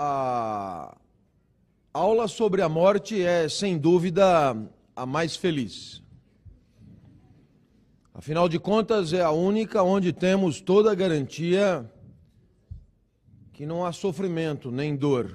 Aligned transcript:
a 0.00 0.96
aula 1.92 2.28
sobre 2.28 2.62
a 2.62 2.68
morte 2.68 3.20
é, 3.20 3.48
sem 3.48 3.76
dúvida, 3.76 4.56
a 4.94 5.04
mais 5.04 5.34
feliz. 5.34 6.00
Afinal 8.14 8.48
de 8.48 8.60
contas, 8.60 9.12
é 9.12 9.22
a 9.22 9.32
única 9.32 9.82
onde 9.82 10.12
temos 10.12 10.60
toda 10.60 10.92
a 10.92 10.94
garantia 10.94 11.90
que 13.52 13.66
não 13.66 13.84
há 13.84 13.92
sofrimento 13.92 14.70
nem 14.70 14.94
dor. 14.94 15.34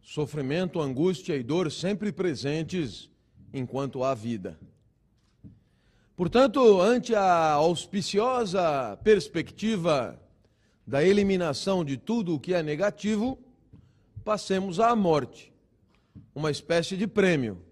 Sofrimento, 0.00 0.80
angústia 0.80 1.36
e 1.36 1.42
dor 1.42 1.70
sempre 1.70 2.10
presentes 2.10 3.10
enquanto 3.52 4.02
há 4.02 4.14
vida. 4.14 4.58
Portanto, 6.16 6.80
ante 6.80 7.14
a 7.14 7.52
auspiciosa 7.52 8.98
perspectiva 9.04 10.18
da 10.88 11.04
eliminação 11.04 11.84
de 11.84 11.98
tudo 11.98 12.34
o 12.34 12.40
que 12.40 12.54
é 12.54 12.62
negativo, 12.62 13.38
passemos 14.24 14.80
à 14.80 14.96
morte, 14.96 15.52
uma 16.34 16.50
espécie 16.50 16.96
de 16.96 17.06
prêmio 17.06 17.62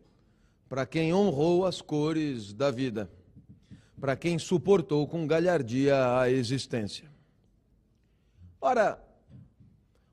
para 0.68 0.84
quem 0.84 1.14
honrou 1.14 1.64
as 1.64 1.80
cores 1.80 2.52
da 2.52 2.70
vida, 2.70 3.10
para 3.98 4.16
quem 4.16 4.38
suportou 4.38 5.08
com 5.08 5.26
galhardia 5.26 6.20
a 6.20 6.30
existência. 6.30 7.10
Ora, 8.60 9.02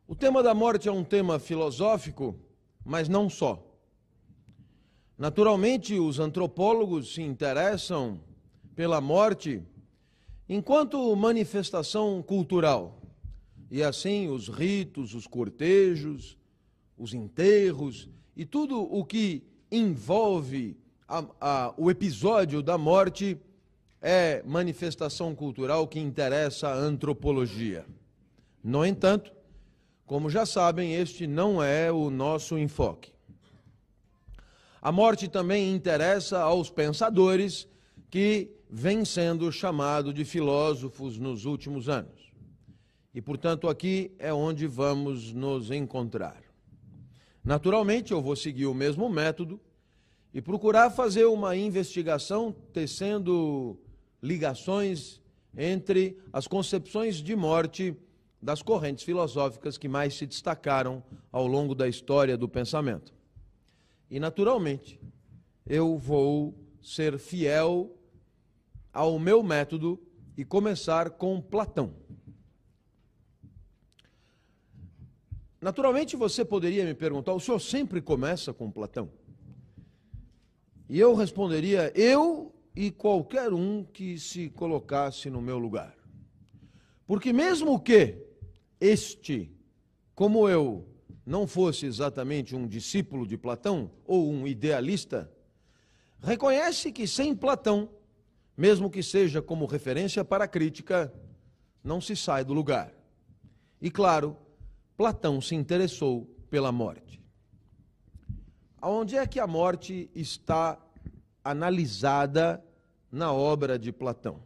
o 0.07 0.15
tema 0.15 0.41
da 0.41 0.53
morte 0.53 0.87
é 0.87 0.91
um 0.91 1.03
tema 1.03 1.39
filosófico, 1.39 2.39
mas 2.85 3.09
não 3.09 3.29
só. 3.29 3.61
Naturalmente, 5.17 5.99
os 5.99 6.19
antropólogos 6.19 7.13
se 7.13 7.21
interessam 7.21 8.21
pela 8.73 9.01
morte 9.01 9.61
enquanto 10.47 11.15
manifestação 11.15 12.21
cultural. 12.21 12.99
E 13.71 13.81
assim 13.81 14.29
os 14.29 14.49
ritos, 14.49 15.13
os 15.13 15.25
cortejos, 15.25 16.37
os 16.97 17.13
enterros 17.13 18.09
e 18.35 18.45
tudo 18.45 18.81
o 18.81 19.03
que 19.03 19.43
envolve 19.71 20.77
a, 21.07 21.25
a, 21.41 21.73
o 21.77 21.89
episódio 21.89 22.61
da 22.61 22.77
morte 22.77 23.37
é 24.01 24.43
manifestação 24.45 25.33
cultural 25.33 25.87
que 25.87 25.99
interessa 25.99 26.67
a 26.69 26.75
antropologia. 26.75 27.85
No 28.63 28.85
entanto, 28.85 29.31
como 30.05 30.29
já 30.29 30.45
sabem, 30.45 30.93
este 30.93 31.25
não 31.25 31.63
é 31.63 31.91
o 31.91 32.09
nosso 32.09 32.57
enfoque. 32.57 33.11
A 34.81 34.91
morte 34.91 35.29
também 35.29 35.73
interessa 35.73 36.41
aos 36.41 36.69
pensadores 36.69 37.67
que 38.09 38.51
vêm 38.75 39.05
sendo 39.05 39.51
chamados 39.51 40.15
de 40.15 40.25
filósofos 40.25 41.19
nos 41.19 41.45
últimos 41.45 41.87
anos. 41.87 42.33
E, 43.13 43.21
portanto, 43.21 43.69
aqui 43.69 44.11
é 44.17 44.33
onde 44.33 44.65
vamos 44.65 45.31
nos 45.31 45.69
encontrar. 45.69 46.41
Naturalmente, 47.43 48.13
eu 48.13 48.19
vou 48.19 48.35
seguir 48.35 48.65
o 48.65 48.73
mesmo 48.73 49.07
método 49.07 49.61
e 50.33 50.41
procurar 50.41 50.89
fazer 50.89 51.25
uma 51.25 51.55
investigação 51.55 52.51
tecendo 52.73 53.79
ligações 54.19 55.21
entre 55.55 56.17
as 56.33 56.47
concepções 56.47 57.17
de 57.17 57.35
morte 57.35 57.95
das 58.41 58.63
correntes 58.63 59.03
filosóficas 59.03 59.77
que 59.77 59.87
mais 59.87 60.15
se 60.15 60.25
destacaram 60.25 61.03
ao 61.31 61.45
longo 61.45 61.75
da 61.75 61.87
história 61.87 62.35
do 62.35 62.49
pensamento. 62.49 63.13
E, 64.09 64.19
naturalmente, 64.19 64.99
eu 65.63 65.95
vou 65.95 66.55
ser 66.81 67.19
fiel 67.19 67.95
ao 68.93 69.17
meu 69.17 69.41
método 69.41 69.99
e 70.37 70.45
começar 70.45 71.09
com 71.09 71.41
Platão. 71.41 71.95
Naturalmente, 75.59 76.15
você 76.15 76.45
poderia 76.45 76.85
me 76.85 76.93
perguntar: 76.93 77.33
o 77.33 77.39
senhor 77.39 77.59
sempre 77.59 78.01
começa 78.01 78.53
com 78.53 78.69
Platão? 78.69 79.09
E 80.87 80.99
eu 80.99 81.15
responderia: 81.15 81.91
eu 81.95 82.53
e 82.75 82.91
qualquer 82.91 83.51
um 83.53 83.83
que 83.83 84.19
se 84.19 84.49
colocasse 84.49 85.29
no 85.29 85.41
meu 85.41 85.57
lugar. 85.57 85.95
Porque, 87.07 87.31
mesmo 87.33 87.79
que 87.79 88.17
este, 88.79 89.51
como 90.13 90.49
eu, 90.49 90.85
não 91.25 91.47
fosse 91.47 91.85
exatamente 91.85 92.55
um 92.55 92.67
discípulo 92.67 93.25
de 93.25 93.37
Platão 93.37 93.89
ou 94.05 94.29
um 94.29 94.45
idealista, 94.45 95.31
reconhece 96.19 96.91
que 96.91 97.07
sem 97.07 97.33
Platão, 97.33 97.89
mesmo 98.55 98.89
que 98.89 99.01
seja 99.01 99.41
como 99.41 99.65
referência 99.65 100.23
para 100.23 100.45
a 100.45 100.47
crítica, 100.47 101.13
não 101.83 101.99
se 101.99 102.15
sai 102.15 102.43
do 102.43 102.53
lugar. 102.53 102.93
E 103.81 103.89
claro, 103.89 104.37
Platão 104.95 105.41
se 105.41 105.55
interessou 105.55 106.25
pela 106.49 106.71
morte. 106.71 107.21
Aonde 108.79 109.15
é 109.15 109.25
que 109.25 109.39
a 109.39 109.47
morte 109.47 110.09
está 110.13 110.77
analisada 111.43 112.63
na 113.11 113.33
obra 113.33 113.79
de 113.79 113.91
Platão? 113.91 114.43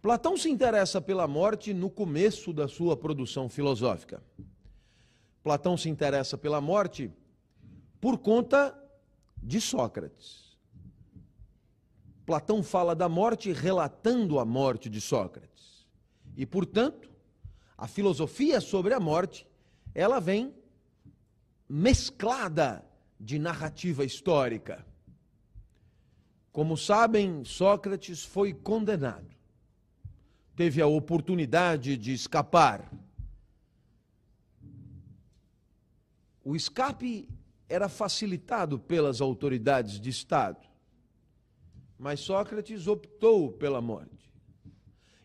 Platão 0.00 0.36
se 0.36 0.48
interessa 0.48 1.00
pela 1.00 1.26
morte 1.26 1.74
no 1.74 1.90
começo 1.90 2.52
da 2.52 2.68
sua 2.68 2.96
produção 2.96 3.48
filosófica. 3.48 4.22
Platão 5.42 5.76
se 5.76 5.88
interessa 5.88 6.38
pela 6.38 6.60
morte 6.60 7.10
por 8.00 8.18
conta 8.18 8.76
de 9.42 9.60
Sócrates. 9.60 10.45
Platão 12.26 12.62
fala 12.62 12.94
da 12.94 13.08
morte 13.08 13.52
relatando 13.52 14.38
a 14.38 14.44
morte 14.44 14.90
de 14.90 15.00
Sócrates. 15.00 15.86
E, 16.36 16.44
portanto, 16.44 17.08
a 17.78 17.86
filosofia 17.86 18.60
sobre 18.60 18.92
a 18.92 19.00
morte, 19.00 19.46
ela 19.94 20.20
vem 20.20 20.52
mesclada 21.68 22.84
de 23.18 23.38
narrativa 23.38 24.04
histórica. 24.04 24.84
Como 26.52 26.76
sabem, 26.76 27.44
Sócrates 27.44 28.24
foi 28.24 28.52
condenado. 28.52 29.34
Teve 30.54 30.82
a 30.82 30.86
oportunidade 30.86 31.96
de 31.96 32.12
escapar 32.12 32.90
o 36.48 36.54
escape 36.54 37.28
era 37.68 37.88
facilitado 37.88 38.78
pelas 38.78 39.20
autoridades 39.20 39.98
de 39.98 40.10
Estado. 40.10 40.60
Mas 41.98 42.20
Sócrates 42.20 42.86
optou 42.86 43.52
pela 43.52 43.80
morte. 43.80 44.30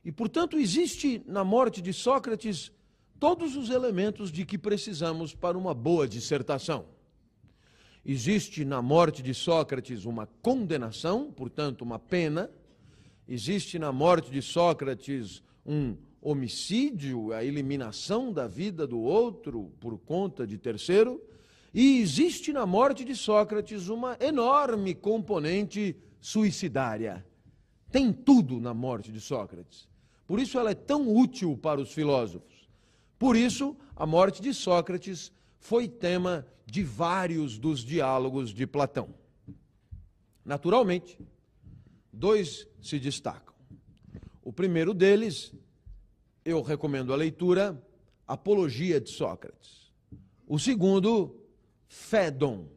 E, 0.04 0.12
portanto, 0.12 0.58
existe 0.58 1.22
na 1.28 1.44
morte 1.44 1.82
de 1.82 1.94
Sócrates 1.94 2.72
todos 3.20 3.56
os 3.56 3.70
elementos 3.70 4.32
de 4.32 4.46
que 4.46 4.58
precisamos 4.58 5.36
para 5.36 5.58
uma 5.58 5.74
boa 5.74 6.08
dissertação. 6.08 6.86
Existe 8.04 8.66
na 8.66 8.82
morte 8.82 9.22
de 9.22 9.34
Sócrates 9.34 10.06
uma 10.06 10.26
condenação, 10.42 11.32
portanto, 11.32 11.84
uma 11.84 12.00
pena. 12.00 12.50
Existe 13.28 13.78
na 13.78 13.92
morte 13.92 14.32
de 14.32 14.42
Sócrates 14.42 15.44
um 15.64 15.96
homicídio, 16.22 17.32
a 17.32 17.44
eliminação 17.44 18.32
da 18.32 18.48
vida 18.48 18.88
do 18.88 19.00
outro 19.00 19.72
por 19.80 19.98
conta 20.00 20.46
de 20.46 20.58
terceiro, 20.58 21.22
e 21.74 22.00
existe 22.00 22.52
na 22.52 22.66
morte 22.66 23.04
de 23.04 23.16
Sócrates 23.16 23.88
uma 23.88 24.18
enorme 24.20 24.94
componente 24.94 25.96
suicidária. 26.22 27.26
Tem 27.92 28.14
tudo 28.14 28.62
na 28.62 28.74
morte 28.74 29.12
de 29.12 29.20
Sócrates. 29.20 29.90
Por 30.26 30.40
isso 30.40 30.58
ela 30.58 30.72
é 30.72 30.76
tão 30.76 31.14
útil 31.14 31.58
para 31.58 31.82
os 31.82 31.92
filósofos. 31.92 32.70
Por 33.20 33.36
isso, 33.36 33.76
a 33.96 34.06
morte 34.06 34.42
de 34.42 34.54
Sócrates 34.54 35.32
foi 35.60 35.90
tema 35.90 36.48
de 36.66 36.84
vários 36.84 37.60
dos 37.60 37.84
diálogos 37.84 38.54
de 38.54 38.66
Platão. 38.66 39.14
Naturalmente, 40.46 41.20
dois 42.14 42.68
se 42.82 42.98
destacam. 42.98 43.54
O 44.42 44.54
primeiro 44.54 44.94
deles 44.94 45.54
eu 46.44 46.62
recomendo 46.62 47.14
a 47.14 47.16
leitura 47.16 47.82
Apologia 48.28 49.00
de 49.00 49.10
Sócrates. 49.10 49.92
O 50.48 50.58
segundo, 50.58 51.36
Fédon. 51.88 52.68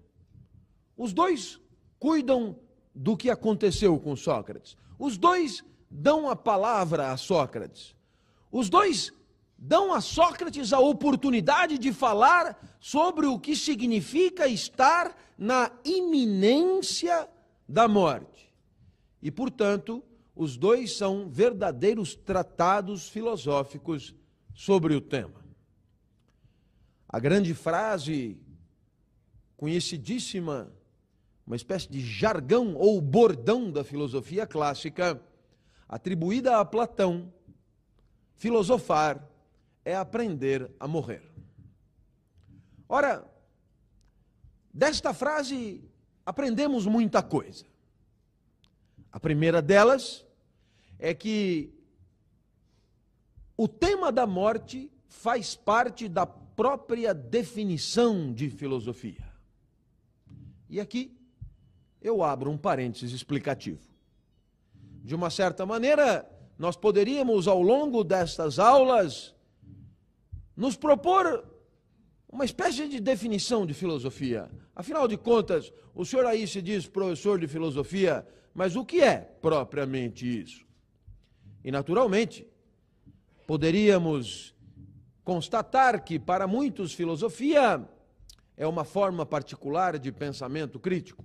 Os 0.97 1.13
dois 1.13 1.61
cuidam 1.99 2.59
do 2.95 3.17
que 3.17 3.31
aconteceu 3.31 3.99
com 3.99 4.15
Sócrates. 4.15 4.77
Os 4.99 5.17
dois 5.17 5.65
dão 5.91 6.29
a 6.29 6.37
palavra 6.37 7.13
a 7.13 7.17
Sócrates. 7.17 7.95
Os 8.51 8.69
dois 8.69 9.13
dão 9.59 9.93
a 9.93 10.01
Sócrates 10.01 10.73
a 10.73 10.79
oportunidade 10.79 11.79
de 11.79 11.93
falar 11.93 12.77
sobre 12.79 13.27
o 13.27 13.39
que 13.39 13.57
significa 13.57 14.47
estar 14.47 15.17
na 15.37 15.71
iminência 15.85 17.29
da 17.69 17.89
morte. 17.89 18.53
E, 19.23 19.31
portanto, 19.31 20.05
os 20.37 20.57
dois 20.57 20.97
são 20.97 21.29
verdadeiros 21.29 22.15
tratados 22.15 23.09
filosóficos 23.09 24.15
sobre 24.55 24.95
o 24.95 25.01
tema. 25.01 25.45
A 27.09 27.19
grande 27.19 27.55
frase 27.55 28.39
conhecidíssima, 29.57 30.73
uma 31.47 31.57
espécie 31.57 31.91
de 31.91 32.01
jargão 32.01 32.75
ou 32.75 33.01
bordão 33.01 33.71
da 33.71 33.85
filosofia 33.85 34.47
clássica, 34.47 35.21
atribuída 35.89 36.59
a 36.59 36.65
Platão, 36.65 37.33
filosofar 38.35 39.29
é 39.85 39.95
aprender 39.95 40.71
a 40.81 40.89
morrer. 40.89 41.23
Ora, 42.89 43.29
desta 44.73 45.13
frase 45.13 45.85
aprendemos 46.25 46.87
muita 46.87 47.23
coisa. 47.23 47.67
A 49.13 49.21
primeira 49.21 49.61
delas 49.61 50.25
é 50.99 51.13
que 51.13 51.73
o 53.57 53.69
tema 53.69 54.11
da 54.11 54.27
morte 54.27 54.91
faz 55.09 55.55
parte 55.55 56.09
da 56.09 56.27
própria 56.27 57.13
definição 57.13 58.33
de 58.33 58.49
filosofia. 58.51 59.33
E 60.69 60.81
aqui 60.81 61.17
eu 62.05 62.23
abro 62.23 62.51
um 62.51 62.59
parênteses 62.59 63.13
explicativo. 63.13 63.81
De 65.03 65.15
uma 65.15 65.31
certa 65.31 65.65
maneira, 65.65 66.31
nós 66.59 66.77
poderíamos, 66.77 67.49
ao 67.49 67.63
longo 67.63 68.05
destas 68.05 68.59
aulas, 68.59 69.35
nos 70.55 70.77
propor 70.77 71.43
uma 72.29 72.45
espécie 72.45 72.87
de 72.89 73.01
definição 73.01 73.65
de 73.65 73.73
filosofia. 73.73 74.51
Afinal 74.77 75.09
de 75.09 75.17
contas, 75.17 75.73
o 75.95 76.05
senhor 76.05 76.27
aí 76.27 76.47
se 76.47 76.61
diz 76.61 76.87
professor 76.87 77.39
de 77.39 77.49
filosofia, 77.49 78.27
mas 78.53 78.77
o 78.77 78.85
que 78.85 79.01
é 79.01 79.17
propriamente 79.17 80.43
isso? 80.43 80.63
E, 81.65 81.73
naturalmente, 81.73 82.47
poderíamos 83.47 84.55
constatar 85.25 86.05
que, 86.05 86.19
para 86.19 86.47
muitos, 86.47 86.93
filosofia 86.93 87.83
é 88.59 88.67
uma 88.67 88.85
forma 88.85 89.25
particular 89.25 89.99
de 89.99 90.13
pensamento 90.13 90.79
crítico. 90.79 91.25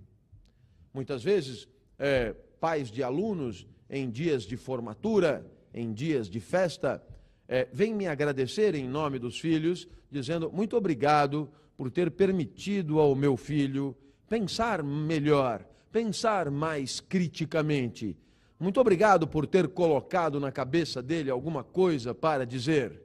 Muitas 0.93 1.23
vezes, 1.23 1.67
é, 1.97 2.33
pais 2.59 2.89
de 2.91 3.03
alunos, 3.03 3.67
em 3.89 4.09
dias 4.09 4.43
de 4.43 4.55
formatura, 4.55 5.45
em 5.73 5.93
dias 5.93 6.29
de 6.29 6.39
festa, 6.39 7.03
é, 7.47 7.67
vêm 7.71 7.93
me 7.93 8.07
agradecer 8.07 8.75
em 8.75 8.87
nome 8.87 9.17
dos 9.17 9.39
filhos, 9.39 9.87
dizendo 10.11 10.51
muito 10.51 10.77
obrigado 10.77 11.49
por 11.75 11.89
ter 11.89 12.11
permitido 12.11 12.99
ao 12.99 13.15
meu 13.15 13.35
filho 13.35 13.95
pensar 14.27 14.83
melhor, 14.83 15.65
pensar 15.91 16.51
mais 16.51 16.99
criticamente. 16.99 18.15
Muito 18.59 18.79
obrigado 18.79 19.27
por 19.27 19.47
ter 19.47 19.69
colocado 19.69 20.39
na 20.39 20.51
cabeça 20.51 21.01
dele 21.01 21.31
alguma 21.31 21.63
coisa 21.63 22.13
para 22.13 22.45
dizer. 22.45 23.01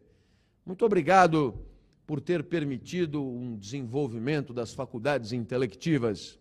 Muito 0.67 0.85
obrigado 0.85 1.55
por 2.07 2.21
ter 2.21 2.45
permitido 2.45 3.23
um 3.25 3.57
desenvolvimento 3.57 4.53
das 4.53 4.75
faculdades 4.75 5.33
intelectivas. 5.33 6.39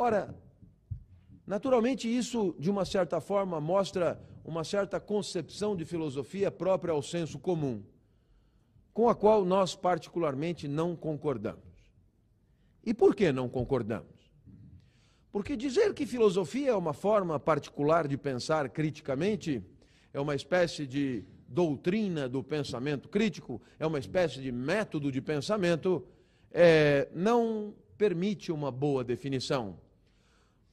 Ora, 0.00 0.34
naturalmente 1.46 2.08
isso, 2.08 2.56
de 2.58 2.70
uma 2.70 2.86
certa 2.86 3.20
forma, 3.20 3.60
mostra 3.60 4.18
uma 4.42 4.64
certa 4.64 4.98
concepção 4.98 5.76
de 5.76 5.84
filosofia 5.84 6.50
própria 6.50 6.92
ao 6.92 7.02
senso 7.02 7.38
comum, 7.38 7.82
com 8.94 9.10
a 9.10 9.14
qual 9.14 9.44
nós 9.44 9.76
particularmente 9.76 10.66
não 10.66 10.96
concordamos. 10.96 11.92
E 12.82 12.94
por 12.94 13.14
que 13.14 13.30
não 13.30 13.46
concordamos? 13.46 14.16
Porque 15.30 15.54
dizer 15.54 15.92
que 15.92 16.06
filosofia 16.06 16.70
é 16.70 16.74
uma 16.74 16.94
forma 16.94 17.38
particular 17.38 18.08
de 18.08 18.16
pensar 18.16 18.70
criticamente, 18.70 19.62
é 20.14 20.18
uma 20.18 20.34
espécie 20.34 20.86
de 20.86 21.26
doutrina 21.46 22.26
do 22.26 22.42
pensamento 22.42 23.06
crítico, 23.06 23.60
é 23.78 23.86
uma 23.86 23.98
espécie 23.98 24.40
de 24.40 24.50
método 24.50 25.12
de 25.12 25.20
pensamento, 25.20 26.02
é, 26.50 27.06
não 27.14 27.74
permite 27.98 28.50
uma 28.50 28.72
boa 28.72 29.04
definição. 29.04 29.78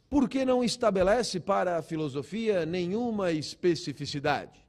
Porque 0.10 0.46
não 0.46 0.64
estabelece 0.64 1.40
para 1.40 1.78
a 1.78 1.82
filosofia 1.82 2.66
nenhuma 2.66 3.32
especificidade, 3.32 4.66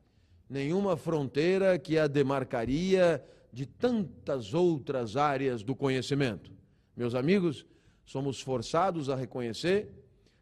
nenhuma 0.51 0.97
fronteira 0.97 1.79
que 1.79 1.97
a 1.97 2.07
demarcaria 2.07 3.25
de 3.53 3.65
tantas 3.65 4.53
outras 4.53 5.17
áreas 5.17 5.63
do 5.63 5.75
conhecimento. 5.75 6.51
Meus 6.97 7.15
amigos, 7.15 7.65
somos 8.05 8.41
forçados 8.41 9.09
a 9.09 9.15
reconhecer 9.15 9.89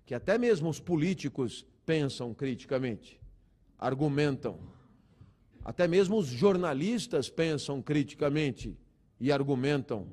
que 0.06 0.14
até 0.14 0.38
mesmo 0.38 0.68
os 0.68 0.80
políticos 0.80 1.66
pensam 1.84 2.32
criticamente, 2.32 3.20
argumentam. 3.78 4.58
Até 5.64 5.86
mesmo 5.88 6.16
os 6.16 6.26
jornalistas 6.26 7.28
pensam 7.28 7.82
criticamente 7.82 8.78
e 9.20 9.32
argumentam. 9.32 10.06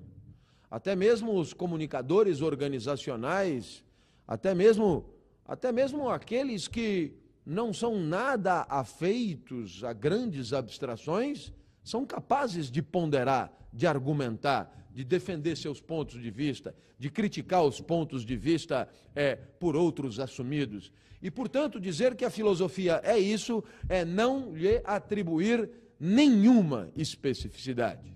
Até 0.69 0.95
mesmo 0.95 1.39
os 1.39 1.53
comunicadores 1.53 2.41
organizacionais, 2.41 3.83
até 4.27 4.53
mesmo 4.53 5.13
até 5.45 5.71
mesmo 5.71 6.09
aqueles 6.09 6.67
que 6.67 7.13
não 7.45 7.73
são 7.73 7.99
nada 7.99 8.65
afeitos 8.69 9.83
a 9.83 9.91
grandes 9.91 10.53
abstrações, 10.53 11.51
são 11.83 12.05
capazes 12.05 12.71
de 12.71 12.81
ponderar, 12.81 13.51
de 13.71 13.85
argumentar, 13.85 14.87
de 14.93 15.03
defender 15.03 15.57
seus 15.57 15.81
pontos 15.81 16.21
de 16.21 16.31
vista, 16.31 16.73
de 16.97 17.09
criticar 17.09 17.63
os 17.63 17.81
pontos 17.81 18.23
de 18.23 18.37
vista 18.37 18.87
é, 19.13 19.35
por 19.35 19.75
outros 19.75 20.19
assumidos. 20.19 20.91
E, 21.21 21.29
portanto, 21.29 21.79
dizer 21.79 22.15
que 22.15 22.23
a 22.23 22.29
filosofia 22.29 23.01
é 23.03 23.17
isso 23.17 23.63
é 23.89 24.05
não 24.05 24.53
lhe 24.53 24.81
atribuir 24.85 25.69
nenhuma 25.99 26.89
especificidade. 26.95 28.13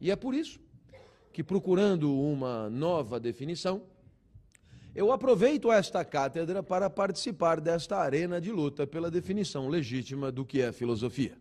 E 0.00 0.10
é 0.10 0.16
por 0.16 0.34
isso 0.34 0.60
que, 1.32 1.42
procurando 1.42 2.16
uma 2.16 2.70
nova 2.70 3.18
definição, 3.18 3.82
eu 4.94 5.10
aproveito 5.10 5.72
esta 5.72 6.04
cátedra 6.04 6.62
para 6.62 6.88
participar 6.88 7.60
desta 7.60 7.98
arena 7.98 8.40
de 8.40 8.52
luta 8.52 8.86
pela 8.86 9.10
definição 9.10 9.68
legítima 9.68 10.30
do 10.30 10.44
que 10.44 10.60
é 10.60 10.70
filosofia. 10.70 11.36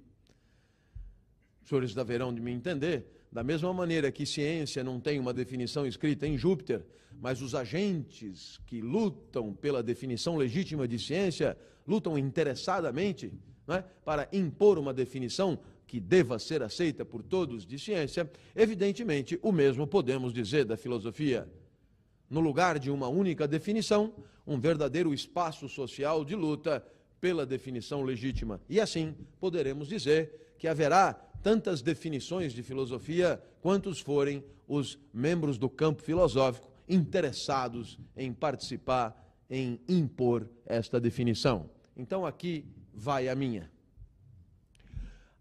Os 1.62 1.70
senhores 1.70 1.94
deverão 1.94 2.34
de 2.34 2.42
me 2.42 2.52
entender 2.52 3.06
da 3.32 3.44
mesma 3.44 3.74
maneira 3.74 4.12
que 4.12 4.26
ciência 4.26 4.84
não 4.84 5.00
tem 5.00 5.20
uma 5.20 5.34
definição 5.34 5.86
escrita 5.86 6.28
em 6.28 6.38
Júpiter, 6.38 6.86
mas 7.20 7.42
os 7.42 7.56
agentes 7.56 8.60
que 8.66 8.82
lutam 8.82 9.54
pela 9.54 9.82
definição 9.82 10.36
legítima 10.36 10.88
de 10.88 11.00
ciência 11.00 11.58
lutam 11.88 12.18
interessadamente 12.18 13.32
é, 13.68 13.84
para 14.04 14.28
impor 14.34 14.78
uma 14.78 14.94
definição 14.94 15.60
que 15.88 16.00
deva 16.00 16.40
ser 16.40 16.64
aceita 16.64 17.06
por 17.06 17.22
todos 17.22 17.66
de 17.66 17.78
ciência, 17.78 18.30
evidentemente 18.56 19.40
o 19.42 19.52
mesmo 19.52 19.86
podemos 19.86 20.34
dizer 20.34 20.66
da 20.66 20.76
filosofia. 20.76 21.48
No 22.34 22.40
lugar 22.40 22.80
de 22.80 22.90
uma 22.90 23.08
única 23.08 23.48
definição, 23.48 24.12
um 24.48 24.60
verdadeiro 24.60 25.14
espaço 25.14 25.70
social 25.70 26.26
de 26.26 26.34
luta 26.34 26.84
pela 27.22 27.46
definição 27.46 28.02
legítima. 28.02 28.60
E 28.68 28.82
assim 28.82 29.16
poderemos 29.40 29.88
dizer 29.88 30.56
que 30.58 30.68
haverá 30.68 31.14
tantas 31.44 31.84
definições 31.84 32.52
de 32.52 32.64
filosofia 32.64 33.40
quantos 33.62 34.00
forem 34.00 34.44
os 34.68 34.98
membros 35.14 35.60
do 35.60 35.70
campo 35.70 36.02
filosófico 36.02 36.68
interessados 36.90 38.00
em 38.18 38.34
participar, 38.34 39.16
em 39.48 39.80
impor 39.88 40.50
esta 40.66 41.00
definição. 41.00 41.70
Então 41.96 42.26
aqui 42.26 42.66
vai 42.92 43.30
a 43.30 43.36
minha. 43.36 43.72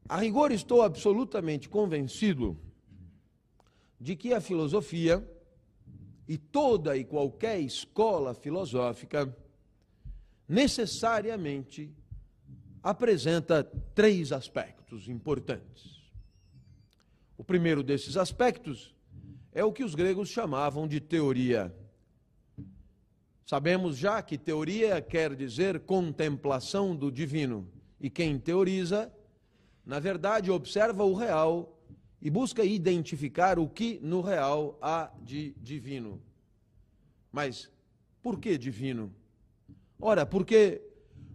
A 0.07 0.19
rigor, 0.19 0.53
estou 0.53 0.83
absolutamente 0.83 1.71
convencido 1.71 2.55
de 3.99 4.15
que 4.15 4.35
a 4.35 4.43
filosofia 4.43 5.27
e 6.27 6.39
toda 6.39 6.97
e 6.97 7.05
qualquer 7.05 7.61
escola 7.61 8.35
filosófica 8.35 9.35
necessariamente 10.49 11.91
apresenta 12.83 13.65
três 13.95 14.33
aspectos 14.33 15.09
importantes. 15.09 16.03
O 17.37 17.45
primeiro 17.45 17.83
desses 17.83 18.17
aspectos 18.17 18.95
é 19.53 19.65
o 19.65 19.73
que 19.73 19.85
os 19.85 19.95
gregos 19.95 20.29
chamavam 20.29 20.87
de 20.87 21.01
teoria. 21.01 21.75
Sabemos 23.45 23.97
já 23.97 24.23
que 24.23 24.39
teoria 24.39 25.01
quer 25.01 25.35
dizer 25.35 25.81
contemplação 25.81 26.97
do 26.97 27.11
divino, 27.11 27.69
e 28.01 28.09
quem 28.09 28.39
teoriza, 28.39 29.13
na 29.85 29.99
verdade, 29.99 30.51
observa 30.51 31.05
o 31.05 31.15
real 31.15 31.72
e 32.23 32.31
busca 32.31 32.65
identificar 32.65 33.59
o 33.59 33.69
que 33.69 33.99
no 34.01 34.21
real 34.21 34.79
há 34.81 35.11
de 35.21 35.53
divino. 35.61 36.23
Mas 37.33 37.69
por 38.23 38.39
que 38.39 38.57
divino? 38.57 39.13
Ora, 40.01 40.25
porque 40.25 40.81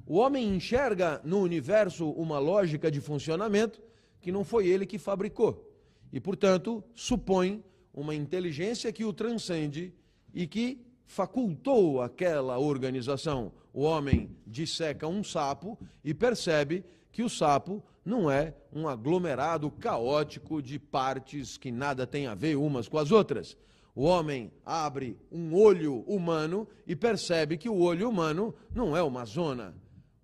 o 0.06 0.16
homem 0.16 0.48
enxerga 0.48 1.20
no 1.26 1.42
universo 1.42 2.10
uma 2.12 2.40
lógica 2.40 2.90
de 2.90 3.02
funcionamento 3.02 3.82
que 4.22 4.32
não 4.32 4.46
foi 4.46 4.68
ele 4.68 4.86
que 4.86 4.98
fabricou. 4.98 5.70
E, 6.14 6.22
portanto, 6.22 6.82
supõe 6.96 7.62
uma 7.94 8.16
inteligência 8.16 8.94
que 8.94 9.04
o 9.04 9.12
transcende 9.12 9.94
e 10.34 10.48
que 10.48 10.86
facultou 11.06 12.02
aquela 12.02 12.58
organização. 12.58 13.52
O 13.74 13.82
homem 13.82 14.30
disseca 14.46 15.06
um 15.06 15.22
sapo 15.22 15.78
e 16.02 16.14
percebe 16.14 16.86
que 17.18 17.24
o 17.24 17.30
sapo 17.30 17.84
não 18.06 18.30
é 18.30 18.54
um 18.72 18.88
aglomerado 18.88 19.72
caótico 19.72 20.62
de 20.62 20.78
partes 20.78 21.58
que 21.58 21.72
nada 21.72 22.06
tem 22.06 22.28
a 22.28 22.36
ver 22.36 22.56
umas 22.56 22.88
com 22.88 23.00
as 23.00 23.12
outras. 23.12 23.58
O 23.96 24.04
homem 24.04 24.52
abre 24.64 25.18
um 25.32 25.56
olho 25.56 26.02
humano 26.02 26.68
e 26.86 26.96
percebe 26.96 27.58
que 27.58 27.68
o 27.68 27.80
olho 27.80 28.08
humano 28.08 28.54
não 28.72 28.96
é 28.96 29.02
uma 29.02 29.26
zona, 29.26 29.76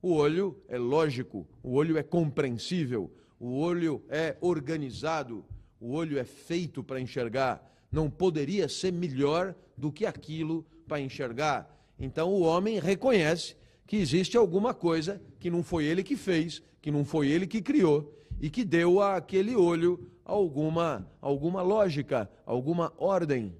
o 0.04 0.14
olho 0.14 0.56
é 0.70 0.78
lógico, 0.78 1.48
o 1.64 1.74
olho 1.74 1.98
é 1.98 2.04
compreensível, 2.04 3.12
o 3.40 3.58
olho 3.58 4.06
é 4.08 4.38
organizado, 4.40 5.44
o 5.82 5.94
olho 5.94 6.20
é 6.20 6.24
feito 6.24 6.84
para 6.84 7.02
enxergar, 7.02 7.74
não 7.92 8.08
poderia 8.08 8.70
ser 8.70 8.94
melhor 8.94 9.56
do 9.76 9.92
que 9.92 10.06
aquilo 10.06 10.64
para 10.88 11.02
enxergar. 11.02 11.76
Então 11.98 12.30
o 12.30 12.42
homem 12.42 12.78
reconhece 12.78 13.56
que 13.86 13.98
existe 13.98 14.38
alguma 14.38 14.74
coisa 14.74 15.22
que 15.40 15.50
não 15.50 15.64
foi 15.64 15.86
ele 15.86 16.04
que 16.04 16.16
fez, 16.16 16.62
que 16.82 16.92
não 16.92 17.06
foi 17.06 17.30
ele 17.30 17.46
que 17.46 17.62
criou 17.62 18.14
e 18.42 18.50
que 18.50 18.64
deu 18.64 19.02
àquele 19.02 19.56
olho 19.56 20.10
alguma 20.26 21.08
alguma 21.22 21.62
lógica, 21.62 22.30
alguma 22.46 22.94
ordem. 22.98 23.54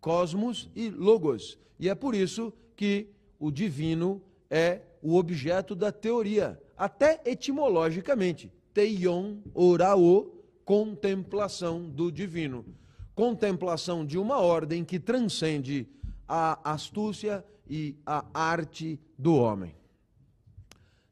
Cosmos 0.00 0.70
e 0.74 0.88
logos. 0.88 1.58
E 1.78 1.88
é 1.88 1.94
por 1.94 2.14
isso 2.14 2.52
que 2.76 3.08
o 3.38 3.50
divino 3.50 4.22
é 4.48 4.80
o 5.02 5.16
objeto 5.16 5.74
da 5.74 5.90
teoria, 5.90 6.60
até 6.76 7.20
etimologicamente. 7.24 8.52
Teion 8.72 9.36
orao, 9.54 10.32
contemplação 10.64 11.82
do 11.88 12.10
divino. 12.10 12.64
Contemplação 13.14 14.04
de 14.04 14.18
uma 14.18 14.38
ordem 14.38 14.84
que 14.84 14.98
transcende 14.98 15.88
a 16.28 16.72
astúcia 16.72 17.44
e 17.70 17.96
a 18.04 18.26
arte 18.34 18.98
do 19.16 19.36
homem. 19.36 19.72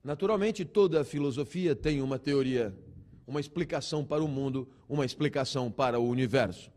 Naturalmente, 0.02 0.64
toda 0.64 1.04
filosofia 1.04 1.76
tem 1.76 2.02
uma 2.02 2.18
teoria, 2.18 2.76
uma 3.24 3.38
explicação 3.38 4.04
para 4.04 4.24
o 4.24 4.28
mundo, 4.28 4.68
uma 4.88 5.06
explicação 5.06 5.70
para 5.70 6.00
o 6.00 6.08
universo. 6.08 6.72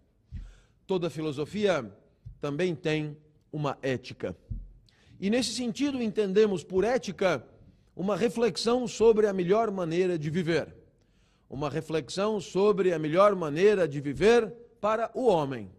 Toda 0.86 1.10
filosofia 1.10 1.92
também 2.40 2.76
tem 2.76 3.18
uma 3.52 3.76
ética. 3.82 4.38
E 5.20 5.32
nesse 5.32 5.54
sentido, 5.54 6.02
entendemos 6.02 6.64
por 6.64 6.84
ética 6.84 7.44
uma 7.96 8.16
reflexão 8.16 8.88
sobre 8.88 9.26
a 9.26 9.34
melhor 9.34 9.72
maneira 9.72 10.18
de 10.18 10.30
viver. 10.30 10.76
Uma 11.50 11.70
reflexão 11.70 12.40
sobre 12.40 12.94
a 12.94 13.00
melhor 13.00 13.36
maneira 13.36 13.88
de 13.88 14.00
viver 14.00 14.52
para 14.80 15.10
o 15.16 15.26
homem. 15.26 15.72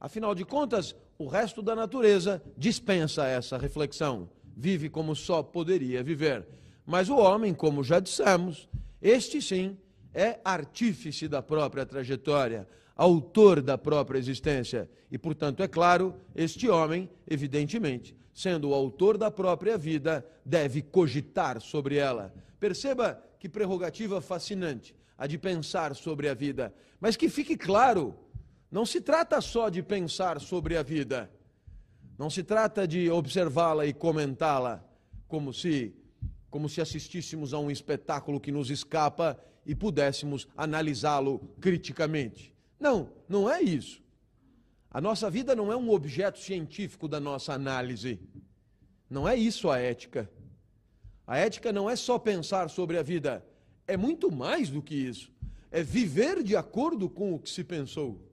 Afinal 0.00 0.34
de 0.34 0.44
contas, 0.44 0.94
o 1.22 1.28
resto 1.28 1.62
da 1.62 1.76
natureza 1.76 2.42
dispensa 2.56 3.26
essa 3.26 3.56
reflexão, 3.56 4.28
vive 4.56 4.88
como 4.88 5.14
só 5.14 5.40
poderia 5.40 6.02
viver. 6.02 6.44
Mas 6.84 7.08
o 7.08 7.16
homem, 7.16 7.54
como 7.54 7.84
já 7.84 8.00
dissemos, 8.00 8.68
este 9.00 9.40
sim 9.40 9.76
é 10.12 10.40
artífice 10.44 11.28
da 11.28 11.40
própria 11.40 11.86
trajetória, 11.86 12.66
autor 12.96 13.62
da 13.62 13.78
própria 13.78 14.18
existência. 14.18 14.90
E, 15.12 15.16
portanto, 15.16 15.62
é 15.62 15.68
claro, 15.68 16.14
este 16.34 16.68
homem, 16.68 17.08
evidentemente, 17.28 18.16
sendo 18.34 18.70
o 18.70 18.74
autor 18.74 19.16
da 19.16 19.30
própria 19.30 19.78
vida, 19.78 20.26
deve 20.44 20.82
cogitar 20.82 21.60
sobre 21.60 21.96
ela. 21.96 22.34
Perceba 22.58 23.22
que 23.38 23.48
prerrogativa 23.48 24.20
fascinante 24.20 24.92
a 25.16 25.28
de 25.28 25.38
pensar 25.38 25.94
sobre 25.94 26.28
a 26.28 26.34
vida. 26.34 26.74
Mas 27.00 27.16
que 27.16 27.28
fique 27.28 27.56
claro, 27.56 28.12
não 28.72 28.86
se 28.86 29.02
trata 29.02 29.38
só 29.42 29.68
de 29.68 29.82
pensar 29.82 30.40
sobre 30.40 30.78
a 30.78 30.82
vida. 30.82 31.30
Não 32.18 32.30
se 32.30 32.42
trata 32.42 32.88
de 32.88 33.10
observá-la 33.10 33.84
e 33.84 33.92
comentá-la 33.92 34.82
como 35.28 35.52
se 35.52 35.94
como 36.48 36.68
se 36.68 36.82
assistíssemos 36.82 37.54
a 37.54 37.58
um 37.58 37.70
espetáculo 37.70 38.38
que 38.38 38.52
nos 38.52 38.70
escapa 38.70 39.38
e 39.64 39.74
pudéssemos 39.74 40.46
analisá-lo 40.54 41.38
criticamente. 41.60 42.54
Não, 42.78 43.10
não 43.26 43.48
é 43.48 43.62
isso. 43.62 44.02
A 44.90 45.00
nossa 45.00 45.30
vida 45.30 45.56
não 45.56 45.72
é 45.72 45.76
um 45.76 45.90
objeto 45.90 46.38
científico 46.38 47.08
da 47.08 47.18
nossa 47.18 47.54
análise. 47.54 48.20
Não 49.08 49.26
é 49.26 49.34
isso 49.34 49.70
a 49.70 49.78
ética. 49.78 50.30
A 51.26 51.38
ética 51.38 51.72
não 51.72 51.88
é 51.88 51.96
só 51.96 52.18
pensar 52.18 52.68
sobre 52.68 52.98
a 52.98 53.02
vida, 53.02 53.42
é 53.86 53.96
muito 53.96 54.30
mais 54.30 54.68
do 54.68 54.82
que 54.82 54.94
isso. 54.94 55.32
É 55.70 55.82
viver 55.82 56.42
de 56.42 56.54
acordo 56.54 57.08
com 57.08 57.34
o 57.34 57.38
que 57.38 57.48
se 57.48 57.64
pensou. 57.64 58.31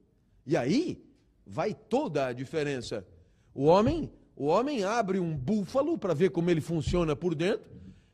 E 0.50 0.58
aí 0.58 1.00
vai 1.46 1.76
toda 1.76 2.26
a 2.26 2.34
diferença. 2.34 3.06
O 3.54 3.66
homem, 3.66 4.12
o 4.36 4.46
homem 4.48 4.84
abre 4.84 5.20
um 5.20 5.38
búfalo 5.38 5.96
para 5.96 6.16
ver 6.16 6.32
como 6.32 6.50
ele 6.50 6.60
funciona 6.60 7.16
por 7.16 7.36
dentro 7.36 7.70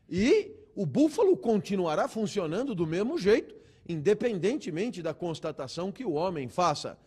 e 0.06 0.50
o 0.74 0.84
búfalo 0.84 1.34
continuará 1.34 2.06
funcionando 2.06 2.74
do 2.74 2.86
mesmo 2.86 3.18
jeito, 3.18 3.54
independentemente 3.88 5.00
da 5.00 5.14
constatação 5.14 5.90
que 5.90 6.04
o 6.04 6.12
homem 6.12 6.46
faça. 6.46 6.98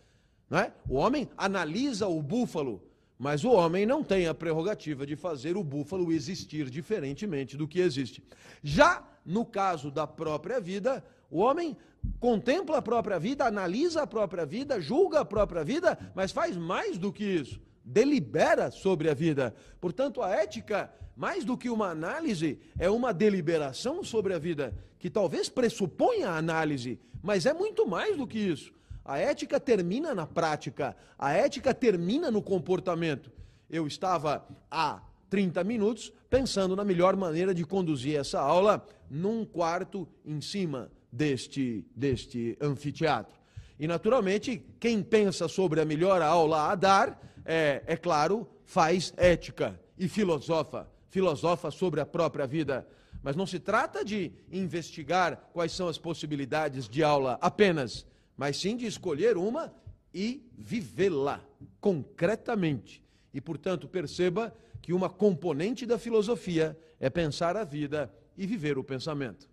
É? 0.50 0.72
O 0.88 0.96
homem 0.96 1.28
analisa 1.36 2.08
o 2.08 2.20
búfalo, 2.20 2.82
mas 3.16 3.44
o 3.44 3.52
homem 3.52 3.86
não 3.86 4.02
tem 4.02 4.26
a 4.26 4.34
prerrogativa 4.34 5.06
de 5.06 5.14
fazer 5.14 5.56
o 5.56 5.62
búfalo 5.62 6.10
existir 6.10 6.68
diferentemente 6.68 7.56
do 7.56 7.68
que 7.68 7.78
existe. 7.78 8.20
Já 8.64 9.08
no 9.24 9.46
caso 9.46 9.92
da 9.92 10.08
própria 10.08 10.60
vida, 10.60 11.04
o 11.30 11.38
homem 11.38 11.76
contempla 12.18 12.78
a 12.78 12.82
própria 12.82 13.18
vida, 13.18 13.46
analisa 13.46 14.02
a 14.02 14.06
própria 14.06 14.44
vida, 14.44 14.80
julga 14.80 15.20
a 15.20 15.24
própria 15.24 15.62
vida, 15.62 15.98
mas 16.14 16.32
faz 16.32 16.56
mais 16.56 16.98
do 16.98 17.12
que 17.12 17.24
isso. 17.24 17.60
Delibera 17.84 18.70
sobre 18.70 19.08
a 19.08 19.14
vida. 19.14 19.54
Portanto, 19.80 20.22
a 20.22 20.30
ética, 20.30 20.92
mais 21.16 21.44
do 21.44 21.56
que 21.56 21.70
uma 21.70 21.88
análise, 21.88 22.58
é 22.78 22.90
uma 22.90 23.12
deliberação 23.12 24.02
sobre 24.02 24.34
a 24.34 24.38
vida, 24.38 24.74
que 24.98 25.08
talvez 25.08 25.48
pressuponha 25.48 26.30
a 26.30 26.36
análise, 26.36 26.98
mas 27.22 27.46
é 27.46 27.52
muito 27.52 27.86
mais 27.86 28.16
do 28.16 28.26
que 28.26 28.38
isso. 28.38 28.72
A 29.04 29.18
ética 29.18 29.58
termina 29.58 30.14
na 30.14 30.26
prática, 30.26 30.96
a 31.18 31.32
ética 31.32 31.72
termina 31.72 32.30
no 32.30 32.42
comportamento. 32.42 33.30
Eu 33.68 33.86
estava 33.86 34.46
há 34.70 35.02
30 35.28 35.62
minutos 35.64 36.12
pensando 36.28 36.76
na 36.76 36.84
melhor 36.84 37.16
maneira 37.16 37.54
de 37.54 37.64
conduzir 37.64 38.18
essa 38.18 38.40
aula 38.40 38.86
num 39.08 39.44
quarto 39.44 40.06
em 40.24 40.40
cima 40.40 40.90
deste, 41.12 41.84
deste 41.94 42.56
anfiteatro. 42.60 43.38
E, 43.78 43.86
naturalmente, 43.86 44.62
quem 44.78 45.02
pensa 45.02 45.48
sobre 45.48 45.80
a 45.80 45.84
melhor 45.84 46.20
aula 46.22 46.70
a 46.70 46.74
dar, 46.74 47.20
é, 47.44 47.82
é 47.86 47.96
claro, 47.96 48.48
faz 48.64 49.12
ética 49.16 49.80
e 49.98 50.08
filosofa, 50.08 50.88
filosofa 51.08 51.70
sobre 51.70 52.00
a 52.00 52.06
própria 52.06 52.46
vida. 52.46 52.86
Mas 53.22 53.36
não 53.36 53.46
se 53.46 53.58
trata 53.58 54.04
de 54.04 54.32
investigar 54.50 55.50
quais 55.52 55.72
são 55.72 55.88
as 55.88 55.98
possibilidades 55.98 56.88
de 56.88 57.02
aula 57.02 57.38
apenas 57.40 58.06
mas 58.40 58.56
sim 58.56 58.74
de 58.74 58.86
escolher 58.86 59.36
uma 59.36 59.70
e 60.14 60.42
vivê-la 60.56 61.44
concretamente. 61.78 63.04
E, 63.34 63.38
portanto, 63.38 63.86
perceba 63.86 64.56
que 64.80 64.94
uma 64.94 65.10
componente 65.10 65.84
da 65.84 65.98
filosofia 65.98 66.74
é 66.98 67.10
pensar 67.10 67.54
a 67.54 67.64
vida 67.64 68.10
e 68.38 68.46
viver 68.46 68.78
o 68.78 68.82
pensamento. 68.82 69.46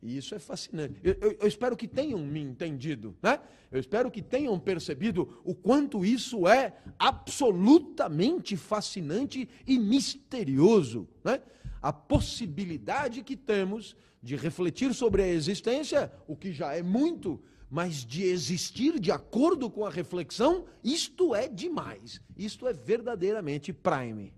E 0.00 0.16
isso 0.16 0.34
é 0.34 0.38
fascinante. 0.38 1.00
Eu, 1.02 1.16
eu, 1.20 1.36
eu, 1.40 1.48
espero 1.48 1.76
que 1.76 1.88
tenham 1.88 2.20
me 2.20 2.40
entendido, 2.40 3.16
né? 3.22 3.40
Eu 3.70 3.80
espero 3.80 4.10
que 4.10 4.22
tenham 4.22 4.58
percebido 4.58 5.40
o 5.44 5.54
quanto 5.54 6.04
isso 6.04 6.46
é 6.46 6.78
absolutamente 6.98 8.56
fascinante 8.56 9.48
e 9.66 9.78
misterioso, 9.78 11.08
né? 11.24 11.42
A 11.82 11.92
possibilidade 11.92 13.22
que 13.22 13.36
temos 13.36 13.96
de 14.22 14.36
refletir 14.36 14.94
sobre 14.94 15.22
a 15.22 15.28
existência, 15.28 16.12
o 16.26 16.36
que 16.36 16.52
já 16.52 16.74
é 16.74 16.82
muito, 16.82 17.40
mas 17.70 18.04
de 18.04 18.22
existir 18.22 18.98
de 18.98 19.10
acordo 19.10 19.68
com 19.68 19.84
a 19.84 19.90
reflexão, 19.90 20.64
isto 20.82 21.34
é 21.34 21.48
demais. 21.48 22.20
Isto 22.36 22.66
é 22.66 22.72
verdadeiramente 22.72 23.72
prime. 23.72 24.32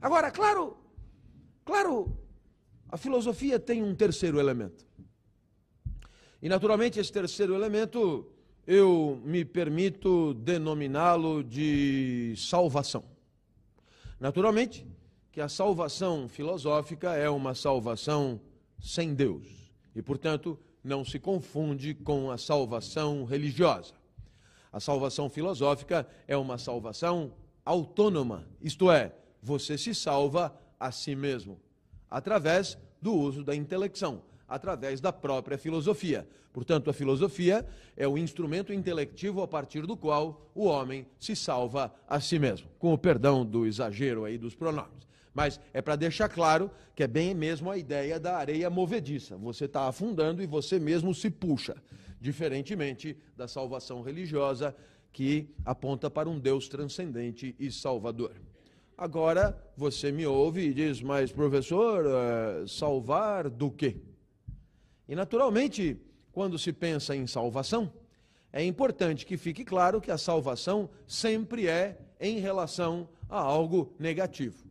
Agora, 0.00 0.30
claro, 0.30 0.76
claro, 1.64 2.19
a 2.90 2.96
filosofia 2.96 3.58
tem 3.58 3.82
um 3.82 3.94
terceiro 3.94 4.40
elemento. 4.40 4.84
E 6.42 6.48
naturalmente 6.48 6.98
esse 6.98 7.12
terceiro 7.12 7.54
elemento 7.54 8.26
eu 8.66 9.20
me 9.24 9.44
permito 9.44 10.34
denominá-lo 10.34 11.42
de 11.44 12.34
salvação. 12.36 13.04
Naturalmente 14.18 14.86
que 15.32 15.40
a 15.40 15.48
salvação 15.48 16.28
filosófica 16.28 17.14
é 17.14 17.30
uma 17.30 17.54
salvação 17.54 18.40
sem 18.80 19.14
Deus. 19.14 19.46
E, 19.94 20.02
portanto, 20.02 20.58
não 20.82 21.04
se 21.04 21.18
confunde 21.18 21.94
com 21.94 22.30
a 22.30 22.38
salvação 22.38 23.24
religiosa. 23.24 23.94
A 24.72 24.80
salvação 24.80 25.28
filosófica 25.28 26.06
é 26.26 26.36
uma 26.36 26.58
salvação 26.58 27.32
autônoma, 27.64 28.46
isto 28.60 28.90
é, 28.90 29.14
você 29.42 29.76
se 29.76 29.94
salva 29.94 30.56
a 30.78 30.90
si 30.90 31.14
mesmo, 31.14 31.60
através 32.10 32.76
do 33.00 33.14
uso 33.14 33.44
da 33.44 33.54
intelecção, 33.54 34.22
através 34.48 35.00
da 35.00 35.12
própria 35.12 35.56
filosofia. 35.56 36.26
Portanto, 36.52 36.90
a 36.90 36.92
filosofia 36.92 37.64
é 37.96 38.08
o 38.08 38.18
instrumento 38.18 38.72
intelectivo 38.72 39.40
a 39.40 39.46
partir 39.46 39.86
do 39.86 39.96
qual 39.96 40.50
o 40.54 40.64
homem 40.64 41.06
se 41.18 41.36
salva 41.36 41.94
a 42.08 42.18
si 42.18 42.38
mesmo, 42.38 42.68
com 42.78 42.92
o 42.92 42.98
perdão 42.98 43.46
do 43.46 43.66
exagero 43.66 44.24
aí 44.24 44.36
dos 44.36 44.54
pronomes. 44.54 45.08
Mas 45.32 45.60
é 45.72 45.80
para 45.80 45.94
deixar 45.94 46.28
claro 46.28 46.70
que 46.94 47.04
é 47.04 47.06
bem 47.06 47.34
mesmo 47.34 47.70
a 47.70 47.78
ideia 47.78 48.18
da 48.18 48.36
areia 48.36 48.68
movediça. 48.68 49.36
Você 49.36 49.66
está 49.66 49.86
afundando 49.86 50.42
e 50.42 50.46
você 50.46 50.78
mesmo 50.78 51.14
se 51.14 51.30
puxa. 51.30 51.76
Diferentemente 52.20 53.16
da 53.36 53.46
salvação 53.46 54.02
religiosa, 54.02 54.74
que 55.12 55.48
aponta 55.64 56.10
para 56.10 56.28
um 56.28 56.38
Deus 56.38 56.68
transcendente 56.68 57.54
e 57.58 57.70
salvador. 57.70 58.34
Agora 59.00 59.58
você 59.74 60.12
me 60.12 60.26
ouve 60.26 60.60
e 60.60 60.74
diz, 60.74 61.00
mas 61.00 61.32
professor, 61.32 62.04
eh, 62.04 62.66
salvar 62.66 63.48
do 63.48 63.70
quê? 63.70 63.96
E, 65.08 65.14
naturalmente, 65.14 65.96
quando 66.30 66.58
se 66.58 66.70
pensa 66.70 67.16
em 67.16 67.26
salvação, 67.26 67.90
é 68.52 68.62
importante 68.62 69.24
que 69.24 69.38
fique 69.38 69.64
claro 69.64 70.02
que 70.02 70.10
a 70.10 70.18
salvação 70.18 70.90
sempre 71.06 71.66
é 71.66 71.98
em 72.20 72.40
relação 72.40 73.08
a 73.26 73.38
algo 73.40 73.90
negativo. 73.98 74.66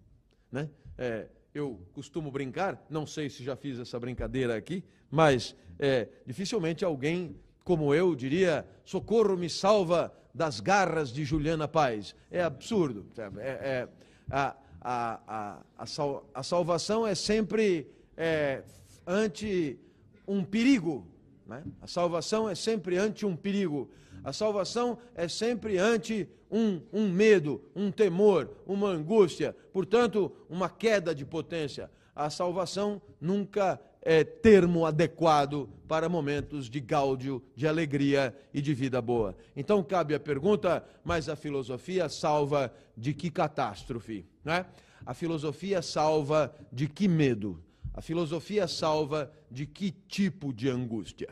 Né? 0.51 0.69
É, 0.95 1.25
eu 1.51 1.81
costumo 1.91 2.29
brincar, 2.29 2.86
não 2.88 3.07
sei 3.07 3.31
se 3.31 3.43
já 3.43 3.55
fiz 3.55 3.79
essa 3.79 4.00
brincadeira 4.00 4.55
aqui, 4.55 4.83
mas 5.09 5.55
é, 5.79 6.07
dificilmente 6.24 6.86
alguém 6.86 7.36
como 7.63 7.95
eu 7.95 8.15
diria: 8.15 8.63
socorro 8.86 9.36
me 9.36 9.50
salva 9.50 10.13
das 10.36 10.59
garras 10.59 11.12
de 11.12 11.25
Juliana 11.25 11.67
Paz. 11.67 12.15
É 12.29 12.43
absurdo. 12.43 13.07
É, 13.17 13.50
é, 13.50 13.89
a, 14.29 14.55
a, 14.81 15.59
a, 15.77 15.86
sal, 15.86 16.29
a 16.33 16.43
salvação 16.43 17.05
é 17.05 17.15
sempre 17.15 17.88
é, 18.15 18.63
ante 19.05 19.79
um 20.27 20.43
perigo. 20.43 21.07
Né? 21.45 21.63
A 21.81 21.88
salvação 21.88 22.50
é 22.50 22.55
sempre 22.55 22.98
ante 22.98 23.25
um 23.25 23.36
perigo. 23.36 23.89
A 24.24 24.33
salvação 24.33 24.98
é 25.15 25.27
sempre 25.27 25.77
ante 25.77 26.27
um, 26.51 26.81
um 26.91 27.09
medo, 27.09 27.62
um 27.75 27.91
temor, 27.91 28.50
uma 28.65 28.89
angústia, 28.89 29.55
portanto, 29.71 30.31
uma 30.50 30.69
queda 30.69 31.13
de 31.13 31.25
potência. 31.25 31.89
A 32.15 32.29
salvação 32.29 33.01
nunca 33.19 33.79
é 34.01 34.24
termo 34.24 34.86
adequado 34.86 35.70
para 35.88 36.08
momentos 36.08 36.70
de 36.70 36.79
gáudio, 36.79 37.44
de 37.56 37.68
alegria 37.68 38.36
e 38.53 38.62
de 38.62 38.74
vida 38.74 39.01
boa. 39.01 39.36
Então 39.56 39.84
cabe 39.84 40.15
a 40.15 40.20
pergunta: 40.20 40.84
mas 41.03 41.27
a 41.27 41.36
filosofia 41.36 42.08
salva 42.08 42.74
de 42.96 43.13
que 43.13 43.29
catástrofe? 43.29 44.25
Né? 44.44 44.65
A 45.06 45.13
filosofia 45.13 45.82
salva 45.82 46.56
de 46.72 46.88
que 46.88 47.08
medo? 47.08 47.62
A 47.94 48.01
filosofia 48.01 48.68
salva 48.68 49.32
de 49.50 49.65
que 49.65 49.91
tipo 49.91 50.53
de 50.53 50.70
angústia? 50.70 51.29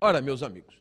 Ora, 0.00 0.20
meus 0.20 0.42
amigos, 0.42 0.76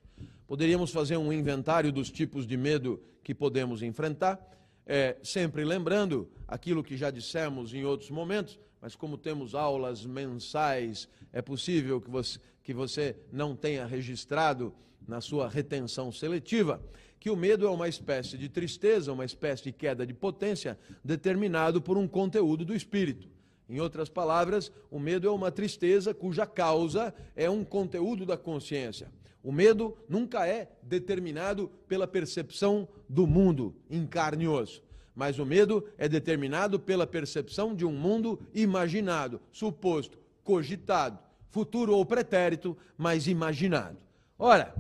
poderíamos 0.48 0.92
fazer 0.92 1.18
um 1.18 1.34
inventário 1.34 1.92
dos 1.92 2.12
tipos 2.12 2.46
de 2.46 2.56
medo 2.56 3.02
que 3.24 3.34
podemos 3.34 3.82
enfrentar, 3.82 4.40
é, 4.86 5.18
sempre 5.24 5.66
lembrando 5.66 6.30
aquilo 6.48 6.84
que 6.84 6.96
já 6.96 7.10
dissemos 7.10 7.74
em 7.74 7.84
outros 7.84 8.10
momentos, 8.10 8.58
mas 8.82 8.96
como 8.96 9.18
temos 9.18 9.56
aulas 9.56 10.06
mensais, 10.06 11.08
é 11.32 11.42
possível 11.42 12.00
que 12.00 12.10
você, 12.10 12.40
que 12.64 12.74
você 12.74 13.16
não 13.32 13.56
tenha 13.56 13.86
registrado 13.86 14.74
na 15.08 15.22
sua 15.22 15.48
retenção 15.48 16.12
seletiva 16.12 16.82
que 17.20 17.30
o 17.30 17.36
medo 17.36 17.66
é 17.66 17.70
uma 17.70 17.88
espécie 17.88 18.38
de 18.38 18.48
tristeza, 18.48 19.12
uma 19.12 19.26
espécie 19.26 19.64
de 19.64 19.72
queda 19.72 20.06
de 20.06 20.14
potência 20.14 20.78
determinado 21.04 21.82
por 21.82 21.98
um 21.98 22.08
conteúdo 22.08 22.64
do 22.64 22.76
espírito. 22.76 23.28
Em 23.68 23.80
outras 23.82 24.08
palavras, 24.08 24.72
o 24.90 25.00
medo 25.00 25.28
é 25.28 25.32
uma 25.32 25.52
tristeza 25.52 26.14
cuja 26.14 26.46
causa 26.46 27.14
é 27.36 27.50
um 27.50 27.66
conteúdo 27.66 28.26
da 28.26 28.38
consciência. 28.38 29.12
O 29.44 29.52
medo 29.52 29.98
nunca 30.08 30.48
é 30.48 30.72
determinado 30.82 31.70
pela 31.88 32.08
percepção 32.08 32.88
do 33.10 33.28
mundo 33.28 33.76
em 33.90 34.06
carne 34.06 34.46
e 34.46 34.48
osso. 34.48 34.84
Mas 35.18 35.40
o 35.40 35.46
medo 35.48 35.84
é 35.98 36.08
determinado 36.08 36.80
pela 36.80 37.08
percepção 37.08 37.74
de 37.74 37.84
um 37.84 37.92
mundo 37.92 38.40
imaginado, 38.54 39.42
suposto, 39.52 40.20
cogitado, 40.44 41.18
futuro 41.50 41.96
ou 41.96 42.06
pretérito, 42.06 42.78
mas 42.96 43.26
imaginado. 43.26 43.98
Ora, 44.38 44.76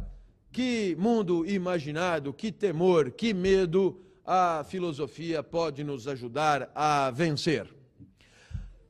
que 0.51 0.95
mundo 0.99 1.43
imaginado, 1.43 2.31
que 2.31 2.51
temor, 2.51 3.09
que 3.09 3.33
medo 3.33 3.99
a 4.23 4.63
filosofia 4.63 5.41
pode 5.41 5.83
nos 5.83 6.07
ajudar 6.07 6.69
a 6.75 7.09
vencer. 7.09 7.67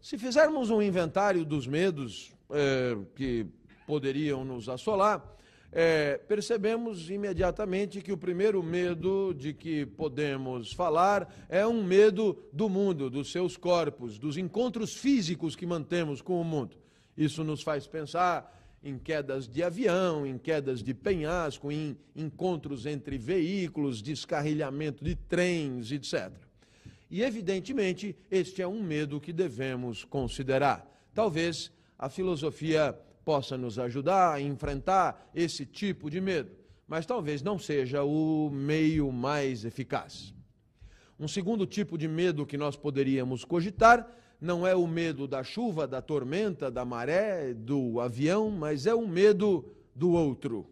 Se 0.02 0.18
fizermos 0.18 0.70
um 0.70 0.82
inventário 0.82 1.46
dos 1.46 1.66
medos 1.66 2.30
é, 2.50 2.98
que 3.16 3.46
poderiam 3.86 4.44
nos 4.44 4.68
assolar, 4.68 5.24
é, 5.72 6.18
percebemos 6.18 7.10
imediatamente 7.10 8.02
que 8.02 8.12
o 8.12 8.18
primeiro 8.18 8.64
medo 8.64 9.34
de 9.34 9.54
que 9.54 9.86
podemos 9.86 10.72
falar 10.72 11.46
é 11.50 11.68
um 11.68 11.84
medo 11.84 12.38
do 12.54 12.70
mundo, 12.70 13.10
dos 13.10 13.32
seus 13.32 13.58
corpos, 13.58 14.18
dos 14.18 14.38
encontros 14.38 14.96
físicos 14.96 15.56
que 15.56 15.66
mantemos 15.66 16.22
com 16.22 16.40
o 16.40 16.44
mundo. 16.44 16.78
Isso 17.18 17.44
nos 17.44 17.62
faz 17.62 17.86
pensar 17.86 18.54
em 18.84 18.98
quedas 18.98 19.48
de 19.48 19.64
avião, 19.64 20.26
em 20.26 20.38
quedas 20.38 20.82
de 20.82 20.94
penhasco, 20.94 21.72
em 21.72 21.98
encontros 22.16 22.86
entre 22.86 23.18
veículos, 23.18 24.02
descarrilhamento 24.02 25.04
de 25.04 25.16
trens, 25.16 25.92
etc. 25.92 26.32
E, 27.10 27.24
evidentemente, 27.24 28.16
este 28.30 28.62
é 28.62 28.68
um 28.68 28.82
medo 28.82 29.20
que 29.20 29.34
devemos 29.34 30.04
considerar. 30.06 30.90
Talvez 31.14 31.72
a 31.98 32.10
filosofia 32.10 32.98
possa 33.28 33.58
nos 33.58 33.78
ajudar 33.78 34.36
a 34.36 34.42
enfrentar 34.42 35.30
esse 35.36 35.66
tipo 35.66 36.10
de 36.10 36.22
medo, 36.22 36.50
mas 36.88 37.06
talvez 37.06 37.42
não 37.42 37.60
seja 37.60 38.02
o 38.02 38.50
meio 38.50 39.12
mais 39.12 39.66
eficaz. 39.66 40.34
Um 41.20 41.28
segundo 41.28 41.66
tipo 41.66 41.98
de 41.98 42.08
medo 42.08 42.46
que 42.46 42.58
nós 42.58 42.78
poderíamos 42.78 43.44
cogitar 43.44 44.10
não 44.40 44.66
é 44.66 44.74
o 44.74 44.88
medo 44.88 45.28
da 45.28 45.44
chuva, 45.44 45.86
da 45.86 46.02
tormenta, 46.02 46.72
da 46.72 46.86
maré, 46.86 47.54
do 47.54 48.00
avião, 48.00 48.50
mas 48.50 48.88
é 48.88 48.96
o 48.96 49.06
medo 49.06 49.76
do 49.94 50.12
outro, 50.12 50.66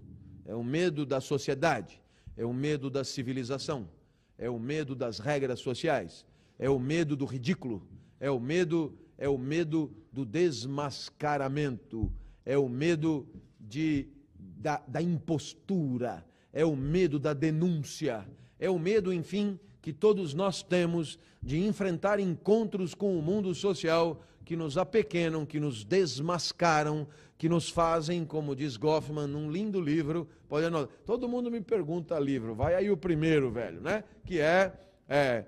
é 0.46 0.56
o 0.56 0.64
medo 0.64 1.06
da 1.06 1.20
sociedade, 1.20 2.02
é 2.38 2.46
o 2.46 2.54
medo 2.54 2.90
da 2.90 3.04
civilização, 3.04 3.90
é 4.38 4.50
o 4.50 4.58
medo 4.58 4.96
das 4.96 5.20
regras 5.20 5.60
sociais, 5.60 6.26
é 6.58 6.70
o 6.70 6.80
medo 6.80 7.18
do 7.18 7.26
ridículo, 7.26 7.86
é 8.18 8.32
o 8.32 8.40
medo, 8.40 8.98
é 9.18 9.28
o 9.28 9.38
medo 9.38 9.92
do 10.10 10.24
desmascaramento, 10.24 12.10
é 12.46 12.58
o 12.58 12.70
medo 12.70 13.28
de, 13.60 14.08
da, 14.38 14.82
da 14.88 15.02
impostura, 15.02 16.26
é 16.54 16.64
o 16.64 16.76
medo 16.76 17.20
da 17.20 17.34
denúncia, 17.34 18.26
é 18.60 18.70
o 18.70 18.78
medo, 18.78 19.12
enfim, 19.12 19.60
que 19.82 19.92
todos 19.92 20.34
nós 20.34 20.64
temos 20.64 21.20
de 21.42 21.64
enfrentar 21.64 22.20
encontros 22.20 22.94
com 22.94 23.18
o 23.18 23.22
mundo 23.22 23.54
social 23.54 24.22
que 24.44 24.56
nos 24.56 24.78
apequenam, 24.78 25.46
que 25.46 25.60
nos 25.60 25.84
desmascaram, 25.84 27.08
que 27.38 27.50
nos 27.50 27.70
fazem, 27.70 28.24
como 28.24 28.56
diz 28.56 28.78
Goffman 28.78 29.28
num 29.28 29.52
lindo 29.52 29.82
livro, 29.82 30.28
pode 30.48 30.68
anotar. 30.68 30.96
Todo 31.06 31.28
mundo 31.28 31.52
me 31.52 31.62
pergunta 31.62 32.18
livro, 32.20 32.56
vai 32.56 32.76
aí 32.76 32.90
o 32.90 32.96
primeiro, 32.96 33.52
velho, 33.52 33.82
né? 33.82 34.04
Que 34.24 34.40
é, 34.40 34.72
é 35.10 35.46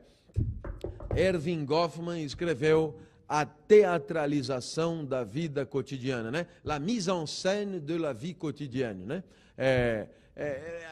Erving 1.15 1.63
Goffman 1.65 2.23
escreveu 2.23 2.99
a 3.27 3.45
teatralização 3.45 5.03
da 5.03 5.23
vida 5.23 5.65
cotidiana, 5.65 6.31
né? 6.31 6.47
La 6.63 6.79
mise 6.79 7.09
en 7.09 7.25
scène 7.25 7.79
de 7.79 7.97
la 7.97 8.13
vie 8.13 8.33
quotidienne, 8.33 9.05
né? 9.05 9.23
É, 9.57 10.07
é, 10.35 10.45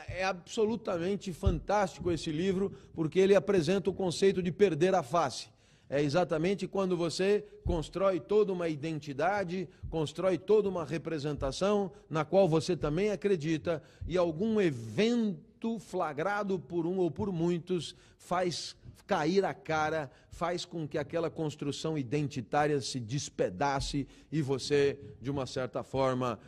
é, 0.10 0.21
é, 0.21 0.24
absolutamente 0.24 1.32
fantástico 1.32 2.12
esse 2.12 2.32
livro, 2.32 2.74
porque 2.95 3.19
ele 3.19 3.36
apresenta 3.36 3.91
o 3.91 3.93
conceito 3.93 4.41
de 4.41 4.52
perder 4.52 4.95
a 4.95 5.04
face. 5.04 5.50
É 5.88 6.02
exatamente 6.02 6.67
quando 6.67 6.98
você 6.98 7.45
constrói 7.63 8.19
toda 8.19 8.52
uma 8.52 8.67
identidade, 8.67 9.69
constrói 9.88 10.39
toda 10.39 10.67
uma 10.67 10.84
representação 10.84 11.91
na 12.10 12.26
qual 12.26 12.50
você 12.50 12.76
também 12.76 13.12
acredita, 13.12 13.84
e 14.08 14.17
algum 14.17 14.60
evento 14.60 15.78
flagrado 15.78 16.58
por 16.58 16.88
um 16.88 16.98
ou 16.98 17.12
por 17.12 17.32
muitos 17.32 17.95
faz 18.17 18.76
cair 19.08 19.46
a 19.46 19.54
cara, 19.54 20.12
faz 20.30 20.65
com 20.65 20.88
que 20.88 20.98
aquela 20.98 21.30
construção 21.30 21.98
identitária 21.98 22.80
se 22.82 23.00
despedace 23.00 24.08
e 24.32 24.41
você, 24.41 25.00
de 25.22 25.30
uma 25.32 25.46
certa 25.46 25.84
forma, 25.84 26.39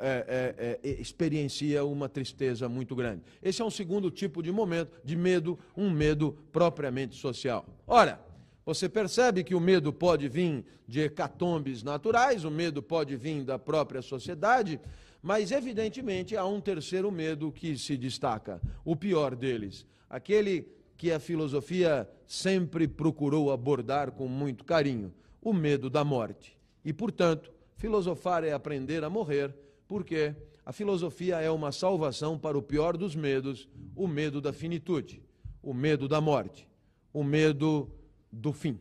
é, 0.00 0.78
é, 0.82 0.88
é, 0.88 1.00
experiencia 1.00 1.84
uma 1.84 2.08
tristeza 2.08 2.68
muito 2.68 2.96
grande. 2.96 3.22
Esse 3.42 3.60
é 3.60 3.64
um 3.64 3.70
segundo 3.70 4.10
tipo 4.10 4.42
de 4.42 4.50
momento, 4.50 4.98
de 5.04 5.14
medo, 5.14 5.58
um 5.76 5.90
medo 5.90 6.36
propriamente 6.50 7.14
social. 7.14 7.66
Ora, 7.86 8.18
você 8.64 8.88
percebe 8.88 9.44
que 9.44 9.54
o 9.54 9.60
medo 9.60 9.92
pode 9.92 10.28
vir 10.28 10.64
de 10.88 11.00
hecatombes 11.00 11.82
naturais, 11.82 12.44
o 12.44 12.50
medo 12.50 12.82
pode 12.82 13.14
vir 13.16 13.44
da 13.44 13.58
própria 13.58 14.00
sociedade, 14.00 14.80
mas 15.22 15.52
evidentemente 15.52 16.36
há 16.36 16.44
um 16.46 16.60
terceiro 16.60 17.12
medo 17.12 17.52
que 17.52 17.76
se 17.76 17.96
destaca, 17.96 18.60
o 18.84 18.96
pior 18.96 19.36
deles, 19.36 19.86
aquele 20.08 20.66
que 20.96 21.12
a 21.12 21.20
filosofia 21.20 22.08
sempre 22.26 22.88
procurou 22.88 23.52
abordar 23.52 24.12
com 24.12 24.26
muito 24.26 24.64
carinho: 24.64 25.12
o 25.40 25.52
medo 25.52 25.90
da 25.90 26.04
morte. 26.04 26.56
E, 26.84 26.92
portanto, 26.92 27.52
filosofar 27.76 28.44
é 28.44 28.52
aprender 28.52 29.04
a 29.04 29.10
morrer, 29.10 29.54
porque 29.86 30.34
a 30.64 30.72
filosofia 30.72 31.40
é 31.40 31.50
uma 31.50 31.70
salvação 31.70 32.38
para 32.38 32.58
o 32.58 32.62
pior 32.62 32.96
dos 32.96 33.14
medos, 33.14 33.68
o 33.94 34.06
medo 34.06 34.40
da 34.40 34.52
finitude, 34.52 35.22
o 35.62 35.72
medo 35.72 36.08
da 36.08 36.20
morte, 36.20 36.68
o 37.12 37.22
medo 37.22 37.90
do 38.32 38.52
fim. 38.52 38.78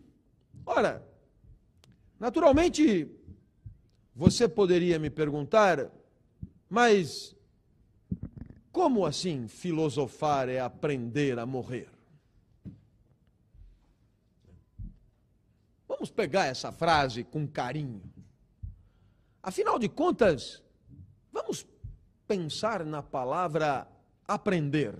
Ora, 0.65 1.05
naturalmente, 2.19 3.07
você 4.15 4.47
poderia 4.47 4.97
me 4.97 5.09
perguntar, 5.09 5.91
mas 6.69 7.35
como 8.71 9.05
assim 9.05 9.47
filosofar 9.47 10.49
é 10.49 10.59
aprender 10.59 11.37
a 11.37 11.45
morrer? 11.45 11.94
Vamos 16.05 16.15
pegar 16.15 16.45
essa 16.45 16.71
frase 16.71 17.23
com 17.23 17.47
carinho. 17.47 18.01
Afinal 19.41 19.79
de 19.79 19.89
contas, 19.89 20.61
Vamos 21.35 21.67
pensar 22.25 22.85
na 22.85 23.03
palavra 23.03 23.85
aprender. 24.25 24.95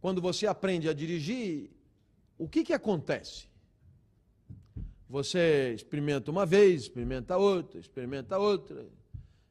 Quando 0.00 0.22
você 0.22 0.46
aprende 0.46 0.88
a 0.88 0.94
dirigir, 0.94 1.70
o 2.38 2.48
que, 2.48 2.64
que 2.64 2.72
acontece? 2.72 3.46
Você 5.06 5.74
experimenta 5.74 6.30
uma 6.30 6.46
vez, 6.46 6.84
experimenta 6.84 7.36
outra, 7.36 7.78
experimenta 7.78 8.38
outra, 8.38 8.86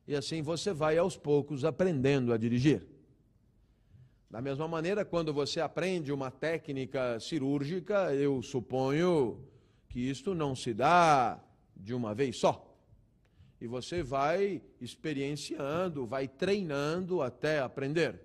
e 0.08 0.16
assim 0.16 0.42
você 0.42 0.74
vai 0.74 0.98
aos 0.98 1.16
poucos 1.16 1.64
aprendendo 1.64 2.34
a 2.34 2.38
dirigir. 2.38 2.88
Da 4.30 4.42
mesma 4.42 4.68
maneira, 4.68 5.06
quando 5.06 5.34
você 5.34 5.62
aprende 5.62 6.12
uma 6.12 6.32
técnica 6.32 7.20
cirúrgica, 7.20 8.14
eu 8.14 8.42
suponho 8.42 9.40
que 9.88 10.00
isto 10.00 10.34
não 10.34 10.56
se 10.56 10.74
dá 10.74 11.40
de 11.76 11.94
uma 11.94 12.14
vez 12.14 12.38
só. 12.38 12.76
E 13.62 13.68
você 13.68 14.04
vai 14.04 14.62
experienciando, 14.82 16.06
vai 16.06 16.28
treinando 16.28 17.22
até 17.22 17.60
aprender. 17.60 18.20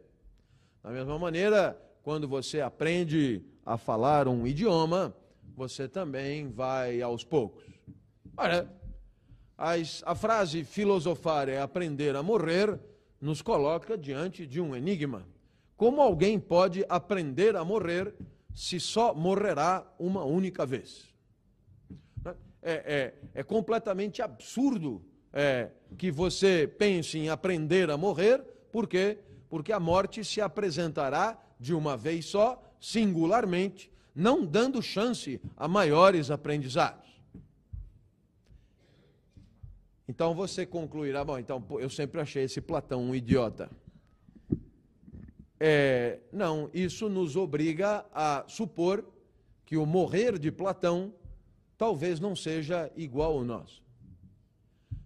Da 0.83 0.91
mesma 0.91 1.19
maneira, 1.19 1.81
quando 2.03 2.27
você 2.27 2.61
aprende 2.61 3.43
a 3.65 3.77
falar 3.77 4.27
um 4.27 4.47
idioma, 4.47 5.15
você 5.55 5.87
também 5.87 6.49
vai 6.49 7.03
aos 7.03 7.23
poucos. 7.23 7.65
Olha, 8.37 8.69
a 9.57 10.15
frase 10.15 10.65
filosofar 10.65 11.49
é 11.49 11.61
aprender 11.61 12.17
a 12.17 12.23
morrer 12.23 12.81
nos 13.21 13.43
coloca 13.43 13.97
diante 13.99 14.47
de 14.47 14.61
um 14.61 14.75
enigma. 14.75 15.27
Como 15.81 16.03
alguém 16.03 16.39
pode 16.39 16.85
aprender 16.91 17.57
a 17.57 17.65
morrer 17.65 18.15
se 18.55 18.79
só 18.79 19.15
morrerá 19.15 19.91
uma 19.99 20.23
única 20.23 20.67
vez? 20.67 21.09
É, 22.23 22.35
é, 22.63 23.15
é 23.33 23.43
completamente 23.43 24.21
absurdo 24.21 25.03
é, 25.33 25.71
que 25.97 26.11
você 26.11 26.67
pense 26.67 27.17
em 27.17 27.31
aprender 27.31 27.89
a 27.89 27.97
morrer, 27.97 28.43
por 28.71 28.87
quê? 28.87 29.21
Porque 29.49 29.73
a 29.73 29.81
morte 29.81 30.23
se 30.23 30.39
apresentará 30.39 31.43
de 31.59 31.73
uma 31.73 31.97
vez 31.97 32.27
só, 32.27 32.63
singularmente, 32.79 33.91
não 34.15 34.45
dando 34.45 34.83
chance 34.83 35.41
a 35.57 35.67
maiores 35.67 36.31
aprendizados. 36.31 37.09
Então 40.07 40.35
você 40.35 40.67
concluirá, 40.67 41.25
bom, 41.25 41.39
então 41.39 41.65
eu 41.79 41.89
sempre 41.89 42.21
achei 42.21 42.45
esse 42.45 42.61
Platão 42.61 43.03
um 43.03 43.15
idiota. 43.15 43.71
É, 45.63 46.21
não, 46.33 46.71
isso 46.73 47.07
nos 47.11 47.37
obriga 47.37 48.07
a 48.15 48.45
supor 48.49 49.05
que 49.67 49.77
o 49.77 49.85
morrer 49.85 50.39
de 50.39 50.51
Platão 50.51 51.13
talvez 51.77 52.19
não 52.19 52.35
seja 52.35 52.91
igual 52.97 53.35
ao 53.35 53.45
nosso. 53.45 53.83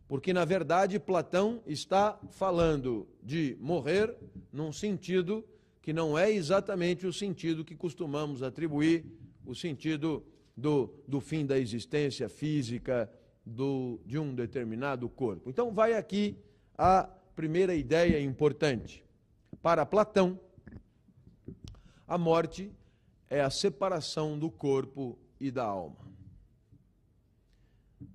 Porque, 0.07 0.33
na 0.33 0.45
verdade, 0.45 1.01
Platão 1.01 1.61
está 1.67 2.19
falando 2.31 3.07
de 3.21 3.57
morrer 3.61 4.17
num 4.53 4.73
sentido 4.73 5.45
que 5.83 5.93
não 5.93 6.17
é 6.17 6.31
exatamente 6.31 7.07
o 7.07 7.12
sentido 7.12 7.64
que 7.64 7.75
costumamos 7.75 8.43
atribuir, 8.43 9.05
o 9.45 9.55
sentido 9.55 10.25
do, 10.57 10.95
do 11.07 11.21
fim 11.21 11.45
da 11.45 11.59
existência 11.59 12.29
física 12.29 13.11
do, 13.45 14.01
de 14.07 14.19
um 14.19 14.35
determinado 14.35 15.09
corpo. 15.09 15.51
Então, 15.51 15.73
vai 15.73 15.95
aqui 15.95 16.37
a 16.79 17.09
primeira 17.35 17.75
ideia 17.75 18.21
importante. 18.21 19.05
Para 19.61 19.85
Platão, 19.85 20.38
a 22.07 22.19
morte 22.19 22.71
é 23.29 23.40
a 23.40 23.51
separação 23.51 24.38
do 24.38 24.51
corpo 24.51 25.19
e 25.40 25.51
da 25.51 25.64
alma. 25.64 25.97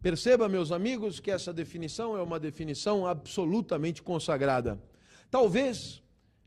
Perceba, 0.01 0.47
meus 0.47 0.71
amigos, 0.71 1.19
que 1.19 1.31
essa 1.31 1.51
definição 1.51 2.17
é 2.17 2.21
uma 2.21 2.39
definição 2.39 3.05
absolutamente 3.05 4.01
consagrada. 4.01 4.79
Talvez 5.29 6.01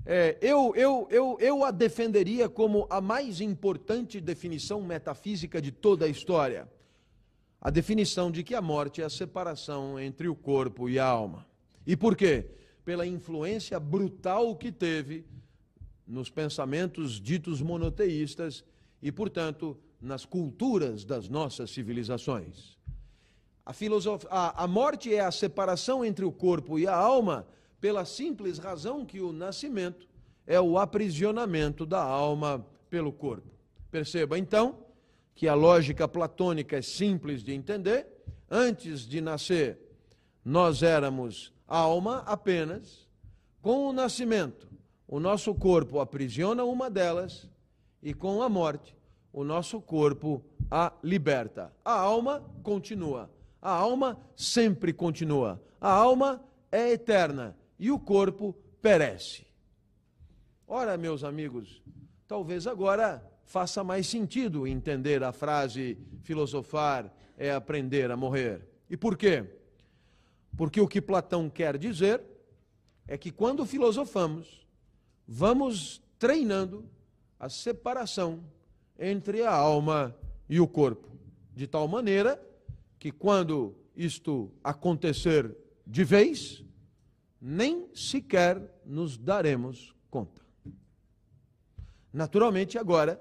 é, 0.04 0.36
eu, 0.40 0.72
eu, 0.74 1.06
eu, 1.10 1.36
eu 1.40 1.64
a 1.64 1.70
defenderia 1.70 2.48
como 2.48 2.86
a 2.90 3.00
mais 3.00 3.40
importante 3.40 4.20
definição 4.20 4.80
metafísica 4.82 5.60
de 5.60 5.70
toda 5.70 6.06
a 6.06 6.08
história. 6.08 6.68
A 7.60 7.70
definição 7.70 8.30
de 8.30 8.42
que 8.42 8.54
a 8.54 8.62
morte 8.62 9.02
é 9.02 9.04
a 9.04 9.10
separação 9.10 9.98
entre 10.00 10.28
o 10.28 10.34
corpo 10.34 10.88
e 10.88 10.98
a 10.98 11.06
alma. 11.06 11.46
E 11.86 11.96
por 11.96 12.16
quê? 12.16 12.46
Pela 12.84 13.06
influência 13.06 13.78
brutal 13.78 14.56
que 14.56 14.72
teve 14.72 15.24
nos 16.12 16.28
pensamentos 16.28 17.18
ditos 17.18 17.62
monoteístas 17.62 18.62
e, 19.00 19.10
portanto, 19.10 19.78
nas 19.98 20.26
culturas 20.26 21.04
das 21.06 21.26
nossas 21.26 21.70
civilizações. 21.70 22.76
A, 23.64 23.72
filosof... 23.72 24.26
a, 24.28 24.64
a 24.64 24.66
morte 24.66 25.14
é 25.14 25.20
a 25.20 25.30
separação 25.30 26.04
entre 26.04 26.24
o 26.24 26.30
corpo 26.30 26.78
e 26.78 26.86
a 26.86 26.94
alma, 26.94 27.46
pela 27.80 28.04
simples 28.04 28.58
razão 28.58 29.06
que 29.06 29.20
o 29.20 29.32
nascimento 29.32 30.06
é 30.46 30.60
o 30.60 30.78
aprisionamento 30.78 31.86
da 31.86 32.02
alma 32.02 32.64
pelo 32.90 33.10
corpo. 33.10 33.50
Perceba 33.90 34.38
então 34.38 34.84
que 35.34 35.48
a 35.48 35.54
lógica 35.54 36.06
platônica 36.06 36.76
é 36.76 36.82
simples 36.82 37.42
de 37.42 37.52
entender. 37.52 38.06
Antes 38.50 39.00
de 39.00 39.20
nascer, 39.20 39.78
nós 40.44 40.82
éramos 40.82 41.54
alma 41.66 42.18
apenas. 42.26 43.08
Com 43.62 43.88
o 43.88 43.92
nascimento, 43.92 44.68
o 45.12 45.20
nosso 45.20 45.54
corpo 45.54 46.00
aprisiona 46.00 46.64
uma 46.64 46.88
delas 46.88 47.46
e 48.02 48.14
com 48.14 48.40
a 48.40 48.48
morte, 48.48 48.96
o 49.30 49.44
nosso 49.44 49.78
corpo 49.78 50.42
a 50.70 50.90
liberta. 51.04 51.70
A 51.84 51.92
alma 51.92 52.42
continua. 52.62 53.30
A 53.60 53.70
alma 53.72 54.18
sempre 54.34 54.90
continua. 54.90 55.62
A 55.78 55.92
alma 55.92 56.42
é 56.72 56.92
eterna 56.92 57.54
e 57.78 57.90
o 57.90 57.98
corpo 57.98 58.56
perece. 58.80 59.46
Ora, 60.66 60.96
meus 60.96 61.22
amigos, 61.24 61.82
talvez 62.26 62.66
agora 62.66 63.22
faça 63.44 63.84
mais 63.84 64.06
sentido 64.06 64.66
entender 64.66 65.22
a 65.22 65.30
frase 65.30 65.98
filosofar 66.22 67.12
é 67.36 67.52
aprender 67.52 68.10
a 68.10 68.16
morrer. 68.16 68.66
E 68.88 68.96
por 68.96 69.18
quê? 69.18 69.44
Porque 70.56 70.80
o 70.80 70.88
que 70.88 71.02
Platão 71.02 71.50
quer 71.50 71.76
dizer 71.76 72.22
é 73.06 73.18
que 73.18 73.30
quando 73.30 73.66
filosofamos, 73.66 74.61
vamos 75.34 76.02
treinando 76.18 76.84
a 77.40 77.48
separação 77.48 78.44
entre 78.98 79.42
a 79.42 79.50
alma 79.50 80.14
e 80.46 80.60
o 80.60 80.68
corpo, 80.68 81.08
de 81.54 81.66
tal 81.66 81.88
maneira 81.88 82.38
que 82.98 83.10
quando 83.10 83.74
isto 83.96 84.52
acontecer 84.62 85.56
de 85.86 86.04
vez, 86.04 86.62
nem 87.40 87.88
sequer 87.94 88.60
nos 88.84 89.16
daremos 89.16 89.94
conta. 90.10 90.42
Naturalmente, 92.12 92.76
agora, 92.76 93.18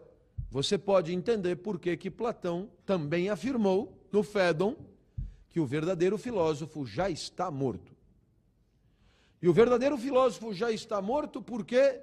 você 0.50 0.78
pode 0.78 1.14
entender 1.14 1.56
por 1.56 1.80
que, 1.80 1.96
que 1.96 2.12
Platão 2.12 2.70
também 2.86 3.30
afirmou 3.30 3.98
no 4.12 4.22
Fédon 4.22 4.76
que 5.50 5.62
o 5.62 5.66
verdadeiro 5.66 6.18
filósofo 6.18 6.86
já 6.86 7.10
está 7.10 7.50
morto. 7.50 7.96
E 9.42 9.50
o 9.50 9.54
verdadeiro 9.54 9.98
filósofo 9.98 10.54
já 10.54 10.72
está 10.72 11.02
morto 11.02 11.42
porque 11.42 12.00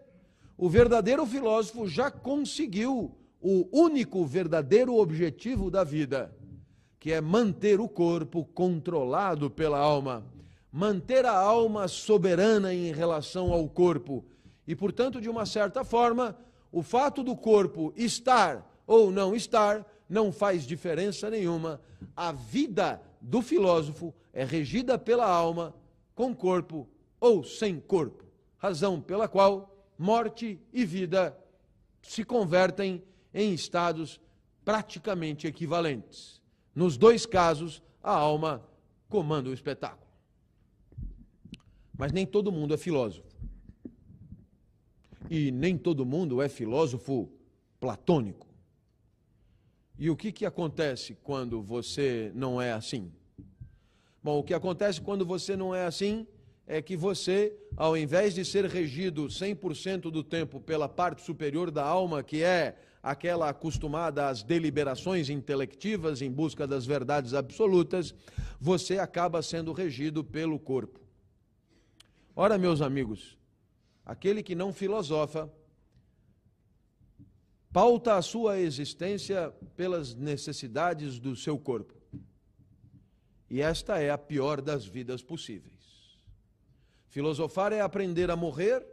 o 0.56 0.68
verdadeiro 0.68 1.24
filósofo 1.24 1.86
já 1.86 2.10
conseguiu 2.10 3.14
o 3.40 3.68
único 3.70 4.24
verdadeiro 4.24 4.96
objetivo 4.96 5.70
da 5.70 5.84
vida, 5.84 6.34
que 6.98 7.12
é 7.12 7.20
manter 7.20 7.78
o 7.78 7.88
corpo 7.88 8.44
controlado 8.44 9.48
pela 9.48 9.78
alma, 9.78 10.26
manter 10.72 11.24
a 11.24 11.38
alma 11.38 11.86
soberana 11.86 12.74
em 12.74 12.90
relação 12.90 13.52
ao 13.52 13.68
corpo. 13.68 14.24
E, 14.66 14.74
portanto, 14.74 15.20
de 15.20 15.28
uma 15.28 15.46
certa 15.46 15.84
forma, 15.84 16.36
o 16.72 16.82
fato 16.82 17.22
do 17.22 17.36
corpo 17.36 17.92
estar 17.96 18.68
ou 18.84 19.12
não 19.12 19.32
estar 19.36 19.86
não 20.08 20.32
faz 20.32 20.66
diferença 20.66 21.30
nenhuma. 21.30 21.80
A 22.16 22.32
vida 22.32 23.00
do 23.20 23.40
filósofo 23.42 24.12
é 24.32 24.44
regida 24.44 24.98
pela 24.98 25.28
alma, 25.28 25.72
com 26.16 26.34
corpo 26.34 26.88
ou 27.20 27.42
sem 27.42 27.80
corpo, 27.80 28.24
razão 28.56 29.00
pela 29.00 29.28
qual 29.28 29.74
morte 29.98 30.60
e 30.72 30.84
vida 30.84 31.36
se 32.02 32.24
convertem 32.24 33.02
em 33.34 33.52
estados 33.52 34.20
praticamente 34.64 35.46
equivalentes. 35.46 36.40
Nos 36.74 36.96
dois 36.96 37.26
casos, 37.26 37.82
a 38.02 38.12
alma 38.12 38.62
comanda 39.08 39.50
o 39.50 39.52
espetáculo. 39.52 40.06
Mas 41.96 42.12
nem 42.12 42.24
todo 42.24 42.52
mundo 42.52 42.74
é 42.74 42.76
filósofo. 42.76 43.26
E 45.28 45.50
nem 45.50 45.76
todo 45.76 46.06
mundo 46.06 46.40
é 46.40 46.48
filósofo 46.48 47.28
platônico. 47.80 48.46
E 49.98 50.08
o 50.08 50.16
que, 50.16 50.30
que 50.30 50.46
acontece 50.46 51.16
quando 51.24 51.60
você 51.60 52.30
não 52.34 52.62
é 52.62 52.72
assim? 52.72 53.12
Bom, 54.22 54.38
o 54.38 54.44
que 54.44 54.54
acontece 54.54 55.00
quando 55.00 55.26
você 55.26 55.56
não 55.56 55.74
é 55.74 55.84
assim 55.84 56.26
é 56.70 56.82
que 56.82 56.94
você, 56.94 57.56
ao 57.74 57.96
invés 57.96 58.34
de 58.34 58.44
ser 58.44 58.66
regido 58.66 59.24
100% 59.24 60.10
do 60.10 60.22
tempo 60.22 60.60
pela 60.60 60.86
parte 60.86 61.22
superior 61.22 61.70
da 61.70 61.82
alma, 61.82 62.22
que 62.22 62.42
é 62.42 62.76
aquela 63.02 63.48
acostumada 63.48 64.28
às 64.28 64.42
deliberações 64.42 65.30
intelectivas 65.30 66.20
em 66.20 66.30
busca 66.30 66.66
das 66.66 66.84
verdades 66.84 67.32
absolutas, 67.32 68.14
você 68.60 68.98
acaba 68.98 69.40
sendo 69.40 69.72
regido 69.72 70.22
pelo 70.22 70.58
corpo. 70.58 71.00
Ora, 72.36 72.58
meus 72.58 72.82
amigos, 72.82 73.38
aquele 74.04 74.42
que 74.42 74.54
não 74.54 74.70
filosofa 74.70 75.50
pauta 77.72 78.16
a 78.16 78.22
sua 78.22 78.58
existência 78.58 79.54
pelas 79.74 80.14
necessidades 80.14 81.18
do 81.18 81.34
seu 81.34 81.58
corpo. 81.58 81.94
E 83.48 83.62
esta 83.62 83.98
é 83.98 84.10
a 84.10 84.18
pior 84.18 84.60
das 84.60 84.84
vidas 84.84 85.22
possíveis. 85.22 85.77
Filosofar 87.08 87.72
é 87.72 87.80
aprender 87.80 88.30
a 88.30 88.36
morrer, 88.36 88.86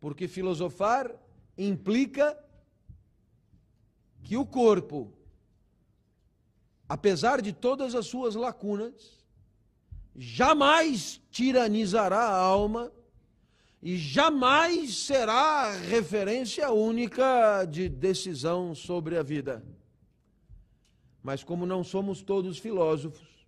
porque 0.00 0.26
filosofar 0.26 1.14
implica 1.56 2.36
que 4.22 4.36
o 4.36 4.44
corpo, 4.44 5.12
apesar 6.88 7.40
de 7.40 7.52
todas 7.52 7.94
as 7.94 8.06
suas 8.06 8.34
lacunas, 8.34 9.24
jamais 10.16 11.20
tiranizará 11.30 12.18
a 12.18 12.36
alma 12.36 12.92
e 13.80 13.96
jamais 13.96 14.96
será 14.96 15.70
referência 15.72 16.70
única 16.70 17.64
de 17.64 17.88
decisão 17.88 18.74
sobre 18.74 19.16
a 19.16 19.22
vida. 19.22 19.64
Mas 21.22 21.44
como 21.44 21.64
não 21.64 21.84
somos 21.84 22.22
todos 22.22 22.58
filósofos, 22.58 23.46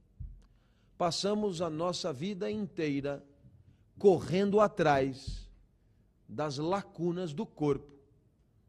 passamos 0.96 1.60
a 1.60 1.68
nossa 1.68 2.12
vida 2.12 2.50
inteira 2.50 3.25
correndo 3.98 4.60
atrás 4.60 5.48
das 6.28 6.58
lacunas 6.58 7.32
do 7.32 7.46
corpo, 7.46 7.94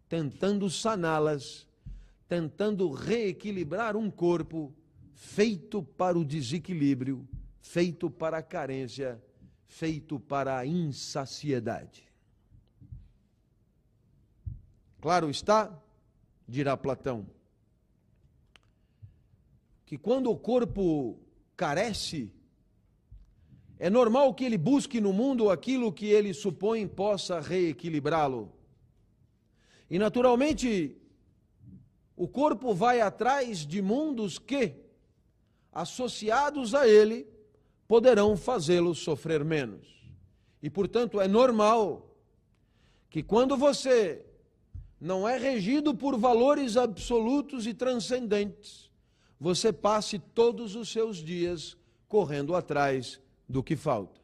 tentando 0.08 0.70
saná-las, 0.70 1.68
tentando 2.28 2.90
reequilibrar 2.92 3.96
um 3.96 4.10
corpo 4.10 4.74
feito 5.14 5.82
para 5.82 6.18
o 6.18 6.26
desequilíbrio, 6.26 7.28
feito 7.60 8.10
para 8.10 8.38
a 8.38 8.44
carência 8.44 9.22
feito 9.68 10.20
para 10.20 10.58
a 10.58 10.66
insaciedade. 10.66 12.08
Claro 15.00 15.30
está, 15.30 15.78
dirá 16.48 16.76
Platão, 16.76 17.28
que 19.86 19.98
quando 19.98 20.32
o 20.32 20.38
corpo 20.38 21.20
carece, 21.56 22.32
é 23.80 23.90
normal 23.90 24.34
que 24.34 24.44
ele 24.44 24.58
busque 24.58 25.00
no 25.00 25.14
mundo 25.14 25.50
aquilo 25.50 25.94
que 25.94 26.08
ele 26.08 26.34
supõe 26.34 26.88
possa 26.88 27.40
reequilibrá-lo. 27.40 28.52
E 29.90 30.00
naturalmente, 30.00 30.98
o 32.16 32.28
corpo 32.28 32.74
vai 32.74 33.00
atrás 33.00 33.66
de 33.66 33.82
mundos 33.82 34.40
que, 34.40 34.74
associados 35.72 36.74
a 36.74 36.88
ele, 36.88 37.28
poderão 37.88 38.36
fazê-lo 38.36 38.96
sofrer 38.96 39.46
menos. 39.46 39.88
E, 40.62 40.70
portanto, 40.70 41.22
é 41.22 41.28
normal 41.28 42.16
que 43.10 43.22
quando 43.22 43.56
você 43.56 44.26
não 45.00 45.30
é 45.30 45.38
regido 45.38 45.94
por 45.94 46.18
valores 46.18 46.76
absolutos 46.76 47.68
e 47.68 47.74
transcendentes, 47.74 48.90
você 49.40 49.72
passe 49.72 50.18
todos 50.18 50.76
os 50.76 50.90
seus 50.90 51.18
dias 51.18 51.78
correndo 52.08 52.56
atrás 52.56 53.22
do 53.48 53.64
que 53.64 53.76
falta. 53.76 54.20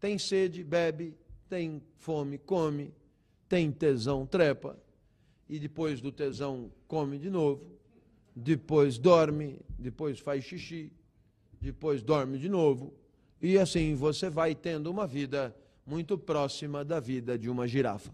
Tem 0.00 0.18
sede, 0.18 0.64
bebe, 0.64 1.14
tem 1.48 1.82
fome, 1.98 2.38
come, 2.38 2.92
tem 3.48 3.70
tesão, 3.70 4.26
trepa, 4.26 4.78
e 5.48 5.58
depois 5.58 6.00
do 6.00 6.10
tesão 6.10 6.72
come 6.88 7.18
de 7.18 7.28
novo, 7.28 7.78
depois 8.34 8.98
dorme, 8.98 9.60
depois 9.78 10.18
faz 10.18 10.44
xixi, 10.44 10.90
depois 11.60 12.02
dorme 12.02 12.38
de 12.38 12.48
novo, 12.48 12.94
e 13.40 13.58
assim 13.58 13.94
você 13.94 14.30
vai 14.30 14.54
tendo 14.54 14.90
uma 14.90 15.06
vida 15.06 15.54
muito 15.84 16.16
próxima 16.16 16.84
da 16.84 16.98
vida 16.98 17.38
de 17.38 17.50
uma 17.50 17.68
girafa. 17.68 18.12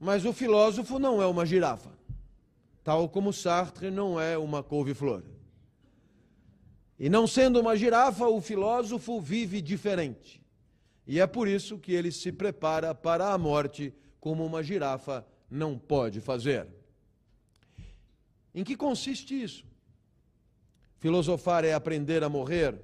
Mas 0.00 0.24
o 0.24 0.32
filósofo 0.32 0.98
não 0.98 1.22
é 1.22 1.26
uma 1.26 1.44
girafa, 1.44 1.92
tal 2.82 3.08
como 3.08 3.32
Sartre 3.32 3.90
não 3.90 4.18
é 4.18 4.36
uma 4.38 4.62
couve-flor. 4.62 5.22
E 7.02 7.08
não 7.08 7.26
sendo 7.26 7.58
uma 7.58 7.76
girafa, 7.76 8.28
o 8.28 8.40
filósofo 8.40 9.20
vive 9.20 9.60
diferente. 9.60 10.40
E 11.04 11.18
é 11.18 11.26
por 11.26 11.48
isso 11.48 11.76
que 11.76 11.92
ele 11.92 12.12
se 12.12 12.30
prepara 12.30 12.94
para 12.94 13.32
a 13.32 13.36
morte 13.36 13.92
como 14.20 14.46
uma 14.46 14.62
girafa 14.62 15.26
não 15.50 15.76
pode 15.76 16.20
fazer. 16.20 16.68
Em 18.54 18.62
que 18.62 18.76
consiste 18.76 19.34
isso? 19.42 19.64
Filosofar 21.00 21.64
é 21.64 21.72
aprender 21.74 22.22
a 22.22 22.28
morrer, 22.28 22.80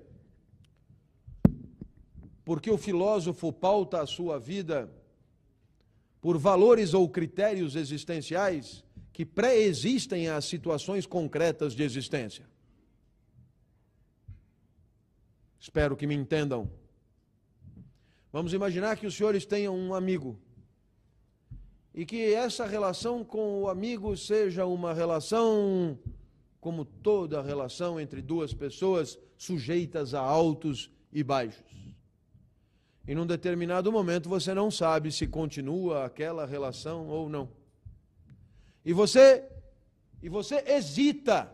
porque 2.44 2.72
o 2.72 2.76
filósofo 2.76 3.52
pauta 3.52 4.02
a 4.02 4.06
sua 4.06 4.36
vida 4.36 4.90
por 6.20 6.36
valores 6.36 6.92
ou 6.92 7.08
critérios 7.08 7.76
existenciais 7.76 8.82
que 9.12 9.24
pré-existem 9.24 10.28
às 10.28 10.44
situações 10.44 11.06
concretas 11.06 11.72
de 11.72 11.84
existência. 11.84 12.57
Espero 15.58 15.96
que 15.96 16.06
me 16.06 16.14
entendam. 16.14 16.70
Vamos 18.32 18.52
imaginar 18.52 18.96
que 18.96 19.06
os 19.06 19.14
senhores 19.16 19.44
tenham 19.44 19.76
um 19.76 19.94
amigo 19.94 20.38
e 21.94 22.06
que 22.06 22.32
essa 22.32 22.64
relação 22.66 23.24
com 23.24 23.62
o 23.62 23.68
amigo 23.68 24.16
seja 24.16 24.64
uma 24.66 24.94
relação 24.94 25.98
como 26.60 26.84
toda 26.84 27.42
relação 27.42 27.98
entre 27.98 28.22
duas 28.22 28.54
pessoas 28.54 29.18
sujeitas 29.36 30.14
a 30.14 30.20
altos 30.20 30.90
e 31.12 31.24
baixos. 31.24 31.64
E 33.06 33.14
num 33.14 33.26
determinado 33.26 33.90
momento 33.90 34.28
você 34.28 34.52
não 34.52 34.70
sabe 34.70 35.10
se 35.10 35.26
continua 35.26 36.04
aquela 36.04 36.44
relação 36.44 37.08
ou 37.08 37.28
não. 37.28 37.48
E 38.84 38.92
você 38.92 39.44
e 40.22 40.28
você 40.28 40.62
hesita 40.66 41.52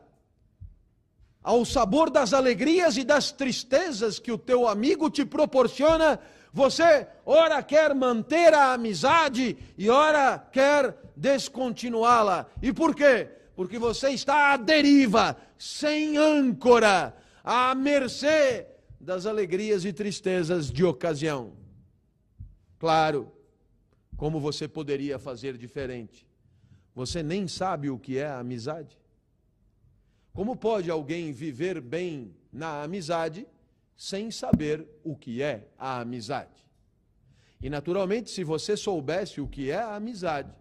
ao 1.44 1.64
sabor 1.64 2.10
das 2.10 2.32
alegrias 2.32 2.96
e 2.96 3.04
das 3.04 3.30
tristezas 3.30 4.18
que 4.18 4.32
o 4.32 4.38
teu 4.38 4.66
amigo 4.66 5.08
te 5.08 5.24
proporciona, 5.24 6.18
você 6.52 7.06
ora 7.24 7.62
quer 7.62 7.94
manter 7.94 8.52
a 8.52 8.72
amizade 8.72 9.56
e 9.78 9.88
ora 9.88 10.38
quer 10.50 10.96
descontinuá-la. 11.14 12.46
E 12.60 12.72
por 12.72 12.94
quê? 12.94 13.28
porque 13.54 13.78
você 13.78 14.10
está 14.10 14.52
à 14.52 14.56
deriva, 14.56 15.36
sem 15.58 16.16
âncora, 16.16 17.16
à 17.42 17.74
mercê 17.74 18.66
das 19.00 19.26
alegrias 19.26 19.84
e 19.84 19.92
tristezas 19.92 20.70
de 20.70 20.84
ocasião. 20.84 21.52
Claro, 22.78 23.32
como 24.16 24.40
você 24.40 24.66
poderia 24.66 25.18
fazer 25.18 25.56
diferente? 25.56 26.26
Você 26.94 27.22
nem 27.22 27.46
sabe 27.46 27.90
o 27.90 27.98
que 27.98 28.18
é 28.18 28.26
a 28.26 28.38
amizade. 28.38 28.98
Como 30.34 30.56
pode 30.56 30.90
alguém 30.90 31.32
viver 31.32 31.80
bem 31.80 32.34
na 32.52 32.82
amizade 32.82 33.46
sem 33.96 34.32
saber 34.32 34.84
o 35.04 35.14
que 35.14 35.40
é 35.40 35.68
a 35.78 36.00
amizade? 36.00 36.68
E 37.62 37.70
naturalmente, 37.70 38.30
se 38.30 38.42
você 38.42 38.76
soubesse 38.76 39.40
o 39.40 39.46
que 39.46 39.70
é 39.70 39.76
a 39.76 39.94
amizade, 39.94 40.52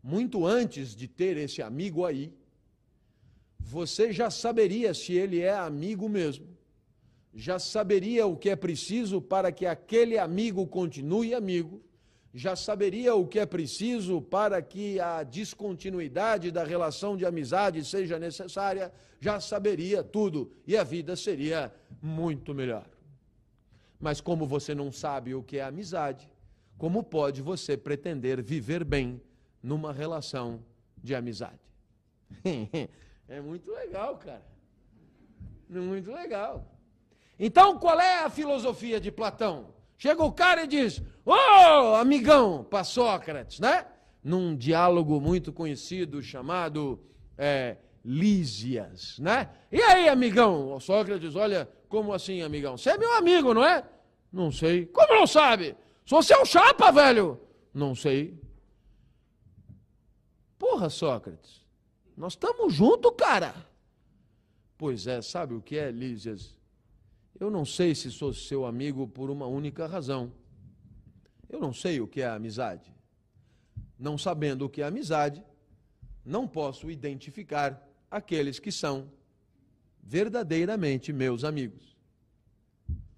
muito 0.00 0.46
antes 0.46 0.94
de 0.94 1.08
ter 1.08 1.36
esse 1.36 1.60
amigo 1.60 2.04
aí, 2.06 2.32
você 3.58 4.12
já 4.12 4.30
saberia 4.30 4.94
se 4.94 5.12
ele 5.12 5.40
é 5.40 5.52
amigo 5.52 6.08
mesmo, 6.08 6.46
já 7.34 7.58
saberia 7.58 8.28
o 8.28 8.36
que 8.36 8.48
é 8.48 8.54
preciso 8.54 9.20
para 9.20 9.50
que 9.50 9.66
aquele 9.66 10.16
amigo 10.16 10.64
continue 10.68 11.34
amigo, 11.34 11.82
já 12.32 12.54
saberia 12.54 13.14
o 13.14 13.26
que 13.26 13.38
é 13.38 13.46
preciso 13.46 14.20
para 14.20 14.60
que 14.60 15.00
a 15.00 15.22
descontinuidade 15.22 16.50
da 16.50 16.62
relação 16.62 17.16
de 17.16 17.24
amizade 17.24 17.84
seja 17.84 18.18
necessária, 18.18 18.92
já 19.20 19.40
saberia 19.40 20.02
tudo 20.02 20.52
e 20.66 20.76
a 20.76 20.84
vida 20.84 21.16
seria 21.16 21.72
muito 22.02 22.54
melhor. 22.54 22.86
Mas 23.98 24.20
como 24.20 24.46
você 24.46 24.74
não 24.74 24.92
sabe 24.92 25.34
o 25.34 25.42
que 25.42 25.58
é 25.58 25.64
amizade, 25.64 26.30
como 26.76 27.02
pode 27.02 27.42
você 27.42 27.76
pretender 27.76 28.42
viver 28.42 28.84
bem 28.84 29.20
numa 29.62 29.92
relação 29.92 30.62
de 31.02 31.14
amizade. 31.14 31.58
é 33.28 33.40
muito 33.40 33.70
legal, 33.72 34.16
cara. 34.18 34.46
Muito 35.68 36.12
legal. 36.12 36.78
Então, 37.38 37.78
qual 37.78 38.00
é 38.00 38.24
a 38.24 38.30
filosofia 38.30 39.00
de 39.00 39.10
Platão? 39.10 39.74
Chega 39.96 40.22
o 40.22 40.32
cara 40.32 40.64
e 40.64 40.66
diz: 40.66 41.02
Ô, 41.28 41.34
oh, 41.34 41.94
amigão, 41.96 42.64
para 42.64 42.82
Sócrates, 42.82 43.60
né? 43.60 43.84
Num 44.24 44.56
diálogo 44.56 45.20
muito 45.20 45.52
conhecido 45.52 46.22
chamado 46.22 46.98
é, 47.36 47.76
Lísias, 48.02 49.18
né? 49.18 49.50
E 49.70 49.78
aí, 49.82 50.08
amigão? 50.08 50.72
O 50.72 50.80
Sócrates, 50.80 51.36
olha, 51.36 51.68
como 51.86 52.14
assim, 52.14 52.40
amigão? 52.40 52.78
Você 52.78 52.92
é 52.92 52.96
meu 52.96 53.12
amigo, 53.12 53.52
não 53.52 53.62
é? 53.62 53.84
Não 54.32 54.50
sei. 54.50 54.86
Como 54.86 55.14
não 55.16 55.26
sabe? 55.26 55.76
Sou 56.02 56.22
seu 56.22 56.46
chapa, 56.46 56.90
velho. 56.90 57.38
Não 57.74 57.94
sei. 57.94 58.40
Porra, 60.58 60.88
Sócrates, 60.88 61.62
nós 62.16 62.32
estamos 62.32 62.72
juntos, 62.72 63.12
cara. 63.18 63.54
Pois 64.78 65.06
é, 65.06 65.20
sabe 65.20 65.52
o 65.52 65.60
que 65.60 65.76
é, 65.76 65.90
Lísias? 65.90 66.56
Eu 67.38 67.50
não 67.50 67.66
sei 67.66 67.94
se 67.94 68.10
sou 68.10 68.32
seu 68.32 68.64
amigo 68.64 69.06
por 69.06 69.28
uma 69.28 69.46
única 69.46 69.86
razão. 69.86 70.32
Eu 71.48 71.60
não 71.60 71.72
sei 71.72 72.00
o 72.00 72.06
que 72.06 72.20
é 72.20 72.28
amizade. 72.28 72.92
Não 73.98 74.16
sabendo 74.16 74.66
o 74.66 74.68
que 74.68 74.82
é 74.82 74.84
amizade, 74.84 75.42
não 76.24 76.46
posso 76.46 76.90
identificar 76.90 77.82
aqueles 78.10 78.58
que 78.58 78.70
são 78.70 79.10
verdadeiramente 80.02 81.12
meus 81.12 81.44
amigos. 81.44 81.96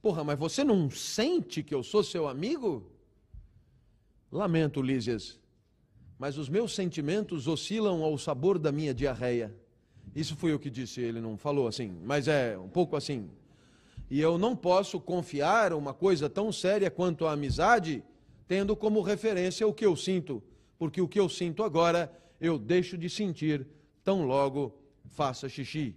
Porra, 0.00 0.24
mas 0.24 0.38
você 0.38 0.64
não 0.64 0.88
sente 0.90 1.62
que 1.62 1.74
eu 1.74 1.82
sou 1.82 2.02
seu 2.02 2.26
amigo? 2.26 2.90
Lamento, 4.32 4.80
Lísias, 4.80 5.38
mas 6.18 6.38
os 6.38 6.48
meus 6.48 6.74
sentimentos 6.74 7.48
oscilam 7.48 8.02
ao 8.02 8.16
sabor 8.16 8.58
da 8.58 8.70
minha 8.70 8.94
diarreia. 8.94 9.54
Isso 10.14 10.36
foi 10.36 10.54
o 10.54 10.58
que 10.58 10.70
disse, 10.70 11.00
ele 11.00 11.20
não 11.20 11.36
falou 11.36 11.66
assim, 11.66 11.98
mas 12.04 12.28
é 12.28 12.56
um 12.58 12.68
pouco 12.68 12.96
assim. 12.96 13.28
E 14.08 14.20
eu 14.20 14.38
não 14.38 14.56
posso 14.56 15.00
confiar 15.00 15.72
uma 15.72 15.94
coisa 15.94 16.28
tão 16.28 16.50
séria 16.50 16.90
quanto 16.90 17.26
a 17.26 17.32
amizade, 17.32 18.02
tendo 18.50 18.74
como 18.74 19.00
referência 19.00 19.64
o 19.64 19.72
que 19.72 19.86
eu 19.86 19.94
sinto, 19.94 20.42
porque 20.76 21.00
o 21.00 21.06
que 21.06 21.20
eu 21.20 21.28
sinto 21.28 21.62
agora 21.62 22.12
eu 22.40 22.58
deixo 22.58 22.98
de 22.98 23.08
sentir 23.08 23.64
tão 24.02 24.26
logo 24.26 24.76
faça 25.10 25.48
xixi. 25.48 25.94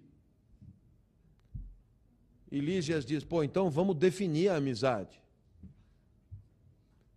E 2.52 2.60
Lísias 2.60 3.08
diz: 3.08 3.24
pô, 3.24 3.44
então 3.44 3.72
vamos 3.72 3.96
definir 3.96 4.50
a 4.50 4.58
amizade. 4.58 5.20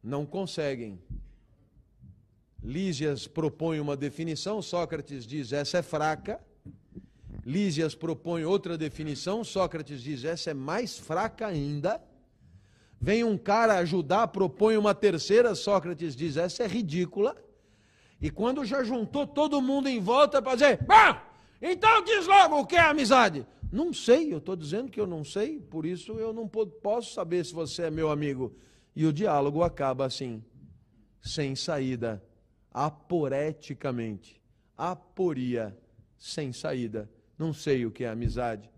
Não 0.03 0.25
conseguem. 0.25 0.99
Lísias 2.63 3.27
propõe 3.27 3.79
uma 3.79 3.95
definição, 3.95 4.63
Sócrates 4.63 5.27
diz: 5.27 5.53
essa 5.53 5.77
é 5.77 5.83
fraca. 5.83 6.41
Lísias 7.45 7.95
propõe 7.95 8.47
outra 8.47 8.79
definição, 8.79 9.45
Sócrates 9.45 10.01
diz: 10.03 10.25
essa 10.25 10.53
é 10.53 10.55
mais 10.55 10.97
fraca 10.97 11.47
ainda. 11.47 12.03
Vem 13.01 13.25
um 13.25 13.37
cara 13.37 13.79
ajudar, 13.79 14.29
propõe 14.29 14.77
uma 14.77 14.95
terceira, 14.95 15.55
Sócrates 15.55 16.17
diz: 16.17 16.37
essa 16.37 16.65
é 16.65 16.67
ridícula. 16.67 17.37
E 18.21 18.31
quando 18.31 18.65
já 18.65 18.83
juntou 18.83 19.27
todo 19.27 19.61
mundo 19.61 19.89
em 19.89 20.01
volta 20.01 20.41
para 20.41 20.55
dizer: 20.55 20.85
Bom, 20.85 21.21
então 21.61 22.03
diz 22.05 22.27
logo 22.27 22.61
o 22.61 22.67
que 22.67 22.77
é 22.77 22.81
amizade. 22.81 23.47
Não 23.71 23.93
sei, 23.93 24.33
eu 24.33 24.39
estou 24.39 24.57
dizendo 24.57 24.91
que 24.91 25.01
eu 25.01 25.07
não 25.07 25.25
sei, 25.25 25.61
por 25.61 25.85
isso 25.85 26.13
eu 26.13 26.33
não 26.33 26.49
posso 26.49 27.13
saber 27.13 27.45
se 27.45 27.53
você 27.53 27.83
é 27.85 27.91
meu 27.91 28.11
amigo. 28.11 28.57
E 28.95 29.05
o 29.05 29.13
diálogo 29.13 29.63
acaba 29.63 30.07
assim, 30.07 30.43
sem 31.21 31.55
saída, 31.55 32.23
aporeticamente. 32.73 34.41
Aporia, 34.77 35.77
sem 36.17 36.53
saída 36.53 37.11
não 37.39 37.53
sei 37.53 37.85
o 37.85 37.91
que 37.91 38.05
é 38.05 38.09
amizade. 38.09 38.71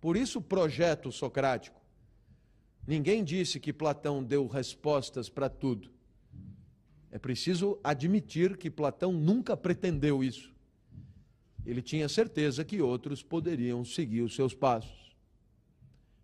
Por 0.00 0.16
isso, 0.16 0.38
o 0.38 0.42
projeto 0.42 1.10
socrático. 1.10 1.80
Ninguém 2.86 3.24
disse 3.24 3.58
que 3.58 3.72
Platão 3.72 4.22
deu 4.22 4.46
respostas 4.46 5.28
para 5.28 5.48
tudo. 5.48 5.90
É 7.10 7.18
preciso 7.18 7.78
admitir 7.82 8.56
que 8.56 8.70
Platão 8.70 9.12
nunca 9.12 9.56
pretendeu 9.56 10.22
isso. 10.22 10.52
Ele 11.64 11.80
tinha 11.80 12.08
certeza 12.08 12.64
que 12.64 12.82
outros 12.82 13.22
poderiam 13.22 13.84
seguir 13.84 14.20
os 14.20 14.34
seus 14.34 14.52
passos. 14.52 15.16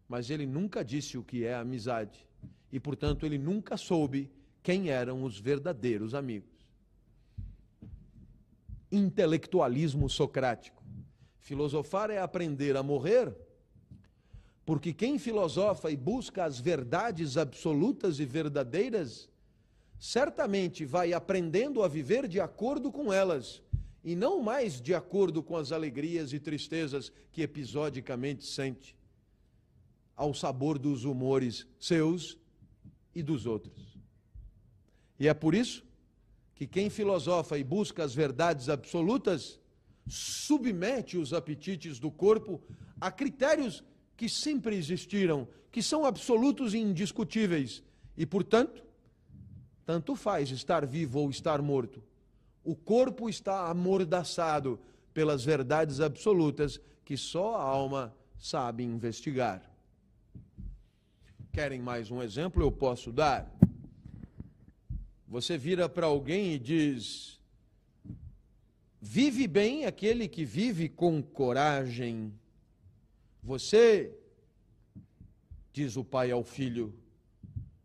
Mas 0.07 0.29
ele 0.29 0.45
nunca 0.45 0.85
disse 0.85 1.17
o 1.17 1.23
que 1.23 1.45
é 1.45 1.55
amizade. 1.55 2.27
E, 2.71 2.79
portanto, 2.79 3.25
ele 3.25 3.39
nunca 3.39 3.77
soube 3.77 4.31
quem 4.63 4.91
eram 4.91 5.23
os 5.23 5.39
verdadeiros 5.41 6.15
amigos. 6.15 6.51
Intelectualismo 8.93 10.11
socrático. 10.11 10.83
Filosofar 11.39 12.11
é 12.11 12.19
aprender 12.19 12.77
a 12.77 12.83
morrer, 12.83 13.35
porque 14.71 14.93
quem 14.93 15.19
filosofa 15.19 15.91
e 15.91 15.97
busca 15.97 16.45
as 16.45 16.61
verdades 16.61 17.37
absolutas 17.37 18.21
e 18.21 18.25
verdadeiras, 18.25 19.29
certamente 19.99 20.85
vai 20.85 21.13
aprendendo 21.13 21.83
a 21.83 21.89
viver 21.89 22.29
de 22.29 22.39
acordo 22.39 22.93
com 22.93 23.13
elas, 23.13 23.61
e 24.05 24.15
não 24.15 24.41
mais 24.41 24.81
de 24.81 24.95
acordo 24.95 25.43
com 25.43 25.57
as 25.57 25.73
alegrias 25.73 26.33
e 26.33 26.39
tristezas 26.39 27.11
que 27.33 27.43
episodicamente 27.43 28.45
sente, 28.45 28.97
ao 30.15 30.33
sabor 30.33 30.79
dos 30.79 31.03
humores 31.03 31.67
seus 31.77 32.39
e 33.13 33.25
dos 33.25 33.47
outros. 33.47 33.99
E 35.19 35.27
é 35.27 35.35
por 35.35 35.53
isso 35.53 35.85
que 36.55 36.65
quem 36.65 36.89
filosofa 36.89 37.59
e 37.59 37.65
busca 37.65 38.05
as 38.05 38.15
verdades 38.15 38.69
absolutas, 38.69 39.59
submete 40.07 41.19
os 41.19 41.33
apetites 41.33 41.99
do 41.99 42.09
corpo 42.09 42.63
a 43.01 43.11
critérios 43.11 43.83
que 44.21 44.29
sempre 44.29 44.77
existiram, 44.77 45.49
que 45.73 45.83
são 45.83 46.05
absolutos 46.05 46.75
e 46.75 46.79
indiscutíveis. 46.79 47.83
E, 48.15 48.27
portanto, 48.27 48.85
tanto 49.87 50.15
faz 50.15 50.51
estar 50.51 50.85
vivo 50.85 51.21
ou 51.21 51.31
estar 51.31 51.63
morto. 51.63 52.03
O 52.63 52.77
corpo 52.77 53.31
está 53.31 53.71
amordaçado 53.71 54.79
pelas 55.15 55.43
verdades 55.43 56.03
absolutas 56.03 56.79
que 57.03 57.17
só 57.17 57.57
a 57.57 57.63
alma 57.63 58.15
sabe 58.39 58.85
investigar. 58.85 59.63
Querem 61.51 61.81
mais 61.81 62.11
um 62.11 62.23
exemplo? 62.23 62.63
Eu 62.63 62.71
posso 62.71 63.11
dar. 63.11 63.51
Você 65.27 65.57
vira 65.57 65.89
para 65.89 66.05
alguém 66.05 66.53
e 66.53 66.59
diz: 66.59 67.41
Vive 69.01 69.49
bem 69.49 69.87
aquele 69.87 70.29
que 70.29 70.45
vive 70.45 70.91
com 70.91 71.23
coragem. 71.23 72.35
Você, 73.43 74.17
diz 75.73 75.97
o 75.97 76.05
pai 76.05 76.31
ao 76.31 76.45
filho, 76.45 76.95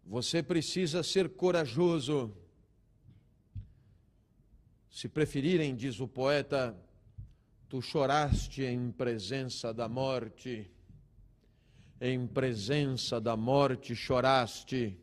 você 0.06 0.44
precisa 0.44 1.02
ser 1.02 1.30
corajoso. 1.30 2.36
Se 4.89 5.10
preferirem, 5.10 5.76
diz 5.76 6.00
o 6.00 6.08
poeta, 6.08 6.76
tu 7.68 7.82
choraste 7.82 8.63
em 8.63 8.91
presença 8.91 9.74
da 9.74 9.89
morte, 9.89 10.70
em 12.00 12.28
presença 12.28 13.20
da 13.20 13.36
morte 13.36 13.96
choraste, 13.96 14.98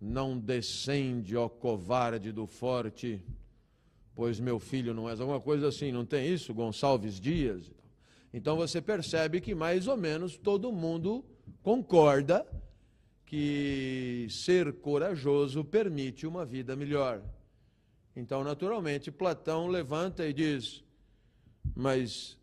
não 0.00 0.38
descende, 0.38 1.36
ó 1.36 1.48
covarde 1.48 2.32
do 2.32 2.46
forte 2.46 3.22
pois 4.20 4.38
meu 4.38 4.58
filho 4.58 4.92
não 4.92 5.08
és, 5.08 5.18
alguma 5.18 5.40
coisa 5.40 5.68
assim, 5.68 5.90
não 5.90 6.04
tem 6.04 6.30
isso? 6.30 6.52
Gonçalves 6.52 7.18
Dias. 7.18 7.70
Então 8.32 8.56
você 8.56 8.80
percebe 8.80 9.40
que 9.40 9.54
mais 9.54 9.88
ou 9.88 9.96
menos 9.96 10.36
todo 10.36 10.72
mundo 10.72 11.24
concorda 11.62 12.46
que 13.26 14.26
ser 14.30 14.72
corajoso 14.74 15.64
permite 15.64 16.26
uma 16.26 16.44
vida 16.44 16.74
melhor. 16.74 17.22
Então, 18.14 18.42
naturalmente, 18.42 19.10
Platão 19.10 19.68
levanta 19.68 20.26
e 20.26 20.32
diz: 20.32 20.82
Mas 21.74 22.36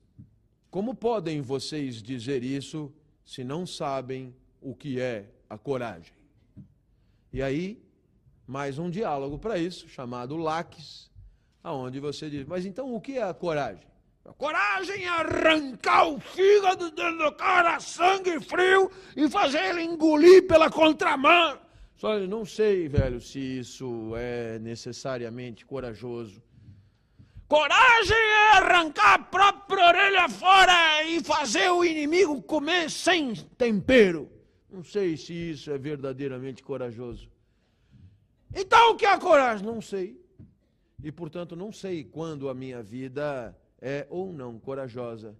como 0.69 0.93
podem 0.93 1.41
vocês 1.41 2.01
dizer 2.01 2.43
isso 2.43 2.91
se 3.25 3.43
não 3.43 3.65
sabem 3.65 4.33
o 4.61 4.75
que 4.75 4.99
é 4.99 5.29
a 5.49 5.57
coragem? 5.57 6.13
E 7.31 7.41
aí, 7.41 7.81
mais 8.45 8.77
um 8.77 8.89
diálogo 8.89 9.37
para 9.37 9.57
isso, 9.57 9.89
chamado 9.89 10.37
Laques, 10.37 11.11
aonde 11.61 11.99
você 11.99 12.29
diz, 12.29 12.45
mas 12.45 12.65
então 12.65 12.95
o 12.95 13.01
que 13.01 13.17
é 13.17 13.23
a 13.23 13.33
coragem? 13.33 13.85
Coragem 14.33 15.05
é 15.05 15.07
arrancar 15.07 16.07
o 16.07 16.19
fígado 16.19 16.91
do 16.91 17.31
cara, 17.33 17.79
sangue 17.79 18.39
frio, 18.39 18.91
e 19.15 19.29
fazer 19.29 19.69
ele 19.69 19.83
engolir 19.83 20.47
pela 20.47 20.69
contramão. 20.69 21.59
Só 21.95 22.19
não 22.19 22.45
sei, 22.45 22.87
velho, 22.87 23.19
se 23.19 23.39
isso 23.39 24.13
é 24.15 24.59
necessariamente 24.59 25.65
corajoso. 25.65 26.41
Coragem 27.47 28.17
é 28.17 28.57
arrancar 28.57 29.13
a 29.13 29.19
própria 29.19 29.87
orelha 29.87 30.29
fora 30.29 31.03
e 31.05 31.23
fazer 31.23 31.69
o 31.69 31.83
inimigo 31.83 32.41
comer 32.41 32.89
sem 32.91 33.33
tempero. 33.57 34.29
Não 34.69 34.83
sei 34.83 35.15
se 35.15 35.33
isso 35.33 35.71
é 35.71 35.77
verdadeiramente 35.77 36.61
corajoso. 36.61 37.31
Então 38.53 38.91
o 38.91 38.95
que 38.95 39.05
é 39.05 39.17
coragem? 39.17 39.65
Não 39.65 39.81
sei 39.81 40.27
e, 41.03 41.11
portanto, 41.11 41.55
não 41.55 41.71
sei 41.71 42.03
quando 42.03 42.49
a 42.49 42.53
minha 42.53 42.81
vida 42.81 43.55
é 43.81 44.07
ou 44.09 44.31
não 44.31 44.59
corajosa. 44.59 45.35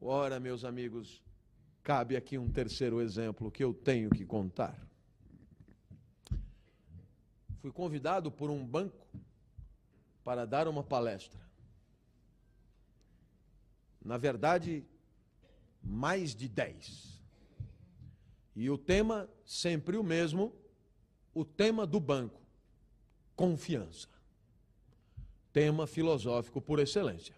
Ora, 0.00 0.38
meus 0.38 0.64
amigos, 0.64 1.22
cabe 1.82 2.16
aqui 2.16 2.38
um 2.38 2.50
terceiro 2.50 3.00
exemplo 3.00 3.50
que 3.50 3.64
eu 3.64 3.72
tenho 3.72 4.10
que 4.10 4.24
contar. 4.24 4.78
Fui 7.60 7.72
convidado 7.72 8.30
por 8.30 8.50
um 8.50 8.64
banco 8.64 9.06
para 10.22 10.44
dar 10.44 10.68
uma 10.68 10.82
palestra. 10.82 11.40
Na 14.04 14.18
verdade, 14.18 14.84
mais 15.82 16.34
de 16.34 16.48
dez. 16.48 17.22
E 18.54 18.68
o 18.68 18.76
tema 18.76 19.28
sempre 19.44 19.96
o 19.96 20.04
mesmo, 20.04 20.54
o 21.34 21.44
tema 21.44 21.86
do 21.86 21.98
banco 21.98 22.44
confiança. 23.36 24.08
Tema 25.54 25.86
filosófico 25.86 26.60
por 26.60 26.80
excelência. 26.80 27.32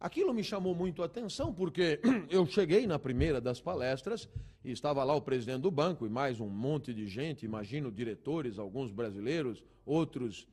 Aquilo 0.00 0.32
me 0.32 0.42
chamou 0.42 0.74
muito 0.74 1.02
a 1.02 1.04
atenção, 1.04 1.52
porque 1.52 2.00
eu 2.30 2.46
cheguei 2.46 2.86
na 2.86 2.98
primeira 2.98 3.38
das 3.38 3.60
palestras 3.60 4.26
e 4.64 4.70
estava 4.70 5.04
lá 5.04 5.14
o 5.14 5.20
presidente 5.20 5.60
do 5.60 5.70
banco 5.70 6.06
e 6.06 6.08
mais 6.08 6.40
um 6.40 6.48
monte 6.48 6.94
de 6.94 7.06
gente, 7.06 7.44
imagino 7.44 7.92
diretores, 7.92 8.58
alguns 8.58 8.90
brasileiros, 8.90 9.62
outros 9.84 10.48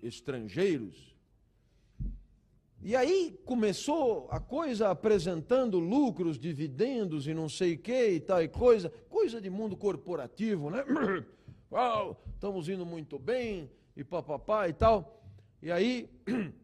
estrangeiros. 0.00 1.16
E 2.80 2.94
aí 2.94 3.36
começou 3.44 4.28
a 4.30 4.38
coisa 4.38 4.88
apresentando 4.88 5.80
lucros, 5.80 6.38
dividendos 6.38 7.26
e 7.26 7.34
não 7.34 7.48
sei 7.48 7.74
o 7.74 7.78
que 7.78 8.10
e 8.10 8.20
tal 8.20 8.40
e 8.40 8.46
coisa, 8.46 8.88
coisa 9.08 9.40
de 9.40 9.50
mundo 9.50 9.76
corporativo, 9.76 10.70
né? 10.70 10.84
Oh, 11.70 12.16
estamos 12.34 12.66
indo 12.66 12.86
muito 12.86 13.18
bem 13.18 13.68
e 13.98 14.04
papapá 14.04 14.68
e 14.68 14.72
tal. 14.72 15.20
E 15.60 15.72
aí, 15.72 16.08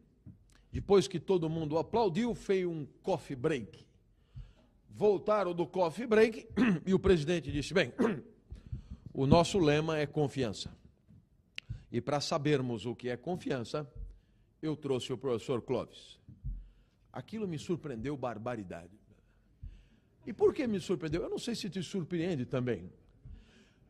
depois 0.70 1.08
que 1.08 1.18
todo 1.18 1.50
mundo 1.50 1.76
aplaudiu, 1.76 2.32
fez 2.32 2.64
um 2.64 2.86
coffee 3.02 3.34
break. 3.34 3.84
Voltaram 4.88 5.52
do 5.52 5.66
coffee 5.66 6.06
break 6.06 6.48
e 6.86 6.94
o 6.94 6.98
presidente 6.98 7.50
disse: 7.50 7.74
Bem, 7.74 7.92
o 9.12 9.26
nosso 9.26 9.58
lema 9.58 9.98
é 9.98 10.06
confiança. 10.06 10.72
E 11.90 12.00
para 12.00 12.20
sabermos 12.20 12.86
o 12.86 12.94
que 12.94 13.08
é 13.08 13.16
confiança, 13.16 13.88
eu 14.62 14.76
trouxe 14.76 15.12
o 15.12 15.18
professor 15.18 15.60
Clóvis. 15.60 16.20
Aquilo 17.12 17.48
me 17.48 17.58
surpreendeu 17.58 18.16
barbaridade. 18.16 18.96
E 20.24 20.32
por 20.32 20.54
que 20.54 20.66
me 20.66 20.80
surpreendeu? 20.80 21.22
Eu 21.22 21.30
não 21.30 21.38
sei 21.38 21.54
se 21.54 21.68
te 21.68 21.82
surpreende 21.82 22.46
também. 22.46 22.90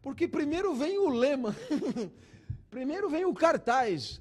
Porque 0.03 0.29
primeiro 0.29 0.75
vem 0.75 0.99
o 0.99 1.09
lema, 1.09 1.55
primeiro 2.75 3.09
vem 3.09 3.25
o 3.25 3.33
cartaz, 3.33 4.21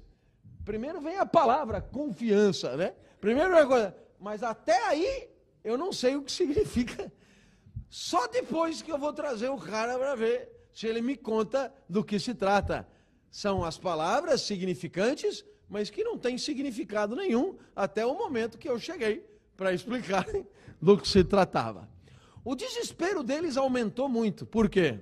primeiro 0.64 1.02
vem 1.02 1.18
a 1.18 1.26
palavra 1.26 1.82
confiança, 1.82 2.78
né? 2.78 2.94
Primeiro 3.20 3.56
é 3.56 3.66
coisa, 3.66 3.98
mas 4.20 4.44
até 4.44 4.90
aí 4.90 5.28
eu 5.64 5.76
não 5.76 5.92
sei 5.92 6.16
o 6.16 6.22
que 6.22 6.32
significa. 6.32 7.12
Só 7.90 8.28
depois 8.28 8.80
que 8.80 8.92
eu 8.92 9.00
vou 9.00 9.12
trazer 9.12 9.50
o 9.50 9.58
cara 9.58 9.98
para 9.98 10.14
ver 10.14 10.52
se 10.72 10.86
ele 10.86 11.02
me 11.02 11.18
conta 11.18 11.74
do 11.90 12.04
que 12.04 12.20
se 12.20 12.36
trata. 12.36 12.88
São 13.32 13.64
as 13.64 13.80
palavras 13.80 14.42
significantes, 14.42 15.44
mas 15.68 15.90
que 15.90 16.04
não 16.04 16.16
têm 16.16 16.38
significado 16.38 17.16
nenhum 17.16 17.58
até 17.76 18.06
o 18.06 18.14
momento 18.14 18.60
que 18.60 18.70
eu 18.70 18.78
cheguei 18.80 19.26
para 19.58 19.74
explicar 19.74 20.28
do 20.80 20.96
que 20.96 21.08
se 21.08 21.24
tratava. 21.24 21.90
O 22.46 22.54
desespero 22.54 23.24
deles 23.24 23.58
aumentou 23.58 24.08
muito. 24.08 24.46
Por 24.46 24.70
quê? 24.70 25.00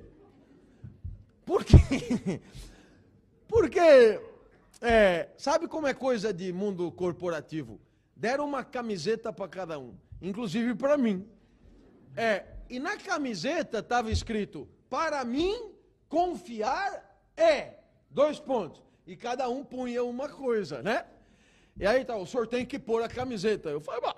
Porque, 1.45 1.75
porque 3.51 4.17
é, 4.81 5.29
sabe 5.37 5.67
como 5.67 5.85
é 5.85 5.93
coisa 5.93 6.33
de 6.33 6.53
mundo 6.53 6.89
corporativo? 6.89 7.81
Deram 8.15 8.45
uma 8.45 8.63
camiseta 8.63 9.33
para 9.33 9.49
cada 9.49 9.77
um, 9.77 9.93
inclusive 10.21 10.73
para 10.73 10.97
mim. 10.97 11.27
É, 12.15 12.45
e 12.69 12.79
na 12.79 12.95
camiseta 12.95 13.79
estava 13.79 14.09
escrito: 14.09 14.69
para 14.89 15.25
mim, 15.25 15.73
confiar 16.07 17.11
é. 17.35 17.75
Dois 18.09 18.39
pontos. 18.39 18.81
E 19.05 19.15
cada 19.17 19.49
um 19.49 19.63
punha 19.63 20.03
uma 20.03 20.29
coisa, 20.29 20.81
né? 20.81 21.05
E 21.77 21.85
aí 21.85 22.05
tá, 22.05 22.15
o 22.15 22.25
senhor 22.25 22.47
tem 22.47 22.65
que 22.65 22.79
pôr 22.79 23.01
a 23.01 23.09
camiseta. 23.09 23.69
Eu 23.69 23.81
falei, 23.81 24.01
bah, 24.01 24.15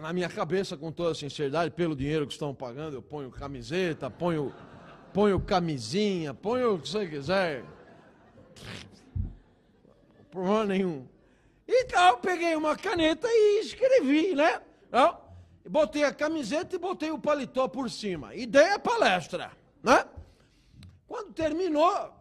na 0.00 0.12
minha 0.12 0.28
cabeça, 0.28 0.76
com 0.76 0.90
toda 0.90 1.14
sinceridade, 1.14 1.70
pelo 1.72 1.94
dinheiro 1.94 2.26
que 2.26 2.32
estão 2.32 2.54
pagando, 2.54 2.96
eu 2.96 3.02
ponho 3.02 3.30
camiseta, 3.30 4.10
ponho, 4.10 4.52
ponho 5.16 5.40
camisinha, 5.40 6.34
ponho 6.34 6.74
o 6.74 6.78
que 6.78 6.90
você 6.90 7.06
quiser. 7.06 7.64
Problema 10.30 10.66
nenhum. 10.66 11.08
Então, 11.66 12.08
eu 12.08 12.18
peguei 12.18 12.54
uma 12.54 12.76
caneta 12.76 13.26
e 13.26 13.60
escrevi, 13.60 14.34
né? 14.34 14.60
Então, 14.86 15.18
botei 15.70 16.04
a 16.04 16.12
camiseta 16.12 16.76
e 16.76 16.78
botei 16.78 17.10
o 17.10 17.18
paletó 17.18 17.66
por 17.66 17.90
cima. 17.90 18.34
Ideia 18.34 18.78
palestra, 18.78 19.52
né? 19.82 20.04
Quando 21.08 21.32
terminou, 21.32 22.12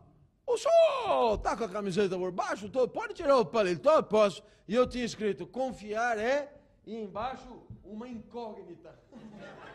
o 0.48 0.58
senhor 0.58 1.38
tá 1.40 1.58
com 1.58 1.66
a 1.66 1.70
camiseta 1.70 2.18
por 2.18 2.32
baixo? 2.32 2.70
Tô, 2.70 2.88
pode 2.88 3.14
tirar 3.14 3.36
o 3.36 3.46
paletó? 3.46 4.02
Posso. 4.04 4.42
E 4.70 4.74
eu 4.74 4.88
tinha 4.88 5.04
escrito, 5.04 5.46
confiar 5.46 6.18
é, 6.18 6.50
e 6.86 6.96
embaixo, 6.96 7.62
uma 7.84 8.08
incógnita. 8.08 8.98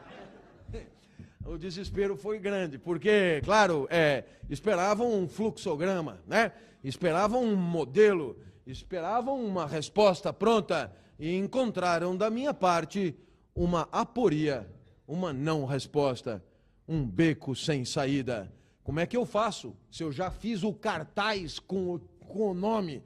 o 1.45 1.57
desespero 1.57 2.17
foi 2.17 2.39
grande, 2.39 2.79
porque, 2.79 3.41
claro, 3.45 3.87
é, 3.91 4.25
esperavam 4.49 5.13
um 5.13 5.29
fluxograma, 5.29 6.21
né? 6.27 6.53
esperavam 6.85 7.43
um 7.43 7.57
modelo, 7.57 8.39
esperavam 8.67 9.43
uma 9.45 9.67
resposta 9.67 10.33
pronta 10.33 10.95
e 11.19 11.35
encontraram 11.35 12.17
da 12.17 12.31
minha 12.31 12.53
parte 12.55 13.15
uma 13.55 13.89
aporia, 13.91 14.69
uma 15.07 15.33
não 15.33 15.65
resposta, 15.65 16.45
um 16.87 17.05
beco 17.05 17.55
sem 17.55 17.85
saída. 17.85 18.53
Como 18.83 19.01
é 19.01 19.07
que 19.07 19.17
eu 19.17 19.25
faço? 19.25 19.77
Se 19.91 20.03
eu 20.03 20.13
já 20.13 20.31
fiz 20.31 20.63
o 20.63 20.73
cartaz 20.73 21.59
com 21.59 21.95
o, 21.95 21.99
com 22.27 22.51
o 22.51 22.55
nome, 22.55 23.03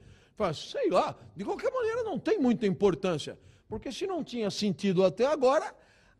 sei 0.53 0.89
lá, 0.89 1.15
de 1.35 1.43
qualquer 1.43 1.71
maneira 1.71 2.03
não 2.03 2.19
tem 2.19 2.39
muita 2.39 2.65
importância. 2.65 3.37
Porque 3.67 3.91
se 3.91 4.05
não 4.05 4.23
tinha 4.23 4.49
sentido 4.51 5.03
até 5.03 5.25
agora, 5.25 5.73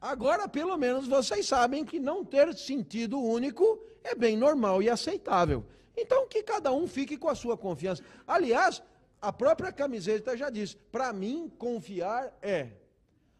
agora 0.05 0.47
pelo 0.47 0.77
menos 0.77 1.07
vocês 1.07 1.45
sabem 1.47 1.83
que 1.83 1.99
não 1.99 2.23
ter 2.23 2.53
sentido 2.55 3.19
único 3.19 3.79
é 4.03 4.13
bem 4.13 4.37
normal 4.37 4.81
e 4.81 4.89
aceitável. 4.89 5.65
Então 5.97 6.27
que 6.27 6.43
cada 6.43 6.71
um 6.71 6.87
fique 6.87 7.17
com 7.17 7.29
a 7.29 7.35
sua 7.35 7.57
confiança. 7.57 8.03
Aliás, 8.27 8.83
a 9.21 9.33
própria 9.33 9.71
camiseta 9.71 10.37
já 10.37 10.49
diz: 10.49 10.73
para 10.73 11.11
mim, 11.11 11.51
confiar 11.57 12.37
é. 12.41 12.69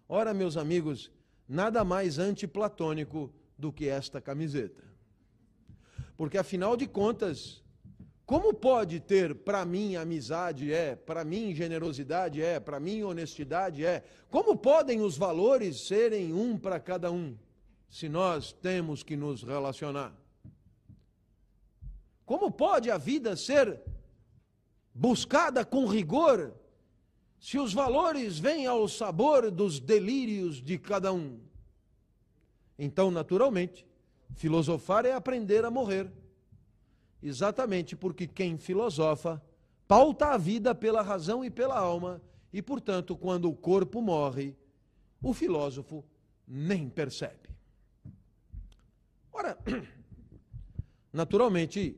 Ora, 0.07 0.34
meus 0.34 0.57
amigos, 0.57 1.11
nada 1.47 1.84
mais 1.84 2.18
antiplatônico 2.18 3.32
do 3.57 3.72
que 3.72 3.88
esta 3.88 4.20
camiseta. 4.20 4.84
Porque 6.18 6.38
afinal 6.38 6.78
de 6.78 6.88
contas, 6.88 7.63
como 8.26 8.53
pode 8.53 8.99
ter 8.99 9.36
para 9.36 9.63
mim 9.63 9.95
amizade 9.95 10.73
é, 10.73 10.95
para 10.95 11.23
mim 11.23 11.53
generosidade 11.53 12.41
é, 12.41 12.59
para 12.59 12.80
mim 12.80 13.03
honestidade 13.03 13.86
é? 13.86 14.03
Como 14.32 14.57
podem 14.57 15.01
os 15.01 15.15
valores 15.15 15.82
serem 15.82 16.34
um 16.34 16.57
para 16.57 16.80
cada 16.80 17.11
um, 17.11 17.38
se 17.88 18.09
nós 18.09 18.51
temos 18.51 19.03
que 19.03 19.15
nos 19.15 19.43
relacionar? 19.43 20.11
Como 22.26 22.49
pode 22.49 22.89
a 22.89 22.97
vida 22.97 23.36
ser 23.36 23.80
buscada 24.91 25.63
com 25.63 25.86
rigor, 25.86 26.51
se 27.39 27.59
os 27.59 27.73
valores 27.73 28.39
vêm 28.39 28.65
ao 28.65 28.88
sabor 28.88 29.51
dos 29.51 29.80
delírios 29.80 30.59
de 30.59 30.80
cada 30.80 31.13
um? 31.13 31.39
Então, 32.80 33.11
naturalmente, 33.11 33.86
Filosofar 34.34 35.05
é 35.05 35.13
aprender 35.13 35.63
a 35.63 35.69
morrer. 35.69 36.11
Exatamente 37.22 37.95
porque 37.95 38.28
quem 38.28 38.57
filosofa 38.57 39.41
pauta 39.88 40.28
a 40.28 40.38
vida 40.38 40.74
pela 40.74 41.01
razão 41.01 41.43
e 41.43 41.49
pela 41.49 41.78
alma, 41.78 42.22
e, 42.51 42.61
portanto, 42.61 43.16
quando 43.16 43.49
o 43.49 43.55
corpo 43.55 44.01
morre, 44.01 44.55
o 45.22 45.34
filósofo 45.34 46.03
nem 46.47 46.89
percebe. 46.89 47.49
Ora, 49.32 49.57
naturalmente, 51.11 51.97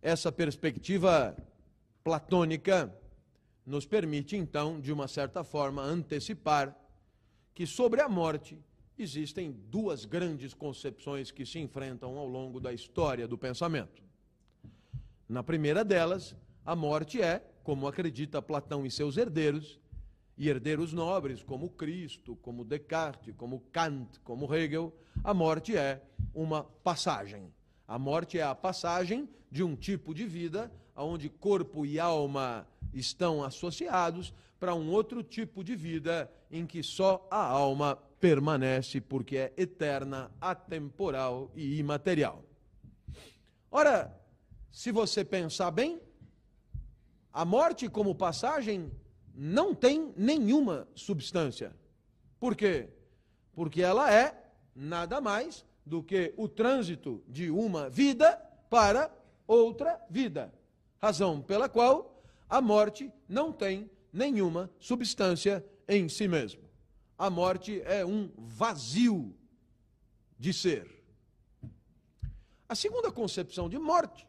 essa 0.00 0.30
perspectiva 0.30 1.36
platônica 2.04 2.94
nos 3.66 3.84
permite, 3.84 4.36
então, 4.36 4.80
de 4.80 4.92
uma 4.92 5.08
certa 5.08 5.44
forma, 5.44 5.82
antecipar 5.82 6.76
que 7.54 7.66
sobre 7.66 8.00
a 8.00 8.08
morte 8.08 8.58
existem 8.98 9.50
duas 9.50 10.04
grandes 10.04 10.54
concepções 10.54 11.30
que 11.30 11.44
se 11.44 11.58
enfrentam 11.58 12.16
ao 12.16 12.26
longo 12.26 12.60
da 12.60 12.72
história 12.72 13.28
do 13.28 13.36
pensamento. 13.36 14.07
Na 15.28 15.42
primeira 15.42 15.84
delas, 15.84 16.34
a 16.64 16.74
morte 16.74 17.20
é, 17.20 17.44
como 17.62 17.86
acredita 17.86 18.40
Platão 18.40 18.86
e 18.86 18.90
seus 18.90 19.18
herdeiros, 19.18 19.78
e 20.38 20.48
herdeiros 20.48 20.92
nobres 20.92 21.42
como 21.42 21.68
Cristo, 21.68 22.34
como 22.36 22.64
Descartes, 22.64 23.34
como 23.36 23.60
Kant, 23.70 24.18
como 24.20 24.52
Hegel, 24.54 24.94
a 25.22 25.34
morte 25.34 25.76
é 25.76 26.00
uma 26.32 26.64
passagem. 26.64 27.52
A 27.86 27.98
morte 27.98 28.38
é 28.38 28.42
a 28.42 28.54
passagem 28.54 29.28
de 29.50 29.62
um 29.62 29.76
tipo 29.76 30.14
de 30.14 30.24
vida 30.24 30.72
onde 30.96 31.28
corpo 31.28 31.84
e 31.84 32.00
alma 32.00 32.66
estão 32.94 33.44
associados 33.44 34.32
para 34.58 34.74
um 34.74 34.90
outro 34.90 35.22
tipo 35.22 35.62
de 35.62 35.76
vida 35.76 36.30
em 36.50 36.64
que 36.66 36.82
só 36.82 37.26
a 37.30 37.44
alma 37.44 37.96
permanece 38.18 39.00
porque 39.00 39.36
é 39.36 39.52
eterna, 39.56 40.30
atemporal 40.40 41.50
e 41.54 41.78
imaterial. 41.78 42.42
Ora, 43.70 44.18
se 44.70 44.92
você 44.92 45.24
pensar 45.24 45.70
bem, 45.70 46.00
a 47.32 47.44
morte 47.44 47.88
como 47.88 48.14
passagem 48.14 48.90
não 49.34 49.74
tem 49.74 50.12
nenhuma 50.16 50.88
substância. 50.94 51.74
Por 52.38 52.56
quê? 52.56 52.88
Porque 53.52 53.82
ela 53.82 54.12
é 54.12 54.52
nada 54.74 55.20
mais 55.20 55.64
do 55.84 56.02
que 56.02 56.34
o 56.36 56.48
trânsito 56.48 57.22
de 57.26 57.50
uma 57.50 57.88
vida 57.88 58.36
para 58.68 59.10
outra 59.46 60.00
vida. 60.10 60.52
Razão 61.00 61.40
pela 61.40 61.68
qual 61.68 62.22
a 62.48 62.60
morte 62.60 63.12
não 63.28 63.52
tem 63.52 63.90
nenhuma 64.12 64.70
substância 64.78 65.64
em 65.88 66.08
si 66.08 66.28
mesmo. 66.28 66.62
A 67.16 67.30
morte 67.30 67.80
é 67.84 68.04
um 68.04 68.30
vazio 68.36 69.34
de 70.38 70.52
ser. 70.52 71.02
A 72.68 72.74
segunda 72.74 73.10
concepção 73.10 73.68
de 73.68 73.78
morte 73.78 74.27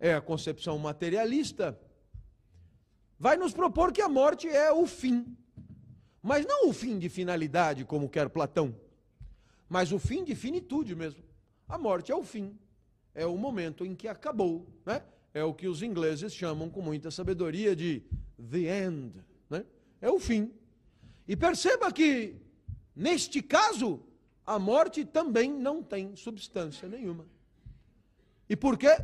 é 0.00 0.14
a 0.14 0.20
concepção 0.20 0.78
materialista. 0.78 1.78
Vai 3.18 3.36
nos 3.36 3.52
propor 3.52 3.92
que 3.92 4.00
a 4.00 4.08
morte 4.08 4.48
é 4.48 4.72
o 4.72 4.86
fim. 4.86 5.36
Mas 6.22 6.46
não 6.46 6.68
o 6.68 6.72
fim 6.72 6.98
de 6.98 7.08
finalidade, 7.08 7.84
como 7.84 8.08
quer 8.08 8.28
Platão, 8.28 8.74
mas 9.68 9.92
o 9.92 9.98
fim 9.98 10.24
de 10.24 10.34
finitude 10.34 10.94
mesmo. 10.94 11.22
A 11.68 11.78
morte 11.78 12.10
é 12.10 12.16
o 12.16 12.22
fim, 12.22 12.58
é 13.14 13.24
o 13.24 13.36
momento 13.36 13.86
em 13.86 13.94
que 13.94 14.08
acabou, 14.08 14.66
né? 14.84 15.02
É 15.32 15.44
o 15.44 15.54
que 15.54 15.68
os 15.68 15.82
ingleses 15.82 16.34
chamam 16.34 16.68
com 16.68 16.82
muita 16.82 17.10
sabedoria 17.10 17.76
de 17.76 18.02
the 18.50 18.84
end, 18.84 19.14
né? 19.48 19.64
É 20.00 20.10
o 20.10 20.18
fim. 20.18 20.52
E 21.28 21.36
perceba 21.36 21.92
que, 21.92 22.34
neste 22.94 23.40
caso, 23.40 24.02
a 24.44 24.58
morte 24.58 25.04
também 25.04 25.50
não 25.50 25.82
tem 25.82 26.16
substância 26.16 26.88
nenhuma. 26.88 27.24
E 28.48 28.56
por 28.56 28.76
quê? 28.76 28.96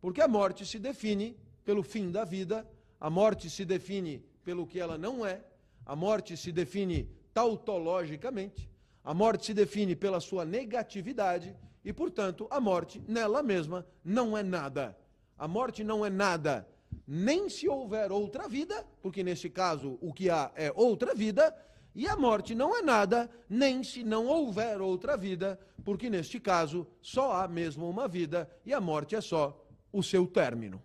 Porque 0.00 0.20
a 0.20 0.28
morte 0.28 0.64
se 0.64 0.78
define 0.78 1.36
pelo 1.64 1.82
fim 1.82 2.10
da 2.10 2.24
vida, 2.24 2.66
a 3.00 3.10
morte 3.10 3.50
se 3.50 3.64
define 3.64 4.24
pelo 4.44 4.66
que 4.66 4.80
ela 4.80 4.96
não 4.96 5.24
é, 5.24 5.42
a 5.84 5.94
morte 5.96 6.36
se 6.36 6.52
define 6.52 7.08
tautologicamente, 7.34 8.70
a 9.04 9.14
morte 9.14 9.46
se 9.46 9.54
define 9.54 9.94
pela 9.96 10.20
sua 10.20 10.44
negatividade 10.44 11.54
e, 11.84 11.92
portanto, 11.92 12.46
a 12.50 12.60
morte 12.60 13.02
nela 13.06 13.42
mesma 13.42 13.86
não 14.04 14.36
é 14.36 14.42
nada. 14.42 14.96
A 15.38 15.46
morte 15.46 15.84
não 15.84 16.04
é 16.04 16.10
nada, 16.10 16.68
nem 17.06 17.48
se 17.48 17.68
houver 17.68 18.10
outra 18.10 18.48
vida, 18.48 18.84
porque 19.00 19.22
nesse 19.22 19.48
caso 19.48 19.98
o 20.00 20.12
que 20.12 20.28
há 20.28 20.50
é 20.56 20.72
outra 20.74 21.14
vida, 21.14 21.54
e 21.94 22.06
a 22.06 22.16
morte 22.16 22.54
não 22.54 22.76
é 22.76 22.82
nada, 22.82 23.30
nem 23.48 23.82
se 23.82 24.04
não 24.04 24.26
houver 24.26 24.80
outra 24.80 25.16
vida, 25.16 25.58
porque 25.84 26.10
neste 26.10 26.38
caso 26.38 26.86
só 27.00 27.32
há 27.32 27.48
mesmo 27.48 27.88
uma 27.88 28.06
vida 28.06 28.50
e 28.64 28.72
a 28.72 28.80
morte 28.80 29.16
é 29.16 29.20
só 29.20 29.67
o 29.92 30.02
seu 30.02 30.26
término. 30.26 30.82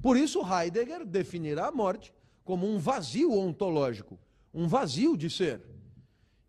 Por 0.00 0.16
isso, 0.16 0.40
Heidegger 0.44 1.04
definirá 1.04 1.68
a 1.68 1.72
morte 1.72 2.12
como 2.44 2.66
um 2.66 2.78
vazio 2.78 3.32
ontológico, 3.32 4.18
um 4.52 4.66
vazio 4.66 5.16
de 5.16 5.30
ser. 5.30 5.62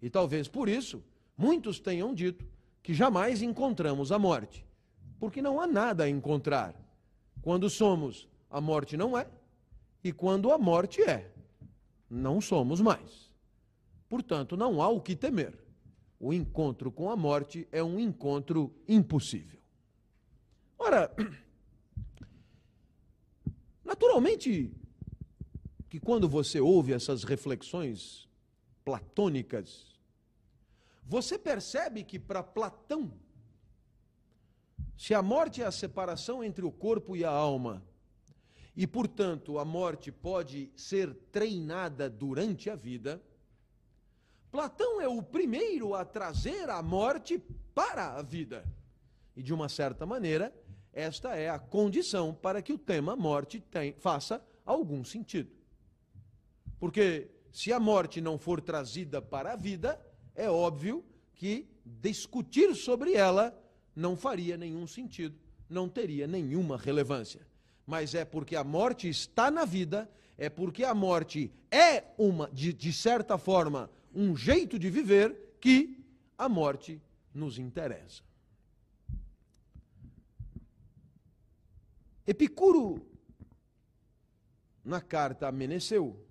E 0.01 0.09
talvez 0.09 0.47
por 0.47 0.67
isso 0.67 1.03
muitos 1.38 1.80
tenham 1.80 2.13
dito 2.13 2.45
que 2.82 2.93
jamais 2.93 3.41
encontramos 3.41 4.11
a 4.11 4.19
morte, 4.19 4.65
porque 5.19 5.41
não 5.41 5.61
há 5.61 5.67
nada 5.67 6.03
a 6.03 6.09
encontrar. 6.09 6.76
Quando 7.41 7.69
somos, 7.69 8.28
a 8.49 8.59
morte 8.59 8.97
não 8.97 9.17
é, 9.17 9.28
e 10.03 10.11
quando 10.11 10.51
a 10.51 10.57
morte 10.57 11.01
é, 11.01 11.32
não 12.09 12.41
somos 12.41 12.82
mais. 12.82 13.32
Portanto, 14.09 14.57
não 14.57 14.82
há 14.82 14.89
o 14.89 15.01
que 15.01 15.15
temer. 15.15 15.57
O 16.19 16.34
encontro 16.34 16.91
com 16.91 17.09
a 17.09 17.15
morte 17.15 17.67
é 17.71 17.84
um 17.84 17.99
encontro 17.99 18.74
impossível. 18.88 19.59
Ora, 20.78 21.11
naturalmente, 23.93 24.71
que 25.87 25.99
quando 25.99 26.27
você 26.27 26.59
ouve 26.59 26.93
essas 26.93 27.23
reflexões 27.23 28.27
platônicas, 28.83 29.85
você 31.05 31.37
percebe 31.37 32.03
que 32.03 32.17
para 32.17 32.41
Platão, 32.41 33.13
se 34.97 35.13
a 35.13 35.21
morte 35.21 35.61
é 35.61 35.65
a 35.65 35.71
separação 35.71 36.43
entre 36.43 36.65
o 36.65 36.71
corpo 36.71 37.15
e 37.15 37.23
a 37.23 37.29
alma, 37.29 37.83
e 38.75 38.87
portanto 38.87 39.59
a 39.59 39.65
morte 39.65 40.11
pode 40.11 40.71
ser 40.75 41.13
treinada 41.31 42.09
durante 42.09 42.71
a 42.71 42.75
vida, 42.75 43.21
Platão 44.51 44.99
é 44.99 45.07
o 45.07 45.21
primeiro 45.21 45.93
a 45.93 46.03
trazer 46.03 46.67
a 46.67 46.81
morte 46.81 47.37
para 47.75 48.15
a 48.15 48.23
vida. 48.23 48.65
E 49.35 49.43
de 49.43 49.53
uma 49.53 49.69
certa 49.69 50.03
maneira, 50.03 50.51
esta 50.93 51.35
é 51.35 51.49
a 51.49 51.57
condição 51.57 52.33
para 52.33 52.61
que 52.61 52.71
o 52.71 52.77
tema 52.77 53.15
morte 53.15 53.59
tem, 53.59 53.93
faça 53.93 54.43
algum 54.65 55.03
sentido. 55.03 55.49
Porque 56.79 57.29
se 57.51 57.73
a 57.73 57.79
morte 57.79 58.21
não 58.21 58.37
for 58.37 58.61
trazida 58.61 59.21
para 59.21 59.53
a 59.53 59.55
vida, 59.55 59.99
é 60.35 60.49
óbvio 60.49 61.03
que 61.35 61.67
discutir 61.85 62.75
sobre 62.75 63.13
ela 63.13 63.59
não 63.95 64.15
faria 64.15 64.57
nenhum 64.57 64.87
sentido, 64.87 65.35
não 65.69 65.89
teria 65.89 66.27
nenhuma 66.27 66.77
relevância. 66.77 67.45
Mas 67.85 68.15
é 68.15 68.23
porque 68.23 68.55
a 68.55 68.63
morte 68.63 69.09
está 69.09 69.51
na 69.51 69.65
vida, 69.65 70.09
é 70.37 70.49
porque 70.49 70.83
a 70.83 70.93
morte 70.93 71.51
é 71.69 72.03
uma, 72.17 72.49
de, 72.51 72.71
de 72.71 72.93
certa 72.93 73.37
forma, 73.37 73.89
um 74.13 74.35
jeito 74.35 74.79
de 74.79 74.89
viver 74.89 75.55
que 75.59 76.03
a 76.37 76.47
morte 76.47 77.01
nos 77.33 77.57
interessa. 77.57 78.23
Epicuro, 82.26 83.05
na 84.84 85.01
carta 85.01 85.47
a 85.47 85.51
Meneceu, 85.51 86.26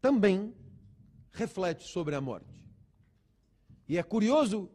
também 0.00 0.54
reflete 1.32 1.86
sobre 1.88 2.14
a 2.14 2.20
morte. 2.20 2.64
E 3.88 3.98
é 3.98 4.02
curioso 4.02 4.70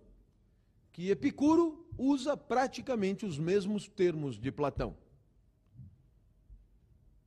que 0.92 1.10
Epicuro 1.10 1.88
usa 1.98 2.38
praticamente 2.38 3.26
os 3.26 3.38
mesmos 3.40 3.88
termos 3.88 4.40
de 4.40 4.52
Platão. 4.52 4.96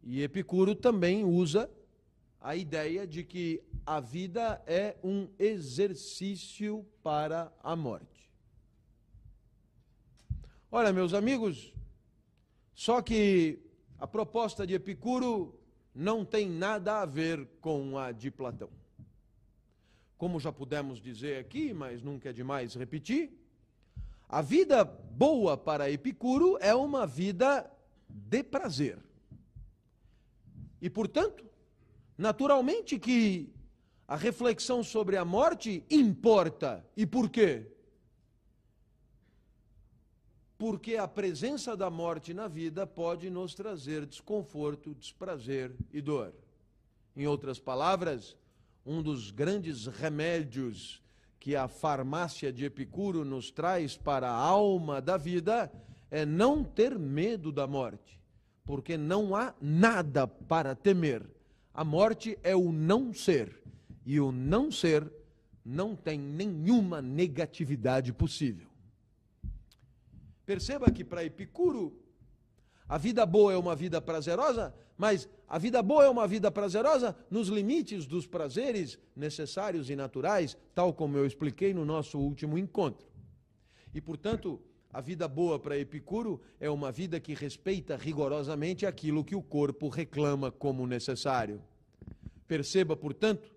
E 0.03 0.23
Epicuro 0.23 0.75
também 0.75 1.25
usa 1.25 1.71
a 2.41 2.57
ideia 2.57 3.07
de 3.07 3.23
que 3.23 3.63
a 3.87 4.01
vida 4.01 4.63
é 4.67 4.97
um 5.03 5.29
exercício 5.39 6.85
para 7.03 7.53
a 7.63 7.77
morte. 7.77 8.31
Olha, 10.71 10.93
meus 10.93 11.15
amigos, 11.15 11.73
só 12.83 13.01
que 13.01 13.61
a 13.97 14.09
proposta 14.09 14.67
de 14.67 14.75
Epicuro 14.75 15.57
não 15.95 16.25
tem 16.25 16.51
nada 16.51 17.01
a 17.01 17.07
ver 17.07 17.47
com 17.61 17.97
a 17.97 18.11
de 18.11 18.29
Platão. 18.29 18.71
Como 20.19 20.41
já 20.41 20.51
pudemos 20.51 21.01
dizer 21.01 21.39
aqui, 21.39 21.73
mas 21.73 22.03
nunca 22.03 22.31
é 22.31 22.33
demais 22.33 22.75
repetir, 22.75 23.31
a 24.29 24.43
vida 24.43 24.85
boa 24.85 25.57
para 25.57 25.93
Epicuro 25.93 26.59
é 26.61 26.75
uma 26.75 27.07
vida 27.07 27.71
de 28.09 28.43
prazer. 28.43 28.99
E, 30.81 30.91
portanto, 30.91 31.45
naturalmente 32.19 32.99
que 32.99 33.49
a 34.09 34.17
reflexão 34.17 34.83
sobre 34.83 35.17
a 35.17 35.25
morte 35.25 35.85
importa. 35.89 36.85
E 36.97 37.07
por 37.07 37.31
quê? 37.31 37.65
Porque 40.63 40.97
a 40.97 41.09
presença 41.09 41.77
da 41.77 41.91
morte 41.91 42.33
na 42.33 42.47
vida 42.47 42.87
pode 42.87 43.29
nos 43.29 43.53
trazer 43.53 44.07
desconforto, 44.07 44.95
desprazer 44.95 45.75
e 45.93 46.01
dor. 46.01 46.33
Em 47.17 47.27
outras 47.27 47.59
palavras, 47.59 48.37
um 48.87 49.03
dos 49.03 49.33
grandes 49.33 49.89
remédios 49.89 51.03
que 51.41 51.57
a 51.57 51.67
farmácia 51.67 52.53
de 52.53 52.65
Epicuro 52.65 53.25
nos 53.25 53.51
traz 53.51 53.97
para 53.97 54.31
a 54.31 54.37
alma 54.37 55.03
da 55.03 55.17
vida 55.17 55.69
é 56.13 56.25
não 56.25 56.63
ter 56.63 56.97
medo 56.97 57.51
da 57.51 57.67
morte, 57.67 58.21
porque 58.65 58.97
não 58.97 59.35
há 59.35 59.53
nada 59.61 60.29
para 60.29 60.77
temer. 60.77 61.29
A 61.75 61.83
morte 61.83 62.39
é 62.41 62.55
o 62.55 62.71
não 62.71 63.13
ser, 63.13 63.61
e 64.07 64.21
o 64.21 64.31
não 64.31 64.71
ser 64.71 65.13
não 65.65 65.97
tem 65.97 66.21
nenhuma 66.21 67.03
negatividade 67.03 68.13
possível. 68.13 68.72
Perceba 70.53 70.91
que 70.91 71.03
para 71.03 71.25
Epicuro, 71.25 71.99
a 72.87 72.99
vida 72.99 73.25
boa 73.25 73.55
é 73.55 73.57
uma 73.57 73.75
vida 73.75 74.03
prazerosa, 74.03 74.75
mas 74.99 75.27
a 75.49 75.57
vida 75.57 75.83
boa 75.83 76.05
é 76.05 76.11
uma 76.11 76.29
vida 76.29 76.51
prazerosa 76.51 77.17
nos 77.31 77.49
limites 77.49 78.05
dos 78.05 78.27
prazeres 78.27 78.99
necessários 79.17 79.89
e 79.89 79.97
naturais, 79.97 80.55
tal 80.75 80.93
como 80.93 81.17
eu 81.17 81.25
expliquei 81.25 81.73
no 81.73 81.87
nosso 81.87 82.19
último 82.19 82.59
encontro. 82.59 83.07
E, 83.95 84.01
portanto, 84.03 84.61
a 84.93 85.01
vida 85.01 85.27
boa 85.27 85.59
para 85.59 85.79
Epicuro 85.79 86.39
é 86.61 86.69
uma 86.69 86.93
vida 86.93 87.19
que 87.19 87.33
respeita 87.33 87.97
rigorosamente 87.97 88.85
aquilo 88.85 89.25
que 89.25 89.35
o 89.35 89.43
corpo 89.43 89.89
reclama 89.89 90.51
como 90.51 90.87
necessário. 90.87 91.63
Perceba, 92.47 92.95
portanto, 92.95 93.51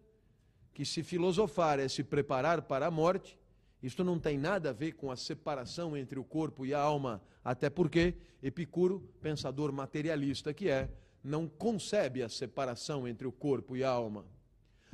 que 0.74 0.86
se 0.86 1.04
filosofar 1.04 1.78
é 1.78 1.90
se 1.90 2.06
preparar 2.06 2.62
para 2.62 2.88
a 2.88 2.92
morte, 2.92 3.38
isto 3.86 4.04
não 4.04 4.20
tem 4.20 4.36
nada 4.36 4.72
a 4.72 4.74
ver 4.74 4.94
com 4.94 5.12
a 5.12 5.16
separação 5.16 5.96
entre 5.96 6.18
o 6.18 6.24
corpo 6.24 6.66
e 6.66 6.74
a 6.74 6.80
alma, 6.80 7.22
até 7.44 7.70
porque 7.70 8.16
Epicuro, 8.42 9.00
pensador 9.22 9.72
materialista 9.72 10.52
que 10.56 10.68
é, 10.68 10.90
não 11.24 11.48
concebe 11.48 12.24
a 12.24 12.30
separação 12.30 13.08
entre 13.08 13.28
o 13.28 13.32
corpo 13.32 13.78
e 13.78 13.84
a 13.84 13.90
alma. 13.90 14.26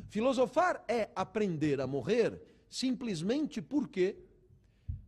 Filosofar 0.09 0.83
é 0.89 1.09
aprender 1.15 1.79
a 1.79 1.87
morrer 1.87 2.41
simplesmente 2.69 3.61
porque 3.61 4.17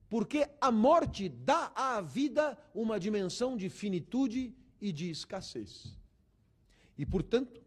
porque 0.09 0.47
a 0.61 0.71
morte 0.71 1.27
dá 1.27 1.71
à 1.75 1.99
vida 1.99 2.57
uma 2.73 2.97
dimensão 2.99 3.57
de 3.57 3.67
finitude 3.67 4.55
e 4.79 4.93
de 4.93 5.09
escassez. 5.09 5.97
E, 6.95 7.03
portanto, 7.03 7.59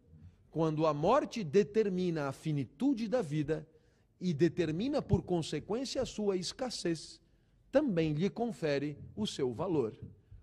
quando 0.51 0.87
a 0.87 0.95
morte 0.95 1.43
determina 1.43 2.29
a 2.29 2.33
finitude 2.33 3.09
da 3.09 3.21
vida 3.21 3.67
e 4.21 4.33
determina, 4.33 5.03
por 5.03 5.23
consequência, 5.23 6.03
a 6.03 6.07
sua 6.07 6.37
escassez, 6.37 7.21
também 7.71 8.13
lhe 8.13 8.31
confere 8.31 8.97
o 9.15 9.27
seu 9.27 9.53
valor, 9.53 9.97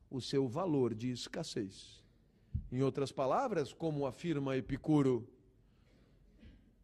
o 0.09 0.21
seu 0.21 0.47
valor 0.47 0.93
de 0.93 1.11
escassez. 1.11 2.03
Em 2.71 2.82
outras 2.82 3.11
palavras, 3.11 3.74
como 3.74 4.05
afirma 4.05 4.55
Epicuro, 4.57 5.28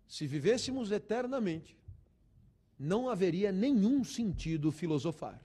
se 0.07 0.25
vivêssemos 0.25 0.91
eternamente, 0.91 1.77
não 2.79 3.09
haveria 3.09 3.51
nenhum 3.51 4.03
sentido 4.03 4.71
filosofar. 4.71 5.43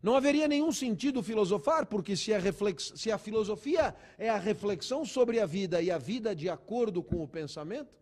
Não 0.00 0.14
haveria 0.14 0.46
nenhum 0.46 0.70
sentido 0.70 1.22
filosofar, 1.22 1.86
porque 1.86 2.16
se 2.16 2.32
a, 2.32 2.38
reflex... 2.38 2.92
se 2.94 3.10
a 3.10 3.18
filosofia 3.18 3.94
é 4.16 4.30
a 4.30 4.38
reflexão 4.38 5.04
sobre 5.04 5.40
a 5.40 5.46
vida 5.46 5.82
e 5.82 5.90
a 5.90 5.98
vida 5.98 6.34
de 6.34 6.48
acordo 6.48 7.02
com 7.02 7.22
o 7.22 7.28
pensamento, 7.28 7.98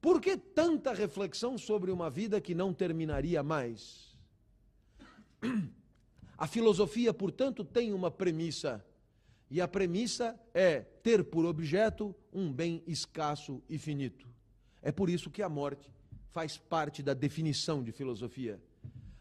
por 0.00 0.20
que 0.20 0.36
tanta 0.36 0.92
reflexão 0.92 1.58
sobre 1.58 1.90
uma 1.90 2.08
vida 2.08 2.40
que 2.40 2.54
não 2.54 2.72
terminaria 2.72 3.42
mais? 3.42 4.16
A 6.36 6.46
filosofia, 6.46 7.12
portanto, 7.12 7.64
tem 7.64 7.92
uma 7.92 8.10
premissa, 8.10 8.84
e 9.50 9.60
a 9.60 9.66
premissa 9.66 10.38
é 10.54 10.80
ter 10.80 11.24
por 11.24 11.44
objeto 11.44 12.14
um 12.32 12.52
bem 12.52 12.82
escasso 12.86 13.62
e 13.68 13.78
finito. 13.78 14.28
É 14.82 14.92
por 14.92 15.10
isso 15.10 15.30
que 15.30 15.42
a 15.42 15.48
morte 15.48 15.90
faz 16.30 16.56
parte 16.56 17.02
da 17.02 17.14
definição 17.14 17.82
de 17.82 17.90
filosofia. 17.90 18.60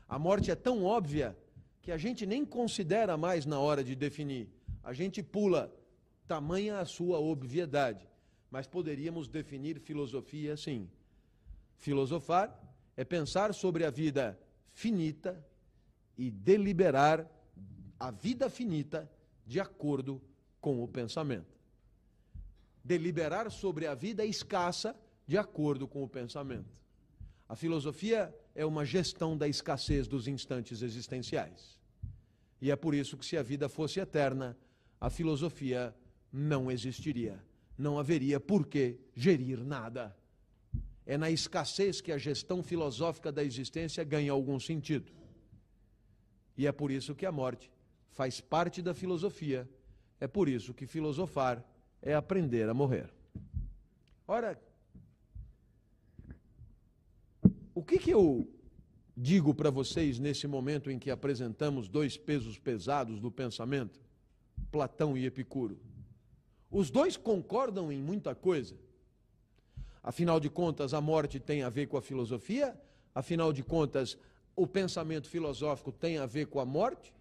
A 0.08 0.20
morte 0.20 0.52
é 0.52 0.56
tão 0.56 0.84
óbvia 0.84 1.36
que 1.82 1.92
a 1.92 1.98
gente 1.98 2.26
nem 2.26 2.46
considera 2.46 3.18
mais 3.18 3.46
na 3.46 3.60
hora 3.60 3.84
de 3.84 3.96
definir. 3.96 4.50
A 4.84 4.94
gente 4.94 5.24
pula, 5.24 5.74
tamanha 6.28 6.80
a 6.80 6.86
sua 6.86 7.20
obviedade. 7.20 8.08
Mas 8.50 8.68
poderíamos 8.68 9.28
definir 9.28 9.80
filosofia 9.80 10.54
assim. 10.54 10.90
Filosofar 11.78 12.58
é 12.96 13.04
pensar 13.04 13.54
sobre 13.54 13.86
a 13.86 13.90
vida 13.90 14.40
finita 14.74 15.46
e 16.18 16.32
deliberar 16.32 17.30
a 18.00 18.12
vida 18.12 18.50
finita 18.50 19.10
de 19.46 19.60
acordo 19.60 20.22
com 20.60 20.84
o 20.84 20.88
pensamento. 20.88 21.58
Deliberar 22.84 23.52
sobre 23.52 23.86
a 23.86 23.94
vida 23.94 24.26
escassa 24.26 24.96
de 25.26 25.38
acordo 25.38 25.88
com 25.88 26.04
o 26.04 26.08
pensamento. 26.08 26.78
A 27.50 27.56
filosofia 27.56 28.34
é 28.56 28.66
uma 28.66 28.86
gestão 28.86 29.38
da 29.38 29.48
escassez 29.48 30.08
dos 30.08 30.28
instantes 30.28 30.82
existenciais. 30.82 31.78
E 32.62 32.72
é 32.72 32.76
por 32.76 32.94
isso 32.94 33.18
que, 33.18 33.26
se 33.26 33.38
a 33.38 33.44
vida 33.44 33.70
fosse 33.70 34.00
eterna, 34.00 34.58
a 35.00 35.10
filosofia 35.10 35.96
não 36.32 36.72
existiria. 36.72 37.44
Não 37.78 38.00
haveria 38.00 38.40
por 38.40 38.66
que 38.66 39.00
gerir 39.16 39.64
nada. 39.64 40.16
É 41.06 41.18
na 41.18 41.30
escassez 41.30 42.02
que 42.02 42.12
a 42.12 42.18
gestão 42.18 42.64
filosófica 42.64 43.32
da 43.32 43.44
existência 43.44 44.04
ganha 44.04 44.32
algum 44.32 44.60
sentido. 44.60 45.12
E 46.58 46.66
é 46.66 46.72
por 46.72 46.92
isso 46.92 47.16
que 47.16 47.26
a 47.26 47.32
morte 47.32 47.72
faz 48.10 48.42
parte 48.42 48.82
da 48.82 48.94
filosofia. 48.94 49.70
É 50.20 50.28
por 50.28 50.50
isso 50.50 50.74
que 50.74 50.88
filosofar 50.88 51.64
é 52.02 52.14
aprender 52.16 52.68
a 52.68 52.74
morrer. 52.74 53.10
Ora, 54.28 54.60
o 57.74 57.84
que, 57.84 58.00
que 58.00 58.12
eu 58.12 58.52
digo 59.16 59.54
para 59.54 59.72
vocês 59.72 60.20
nesse 60.20 60.46
momento 60.46 60.92
em 60.92 61.00
que 61.00 61.10
apresentamos 61.10 61.88
dois 61.90 62.16
pesos 62.16 62.60
pesados 62.60 63.20
do 63.20 63.32
pensamento, 63.32 64.00
Platão 64.72 65.18
e 65.18 65.26
Epicuro. 65.26 65.80
Os 66.70 66.90
dois 66.90 67.16
concordam 67.16 67.92
em 67.92 68.02
muita 68.02 68.36
coisa. 68.36 68.76
Afinal 70.04 70.40
de 70.40 70.50
contas, 70.50 70.94
a 70.94 71.02
morte 71.02 71.40
tem 71.40 71.64
a 71.64 71.70
ver 71.70 71.88
com 71.88 71.98
a 71.98 72.02
filosofia, 72.02 72.80
afinal 73.14 73.52
de 73.52 73.64
contas, 73.64 74.18
o 74.56 74.66
pensamento 74.66 75.28
filosófico 75.28 75.92
tem 75.92 76.18
a 76.18 76.26
ver 76.26 76.48
com 76.48 76.60
a 76.60 76.66
morte, 76.66 77.14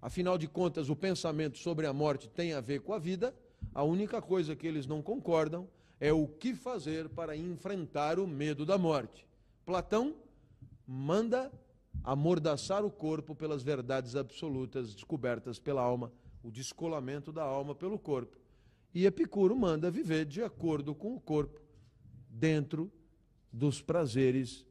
afinal 0.00 0.36
de 0.36 0.48
contas, 0.48 0.88
o 0.88 0.96
pensamento 0.96 1.58
sobre 1.58 1.86
a 1.86 1.92
morte 1.92 2.28
tem 2.28 2.52
a 2.52 2.60
ver 2.60 2.80
com 2.80 2.92
a 2.92 2.98
vida. 2.98 3.34
A 3.74 3.82
única 3.84 4.20
coisa 4.22 4.56
que 4.56 4.66
eles 4.66 4.86
não 4.86 5.02
concordam 5.02 5.68
é 6.00 6.12
o 6.12 6.26
que 6.26 6.54
fazer 6.54 7.08
para 7.10 7.36
enfrentar 7.36 8.18
o 8.18 8.26
medo 8.26 8.64
da 8.64 8.78
morte. 8.78 9.26
Platão 9.66 10.16
manda 10.86 11.52
amordaçar 12.02 12.84
o 12.84 12.90
corpo 12.90 13.34
pelas 13.34 13.62
verdades 13.62 14.16
absolutas 14.16 14.94
descobertas 14.94 15.58
pela 15.58 15.82
alma, 15.82 16.10
o 16.42 16.50
descolamento 16.50 17.30
da 17.30 17.42
alma 17.42 17.74
pelo 17.74 17.98
corpo. 17.98 18.39
E 18.94 19.06
Epicuro 19.06 19.54
manda 19.54 19.90
viver 19.90 20.24
de 20.24 20.42
acordo 20.42 20.94
com 20.94 21.14
o 21.14 21.20
corpo, 21.20 21.60
dentro 22.28 22.90
dos 23.52 23.80
prazeres 23.80 24.66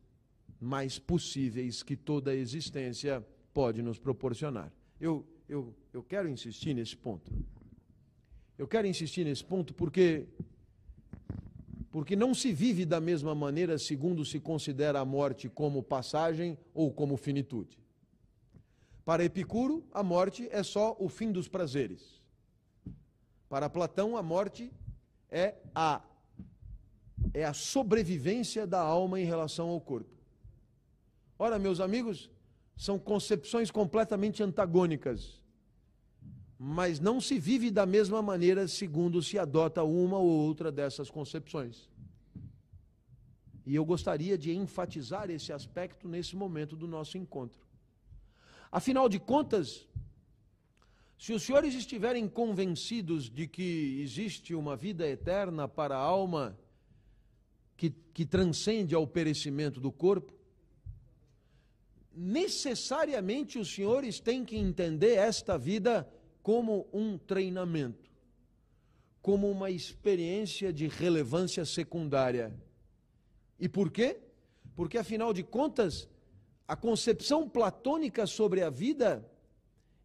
mais 0.60 1.00
possíveis 1.00 1.84
que 1.84 1.96
toda 1.96 2.32
a 2.32 2.36
existência 2.36 3.26
pode 3.54 3.82
nos 3.82 3.98
proporcionar. 3.98 4.72
Eu, 5.00 5.26
eu, 5.48 5.74
eu 5.94 6.04
quero 6.04 6.28
insistir 6.28 6.74
nesse 6.74 6.96
ponto. 6.96 7.32
Eu 8.58 8.68
quero 8.68 8.88
insistir 8.88 9.24
nesse 9.24 9.44
ponto 9.44 9.74
porque 9.74 10.28
porque 11.92 12.16
não 12.16 12.36
se 12.36 12.54
vive 12.54 12.86
da 12.86 13.02
mesma 13.02 13.34
maneira 13.34 13.80
segundo 13.80 14.24
se 14.24 14.40
considera 14.40 15.00
a 15.00 15.06
morte 15.06 15.50
como 15.50 15.82
passagem 15.82 16.56
ou 16.72 16.92
como 16.92 17.18
finitude. 17.18 17.80
Para 19.04 19.26
Epicuro, 19.26 19.84
a 19.92 20.04
morte 20.04 20.48
é 20.52 20.62
só 20.62 20.96
o 21.00 21.10
fim 21.10 21.32
dos 21.32 21.48
prazeres. 21.48 22.19
Para 23.50 23.70
Platão, 23.70 24.16
a 24.16 24.24
morte 24.24 24.72
é 25.30 25.56
a 25.74 26.02
é 27.34 27.44
a 27.44 27.54
sobrevivência 27.54 28.66
da 28.66 28.80
alma 28.80 29.20
em 29.20 29.26
relação 29.26 29.70
ao 29.70 29.82
corpo. 29.82 30.10
Ora, 31.38 31.60
meus 31.60 31.80
amigos, 31.80 32.30
são 32.78 32.98
concepções 32.98 33.70
completamente 33.70 34.42
antagônicas 34.42 35.40
mas 36.62 37.00
não 37.00 37.22
se 37.22 37.40
vive 37.40 37.72
da 37.72 37.86
mesma 37.86 38.22
maneira 38.22 38.68
segundo 38.68 39.24
se 39.24 39.40
adota 39.40 39.82
uma 39.82 40.18
ou 40.18 40.28
outra 40.28 40.70
dessas 40.70 41.10
concepções. 41.10 41.90
E 43.66 43.74
eu 43.74 43.86
gostaria 43.86 44.38
de 44.38 44.54
enfatizar 44.54 45.30
esse 45.30 45.54
aspecto 45.54 46.10
nesse 46.10 46.36
momento 46.36 46.76
do 46.76 46.86
nosso 46.86 47.18
encontro. 47.18 47.66
Afinal 48.70 49.08
de 49.08 49.20
contas, 49.20 49.88
se 51.20 51.34
os 51.34 51.44
senhores 51.44 51.76
estiverem 51.76 52.30
convencidos 52.30 53.30
de 53.30 53.46
que 53.46 54.00
existe 54.02 54.56
uma 54.56 54.78
vida 54.78 55.06
eterna 55.06 55.68
para 55.68 55.98
a 55.98 56.00
alma 56.00 56.58
que, 57.76 57.90
que 57.90 58.26
transcende 58.26 58.96
ao 58.96 59.06
perecimento 59.06 59.82
do 59.82 59.92
corpo, 59.92 60.34
necessariamente 62.16 63.60
os 63.60 63.70
senhores 63.70 64.22
têm 64.22 64.46
que 64.46 64.56
entender 64.56 65.16
esta 65.16 65.58
vida 65.58 66.10
como 66.42 66.88
um 66.94 67.18
treinamento, 67.18 68.10
como 69.22 69.52
uma 69.52 69.70
experiência 69.70 70.72
de 70.72 70.88
relevância 70.88 71.66
secundária. 71.66 72.58
E 73.60 73.68
por 73.68 73.92
quê? 73.92 74.22
Porque, 74.74 74.98
afinal 74.98 75.34
de 75.34 75.44
contas, 75.44 76.08
a 76.66 76.78
concepção 76.78 77.50
platônica 77.50 78.26
sobre 78.26 78.62
a 78.62 78.70
vida 78.70 79.30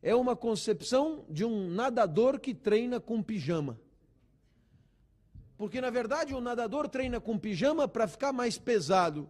é 0.04 0.14
uma 0.14 0.36
concepção 0.36 1.24
de 1.30 1.46
um 1.46 1.70
nadador 1.70 2.38
que 2.38 2.54
treina 2.54 3.00
com 3.00 3.22
pijama. 3.22 3.80
Porque, 5.56 5.80
na 5.80 5.88
verdade, 5.88 6.34
o 6.34 6.42
nadador 6.42 6.90
treina 6.90 7.18
com 7.18 7.38
pijama 7.38 7.88
para 7.88 8.06
ficar 8.06 8.30
mais 8.30 8.58
pesado. 8.58 9.26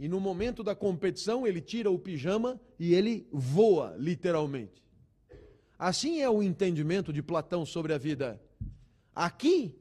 E 0.00 0.08
no 0.08 0.18
momento 0.18 0.64
da 0.64 0.74
competição, 0.74 1.46
ele 1.46 1.60
tira 1.60 1.90
o 1.90 1.98
pijama 1.98 2.58
e 2.78 2.94
ele 2.94 3.28
voa, 3.30 3.94
literalmente. 3.98 4.82
Assim 5.78 6.22
é 6.22 6.30
o 6.30 6.42
entendimento 6.42 7.12
de 7.12 7.22
Platão 7.22 7.66
sobre 7.66 7.92
a 7.92 7.98
vida. 7.98 8.40
Aqui, 9.14 9.76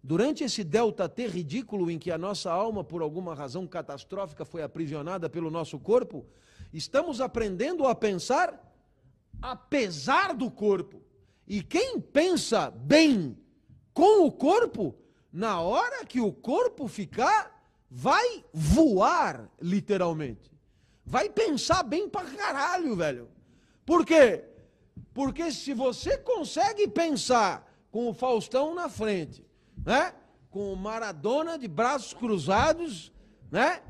durante 0.00 0.44
esse 0.44 0.62
delta 0.62 1.08
T 1.08 1.26
ridículo 1.26 1.90
em 1.90 1.98
que 1.98 2.12
a 2.12 2.18
nossa 2.18 2.52
alma, 2.52 2.84
por 2.84 3.02
alguma 3.02 3.34
razão 3.34 3.66
catastrófica, 3.66 4.44
foi 4.44 4.62
aprisionada 4.62 5.28
pelo 5.28 5.50
nosso 5.50 5.80
corpo, 5.80 6.24
estamos 6.72 7.20
aprendendo 7.20 7.88
a 7.88 7.94
pensar 7.94 8.69
apesar 9.42 10.34
do 10.34 10.50
corpo. 10.50 11.02
E 11.46 11.62
quem 11.62 12.00
pensa 12.00 12.70
bem 12.70 13.36
com 13.92 14.26
o 14.26 14.32
corpo, 14.32 14.94
na 15.32 15.60
hora 15.60 16.04
que 16.04 16.20
o 16.20 16.32
corpo 16.32 16.86
ficar, 16.86 17.60
vai 17.90 18.44
voar, 18.52 19.50
literalmente. 19.60 20.50
Vai 21.04 21.28
pensar 21.28 21.82
bem 21.82 22.08
pra 22.08 22.24
caralho, 22.24 22.94
velho. 22.94 23.28
Por 23.84 24.06
quê? 24.06 24.44
Porque 25.12 25.50
se 25.50 25.74
você 25.74 26.16
consegue 26.18 26.86
pensar 26.86 27.68
com 27.90 28.08
o 28.08 28.14
Faustão 28.14 28.74
na 28.74 28.88
frente, 28.88 29.44
né? 29.84 30.14
com 30.50 30.72
o 30.72 30.76
Maradona 30.76 31.58
de 31.58 31.68
braços 31.68 32.12
cruzados, 32.12 33.12
né? 33.50 33.82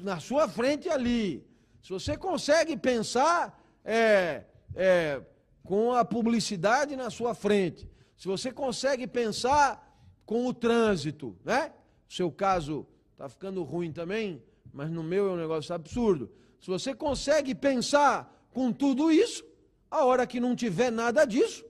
na 0.00 0.20
sua 0.20 0.48
frente 0.48 0.88
ali, 0.88 1.46
se 1.82 1.90
você 1.90 2.16
consegue 2.16 2.76
pensar 2.76 3.62
é, 3.84 4.44
é, 4.76 5.20
com 5.64 5.92
a 5.92 6.04
publicidade 6.04 6.94
na 6.94 7.10
sua 7.10 7.34
frente, 7.34 7.88
se 8.16 8.28
você 8.28 8.52
consegue 8.52 9.06
pensar 9.06 9.82
com 10.24 10.46
o 10.46 10.54
trânsito, 10.54 11.36
né? 11.44 11.72
O 12.08 12.12
seu 12.12 12.30
caso 12.30 12.86
está 13.12 13.28
ficando 13.28 13.62
ruim 13.62 13.90
também, 13.90 14.42
mas 14.72 14.90
no 14.90 15.02
meu 15.02 15.28
é 15.28 15.32
um 15.32 15.36
negócio 15.36 15.74
absurdo. 15.74 16.30
Se 16.60 16.68
você 16.68 16.94
consegue 16.94 17.54
pensar 17.54 18.46
com 18.52 18.72
tudo 18.72 19.10
isso, 19.10 19.44
a 19.90 20.04
hora 20.04 20.26
que 20.26 20.40
não 20.40 20.54
tiver 20.54 20.90
nada 20.90 21.24
disso, 21.24 21.64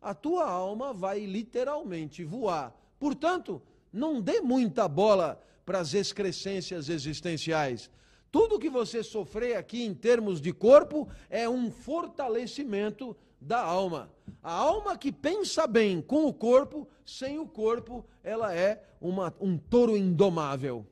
a 0.00 0.14
tua 0.14 0.48
alma 0.48 0.92
vai 0.92 1.24
literalmente 1.24 2.24
voar. 2.24 2.74
Portanto, 2.98 3.62
não 3.92 4.20
dê 4.20 4.40
muita 4.40 4.88
bola 4.88 5.40
para 5.64 5.80
as 5.80 5.94
excrescências 5.94 6.88
existenciais. 6.88 7.90
Tudo 8.30 8.58
que 8.58 8.70
você 8.70 9.02
sofrer 9.02 9.56
aqui 9.56 9.84
em 9.84 9.92
termos 9.92 10.40
de 10.40 10.52
corpo 10.52 11.08
é 11.28 11.48
um 11.48 11.70
fortalecimento 11.70 13.16
da 13.40 13.60
alma. 13.60 14.10
A 14.42 14.52
alma 14.52 14.96
que 14.96 15.10
pensa 15.10 15.66
bem 15.66 16.00
com 16.00 16.26
o 16.26 16.32
corpo, 16.32 16.88
sem 17.04 17.38
o 17.38 17.46
corpo, 17.46 18.04
ela 18.22 18.54
é 18.54 18.82
uma, 19.00 19.34
um 19.40 19.58
touro 19.58 19.96
indomável. 19.96 20.86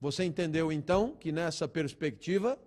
Você 0.00 0.24
entendeu 0.24 0.72
então 0.72 1.14
que 1.18 1.30
nessa 1.30 1.68
perspectiva, 1.68 2.58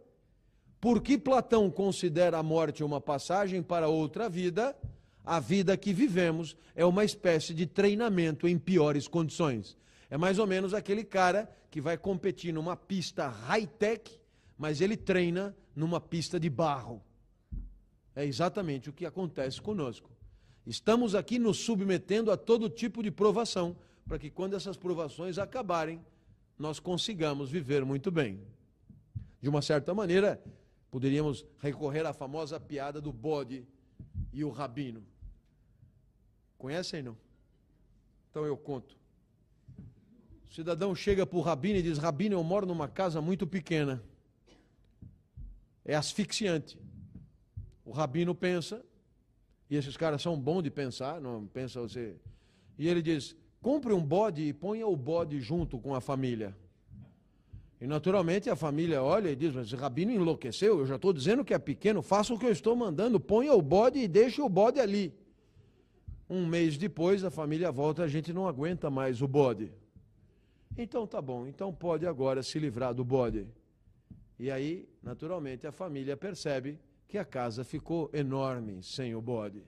por 0.79 1.01
que 1.01 1.17
Platão 1.17 1.69
considera 1.69 2.37
a 2.37 2.43
morte 2.43 2.83
uma 2.83 3.01
passagem 3.01 3.61
para 3.61 3.89
outra 3.89 4.29
vida? 4.29 4.75
A 5.25 5.39
vida 5.39 5.75
que 5.75 5.91
vivemos 5.91 6.55
é 6.73 6.85
uma 6.85 7.03
espécie 7.03 7.53
de 7.53 7.65
treinamento 7.65 8.47
em 8.47 8.57
piores 8.57 9.07
condições. 9.07 9.77
É 10.09 10.17
mais 10.17 10.39
ou 10.39 10.47
menos 10.47 10.73
aquele 10.73 11.03
cara 11.03 11.49
que 11.69 11.81
vai 11.81 11.97
competir 11.97 12.53
numa 12.53 12.75
pista 12.75 13.27
high-tech, 13.27 14.19
mas 14.57 14.81
ele 14.81 14.95
treina 14.95 15.55
numa 15.75 15.99
pista 15.99 16.39
de 16.39 16.49
barro. 16.49 17.01
É 18.15 18.25
exatamente 18.25 18.89
o 18.89 18.93
que 18.93 19.05
acontece 19.05 19.61
conosco. 19.61 20.09
Estamos 20.65 21.13
aqui 21.13 21.37
nos 21.37 21.57
submetendo 21.57 22.31
a 22.31 22.37
todo 22.37 22.69
tipo 22.69 23.03
de 23.03 23.11
provação, 23.11 23.75
para 24.07 24.17
que 24.17 24.29
quando 24.29 24.55
essas 24.55 24.75
provações 24.75 25.37
acabarem, 25.37 26.01
nós 26.57 26.79
consigamos 26.79 27.51
viver 27.51 27.85
muito 27.85 28.09
bem. 28.09 28.41
De 29.41 29.47
uma 29.47 29.61
certa 29.61 29.93
maneira, 29.93 30.41
poderíamos 30.89 31.45
recorrer 31.59 32.05
à 32.05 32.13
famosa 32.13 32.59
piada 32.59 32.99
do 32.99 33.13
bode 33.13 33.67
e 34.33 34.43
o 34.43 34.49
rabino. 34.49 35.05
Conhecem 36.57 37.03
não? 37.03 37.17
Então 38.31 38.45
eu 38.45 38.57
conto. 38.57 38.97
O 40.49 40.53
cidadão 40.53 40.95
chega 40.95 41.25
para 41.25 41.37
o 41.37 41.41
rabino 41.41 41.79
e 41.79 41.81
diz: 41.81 41.97
Rabino, 41.97 42.35
eu 42.35 42.43
moro 42.43 42.65
numa 42.65 42.87
casa 42.87 43.21
muito 43.21 43.45
pequena. 43.45 44.01
É 45.83 45.95
asfixiante. 45.95 46.79
O 47.85 47.91
rabino 47.91 48.35
pensa, 48.35 48.83
e 49.69 49.75
esses 49.75 49.95
caras 49.95 50.21
são 50.21 50.39
bons 50.39 50.63
de 50.63 50.69
pensar, 50.69 51.21
não 51.21 51.45
pensa 51.47 51.79
você. 51.81 52.15
E 52.77 52.87
ele 52.87 53.01
diz: 53.01 53.35
compre 53.61 53.93
um 53.93 54.03
bode 54.03 54.41
e 54.41 54.53
ponha 54.53 54.87
o 54.87 54.95
bode 54.95 55.39
junto 55.39 55.79
com 55.79 55.93
a 55.93 56.01
família. 56.01 56.55
E 57.79 57.85
naturalmente 57.85 58.49
a 58.49 58.55
família 58.55 59.03
olha 59.03 59.29
e 59.29 59.35
diz: 59.35 59.53
Mas 59.53 59.71
rabino 59.71 60.11
enlouqueceu, 60.11 60.79
eu 60.79 60.85
já 60.85 60.95
estou 60.95 61.13
dizendo 61.13 61.45
que 61.45 61.53
é 61.53 61.59
pequeno, 61.59 62.01
faça 62.01 62.33
o 62.33 62.39
que 62.39 62.45
eu 62.45 62.51
estou 62.51 62.75
mandando, 62.75 63.19
ponha 63.19 63.53
o 63.53 63.61
bode 63.61 63.99
e 63.99 64.07
deixe 64.07 64.41
o 64.41 64.49
bode 64.49 64.79
ali. 64.79 65.13
Um 66.29 66.45
mês 66.45 66.77
depois 66.77 67.23
a 67.23 67.29
família 67.29 67.71
volta, 67.71 68.03
a 68.03 68.07
gente 68.07 68.33
não 68.33 68.47
aguenta 68.47 68.89
mais 68.89 69.21
o 69.21 69.27
bode. 69.27 69.71
Então 70.77 71.07
tá 71.07 71.19
bom, 71.19 71.47
então 71.47 71.73
pode 71.73 72.05
agora 72.05 72.43
se 72.43 72.59
livrar 72.59 72.93
do 72.93 73.03
bode. 73.03 73.47
E 74.39 74.51
aí, 74.51 74.87
naturalmente, 75.01 75.65
a 75.65 75.71
família 75.71 76.15
percebe 76.15 76.77
que 77.07 77.17
a 77.17 77.25
casa 77.25 77.63
ficou 77.63 78.11
enorme 78.13 78.83
sem 78.83 79.15
o 79.15 79.21
bode. 79.21 79.63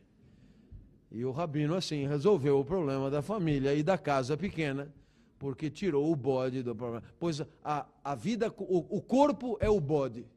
E 1.11 1.25
o 1.25 1.31
rabino, 1.31 1.73
assim, 1.73 2.05
resolveu 2.05 2.59
o 2.59 2.65
problema 2.65 3.09
da 3.09 3.23
família 3.23 3.73
e 3.73 3.81
da 3.81 3.97
casa 3.97 4.37
pequena, 4.37 4.93
porque 5.39 5.71
tirou 5.71 6.11
o 6.11 6.15
bode 6.15 6.61
do 6.61 6.75
problema. 6.75 7.03
Pois 7.19 7.41
a, 7.63 7.87
a 8.03 8.13
vida, 8.13 8.53
o, 8.59 8.97
o 8.97 9.01
corpo 9.01 9.57
é 9.59 9.69
o 9.69 9.79
bode. 9.79 10.27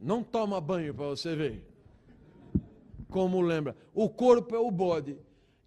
Não 0.00 0.22
toma 0.22 0.58
banho 0.60 0.94
para 0.94 1.08
você 1.08 1.36
ver. 1.36 1.62
Como 3.10 3.42
lembra? 3.42 3.76
O 3.92 4.08
corpo 4.08 4.54
é 4.54 4.58
o 4.58 4.70
bode. 4.70 5.18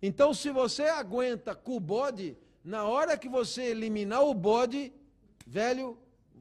Então, 0.01 0.33
se 0.33 0.49
você 0.49 0.83
aguenta 0.83 1.53
com 1.53 1.75
o 1.75 1.79
bode, 1.79 2.37
na 2.63 2.85
hora 2.85 3.17
que 3.17 3.29
você 3.29 3.63
eliminar 3.63 4.23
o 4.23 4.33
bode, 4.33 4.91
velho, 5.45 5.97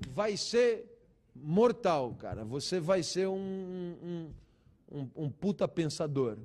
vai 0.08 0.36
ser 0.36 0.86
mortal, 1.34 2.14
cara. 2.14 2.44
Você 2.44 2.80
vai 2.80 3.02
ser 3.02 3.28
um, 3.28 3.36
um, 4.02 4.34
um, 4.90 5.10
um 5.14 5.30
puta 5.30 5.68
pensador. 5.68 6.38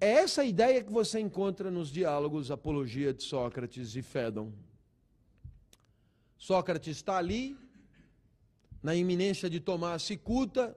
É 0.00 0.10
essa 0.10 0.44
ideia 0.44 0.82
que 0.82 0.92
você 0.92 1.20
encontra 1.20 1.70
nos 1.70 1.88
diálogos 1.90 2.50
Apologia 2.50 3.14
de 3.14 3.22
Sócrates 3.22 3.94
e 3.94 4.02
Fédon. 4.02 4.52
Sócrates 6.36 6.96
está 6.96 7.16
ali, 7.16 7.56
na 8.82 8.94
iminência 8.94 9.48
de 9.48 9.60
tomar 9.60 9.94
a 9.94 9.98
cicuta, 9.98 10.76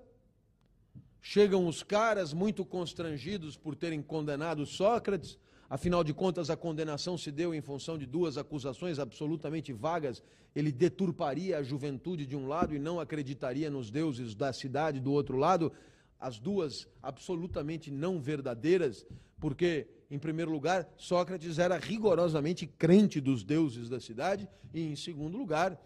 Chegam 1.21 1.67
os 1.67 1.83
caras 1.83 2.33
muito 2.33 2.65
constrangidos 2.65 3.57
por 3.57 3.75
terem 3.75 4.01
condenado 4.01 4.65
Sócrates, 4.65 5.37
afinal 5.69 6.03
de 6.03 6.13
contas 6.13 6.49
a 6.49 6.55
condenação 6.55 7.17
se 7.17 7.31
deu 7.31 7.53
em 7.53 7.61
função 7.61 7.97
de 7.97 8.05
duas 8.05 8.37
acusações 8.37 8.99
absolutamente 8.99 9.73
vagas. 9.73 10.23
Ele 10.55 10.71
deturparia 10.71 11.57
a 11.57 11.63
juventude 11.63 12.25
de 12.25 12.35
um 12.35 12.47
lado 12.47 12.73
e 12.73 12.79
não 12.79 12.99
acreditaria 12.99 13.69
nos 13.69 13.91
deuses 13.91 14.33
da 14.33 14.53
cidade 14.53 14.99
do 14.99 15.11
outro 15.11 15.37
lado, 15.37 15.71
as 16.19 16.39
duas 16.39 16.87
absolutamente 17.01 17.91
não 17.91 18.19
verdadeiras, 18.19 19.05
porque, 19.39 19.87
em 20.09 20.17
primeiro 20.17 20.49
lugar, 20.49 20.89
Sócrates 20.97 21.59
era 21.59 21.77
rigorosamente 21.77 22.65
crente 22.65 23.21
dos 23.21 23.43
deuses 23.43 23.87
da 23.87 23.99
cidade, 23.99 24.47
e, 24.73 24.81
em 24.81 24.95
segundo 24.95 25.37
lugar, 25.37 25.79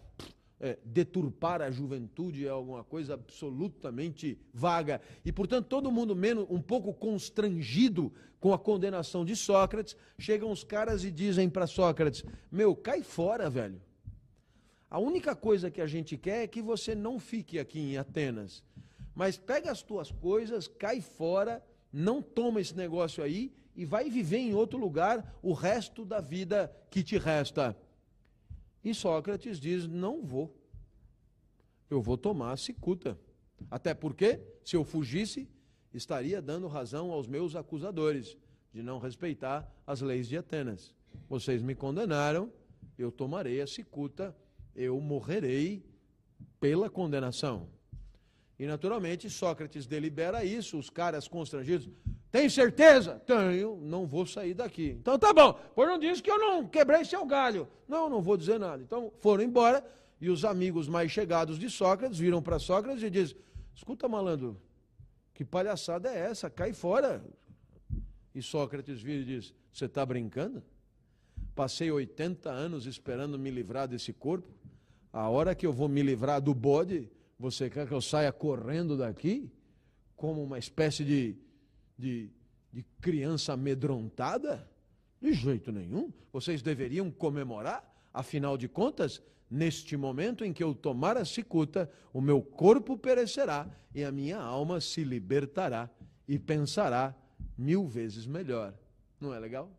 é, 0.62 0.78
deturpar 0.84 1.60
a 1.60 1.72
juventude 1.72 2.46
é 2.46 2.48
alguma 2.48 2.84
coisa 2.84 3.14
absolutamente 3.14 4.38
vaga. 4.54 5.00
E, 5.24 5.32
portanto, 5.32 5.66
todo 5.66 5.90
mundo 5.90 6.14
menos 6.14 6.46
um 6.48 6.62
pouco 6.62 6.94
constrangido 6.94 8.12
com 8.38 8.52
a 8.54 8.58
condenação 8.58 9.24
de 9.24 9.34
Sócrates, 9.36 9.96
chegam 10.18 10.50
os 10.52 10.62
caras 10.62 11.04
e 11.04 11.10
dizem 11.10 11.50
para 11.50 11.66
Sócrates: 11.66 12.24
Meu, 12.50 12.76
cai 12.76 13.02
fora, 13.02 13.50
velho. 13.50 13.82
A 14.88 14.98
única 14.98 15.34
coisa 15.34 15.70
que 15.70 15.80
a 15.80 15.86
gente 15.86 16.16
quer 16.16 16.44
é 16.44 16.46
que 16.46 16.62
você 16.62 16.94
não 16.94 17.18
fique 17.18 17.58
aqui 17.58 17.80
em 17.80 17.96
Atenas. 17.96 18.62
Mas 19.14 19.36
pega 19.36 19.70
as 19.70 19.82
tuas 19.82 20.10
coisas, 20.12 20.68
cai 20.68 21.00
fora, 21.00 21.64
não 21.92 22.22
toma 22.22 22.60
esse 22.60 22.76
negócio 22.76 23.22
aí 23.22 23.52
e 23.74 23.84
vai 23.84 24.08
viver 24.08 24.38
em 24.38 24.54
outro 24.54 24.78
lugar 24.78 25.38
o 25.42 25.52
resto 25.52 26.04
da 26.04 26.20
vida 26.20 26.74
que 26.90 27.02
te 27.02 27.18
resta. 27.18 27.76
E 28.84 28.94
Sócrates 28.94 29.60
diz: 29.60 29.86
Não 29.86 30.22
vou. 30.24 30.54
Eu 31.88 32.00
vou 32.00 32.16
tomar 32.16 32.52
a 32.52 32.56
cicuta. 32.56 33.18
Até 33.70 33.94
porque, 33.94 34.40
se 34.64 34.76
eu 34.76 34.84
fugisse, 34.84 35.48
estaria 35.92 36.40
dando 36.40 36.66
razão 36.66 37.10
aos 37.10 37.28
meus 37.28 37.54
acusadores 37.54 38.36
de 38.72 38.82
não 38.82 38.98
respeitar 38.98 39.70
as 39.86 40.00
leis 40.00 40.28
de 40.28 40.36
Atenas. 40.36 40.94
Vocês 41.28 41.62
me 41.62 41.74
condenaram, 41.74 42.50
eu 42.98 43.12
tomarei 43.12 43.60
a 43.60 43.66
cicuta, 43.66 44.34
eu 44.74 45.00
morrerei 45.00 45.84
pela 46.58 46.88
condenação. 46.88 47.68
E 48.58 48.66
naturalmente 48.66 49.28
Sócrates 49.28 49.86
delibera 49.86 50.44
isso, 50.44 50.78
os 50.78 50.88
caras 50.88 51.28
constrangidos. 51.28 51.88
Tem 52.32 52.48
certeza? 52.48 53.20
Tenho, 53.26 53.76
não 53.82 54.06
vou 54.06 54.24
sair 54.24 54.54
daqui. 54.54 54.96
Então 54.98 55.18
tá 55.18 55.34
bom, 55.34 55.52
pois 55.74 55.86
não 55.86 55.98
disse 55.98 56.22
que 56.22 56.30
eu 56.30 56.38
não 56.38 56.66
quebrei 56.66 57.04
seu 57.04 57.26
galho. 57.26 57.68
Não, 57.86 58.08
não 58.08 58.22
vou 58.22 58.38
dizer 58.38 58.58
nada. 58.58 58.82
Então 58.82 59.12
foram 59.18 59.44
embora 59.44 59.84
e 60.18 60.30
os 60.30 60.42
amigos 60.42 60.88
mais 60.88 61.12
chegados 61.12 61.58
de 61.58 61.68
Sócrates 61.68 62.18
viram 62.18 62.40
para 62.40 62.58
Sócrates 62.58 63.02
e 63.02 63.10
dizem: 63.10 63.36
Escuta, 63.74 64.08
malandro, 64.08 64.58
que 65.34 65.44
palhaçada 65.44 66.08
é 66.08 66.20
essa? 66.30 66.48
Cai 66.48 66.72
fora. 66.72 67.22
E 68.34 68.40
Sócrates 68.40 69.02
vira 69.02 69.20
e 69.20 69.24
diz: 69.26 69.52
Você 69.70 69.84
está 69.84 70.06
brincando? 70.06 70.62
Passei 71.54 71.90
80 71.90 72.50
anos 72.50 72.86
esperando 72.86 73.38
me 73.38 73.50
livrar 73.50 73.86
desse 73.86 74.10
corpo. 74.10 74.48
A 75.12 75.28
hora 75.28 75.54
que 75.54 75.66
eu 75.66 75.72
vou 75.72 75.86
me 75.86 76.02
livrar 76.02 76.40
do 76.40 76.54
bode, 76.54 77.10
você 77.38 77.68
quer 77.68 77.86
que 77.86 77.92
eu 77.92 78.00
saia 78.00 78.32
correndo 78.32 78.96
daqui? 78.96 79.52
Como 80.16 80.42
uma 80.42 80.58
espécie 80.58 81.04
de 81.04 81.36
de, 82.02 82.28
de 82.72 82.84
criança 83.00 83.52
amedrontada? 83.52 84.68
De 85.20 85.32
jeito 85.32 85.70
nenhum. 85.70 86.12
Vocês 86.32 86.60
deveriam 86.60 87.10
comemorar, 87.12 87.88
afinal 88.12 88.58
de 88.58 88.66
contas, 88.66 89.22
neste 89.48 89.96
momento 89.96 90.44
em 90.44 90.52
que 90.52 90.64
eu 90.64 90.74
tomar 90.74 91.16
a 91.16 91.24
cicuta, 91.24 91.88
o 92.12 92.20
meu 92.20 92.42
corpo 92.42 92.98
perecerá 92.98 93.70
e 93.94 94.02
a 94.02 94.10
minha 94.10 94.38
alma 94.38 94.80
se 94.80 95.04
libertará 95.04 95.88
e 96.26 96.38
pensará 96.38 97.14
mil 97.56 97.86
vezes 97.86 98.26
melhor. 98.26 98.74
Não 99.20 99.32
é 99.32 99.38
legal? 99.38 99.70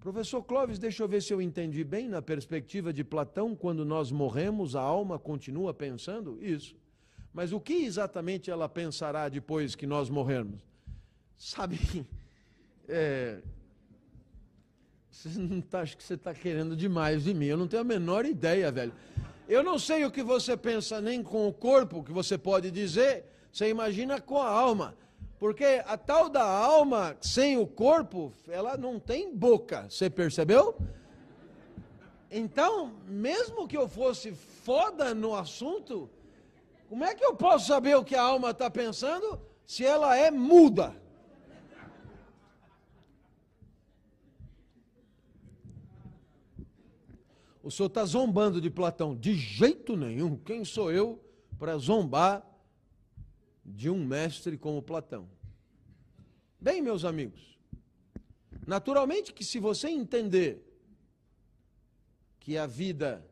Professor 0.00 0.42
Clóvis, 0.42 0.78
deixa 0.78 1.02
eu 1.02 1.08
ver 1.08 1.22
se 1.22 1.32
eu 1.32 1.40
entendi 1.40 1.84
bem 1.84 2.08
na 2.08 2.22
perspectiva 2.22 2.92
de 2.92 3.04
Platão, 3.04 3.54
quando 3.54 3.84
nós 3.84 4.10
morremos, 4.10 4.74
a 4.74 4.80
alma 4.80 5.18
continua 5.18 5.72
pensando? 5.74 6.42
Isso. 6.42 6.74
Mas 7.32 7.52
o 7.52 7.60
que 7.60 7.84
exatamente 7.84 8.50
ela 8.50 8.68
pensará 8.68 9.28
depois 9.28 9.74
que 9.74 9.86
nós 9.86 10.10
morrermos? 10.10 10.60
Sabe, 11.38 11.78
é, 12.88 13.40
você 15.10 15.28
não 15.38 15.60
tá, 15.60 15.80
acho 15.80 15.96
que 15.96 16.02
você 16.02 16.14
está 16.14 16.34
querendo 16.34 16.74
demais 16.74 17.24
de 17.24 17.34
mim. 17.34 17.46
Eu 17.46 17.56
não 17.56 17.68
tenho 17.68 17.82
a 17.82 17.84
menor 17.84 18.24
ideia, 18.24 18.72
velho. 18.72 18.92
Eu 19.48 19.62
não 19.62 19.78
sei 19.78 20.04
o 20.04 20.10
que 20.10 20.22
você 20.22 20.56
pensa 20.56 21.00
nem 21.00 21.22
com 21.22 21.46
o 21.46 21.52
corpo, 21.52 22.02
que 22.02 22.12
você 22.12 22.38
pode 22.38 22.70
dizer. 22.70 23.26
Você 23.52 23.68
imagina 23.68 24.20
com 24.20 24.38
a 24.38 24.48
alma. 24.48 24.96
Porque 25.38 25.82
a 25.86 25.96
tal 25.96 26.28
da 26.28 26.44
alma 26.44 27.16
sem 27.20 27.58
o 27.58 27.66
corpo, 27.66 28.32
ela 28.48 28.76
não 28.76 28.98
tem 28.98 29.36
boca. 29.36 29.86
Você 29.90 30.08
percebeu? 30.08 30.76
Então, 32.30 32.94
mesmo 33.06 33.68
que 33.68 33.76
eu 33.76 33.86
fosse 33.86 34.32
foda 34.32 35.14
no 35.14 35.34
assunto, 35.34 36.08
como 36.92 37.04
é 37.04 37.14
que 37.14 37.24
eu 37.24 37.34
posso 37.34 37.68
saber 37.68 37.96
o 37.96 38.04
que 38.04 38.14
a 38.14 38.20
alma 38.20 38.50
está 38.50 38.70
pensando 38.70 39.40
se 39.64 39.82
ela 39.82 40.14
é 40.14 40.30
muda? 40.30 40.94
O 47.62 47.70
senhor 47.70 47.86
está 47.86 48.04
zombando 48.04 48.60
de 48.60 48.68
Platão. 48.68 49.16
De 49.16 49.32
jeito 49.34 49.96
nenhum. 49.96 50.36
Quem 50.36 50.66
sou 50.66 50.92
eu 50.92 51.18
para 51.58 51.78
zombar 51.78 52.46
de 53.64 53.88
um 53.88 54.04
mestre 54.04 54.58
como 54.58 54.82
Platão? 54.82 55.26
Bem, 56.60 56.82
meus 56.82 57.06
amigos, 57.06 57.58
naturalmente 58.66 59.32
que 59.32 59.46
se 59.46 59.58
você 59.58 59.88
entender 59.88 60.62
que 62.38 62.58
a 62.58 62.66
vida 62.66 63.26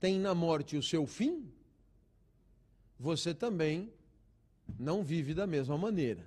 tem 0.00 0.18
na 0.18 0.34
morte 0.34 0.76
o 0.76 0.82
seu 0.82 1.06
fim, 1.06 1.53
você 3.04 3.34
também 3.34 3.92
não 4.78 5.04
vive 5.04 5.34
da 5.34 5.46
mesma 5.46 5.76
maneira. 5.76 6.26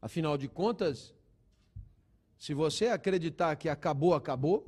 Afinal 0.00 0.38
de 0.38 0.46
contas, 0.46 1.12
se 2.38 2.54
você 2.54 2.86
acreditar 2.86 3.56
que 3.56 3.68
acabou, 3.68 4.14
acabou, 4.14 4.64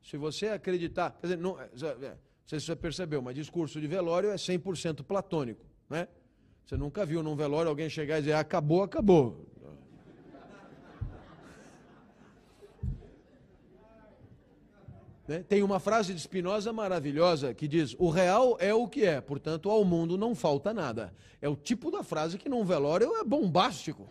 se 0.00 0.16
você 0.16 0.46
acreditar, 0.46 1.10
quer 1.20 1.26
dizer, 1.26 1.38
não, 1.38 1.60
é, 1.60 1.64
é, 1.64 2.16
você 2.46 2.76
percebeu, 2.76 3.20
mas 3.20 3.34
discurso 3.34 3.80
de 3.80 3.88
velório 3.88 4.30
é 4.30 4.36
100% 4.36 5.02
platônico, 5.02 5.64
né? 5.90 6.06
Você 6.64 6.76
nunca 6.76 7.04
viu 7.04 7.20
num 7.20 7.34
velório 7.34 7.68
alguém 7.68 7.90
chegar 7.90 8.18
e 8.18 8.20
dizer 8.20 8.34
acabou, 8.34 8.84
acabou. 8.84 9.44
Tem 15.48 15.62
uma 15.62 15.80
frase 15.80 16.14
de 16.14 16.20
Spinoza 16.20 16.72
maravilhosa 16.72 17.52
que 17.52 17.66
diz: 17.66 17.96
O 17.98 18.08
real 18.10 18.56
é 18.60 18.72
o 18.72 18.86
que 18.86 19.04
é, 19.04 19.20
portanto, 19.20 19.70
ao 19.70 19.84
mundo 19.84 20.16
não 20.16 20.34
falta 20.34 20.72
nada. 20.72 21.12
É 21.40 21.48
o 21.48 21.56
tipo 21.56 21.90
da 21.90 22.02
frase 22.02 22.38
que 22.38 22.48
num 22.48 22.64
velório 22.64 23.14
é 23.16 23.24
bombástico. 23.24 24.08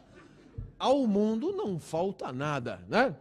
Ao 0.78 1.08
mundo 1.08 1.54
não 1.54 1.80
falta 1.80 2.34
nada, 2.34 2.84
né? 2.88 3.16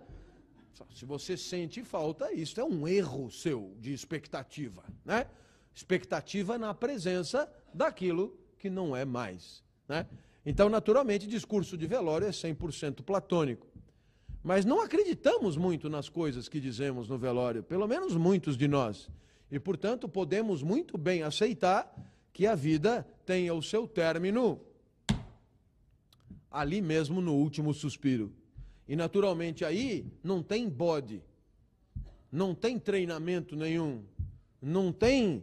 Se 0.93 1.05
você 1.05 1.37
sente 1.37 1.83
falta, 1.85 2.33
isso 2.33 2.61
é 2.61 2.65
um 2.65 2.87
erro 2.87 3.31
seu 3.31 3.77
de 3.81 3.93
expectativa, 3.93 4.83
né? 5.05 5.27
Expectativa 5.73 6.59
na 6.59 6.75
presença 6.75 7.49
daquilo 7.73 8.37
que 8.59 8.69
não 8.69 8.97
é 8.97 9.05
mais, 9.05 9.63
né? 9.89 10.07
Então, 10.45 10.69
naturalmente, 10.69 11.27
discurso 11.27 11.77
de 11.77 11.87
velório 11.87 12.27
é 12.27 12.31
100% 12.31 13.03
platônico. 13.03 13.67
Mas 14.45 14.67
não 14.67 14.83
acreditamos 14.83 15.57
muito 15.57 15.89
nas 15.89 16.11
coisas 16.11 16.51
que 16.51 16.61
dizemos 16.61 17.09
no 17.09 17.17
velório, 17.17 17.63
pelo 17.63 17.89
menos 17.89 18.15
muitos 18.15 18.59
de 18.59 18.69
nós. 18.69 19.09
E, 19.51 19.59
portanto, 19.59 20.07
podemos 20.07 20.63
muito 20.63 20.99
bem 20.99 21.23
aceitar 21.23 21.91
que 22.31 22.47
a 22.47 22.55
vida 22.55 23.07
tenha 23.25 23.55
o 23.55 23.63
seu 23.63 23.89
término 23.89 24.61
ali 26.51 26.83
mesmo 26.83 27.23
no 27.23 27.35
último 27.35 27.73
suspiro. 27.73 28.31
E 28.87 28.95
naturalmente 28.95 29.65
aí 29.65 30.07
não 30.23 30.43
tem 30.43 30.69
bode, 30.69 31.23
não 32.31 32.55
tem 32.55 32.79
treinamento 32.79 33.57
nenhum, 33.57 34.05
não 34.61 34.93
tem, 34.93 35.43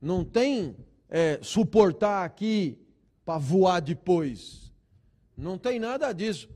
não 0.00 0.24
tem 0.24 0.76
é, 1.10 1.40
suportar 1.42 2.24
aqui 2.24 2.78
para 3.24 3.36
voar 3.38 3.80
depois. 3.80 4.72
Não 5.36 5.58
tem 5.58 5.80
nada 5.80 6.12
disso. 6.12 6.48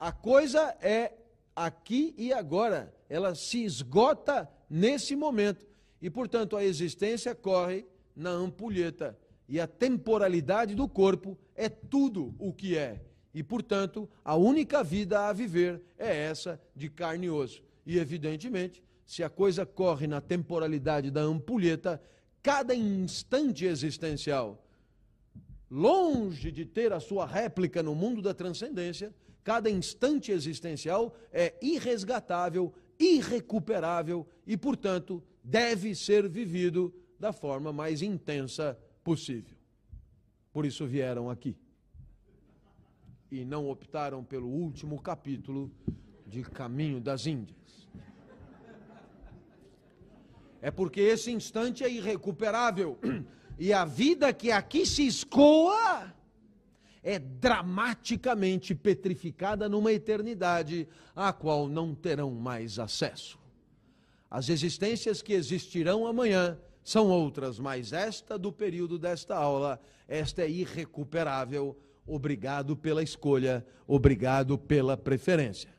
A 0.00 0.10
coisa 0.12 0.74
é 0.80 1.12
aqui 1.56 2.14
e 2.18 2.32
agora. 2.32 2.94
Ela 3.08 3.34
se 3.34 3.64
esgota 3.64 4.48
nesse 4.68 5.16
momento. 5.16 5.66
E, 6.00 6.10
portanto, 6.10 6.56
a 6.56 6.64
existência 6.64 7.34
corre 7.34 7.86
na 8.14 8.30
ampulheta. 8.30 9.18
E 9.48 9.58
a 9.58 9.66
temporalidade 9.66 10.74
do 10.74 10.86
corpo 10.86 11.38
é 11.54 11.68
tudo 11.68 12.34
o 12.38 12.52
que 12.52 12.76
é. 12.76 13.00
E, 13.32 13.42
portanto, 13.42 14.08
a 14.24 14.36
única 14.36 14.84
vida 14.84 15.28
a 15.28 15.32
viver 15.32 15.80
é 15.98 16.14
essa 16.14 16.60
de 16.74 16.90
carne 16.90 17.26
e 17.26 17.30
osso. 17.30 17.62
E, 17.84 17.98
evidentemente, 17.98 18.82
se 19.06 19.22
a 19.22 19.30
coisa 19.30 19.64
corre 19.64 20.06
na 20.06 20.20
temporalidade 20.20 21.10
da 21.10 21.20
ampulheta, 21.20 22.02
cada 22.42 22.74
instante 22.74 23.64
existencial, 23.64 24.64
longe 25.70 26.50
de 26.50 26.64
ter 26.64 26.92
a 26.92 27.00
sua 27.00 27.26
réplica 27.26 27.82
no 27.82 27.94
mundo 27.94 28.20
da 28.20 28.34
transcendência, 28.34 29.14
cada 29.46 29.70
instante 29.70 30.32
existencial 30.32 31.14
é 31.32 31.54
irresgatável, 31.62 32.74
irrecuperável 32.98 34.26
e, 34.44 34.56
portanto, 34.56 35.22
deve 35.40 35.94
ser 35.94 36.28
vivido 36.28 36.92
da 37.16 37.32
forma 37.32 37.72
mais 37.72 38.02
intensa 38.02 38.76
possível. 39.04 39.56
Por 40.52 40.66
isso 40.66 40.84
vieram 40.84 41.30
aqui 41.30 41.56
e 43.30 43.44
não 43.44 43.70
optaram 43.70 44.24
pelo 44.24 44.48
último 44.48 45.00
capítulo 45.00 45.70
de 46.26 46.42
Caminho 46.42 47.00
das 47.00 47.24
Índias. 47.24 47.88
É 50.60 50.72
porque 50.72 51.00
esse 51.00 51.30
instante 51.30 51.84
é 51.84 51.88
irrecuperável 51.88 52.98
e 53.56 53.72
a 53.72 53.84
vida 53.84 54.32
que 54.32 54.50
aqui 54.50 54.84
se 54.84 55.06
escoa 55.06 56.12
é 57.06 57.20
dramaticamente 57.20 58.74
petrificada 58.74 59.68
numa 59.68 59.92
eternidade 59.92 60.88
à 61.14 61.32
qual 61.32 61.68
não 61.68 61.94
terão 61.94 62.32
mais 62.32 62.80
acesso. 62.80 63.38
As 64.28 64.48
existências 64.48 65.22
que 65.22 65.32
existirão 65.32 66.04
amanhã 66.04 66.58
são 66.82 67.08
outras, 67.08 67.60
mas 67.60 67.92
esta 67.92 68.36
do 68.36 68.50
período 68.50 68.98
desta 68.98 69.36
aula, 69.36 69.80
esta 70.08 70.42
é 70.42 70.50
irrecuperável 70.50 71.78
obrigado 72.04 72.76
pela 72.76 73.04
escolha, 73.04 73.64
obrigado 73.86 74.58
pela 74.58 74.96
preferência. 74.96 75.70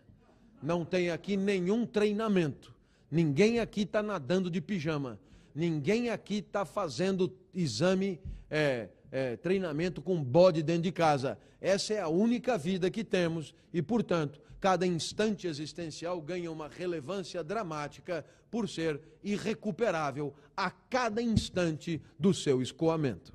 Não 0.63 0.85
tem 0.85 1.11
aqui 1.11 1.35
nenhum 1.35 1.85
treinamento. 1.85 2.73
Ninguém 3.11 3.59
aqui 3.59 3.81
está 3.81 4.01
nadando 4.01 4.49
de 4.49 4.61
pijama. 4.61 5.19
Ninguém 5.53 6.09
aqui 6.09 6.35
está 6.35 6.63
fazendo 6.63 7.35
exame, 7.53 8.17
é, 8.49 8.87
é, 9.11 9.35
treinamento 9.35 10.01
com 10.01 10.23
bode 10.23 10.61
dentro 10.63 10.83
de 10.83 10.91
casa. 10.91 11.37
Essa 11.59 11.93
é 11.95 11.99
a 11.99 12.07
única 12.07 12.57
vida 12.57 12.89
que 12.89 13.03
temos 13.03 13.53
e, 13.73 13.81
portanto, 13.81 14.41
cada 14.59 14.85
instante 14.85 15.47
existencial 15.47 16.21
ganha 16.21 16.51
uma 16.51 16.67
relevância 16.67 17.43
dramática 17.43 18.25
por 18.49 18.67
ser 18.67 18.99
irrecuperável 19.23 20.33
a 20.55 20.71
cada 20.71 21.21
instante 21.21 22.01
do 22.17 22.33
seu 22.33 22.61
escoamento. 22.61 23.33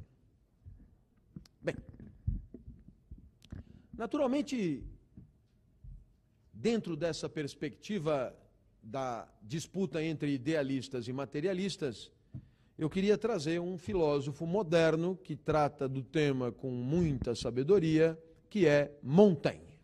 Bem. 1.60 1.76
Naturalmente, 3.96 4.82
dentro 6.52 6.96
dessa 6.96 7.28
perspectiva 7.28 8.36
da 8.82 9.28
disputa 9.40 10.02
entre 10.02 10.32
idealistas 10.32 11.06
e 11.06 11.12
materialistas, 11.12 12.10
eu 12.78 12.88
queria 12.88 13.18
trazer 13.18 13.60
um 13.60 13.76
filósofo 13.76 14.46
moderno 14.46 15.16
que 15.16 15.36
trata 15.36 15.88
do 15.88 16.02
tema 16.02 16.50
com 16.50 16.70
muita 16.70 17.34
sabedoria, 17.34 18.18
que 18.48 18.66
é 18.66 18.92
Montaigne. 19.02 19.78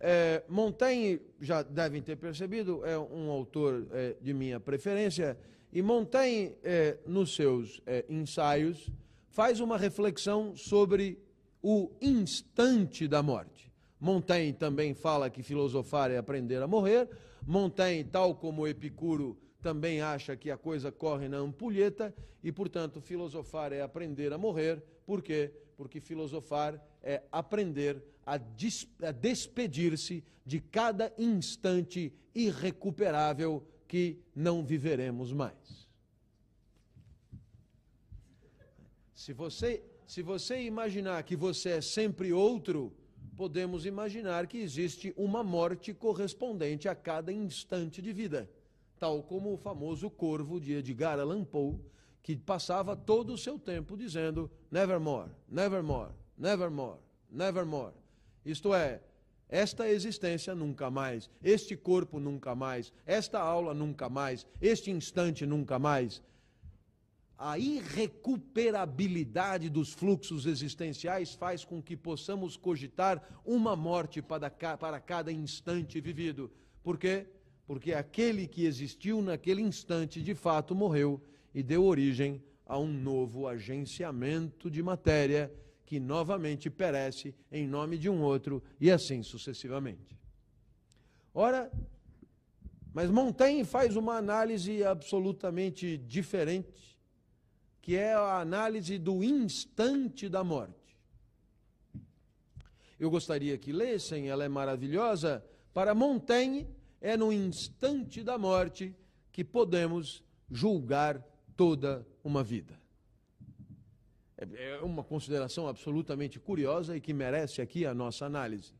É, 0.00 0.44
Montaigne, 0.48 1.20
já 1.40 1.62
devem 1.62 2.00
ter 2.00 2.16
percebido, 2.16 2.84
é 2.84 2.96
um 2.98 3.30
autor 3.30 3.88
é, 3.90 4.16
de 4.20 4.32
minha 4.32 4.60
preferência, 4.60 5.36
e 5.72 5.82
Montaigne, 5.82 6.56
é, 6.62 6.98
nos 7.06 7.34
seus 7.34 7.80
é, 7.84 8.04
ensaios, 8.08 8.90
faz 9.28 9.60
uma 9.60 9.76
reflexão 9.76 10.56
sobre 10.56 11.18
o 11.62 11.90
instante 12.00 13.08
da 13.08 13.22
morte. 13.22 13.72
Montaigne 14.00 14.52
também 14.52 14.94
fala 14.94 15.28
que 15.28 15.42
filosofar 15.42 16.10
é 16.10 16.16
aprender 16.16 16.62
a 16.62 16.68
morrer. 16.68 17.08
Montaigne, 17.44 18.04
tal 18.04 18.34
como 18.34 18.66
Epicuro, 18.68 19.36
também 19.62 20.00
acha 20.00 20.36
que 20.36 20.50
a 20.50 20.56
coisa 20.56 20.92
corre 20.92 21.28
na 21.28 21.38
ampulheta 21.38 22.14
e, 22.42 22.52
portanto, 22.52 23.00
filosofar 23.00 23.72
é 23.72 23.82
aprender 23.82 24.32
a 24.32 24.38
morrer. 24.38 24.82
Por 25.04 25.22
quê? 25.22 25.52
Porque 25.76 26.00
filosofar 26.00 26.82
é 27.02 27.22
aprender 27.32 28.02
a, 28.24 28.34
a 28.34 29.12
despedir-se 29.12 30.24
de 30.44 30.60
cada 30.60 31.12
instante 31.18 32.12
irrecuperável 32.34 33.66
que 33.86 34.20
não 34.34 34.64
viveremos 34.64 35.32
mais. 35.32 35.88
Se 39.14 39.32
você, 39.32 39.82
se 40.06 40.22
você 40.22 40.62
imaginar 40.62 41.22
que 41.24 41.34
você 41.34 41.70
é 41.70 41.80
sempre 41.80 42.32
outro, 42.32 42.92
podemos 43.36 43.84
imaginar 43.84 44.46
que 44.46 44.58
existe 44.58 45.12
uma 45.16 45.42
morte 45.42 45.92
correspondente 45.92 46.88
a 46.88 46.94
cada 46.94 47.32
instante 47.32 48.00
de 48.00 48.12
vida, 48.12 48.48
tal 48.98 49.22
como 49.22 49.52
o 49.52 49.56
famoso 49.56 50.10
corvo 50.10 50.60
de 50.60 50.74
Edgar 50.74 51.18
Allan 51.18 51.44
Poe, 51.44 51.78
que 52.22 52.36
passava 52.36 52.96
todo 52.96 53.32
o 53.32 53.38
seu 53.38 53.58
tempo 53.58 53.96
dizendo 53.96 54.50
nevermore, 54.70 55.30
nevermore, 55.48 56.12
nevermore, 56.36 57.00
nevermore. 57.30 57.94
Isto 58.44 58.74
é, 58.74 59.00
esta 59.48 59.88
existência 59.88 60.54
nunca 60.54 60.90
mais, 60.90 61.30
este 61.42 61.74
corpo 61.74 62.20
nunca 62.20 62.54
mais, 62.54 62.92
esta 63.06 63.40
aula 63.40 63.72
nunca 63.72 64.10
mais, 64.10 64.46
este 64.60 64.90
instante 64.90 65.46
nunca 65.46 65.78
mais. 65.78 66.22
A 67.38 67.58
irrecuperabilidade 67.58 69.70
dos 69.70 69.92
fluxos 69.92 70.44
existenciais 70.44 71.34
faz 71.34 71.64
com 71.64 71.80
que 71.80 71.96
possamos 71.96 72.56
cogitar 72.56 73.22
uma 73.44 73.76
morte 73.76 74.20
para, 74.20 74.50
cada 75.00 75.30
instante 75.32 76.00
vivido. 76.00 76.50
Por 76.82 76.98
quê? 76.98 77.28
Porque 77.68 77.92
aquele 77.92 78.46
que 78.48 78.64
existiu 78.64 79.20
naquele 79.20 79.60
instante 79.60 80.22
de 80.22 80.34
fato 80.34 80.74
morreu 80.74 81.22
e 81.54 81.62
deu 81.62 81.84
origem 81.84 82.42
a 82.64 82.78
um 82.78 82.90
novo 82.90 83.46
agenciamento 83.46 84.70
de 84.70 84.82
matéria 84.82 85.52
que 85.84 86.00
novamente 86.00 86.70
perece 86.70 87.34
em 87.52 87.68
nome 87.68 87.98
de 87.98 88.08
um 88.08 88.22
outro 88.22 88.62
e 88.80 88.90
assim 88.90 89.22
sucessivamente. 89.22 90.18
Ora, 91.34 91.70
mas 92.94 93.10
Montaigne 93.10 93.66
faz 93.66 93.96
uma 93.96 94.14
análise 94.14 94.82
absolutamente 94.82 95.98
diferente, 95.98 96.98
que 97.82 97.96
é 97.96 98.14
a 98.14 98.40
análise 98.40 98.96
do 98.96 99.22
instante 99.22 100.26
da 100.26 100.42
morte. 100.42 100.98
Eu 102.98 103.10
gostaria 103.10 103.58
que 103.58 103.72
lessem, 103.72 104.28
ela 104.30 104.42
é 104.42 104.48
maravilhosa. 104.48 105.44
Para 105.74 105.94
Montaigne, 105.94 106.66
é 107.00 107.16
no 107.16 107.32
instante 107.32 108.22
da 108.22 108.36
morte 108.36 108.94
que 109.32 109.44
podemos 109.44 110.22
julgar 110.50 111.22
toda 111.56 112.06
uma 112.24 112.42
vida. 112.42 112.78
É, 114.36 114.76
é 114.76 114.80
uma 114.80 115.02
consideração 115.02 115.66
absolutamente 115.66 116.38
curiosa 116.38 116.96
e 116.96 117.00
que 117.00 117.12
merece 117.12 117.60
aqui 117.60 117.84
a 117.84 117.94
nossa 117.94 118.26
análise. 118.26 118.72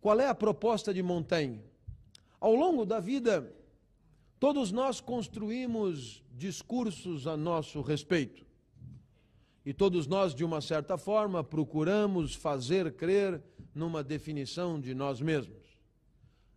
Qual 0.00 0.20
é 0.20 0.28
a 0.28 0.34
proposta 0.34 0.92
de 0.92 1.02
Montaigne? 1.02 1.62
Ao 2.38 2.54
longo 2.54 2.84
da 2.84 3.00
vida, 3.00 3.50
todos 4.38 4.70
nós 4.70 5.00
construímos 5.00 6.22
discursos 6.30 7.26
a 7.26 7.36
nosso 7.36 7.80
respeito. 7.80 8.44
E 9.64 9.72
todos 9.72 10.06
nós, 10.06 10.34
de 10.34 10.44
uma 10.44 10.60
certa 10.60 10.98
forma, 10.98 11.42
procuramos 11.42 12.34
fazer 12.34 12.92
crer 12.92 13.42
numa 13.74 14.04
definição 14.04 14.78
de 14.78 14.94
nós 14.94 15.22
mesmos. 15.22 15.56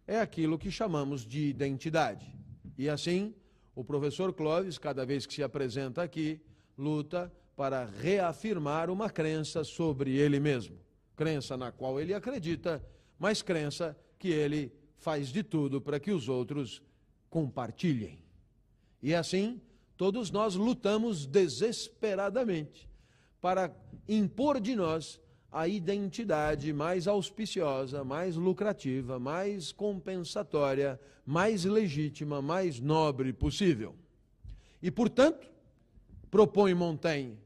É 0.07 0.21
aquilo 0.21 0.57
que 0.57 0.71
chamamos 0.71 1.27
de 1.27 1.47
identidade. 1.47 2.33
E 2.77 2.87
assim, 2.87 3.35
o 3.75 3.83
professor 3.83 4.33
Clóvis, 4.33 4.77
cada 4.77 5.05
vez 5.05 5.25
que 5.25 5.33
se 5.33 5.43
apresenta 5.43 6.01
aqui, 6.01 6.39
luta 6.77 7.31
para 7.57 7.85
reafirmar 7.85 8.89
uma 8.89 9.09
crença 9.09 9.63
sobre 9.65 10.15
ele 10.15 10.39
mesmo. 10.39 10.77
Crença 11.15 11.57
na 11.57 11.71
qual 11.71 11.99
ele 11.99 12.13
acredita, 12.13 12.81
mas 13.19 13.41
crença 13.41 13.97
que 14.17 14.29
ele 14.29 14.71
faz 14.97 15.29
de 15.29 15.43
tudo 15.43 15.81
para 15.81 15.99
que 15.99 16.11
os 16.11 16.29
outros 16.29 16.81
compartilhem. 17.29 18.23
E 19.01 19.13
assim, 19.13 19.61
todos 19.97 20.31
nós 20.31 20.55
lutamos 20.55 21.25
desesperadamente 21.25 22.87
para 23.41 23.75
impor 24.07 24.59
de 24.59 24.75
nós 24.75 25.19
a 25.51 25.67
identidade 25.67 26.73
mais 26.73 27.07
auspiciosa, 27.07 28.03
mais 28.03 28.35
lucrativa, 28.35 29.19
mais 29.19 29.71
compensatória, 29.71 30.99
mais 31.25 31.63
legítima, 31.63 32.41
mais 32.41 32.79
nobre 32.79 33.31
possível. 33.33 33.95
E, 34.81 34.91
portanto, 34.91 35.49
propõe 36.29 36.73
Montaigne, 36.73 37.37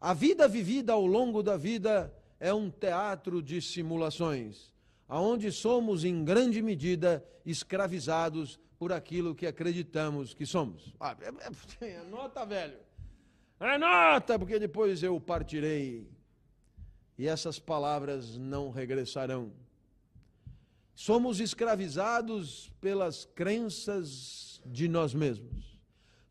a 0.00 0.12
vida 0.12 0.48
vivida 0.48 0.92
ao 0.92 1.06
longo 1.06 1.42
da 1.42 1.56
vida 1.56 2.12
é 2.40 2.52
um 2.52 2.68
teatro 2.68 3.40
de 3.40 3.62
simulações, 3.62 4.72
aonde 5.08 5.52
somos 5.52 6.04
em 6.04 6.24
grande 6.24 6.60
medida 6.60 7.24
escravizados 7.46 8.58
por 8.76 8.92
aquilo 8.92 9.32
que 9.32 9.46
acreditamos 9.46 10.34
que 10.34 10.44
somos. 10.44 10.92
Ah, 10.98 11.16
é, 11.20 11.86
é, 11.86 11.98
anota, 12.02 12.44
velho. 12.44 12.78
Anota, 13.60 14.36
porque 14.36 14.58
depois 14.58 15.04
eu 15.04 15.20
partirei 15.20 16.10
e 17.22 17.28
essas 17.28 17.58
palavras 17.58 18.36
não 18.36 18.70
regressarão. 18.70 19.52
Somos 20.94 21.40
escravizados 21.40 22.70
pelas 22.80 23.24
crenças 23.24 24.60
de 24.66 24.88
nós 24.88 25.14
mesmos 25.14 25.72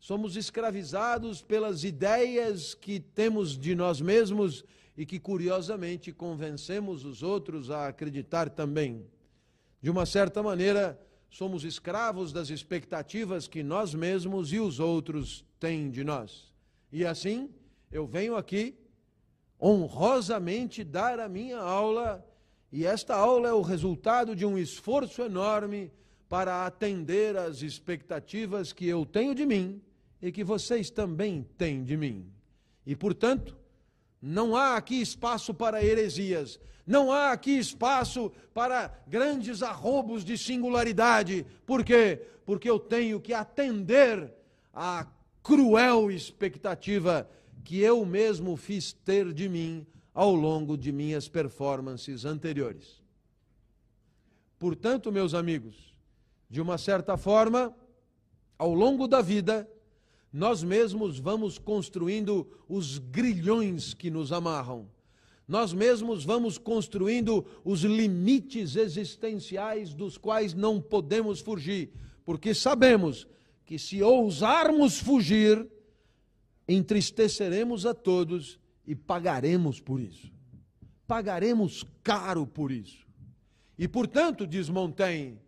somos 0.02 0.36
escravizados 0.36 1.42
pelas 1.42 1.84
ideias 1.84 2.74
que 2.74 2.98
temos 2.98 3.56
de 3.56 3.72
nós 3.72 4.00
mesmos 4.00 4.64
e 4.96 5.06
que, 5.06 5.20
curiosamente, 5.20 6.10
convencemos 6.10 7.04
os 7.04 7.22
outros 7.22 7.70
a 7.70 7.86
acreditar 7.86 8.50
também. 8.50 9.06
De 9.80 9.88
uma 9.88 10.04
certa 10.04 10.42
maneira, 10.42 11.00
somos 11.30 11.62
escravos 11.62 12.32
das 12.32 12.50
expectativas 12.50 13.46
que 13.46 13.62
nós 13.62 13.94
mesmos 13.94 14.52
e 14.52 14.58
os 14.58 14.80
outros 14.80 15.44
têm 15.60 15.88
de 15.88 16.02
nós. 16.02 16.52
E 16.90 17.06
assim, 17.06 17.48
eu 17.88 18.04
venho 18.04 18.34
aqui 18.34 18.74
honrosamente 19.62 20.82
dar 20.82 21.20
a 21.20 21.28
minha 21.28 21.58
aula, 21.58 22.26
e 22.72 22.84
esta 22.84 23.14
aula 23.14 23.48
é 23.48 23.52
o 23.52 23.62
resultado 23.62 24.34
de 24.34 24.44
um 24.44 24.58
esforço 24.58 25.22
enorme 25.22 25.92
para 26.28 26.66
atender 26.66 27.36
às 27.36 27.62
expectativas 27.62 28.72
que 28.72 28.88
eu 28.88 29.06
tenho 29.06 29.34
de 29.34 29.46
mim 29.46 29.80
e 30.20 30.32
que 30.32 30.42
vocês 30.42 30.90
também 30.90 31.46
têm 31.56 31.84
de 31.84 31.96
mim. 31.96 32.26
E, 32.84 32.96
portanto, 32.96 33.56
não 34.20 34.56
há 34.56 34.76
aqui 34.76 35.00
espaço 35.00 35.54
para 35.54 35.84
heresias, 35.84 36.58
não 36.84 37.12
há 37.12 37.30
aqui 37.30 37.56
espaço 37.56 38.32
para 38.52 38.90
grandes 39.06 39.62
arrobos 39.62 40.24
de 40.24 40.36
singularidade. 40.36 41.46
Por 41.64 41.84
quê? 41.84 42.20
Porque 42.44 42.68
eu 42.68 42.80
tenho 42.80 43.20
que 43.20 43.32
atender 43.32 44.32
à 44.74 45.06
cruel 45.42 46.10
expectativa 46.10 47.28
que 47.64 47.80
eu 47.80 48.04
mesmo 48.04 48.56
fiz 48.56 48.92
ter 48.92 49.32
de 49.32 49.48
mim 49.48 49.86
ao 50.14 50.34
longo 50.34 50.76
de 50.76 50.92
minhas 50.92 51.28
performances 51.28 52.24
anteriores. 52.24 53.02
Portanto, 54.58 55.10
meus 55.10 55.34
amigos, 55.34 55.94
de 56.48 56.60
uma 56.60 56.78
certa 56.78 57.16
forma, 57.16 57.74
ao 58.58 58.72
longo 58.74 59.08
da 59.08 59.20
vida, 59.20 59.68
nós 60.32 60.62
mesmos 60.62 61.18
vamos 61.18 61.58
construindo 61.58 62.46
os 62.68 62.98
grilhões 62.98 63.92
que 63.94 64.10
nos 64.10 64.32
amarram. 64.32 64.88
Nós 65.48 65.72
mesmos 65.72 66.24
vamos 66.24 66.58
construindo 66.58 67.44
os 67.64 67.82
limites 67.82 68.76
existenciais 68.76 69.92
dos 69.92 70.16
quais 70.16 70.54
não 70.54 70.80
podemos 70.80 71.40
fugir, 71.40 71.90
porque 72.24 72.54
sabemos 72.54 73.26
que 73.64 73.78
se 73.78 74.02
ousarmos 74.02 74.98
fugir, 74.98 75.66
entristeceremos 76.66 77.86
a 77.86 77.94
todos 77.94 78.58
e 78.86 78.94
pagaremos 78.94 79.80
por 79.80 80.00
isso. 80.00 80.30
Pagaremos 81.06 81.84
caro 82.02 82.46
por 82.46 82.70
isso. 82.70 83.06
E 83.78 83.88
portanto, 83.88 84.46
diz 84.46 84.68
Montaigne, 84.68 85.38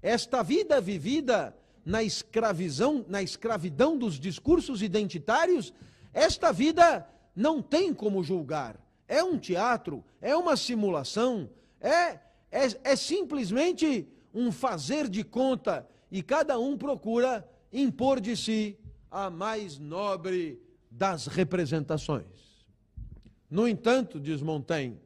esta 0.00 0.42
vida 0.42 0.80
vivida 0.80 1.56
na 1.84 2.02
escravidão, 2.02 3.04
na 3.08 3.22
escravidão 3.22 3.96
dos 3.96 4.18
discursos 4.18 4.82
identitários, 4.82 5.72
esta 6.12 6.52
vida 6.52 7.06
não 7.34 7.60
tem 7.60 7.92
como 7.92 8.22
julgar. 8.22 8.78
É 9.06 9.22
um 9.22 9.38
teatro, 9.38 10.04
é 10.20 10.34
uma 10.36 10.56
simulação, 10.56 11.50
é, 11.80 12.18
é, 12.50 12.66
é 12.84 12.96
simplesmente 12.96 14.08
um 14.32 14.50
fazer 14.50 15.08
de 15.08 15.22
conta 15.22 15.86
e 16.10 16.22
cada 16.22 16.58
um 16.58 16.76
procura 16.78 17.46
impor 17.72 18.20
de 18.20 18.36
si 18.36 18.78
a 19.14 19.30
mais 19.30 19.78
nobre 19.78 20.60
das 20.90 21.28
representações. 21.28 22.26
No 23.48 23.68
entanto, 23.68 24.18
diz 24.18 24.42
Montaigne, 24.42 25.00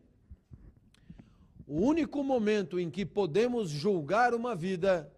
o 1.66 1.82
único 1.82 2.24
momento 2.24 2.80
em 2.80 2.88
que 2.88 3.04
podemos 3.04 3.68
julgar 3.68 4.32
uma 4.32 4.56
vida 4.56 5.12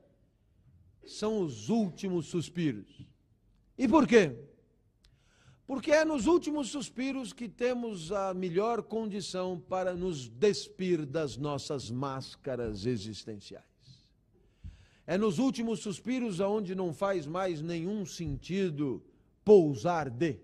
são 1.06 1.40
os 1.40 1.68
últimos 1.68 2.26
suspiros. 2.26 3.06
E 3.78 3.86
por 3.86 4.08
quê? 4.08 4.36
Porque 5.68 5.92
é 5.92 6.04
nos 6.04 6.26
últimos 6.26 6.68
suspiros 6.68 7.32
que 7.32 7.48
temos 7.48 8.10
a 8.10 8.34
melhor 8.34 8.82
condição 8.82 9.60
para 9.68 9.94
nos 9.94 10.28
despir 10.28 11.06
das 11.06 11.36
nossas 11.36 11.88
máscaras 11.88 12.86
existenciais. 12.86 13.69
É 15.10 15.18
nos 15.18 15.40
últimos 15.40 15.80
suspiros 15.80 16.40
aonde 16.40 16.72
não 16.72 16.94
faz 16.94 17.26
mais 17.26 17.60
nenhum 17.60 18.06
sentido 18.06 19.02
pousar 19.44 20.08
de. 20.08 20.36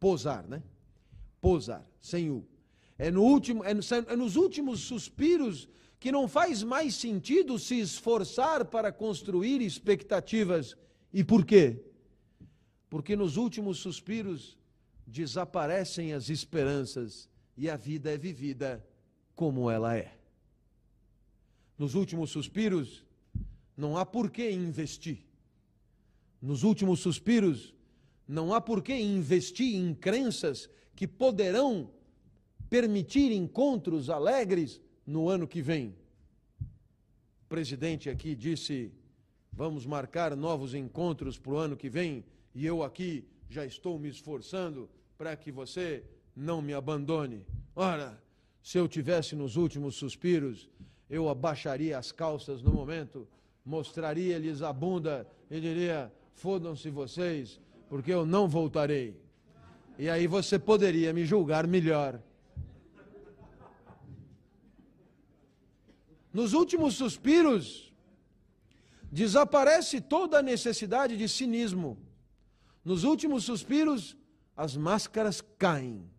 Pousar, 0.00 0.48
né? 0.48 0.60
Pousar, 1.40 1.88
sem 2.00 2.28
o. 2.28 2.44
É, 2.98 3.08
no 3.08 3.22
último, 3.22 3.62
é, 3.62 3.72
no, 3.72 3.80
é 4.08 4.16
nos 4.16 4.34
últimos 4.34 4.80
suspiros 4.80 5.68
que 6.00 6.10
não 6.10 6.26
faz 6.26 6.64
mais 6.64 6.96
sentido 6.96 7.56
se 7.56 7.78
esforçar 7.78 8.64
para 8.64 8.90
construir 8.90 9.60
expectativas. 9.60 10.76
E 11.12 11.22
por 11.22 11.44
quê? 11.44 11.84
Porque 12.90 13.14
nos 13.14 13.36
últimos 13.36 13.78
suspiros 13.78 14.58
desaparecem 15.06 16.14
as 16.14 16.28
esperanças 16.30 17.28
e 17.56 17.70
a 17.70 17.76
vida 17.76 18.12
é 18.12 18.18
vivida 18.18 18.84
como 19.36 19.70
ela 19.70 19.96
é. 19.96 20.18
Nos 21.78 21.94
últimos 21.94 22.30
suspiros, 22.30 23.04
não 23.76 23.96
há 23.96 24.04
por 24.04 24.30
que 24.30 24.50
investir. 24.50 25.18
Nos 26.40 26.62
últimos 26.62 27.00
suspiros, 27.00 27.74
não 28.26 28.52
há 28.52 28.60
por 28.60 28.82
que 28.82 28.94
investir 28.94 29.76
em 29.76 29.94
crenças 29.94 30.68
que 30.94 31.06
poderão 31.06 31.90
permitir 32.68 33.32
encontros 33.32 34.08
alegres 34.08 34.80
no 35.06 35.28
ano 35.28 35.46
que 35.46 35.60
vem. 35.60 35.94
O 36.60 37.48
presidente 37.48 38.08
aqui 38.08 38.34
disse: 38.34 38.92
vamos 39.52 39.84
marcar 39.84 40.34
novos 40.36 40.74
encontros 40.74 41.38
para 41.38 41.52
o 41.52 41.56
ano 41.56 41.76
que 41.76 41.90
vem 41.90 42.24
e 42.54 42.64
eu 42.64 42.82
aqui 42.82 43.28
já 43.48 43.66
estou 43.66 43.98
me 43.98 44.08
esforçando 44.08 44.88
para 45.18 45.36
que 45.36 45.52
você 45.52 46.04
não 46.34 46.62
me 46.62 46.72
abandone. 46.72 47.44
Ora, 47.76 48.22
se 48.62 48.78
eu 48.78 48.88
tivesse 48.88 49.36
nos 49.36 49.56
últimos 49.56 49.96
suspiros, 49.96 50.68
eu 51.10 51.28
abaixaria 51.28 51.98
as 51.98 52.10
calças 52.10 52.62
no 52.62 52.72
momento, 52.72 53.28
mostraria-lhes 53.64 54.62
a 54.62 54.72
bunda 54.72 55.26
e 55.50 55.60
diria: 55.60 56.12
fodam-se 56.34 56.90
vocês, 56.90 57.60
porque 57.88 58.12
eu 58.12 58.26
não 58.26 58.48
voltarei. 58.48 59.20
E 59.98 60.08
aí 60.08 60.26
você 60.26 60.58
poderia 60.58 61.12
me 61.12 61.24
julgar 61.24 61.66
melhor. 61.66 62.20
Nos 66.32 66.54
últimos 66.54 66.94
suspiros, 66.94 67.92
desaparece 69.10 70.00
toda 70.00 70.38
a 70.38 70.42
necessidade 70.42 71.16
de 71.16 71.28
cinismo. 71.28 71.98
Nos 72.82 73.04
últimos 73.04 73.44
suspiros, 73.44 74.16
as 74.56 74.74
máscaras 74.76 75.42
caem. 75.58 76.10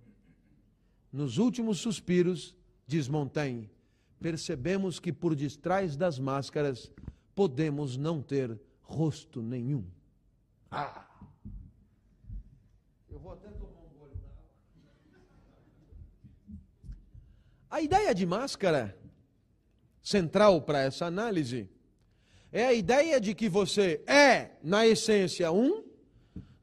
Nos 1.12 1.40
últimos 1.40 1.80
suspiros, 1.80 2.56
diz 2.86 3.08
Montaigne, 3.08 3.72
percebemos 4.20 5.00
que 5.00 5.12
por 5.12 5.36
detrás 5.36 5.98
das 5.98 6.20
máscaras 6.20 6.92
podemos 7.36 7.98
não 7.98 8.22
ter 8.22 8.60
rosto 8.82 9.42
nenhum. 9.42 9.86
Ah! 10.70 11.08
Eu 13.10 13.20
vou 13.20 13.34
até 13.34 13.48
tomar 13.50 13.82
um 13.82 14.00
gole 14.00 14.16
d'água. 14.16 14.44
A 17.70 17.82
ideia 17.82 18.14
de 18.14 18.26
máscara, 18.26 18.98
central 20.02 20.62
para 20.62 20.82
essa 20.82 21.06
análise, 21.06 21.70
é 22.52 22.66
a 22.66 22.74
ideia 22.74 23.20
de 23.20 23.34
que 23.34 23.50
você 23.50 24.04
é, 24.06 24.52
na 24.64 24.86
essência, 24.86 25.52
um 25.52 25.84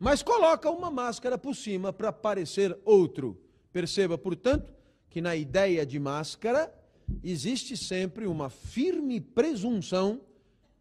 mas 0.01 0.23
coloca 0.23 0.71
uma 0.71 0.91
máscara 0.91 1.37
por 1.37 1.55
cima 1.55 1.93
para 1.93 2.11
parecer 2.11 2.77
outro. 2.87 3.39
Perceba, 3.71 4.17
portanto, 4.17 4.73
que 5.11 5.21
na 5.21 5.37
ideia 5.37 5.85
de 5.85 5.99
máscara 5.99 6.75
existe 7.23 7.77
sempre 7.77 8.27
uma 8.27 8.49
firme 8.49 9.21
presunção 9.21 10.23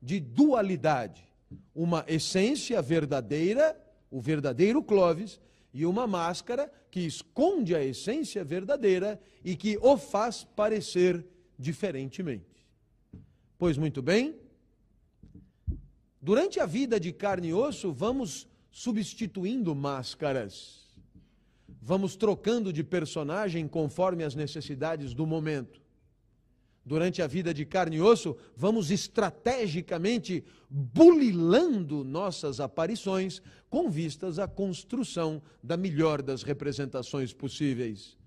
de 0.01 0.19
dualidade. 0.19 1.23
Uma 1.73 2.05
essência 2.07 2.81
verdadeira, 2.81 3.79
o 4.09 4.21
verdadeiro 4.21 4.81
Clóvis, 4.83 5.39
e 5.73 5.85
uma 5.85 6.07
máscara 6.07 6.71
que 6.89 7.01
esconde 7.01 7.75
a 7.75 7.83
essência 7.83 8.43
verdadeira 8.43 9.19
e 9.43 9.55
que 9.55 9.77
o 9.81 9.97
faz 9.97 10.43
parecer 10.43 11.25
diferentemente. 11.57 12.67
Pois 13.57 13.77
muito 13.77 14.01
bem, 14.01 14.35
durante 16.21 16.59
a 16.59 16.65
vida 16.65 16.99
de 16.99 17.11
carne 17.11 17.49
e 17.49 17.53
osso, 17.53 17.91
vamos 17.91 18.47
substituindo 18.71 19.75
máscaras. 19.75 20.87
Vamos 21.81 22.15
trocando 22.15 22.73
de 22.73 22.83
personagem 22.83 23.67
conforme 23.67 24.23
as 24.23 24.35
necessidades 24.35 25.13
do 25.13 25.25
momento. 25.25 25.81
Durante 26.85 27.21
a 27.21 27.27
vida 27.27 27.53
de 27.53 27.65
carne 27.65 27.97
e 27.97 28.01
osso, 28.01 28.35
vamos 28.55 28.89
estrategicamente 28.89 30.43
bulilando 30.69 32.03
nossas 32.03 32.59
aparições 32.59 33.41
com 33.69 33.89
vistas 33.89 34.39
à 34.39 34.47
construção 34.47 35.41
da 35.61 35.77
melhor 35.77 36.21
das 36.21 36.41
representações 36.41 37.33
possíveis. 37.33 38.17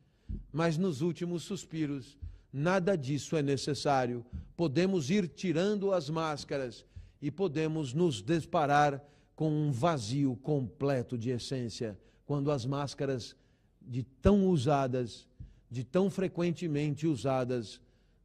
Mas 0.53 0.77
nos 0.79 1.01
últimos 1.01 1.43
suspiros, 1.43 2.19
nada 2.53 2.97
disso 2.97 3.37
é 3.37 3.43
necessário. 3.43 4.25
Podemos 4.57 5.11
ir 5.11 5.29
tirando 5.29 5.93
as 5.93 6.09
máscaras 6.09 6.85
e 7.21 7.31
podemos 7.31 7.93
nos 7.93 8.21
deparar 8.21 9.03
com 9.35 9.51
um 9.51 9.73
vazio 9.73 10.37
completo 10.37 11.17
de 11.17 11.31
essência, 11.31 11.99
quando 12.27 12.51
as 12.51 12.65
máscaras 12.65 13.35
de 13.81 14.03
tão 14.03 14.47
usadas, 14.47 15.27
de 15.71 15.83
tão 15.83 16.11
frequentemente 16.11 17.07
usadas, 17.07 17.81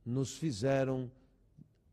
nos 0.08 0.38
fizeram 0.38 1.12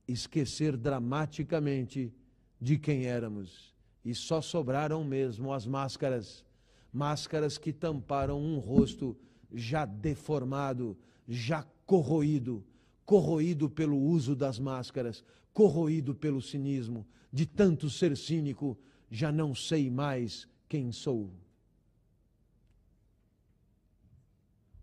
esquecer 0.07 0.77
dramaticamente 0.77 2.15
de 2.61 2.79
quem 2.79 3.07
éramos. 3.07 3.75
E 4.05 4.15
só 4.15 4.41
sobraram 4.41 5.03
mesmo 5.03 5.53
as 5.53 5.67
máscaras, 5.67 6.45
máscaras 6.93 7.59
que 7.59 7.73
tamparam 7.73 8.41
um 8.41 8.59
rosto 8.59 9.17
já 9.53 9.85
deformado, 9.85 10.97
já 11.27 11.67
corroído, 11.85 12.65
corroído 13.05 13.69
pelo 13.69 13.99
uso 13.99 14.37
das 14.37 14.61
máscaras, 14.61 15.25
corroído 15.53 16.15
pelo 16.15 16.41
cinismo, 16.41 17.05
de 17.33 17.45
tanto 17.45 17.91
ser 17.91 18.17
cínico, 18.17 18.79
já 19.11 19.33
não 19.33 19.57
sei 19.57 19.91
mais 19.91 20.47
quem 20.69 20.93
sou. 20.93 21.33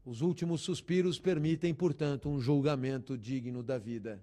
Os 0.05 0.21
últimos 0.21 0.61
suspiros 0.61 1.19
permitem, 1.19 1.73
portanto, 1.73 2.27
um 2.27 2.39
julgamento 2.39 3.17
digno 3.17 3.61
da 3.61 3.77
vida. 3.77 4.21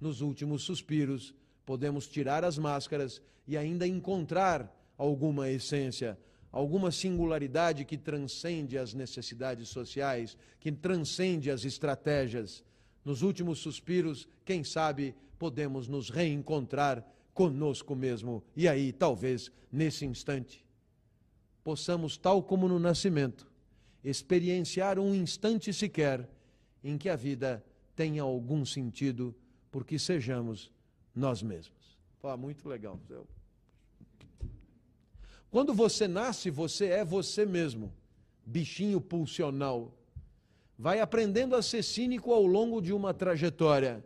Nos 0.00 0.20
últimos 0.20 0.62
suspiros, 0.62 1.32
podemos 1.64 2.08
tirar 2.08 2.44
as 2.44 2.58
máscaras 2.58 3.22
e 3.46 3.56
ainda 3.56 3.86
encontrar 3.86 4.74
alguma 4.98 5.48
essência, 5.48 6.18
alguma 6.50 6.90
singularidade 6.90 7.84
que 7.84 7.96
transcende 7.96 8.76
as 8.76 8.94
necessidades 8.94 9.68
sociais, 9.68 10.36
que 10.58 10.72
transcende 10.72 11.50
as 11.50 11.64
estratégias. 11.64 12.64
Nos 13.04 13.22
últimos 13.22 13.60
suspiros, 13.60 14.28
quem 14.44 14.64
sabe, 14.64 15.14
podemos 15.38 15.86
nos 15.86 16.10
reencontrar 16.10 17.06
conosco 17.32 17.94
mesmo. 17.94 18.42
E 18.56 18.66
aí, 18.66 18.92
talvez, 18.92 19.52
nesse 19.70 20.04
instante, 20.04 20.64
possamos, 21.62 22.16
tal 22.16 22.42
como 22.42 22.68
no 22.68 22.78
nascimento, 22.78 23.53
experienciar 24.04 24.98
um 24.98 25.14
instante 25.14 25.72
sequer 25.72 26.28
em 26.82 26.98
que 26.98 27.08
a 27.08 27.16
vida 27.16 27.64
tenha 27.96 28.22
algum 28.22 28.64
sentido, 28.64 29.34
porque 29.72 29.98
sejamos 29.98 30.70
nós 31.14 31.42
mesmos. 31.42 31.98
Pô, 32.20 32.36
muito 32.36 32.68
legal. 32.68 33.00
Quando 35.50 35.72
você 35.72 36.08
nasce, 36.08 36.50
você 36.50 36.86
é 36.86 37.04
você 37.04 37.46
mesmo, 37.46 37.92
bichinho 38.44 39.00
pulsional. 39.00 39.96
Vai 40.76 41.00
aprendendo 41.00 41.54
a 41.54 41.62
ser 41.62 41.82
cínico 41.82 42.32
ao 42.32 42.44
longo 42.44 42.82
de 42.82 42.92
uma 42.92 43.14
trajetória. 43.14 44.04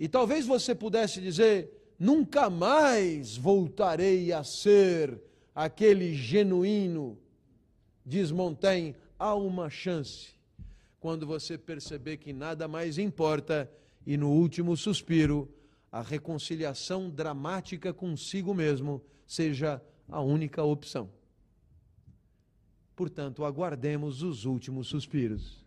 E 0.00 0.08
talvez 0.08 0.44
você 0.44 0.74
pudesse 0.74 1.20
dizer: 1.20 1.94
nunca 1.98 2.50
mais 2.50 3.36
voltarei 3.36 4.32
a 4.32 4.42
ser 4.42 5.20
aquele 5.54 6.14
genuíno. 6.14 7.16
Diz 8.04 8.30
Montaigne, 8.30 8.96
há 9.18 9.34
uma 9.34 9.70
chance. 9.70 10.34
Quando 11.00 11.26
você 11.26 11.56
perceber 11.56 12.16
que 12.16 12.32
nada 12.32 12.66
mais 12.66 12.98
importa 12.98 13.70
e 14.06 14.16
no 14.16 14.30
último 14.30 14.76
suspiro, 14.76 15.48
a 15.90 16.00
reconciliação 16.00 17.10
dramática 17.10 17.92
consigo 17.92 18.54
mesmo 18.54 19.02
seja 19.26 19.82
a 20.08 20.20
única 20.20 20.62
opção. 20.62 21.10
Portanto, 22.94 23.44
aguardemos 23.44 24.22
os 24.22 24.44
últimos 24.44 24.88
suspiros. 24.88 25.64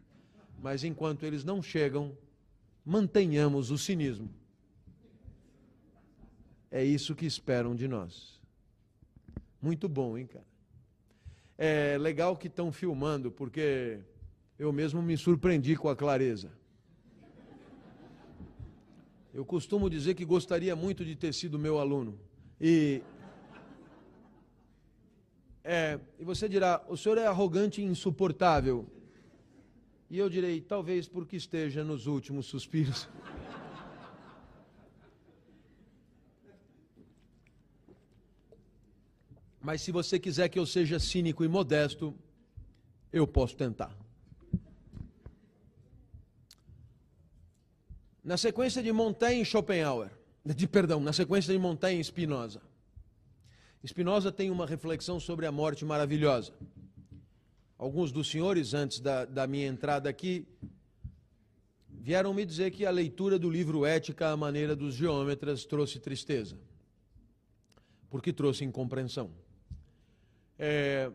Mas 0.62 0.84
enquanto 0.84 1.26
eles 1.26 1.44
não 1.44 1.62
chegam, 1.62 2.18
mantenhamos 2.86 3.72
o 3.72 3.78
cinismo. 3.78 4.30
É 6.72 6.84
isso 6.84 7.16
que 7.16 7.26
esperam 7.26 7.76
de 7.76 7.88
nós. 7.88 8.40
Muito 9.62 9.88
bom, 9.88 10.18
hein, 10.18 10.28
cara? 10.28 10.55
É 11.57 11.98
legal 11.98 12.36
que 12.36 12.48
estão 12.48 12.72
filmando, 12.72 13.32
porque 13.32 13.99
eu 14.60 14.72
mesmo 14.73 15.02
me 15.02 15.18
surpreendi 15.18 15.76
com 15.76 15.90
a 15.90 15.95
clareza. 15.95 16.52
Eu 19.34 19.44
costumo 19.44 19.90
dizer 19.90 20.15
que 20.15 20.23
gostaria 20.23 20.76
muito 20.76 21.03
de 21.03 21.15
ter 21.15 21.34
sido 21.34 21.60
meu 21.60 21.77
aluno. 21.77 22.18
E, 22.60 23.02
é, 25.64 25.99
e 26.18 26.23
você 26.23 26.48
dirá, 26.48 26.82
o 26.88 26.95
senhor 26.95 27.18
é 27.18 27.26
arrogante 27.26 27.82
e 27.82 27.86
insuportável. 27.86 28.86
E 30.10 30.18
eu 30.18 30.30
direi, 30.30 30.61
talvez 30.61 31.07
porque 31.07 31.36
esteja 31.36 31.84
nos 31.84 32.07
últimos 32.07 32.45
suspiros. 32.45 33.10
Mas 39.66 39.82
se 39.82 39.92
você 39.92 40.20
quiser 40.20 40.48
que 40.48 40.60
eu 40.60 40.66
seja 40.68 41.00
cínico 41.00 41.44
e 41.44 41.48
modesto, 41.48 42.14
eu 43.12 43.26
posso 43.26 43.58
tentar. 43.58 43.98
Na 48.24 48.38
sequência 48.38 48.84
de 48.84 48.92
Montaigne 48.92 49.42
e 49.42 49.46
Schopenhauer, 49.46 50.12
de 50.46 50.68
perdão, 50.68 51.00
na 51.00 51.12
sequência 51.12 51.52
de 51.52 51.58
Montaigne 51.58 52.00
e 52.00 52.04
Spinoza. 52.04 52.62
Spinoza 53.84 54.32
tem 54.32 54.52
uma 54.52 54.68
reflexão 54.68 55.20
sobre 55.20 55.48
a 55.48 55.52
morte 55.52 55.84
maravilhosa. 55.84 56.54
Alguns 57.76 58.12
dos 58.12 58.30
senhores, 58.30 58.76
antes 58.76 59.00
da, 59.00 59.26
da 59.26 59.48
minha 59.48 59.66
entrada 59.66 60.08
aqui, 60.08 60.46
vieram 61.90 62.36
me 62.36 62.46
dizer 62.46 62.70
que 62.70 62.86
a 62.86 62.92
leitura 62.92 63.40
do 63.40 63.50
livro 63.50 63.84
Ética 63.84 64.30
à 64.30 64.38
maneira 64.38 64.76
dos 64.76 64.94
geômetras 64.94 65.66
trouxe 65.66 66.00
tristeza, 66.00 66.56
porque 68.12 68.32
trouxe 68.32 68.64
incompreensão. 68.64 69.32
É, 70.57 71.11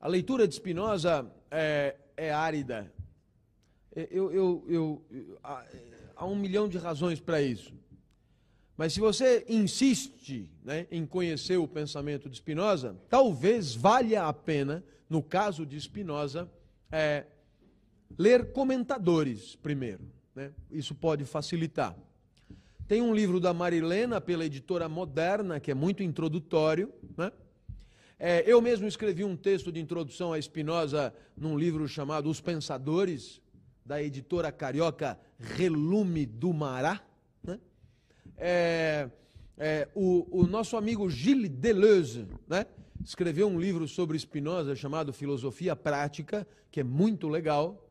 a 0.00 0.08
leitura 0.08 0.46
de 0.46 0.54
Spinoza 0.54 1.30
é, 1.50 1.96
é 2.16 2.32
árida. 2.32 2.92
É, 3.94 4.08
eu, 4.10 4.32
eu, 4.32 4.64
eu, 4.68 5.38
há, 5.42 5.64
há 6.16 6.26
um 6.26 6.36
milhão 6.36 6.68
de 6.68 6.78
razões 6.78 7.20
para 7.20 7.40
isso. 7.42 7.72
Mas 8.76 8.92
se 8.92 9.00
você 9.00 9.44
insiste 9.48 10.48
né, 10.62 10.86
em 10.90 11.04
conhecer 11.04 11.56
o 11.56 11.66
pensamento 11.66 12.30
de 12.30 12.36
Spinoza, 12.36 12.96
talvez 13.08 13.74
valha 13.74 14.26
a 14.26 14.32
pena, 14.32 14.84
no 15.10 15.20
caso 15.20 15.66
de 15.66 15.80
Spinoza, 15.80 16.48
é, 16.92 17.24
ler 18.16 18.52
comentadores 18.52 19.56
primeiro. 19.56 20.04
Né? 20.32 20.52
Isso 20.70 20.94
pode 20.94 21.24
facilitar. 21.24 21.96
Tem 22.86 23.02
um 23.02 23.12
livro 23.12 23.40
da 23.40 23.52
Marilena, 23.52 24.20
pela 24.20 24.46
editora 24.46 24.88
Moderna, 24.88 25.58
que 25.58 25.72
é 25.72 25.74
muito 25.74 26.02
introdutório, 26.02 26.92
né? 27.16 27.32
É, 28.20 28.42
eu 28.44 28.60
mesmo 28.60 28.88
escrevi 28.88 29.22
um 29.22 29.36
texto 29.36 29.70
de 29.70 29.78
introdução 29.78 30.32
a 30.32 30.42
Spinoza 30.42 31.14
num 31.36 31.56
livro 31.56 31.86
chamado 31.86 32.28
Os 32.28 32.40
Pensadores, 32.40 33.40
da 33.86 34.02
editora 34.02 34.50
carioca 34.50 35.18
Relume 35.38 36.26
do 36.26 36.52
Mará. 36.52 37.00
Né? 37.42 37.60
É, 38.36 39.08
é, 39.56 39.88
o, 39.94 40.26
o, 40.42 40.46
nosso 40.46 40.76
amigo 40.76 41.08
Gilles 41.08 41.48
Deleuze 41.48 42.26
né? 42.48 42.66
escreveu 43.04 43.46
um 43.46 43.58
livro 43.58 43.86
sobre 43.86 44.18
Spinoza 44.18 44.74
chamado 44.74 45.12
Filosofia 45.12 45.76
Prática, 45.76 46.46
que 46.72 46.80
é 46.80 46.84
muito 46.84 47.28
legal, 47.28 47.88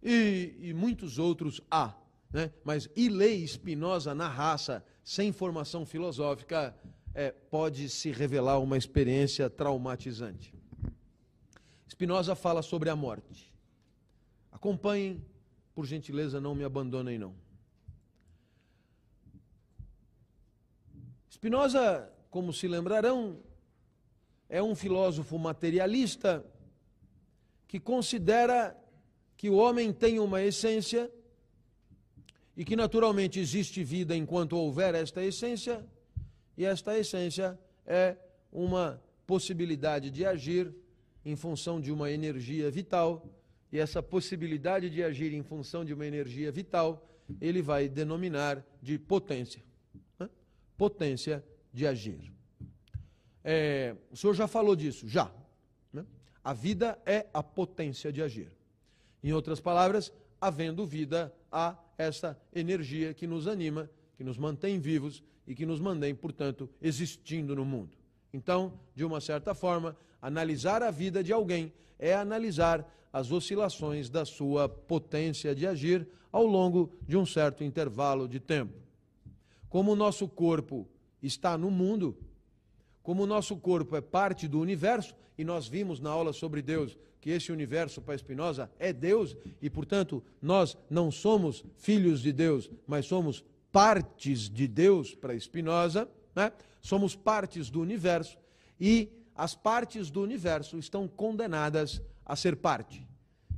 e, 0.00 0.54
e 0.60 0.72
muitos 0.72 1.18
outros 1.18 1.60
há. 1.68 1.92
Né? 2.32 2.52
Mas 2.64 2.88
e 2.94 3.08
ler 3.08 3.46
Spinoza 3.46 4.14
na 4.14 4.28
raça, 4.28 4.84
sem 5.02 5.32
formação 5.32 5.84
filosófica, 5.84 6.74
é, 7.16 7.32
pode 7.32 7.88
se 7.88 8.12
revelar 8.12 8.58
uma 8.58 8.76
experiência 8.76 9.48
traumatizante. 9.48 10.52
Spinoza 11.88 12.34
fala 12.34 12.60
sobre 12.60 12.90
a 12.90 12.94
morte. 12.94 13.50
Acompanhem, 14.52 15.24
por 15.74 15.86
gentileza, 15.86 16.42
não 16.42 16.54
me 16.54 16.62
abandonem 16.62 17.18
não. 17.18 17.34
Spinoza, 21.30 22.12
como 22.28 22.52
se 22.52 22.68
lembrarão, 22.68 23.40
é 24.46 24.62
um 24.62 24.74
filósofo 24.74 25.38
materialista 25.38 26.44
que 27.66 27.80
considera 27.80 28.76
que 29.38 29.48
o 29.48 29.56
homem 29.56 29.90
tem 29.90 30.18
uma 30.20 30.42
essência 30.42 31.10
e 32.54 32.62
que 32.62 32.76
naturalmente 32.76 33.40
existe 33.40 33.82
vida 33.82 34.14
enquanto 34.14 34.52
houver 34.52 34.94
esta 34.94 35.24
essência 35.24 35.82
e 36.56 36.64
esta 36.64 36.98
essência 36.98 37.58
é 37.84 38.16
uma 38.50 39.02
possibilidade 39.26 40.10
de 40.10 40.24
agir 40.24 40.74
em 41.24 41.36
função 41.36 41.80
de 41.80 41.90
uma 41.90 42.10
energia 42.10 42.70
vital, 42.70 43.26
e 43.72 43.78
essa 43.78 44.02
possibilidade 44.02 44.88
de 44.88 45.02
agir 45.02 45.34
em 45.34 45.42
função 45.42 45.84
de 45.84 45.92
uma 45.92 46.06
energia 46.06 46.52
vital, 46.52 47.04
ele 47.40 47.60
vai 47.60 47.88
denominar 47.88 48.64
de 48.80 48.96
potência. 48.98 49.62
Né? 50.18 50.30
Potência 50.76 51.44
de 51.72 51.86
agir. 51.86 52.32
É, 53.42 53.96
o 54.10 54.16
senhor 54.16 54.34
já 54.34 54.46
falou 54.46 54.76
disso, 54.76 55.08
já. 55.08 55.30
Né? 55.92 56.06
A 56.42 56.52
vida 56.52 56.98
é 57.04 57.26
a 57.34 57.42
potência 57.42 58.12
de 58.12 58.22
agir. 58.22 58.52
Em 59.22 59.32
outras 59.32 59.60
palavras, 59.60 60.12
havendo 60.40 60.86
vida, 60.86 61.34
há 61.50 61.76
essa 61.98 62.40
energia 62.54 63.12
que 63.12 63.26
nos 63.26 63.48
anima, 63.48 63.90
que 64.16 64.22
nos 64.22 64.38
mantém 64.38 64.78
vivos 64.78 65.22
e 65.46 65.54
que 65.54 65.66
nos 65.66 65.80
mantém, 65.80 66.14
portanto, 66.14 66.68
existindo 66.80 67.54
no 67.54 67.64
mundo. 67.64 67.96
Então, 68.32 68.72
de 68.94 69.04
uma 69.04 69.20
certa 69.20 69.54
forma, 69.54 69.96
analisar 70.20 70.82
a 70.82 70.90
vida 70.90 71.22
de 71.22 71.32
alguém 71.32 71.72
é 71.98 72.14
analisar 72.14 72.86
as 73.12 73.32
oscilações 73.32 74.10
da 74.10 74.24
sua 74.24 74.68
potência 74.68 75.54
de 75.54 75.66
agir 75.66 76.06
ao 76.30 76.44
longo 76.44 76.92
de 77.06 77.16
um 77.16 77.24
certo 77.24 77.64
intervalo 77.64 78.28
de 78.28 78.38
tempo. 78.38 78.74
Como 79.70 79.92
o 79.92 79.96
nosso 79.96 80.28
corpo 80.28 80.86
está 81.22 81.56
no 81.56 81.70
mundo, 81.70 82.16
como 83.02 83.22
o 83.22 83.26
nosso 83.26 83.56
corpo 83.56 83.96
é 83.96 84.00
parte 84.00 84.46
do 84.46 84.60
universo, 84.60 85.14
e 85.38 85.44
nós 85.44 85.66
vimos 85.68 86.00
na 86.00 86.10
aula 86.10 86.32
sobre 86.32 86.60
Deus 86.60 86.98
que 87.20 87.30
esse 87.30 87.50
universo 87.50 88.00
para 88.00 88.16
Spinoza 88.16 88.70
é 88.78 88.92
Deus, 88.92 89.36
e 89.60 89.68
portanto 89.68 90.22
nós 90.40 90.76
não 90.88 91.10
somos 91.10 91.64
filhos 91.76 92.20
de 92.20 92.32
Deus, 92.32 92.70
mas 92.86 93.06
somos 93.06 93.44
partes 93.76 94.48
de 94.48 94.66
Deus 94.66 95.14
para 95.14 95.38
Spinoza, 95.38 96.08
né? 96.34 96.50
somos 96.80 97.14
partes 97.14 97.68
do 97.68 97.78
universo 97.78 98.38
e 98.80 99.10
as 99.34 99.54
partes 99.54 100.10
do 100.10 100.22
universo 100.22 100.78
estão 100.78 101.06
condenadas 101.06 102.00
a 102.24 102.34
ser 102.34 102.56
parte. 102.56 103.06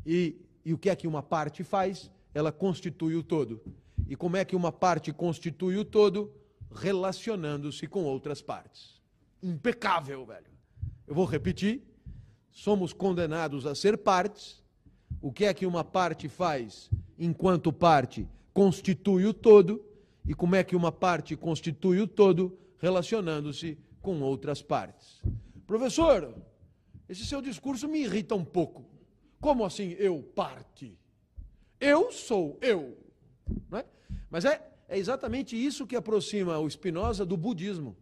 E, 0.04 0.34
e 0.64 0.74
o 0.74 0.78
que 0.78 0.90
é 0.90 0.96
que 0.96 1.06
uma 1.06 1.22
parte 1.22 1.62
faz? 1.62 2.10
Ela 2.34 2.50
constitui 2.50 3.14
o 3.14 3.22
todo. 3.22 3.62
E 4.08 4.16
como 4.16 4.36
é 4.36 4.44
que 4.44 4.56
uma 4.56 4.72
parte 4.72 5.12
constitui 5.12 5.76
o 5.76 5.84
todo? 5.84 6.34
Relacionando-se 6.74 7.86
com 7.86 8.02
outras 8.02 8.42
partes. 8.42 9.00
Impecável, 9.40 10.26
velho. 10.26 10.50
Eu 11.06 11.14
vou 11.14 11.26
repetir. 11.26 11.80
Somos 12.50 12.92
condenados 12.92 13.66
a 13.66 13.72
ser 13.72 13.96
partes. 13.96 14.60
O 15.20 15.30
que 15.30 15.44
é 15.44 15.54
que 15.54 15.64
uma 15.64 15.84
parte 15.84 16.28
faz 16.28 16.90
enquanto 17.16 17.72
parte 17.72 18.26
constitui 18.52 19.24
o 19.24 19.32
todo? 19.32 19.84
E 20.28 20.34
como 20.34 20.54
é 20.54 20.62
que 20.62 20.76
uma 20.76 20.92
parte 20.92 21.34
constitui 21.34 22.02
o 22.02 22.06
todo, 22.06 22.56
relacionando-se 22.78 23.78
com 24.02 24.20
outras 24.20 24.60
partes. 24.60 25.22
Professor, 25.66 26.34
esse 27.08 27.24
seu 27.24 27.40
discurso 27.40 27.88
me 27.88 28.02
irrita 28.02 28.34
um 28.34 28.44
pouco. 28.44 28.84
Como 29.40 29.64
assim 29.64 29.96
eu 29.98 30.22
parte? 30.22 30.98
Eu 31.80 32.12
sou 32.12 32.58
eu. 32.60 32.98
É? 33.72 33.86
Mas 34.28 34.44
é, 34.44 34.70
é 34.86 34.98
exatamente 34.98 35.56
isso 35.56 35.86
que 35.86 35.96
aproxima 35.96 36.58
o 36.58 36.68
Spinoza 36.68 37.24
do 37.24 37.36
budismo. 37.36 37.96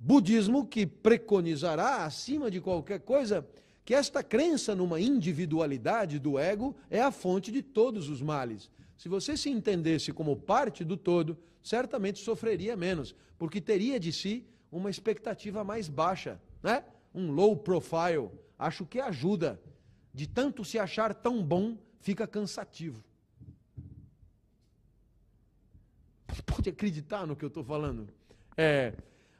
Budismo 0.00 0.66
que 0.66 0.84
preconizará, 0.84 2.04
acima 2.04 2.50
de 2.50 2.60
qualquer 2.60 3.00
coisa, 3.00 3.46
que 3.84 3.94
esta 3.94 4.22
crença 4.22 4.74
numa 4.74 5.00
individualidade 5.00 6.18
do 6.18 6.38
ego 6.40 6.74
é 6.90 7.00
a 7.00 7.12
fonte 7.12 7.52
de 7.52 7.62
todos 7.62 8.08
os 8.08 8.20
males. 8.20 8.68
Se 8.98 9.08
você 9.08 9.36
se 9.36 9.48
entendesse 9.48 10.12
como 10.12 10.36
parte 10.36 10.84
do 10.84 10.96
todo, 10.96 11.38
certamente 11.62 12.18
sofreria 12.18 12.76
menos, 12.76 13.14
porque 13.38 13.60
teria 13.60 13.98
de 13.98 14.12
si 14.12 14.44
uma 14.72 14.90
expectativa 14.90 15.62
mais 15.62 15.88
baixa, 15.88 16.40
né? 16.60 16.84
Um 17.14 17.30
low 17.30 17.56
profile. 17.56 18.28
Acho 18.58 18.84
que 18.84 18.98
ajuda. 18.98 19.60
De 20.12 20.26
tanto 20.26 20.64
se 20.64 20.80
achar 20.80 21.14
tão 21.14 21.40
bom, 21.40 21.78
fica 22.00 22.26
cansativo. 22.26 23.02
Pode 26.44 26.68
acreditar 26.68 27.24
no 27.24 27.36
que 27.36 27.44
eu 27.44 27.48
estou 27.48 27.62
falando? 27.62 28.08
É, 28.56 28.92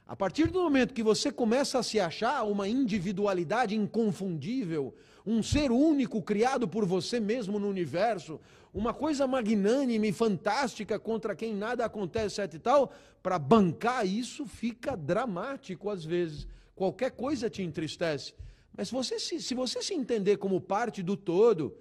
a 0.06 0.14
partir 0.14 0.48
do 0.48 0.62
momento 0.62 0.94
que 0.94 1.02
você 1.02 1.32
começa 1.32 1.78
a 1.78 1.82
se 1.82 1.98
achar 1.98 2.44
uma 2.44 2.68
individualidade 2.68 3.74
inconfundível, 3.74 4.94
um 5.26 5.42
ser 5.42 5.70
único 5.70 6.22
criado 6.22 6.66
por 6.66 6.86
você 6.86 7.20
mesmo 7.20 7.58
no 7.58 7.68
universo, 7.68 8.40
uma 8.78 8.94
coisa 8.94 9.26
magnânime, 9.26 10.12
fantástica, 10.12 11.00
contra 11.00 11.34
quem 11.34 11.52
nada 11.52 11.84
acontece, 11.84 12.40
etc 12.40 12.54
e 12.54 12.58
tal, 12.60 12.92
para 13.20 13.36
bancar 13.36 14.06
isso 14.06 14.46
fica 14.46 14.96
dramático 14.96 15.90
às 15.90 16.04
vezes, 16.04 16.46
qualquer 16.76 17.10
coisa 17.10 17.50
te 17.50 17.60
entristece. 17.60 18.34
Mas 18.76 18.88
você 18.88 19.18
se, 19.18 19.42
se 19.42 19.52
você 19.52 19.82
se 19.82 19.94
entender 19.94 20.36
como 20.36 20.60
parte 20.60 21.02
do 21.02 21.16
todo, 21.16 21.76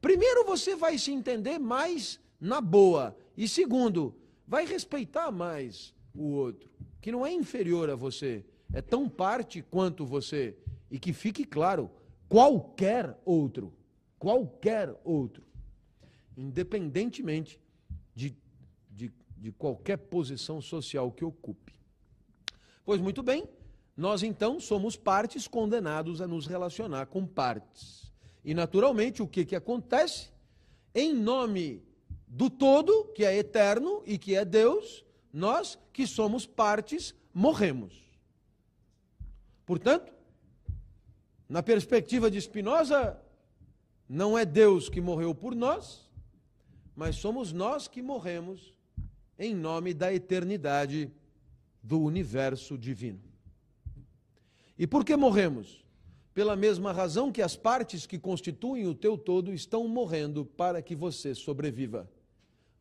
primeiro 0.00 0.44
você 0.44 0.74
vai 0.74 0.98
se 0.98 1.12
entender 1.12 1.60
mais 1.60 2.18
na 2.40 2.60
boa. 2.60 3.16
E 3.36 3.46
segundo, 3.46 4.12
vai 4.44 4.66
respeitar 4.66 5.30
mais 5.30 5.94
o 6.12 6.32
outro, 6.32 6.68
que 7.00 7.12
não 7.12 7.24
é 7.24 7.32
inferior 7.32 7.88
a 7.90 7.94
você, 7.94 8.44
é 8.72 8.82
tão 8.82 9.08
parte 9.08 9.62
quanto 9.62 10.04
você. 10.04 10.56
E 10.90 10.98
que 10.98 11.12
fique 11.12 11.44
claro, 11.44 11.88
qualquer 12.28 13.16
outro, 13.24 13.72
qualquer 14.18 14.92
outro, 15.04 15.44
independentemente 16.36 17.60
de, 18.14 18.36
de, 18.90 19.12
de 19.36 19.52
qualquer 19.52 19.96
posição 19.96 20.60
social 20.60 21.10
que 21.10 21.24
ocupe. 21.24 21.74
Pois 22.84 23.00
muito 23.00 23.22
bem, 23.22 23.48
nós 23.96 24.22
então 24.22 24.58
somos 24.58 24.96
partes 24.96 25.46
condenados 25.46 26.20
a 26.20 26.26
nos 26.26 26.46
relacionar 26.46 27.06
com 27.06 27.26
partes. 27.26 28.10
E 28.44 28.54
naturalmente, 28.54 29.22
o 29.22 29.28
que, 29.28 29.44
que 29.44 29.54
acontece? 29.54 30.30
Em 30.94 31.12
nome 31.12 31.82
do 32.26 32.48
todo, 32.48 33.12
que 33.14 33.24
é 33.24 33.36
eterno 33.36 34.02
e 34.06 34.16
que 34.16 34.34
é 34.34 34.44
Deus, 34.44 35.04
nós 35.32 35.78
que 35.92 36.06
somos 36.06 36.46
partes 36.46 37.14
morremos. 37.34 37.94
Portanto, 39.66 40.12
na 41.48 41.62
perspectiva 41.62 42.30
de 42.30 42.40
Spinoza, 42.40 43.20
não 44.08 44.36
é 44.36 44.44
Deus 44.44 44.88
que 44.88 45.00
morreu 45.00 45.34
por 45.34 45.54
nós, 45.54 46.09
mas 47.00 47.16
somos 47.16 47.50
nós 47.50 47.88
que 47.88 48.02
morremos 48.02 48.74
em 49.38 49.54
nome 49.54 49.94
da 49.94 50.12
eternidade 50.12 51.10
do 51.82 51.98
universo 51.98 52.76
divino. 52.76 53.22
E 54.78 54.86
por 54.86 55.02
que 55.02 55.16
morremos? 55.16 55.82
Pela 56.34 56.54
mesma 56.54 56.92
razão 56.92 57.32
que 57.32 57.40
as 57.40 57.56
partes 57.56 58.04
que 58.04 58.18
constituem 58.18 58.86
o 58.86 58.94
teu 58.94 59.16
todo 59.16 59.50
estão 59.50 59.88
morrendo 59.88 60.44
para 60.44 60.82
que 60.82 60.94
você 60.94 61.34
sobreviva. 61.34 62.06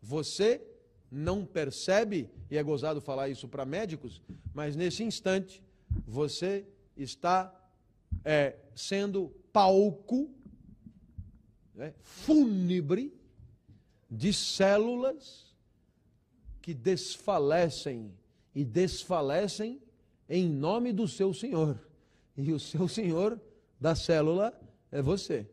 Você 0.01 0.61
não 1.09 1.45
percebe, 1.45 2.29
e 2.51 2.57
é 2.57 2.61
gozado 2.61 2.99
falar 2.99 3.29
isso 3.29 3.47
para 3.47 3.63
médicos, 3.63 4.21
mas 4.53 4.75
nesse 4.75 5.01
instante 5.01 5.63
você 6.05 6.65
está 6.97 7.57
é, 8.25 8.57
sendo 8.75 9.33
palco 9.53 10.29
né, 11.73 11.93
fúnebre 12.01 13.17
de 14.09 14.33
células 14.33 15.53
que 16.61 16.73
desfalecem 16.73 18.13
e 18.53 18.63
desfalecem 18.63 19.81
em 20.27 20.49
nome 20.49 20.91
do 20.91 21.07
seu 21.07 21.33
Senhor. 21.33 21.79
E 22.35 22.53
o 22.53 22.59
seu 22.59 22.87
senhor 22.87 23.39
da 23.79 23.95
célula 23.95 24.57
é 24.91 25.01
você, 25.01 25.45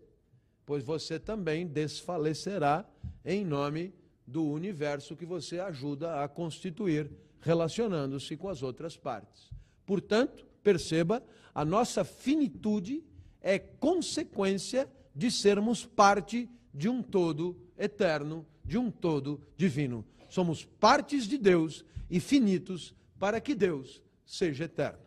pois 0.65 0.85
você 0.85 1.19
também 1.19 1.67
desfalecerá 1.67 2.89
em 3.25 3.45
nome 3.45 3.93
do 4.27 4.45
universo 4.45 5.17
que 5.17 5.27
você 5.27 5.59
ajuda 5.59 6.23
a 6.23 6.29
constituir, 6.29 7.11
relacionando-se 7.41 8.37
com 8.37 8.49
as 8.49 8.63
outras 8.63 8.97
partes. 8.97 9.51
Portanto, 9.85 10.47
perceba, 10.63 11.23
a 11.55 11.65
nossa 11.65 12.05
finitude 12.05 13.05
é 13.41 13.59
consequência 13.59 14.89
de 15.15 15.31
sermos 15.31 15.85
parte 15.85 16.49
de 16.75 16.89
um 16.89 17.03
todo 17.03 17.57
eterno, 17.79 18.47
de 18.65 18.79
um 18.79 18.91
todo 18.91 19.41
divino. 19.57 20.05
Somos 20.29 20.65
partes 20.65 21.27
de 21.27 21.39
Deus 21.39 21.85
e 22.11 22.21
finitos 22.21 22.95
para 23.19 23.41
que 23.41 23.55
Deus 23.55 24.03
seja 24.25 24.65
eterno. 24.65 24.99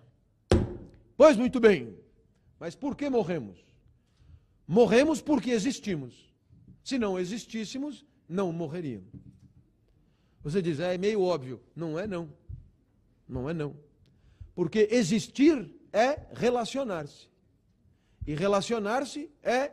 Pois 1.16 1.36
muito 1.36 1.60
bem, 1.60 1.98
mas 2.60 2.76
por 2.76 2.96
que 2.96 3.10
morremos? 3.10 3.60
Morremos 4.66 5.22
porque 5.22 5.52
existimos. 5.52 6.34
Se 6.84 6.98
não 6.98 7.20
existíssemos, 7.20 8.06
não 8.28 8.52
morreríamos. 8.52 9.12
Você 10.41 10.62
diz, 10.62 10.80
é 10.80 10.98
meio 10.98 11.22
óbvio. 11.22 11.62
Não 11.76 12.00
é 12.00 12.08
não. 12.08 12.32
Não 13.28 13.50
é 13.50 13.54
não. 13.54 13.76
Porque 14.56 14.88
existir 14.91 15.70
é 15.91 16.28
relacionar-se. 16.34 17.28
E 18.26 18.34
relacionar-se 18.36 19.30
é, 19.41 19.72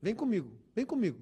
vem 0.00 0.14
comigo, 0.14 0.50
vem 0.74 0.84
comigo. 0.84 1.18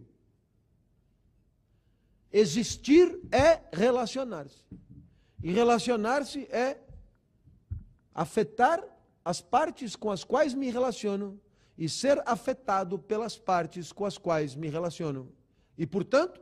Existir 2.33 3.21
é 3.31 3.61
relacionar-se. 3.73 4.65
E 5.43 5.53
relacionar-se 5.53 6.45
é 6.51 6.79
afetar 8.15 8.83
as 9.25 9.41
partes 9.41 9.95
com 9.97 10.11
as 10.11 10.25
quais 10.25 10.55
me 10.55 10.71
relaciono 10.71 11.41
e 11.77 11.89
ser 11.89 12.23
afetado 12.27 12.99
pelas 12.99 13.37
partes 13.37 13.93
com 13.93 14.05
as 14.05 14.19
quais 14.19 14.55
me 14.55 14.69
relaciono. 14.69 15.33
E, 15.77 15.87
portanto, 15.87 16.41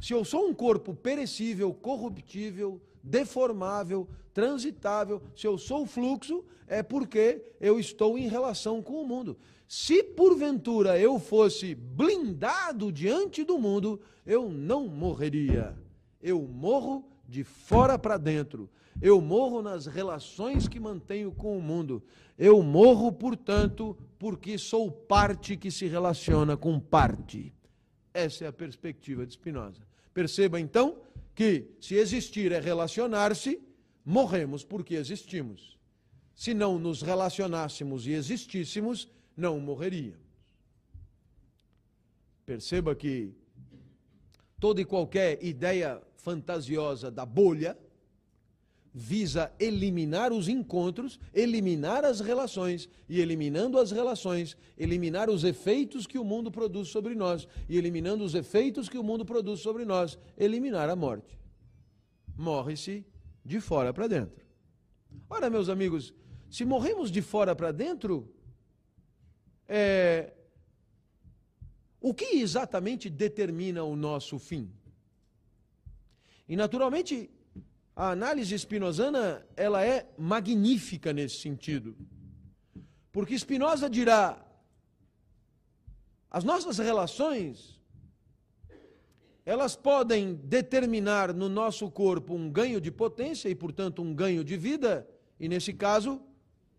se 0.00 0.12
eu 0.12 0.24
sou 0.24 0.48
um 0.48 0.54
corpo 0.54 0.94
perecível, 0.94 1.72
corruptível, 1.72 2.80
deformável, 3.02 4.08
transitável, 4.32 5.22
se 5.36 5.46
eu 5.46 5.56
sou 5.56 5.86
fluxo, 5.86 6.44
é 6.66 6.82
porque 6.82 7.52
eu 7.60 7.78
estou 7.78 8.18
em 8.18 8.28
relação 8.28 8.82
com 8.82 9.00
o 9.02 9.06
mundo. 9.06 9.36
Se 9.76 10.04
porventura 10.04 11.00
eu 11.00 11.18
fosse 11.18 11.74
blindado 11.74 12.92
diante 12.92 13.42
do 13.42 13.58
mundo, 13.58 14.00
eu 14.24 14.48
não 14.48 14.86
morreria. 14.86 15.76
Eu 16.22 16.42
morro 16.42 17.04
de 17.28 17.42
fora 17.42 17.98
para 17.98 18.16
dentro. 18.16 18.70
Eu 19.02 19.20
morro 19.20 19.60
nas 19.62 19.86
relações 19.86 20.68
que 20.68 20.78
mantenho 20.78 21.32
com 21.32 21.58
o 21.58 21.60
mundo. 21.60 22.04
Eu 22.38 22.62
morro, 22.62 23.10
portanto, 23.10 23.98
porque 24.16 24.58
sou 24.58 24.92
parte 24.92 25.56
que 25.56 25.72
se 25.72 25.88
relaciona 25.88 26.56
com 26.56 26.78
parte. 26.78 27.52
Essa 28.14 28.44
é 28.44 28.46
a 28.46 28.52
perspectiva 28.52 29.26
de 29.26 29.32
Spinoza. 29.32 29.82
Perceba 30.14 30.60
então 30.60 30.98
que 31.34 31.72
se 31.80 31.96
existir 31.96 32.52
é 32.52 32.60
relacionar-se, 32.60 33.60
morremos 34.04 34.62
porque 34.62 34.94
existimos. 34.94 35.76
Se 36.32 36.54
não 36.54 36.78
nos 36.78 37.02
relacionássemos 37.02 38.06
e 38.06 38.12
existíssemos, 38.12 39.12
não 39.36 39.58
morreríamos. 39.60 40.24
Perceba 42.46 42.94
que 42.94 43.34
toda 44.60 44.80
e 44.80 44.84
qualquer 44.84 45.42
ideia 45.42 46.02
fantasiosa 46.16 47.10
da 47.10 47.24
bolha 47.24 47.76
visa 48.96 49.52
eliminar 49.58 50.32
os 50.32 50.46
encontros, 50.46 51.18
eliminar 51.34 52.04
as 52.04 52.20
relações, 52.20 52.88
e 53.08 53.20
eliminando 53.20 53.78
as 53.78 53.90
relações, 53.90 54.56
eliminar 54.78 55.28
os 55.28 55.42
efeitos 55.42 56.06
que 56.06 56.16
o 56.16 56.24
mundo 56.24 56.48
produz 56.48 56.88
sobre 56.88 57.16
nós, 57.16 57.48
e 57.68 57.76
eliminando 57.76 58.22
os 58.22 58.36
efeitos 58.36 58.88
que 58.88 58.96
o 58.96 59.02
mundo 59.02 59.24
produz 59.24 59.60
sobre 59.60 59.84
nós, 59.84 60.16
eliminar 60.38 60.88
a 60.88 60.94
morte. 60.94 61.36
Morre-se 62.36 63.04
de 63.44 63.60
fora 63.60 63.92
para 63.92 64.06
dentro. 64.06 64.44
Ora, 65.28 65.50
meus 65.50 65.68
amigos, 65.68 66.14
se 66.48 66.64
morremos 66.64 67.10
de 67.10 67.20
fora 67.20 67.54
para 67.56 67.72
dentro, 67.72 68.32
é... 69.68 70.32
o 72.00 72.12
que 72.12 72.36
exatamente 72.36 73.08
determina 73.08 73.84
o 73.84 73.96
nosso 73.96 74.38
fim? 74.38 74.70
E 76.48 76.56
naturalmente, 76.56 77.30
a 77.96 78.10
análise 78.10 78.54
spinozana, 78.54 79.46
ela 79.56 79.84
é 79.84 80.08
magnífica 80.18 81.12
nesse 81.12 81.36
sentido. 81.36 81.96
Porque 83.12 83.38
Spinoza 83.38 83.88
dirá: 83.88 84.44
as 86.30 86.44
nossas 86.44 86.78
relações 86.78 87.74
elas 89.46 89.76
podem 89.76 90.34
determinar 90.34 91.34
no 91.34 91.48
nosso 91.48 91.90
corpo 91.90 92.34
um 92.34 92.50
ganho 92.50 92.80
de 92.80 92.90
potência 92.90 93.48
e, 93.48 93.54
portanto, 93.54 94.00
um 94.00 94.14
ganho 94.14 94.42
de 94.42 94.56
vida, 94.56 95.06
e 95.38 95.48
nesse 95.48 95.74
caso, 95.74 96.20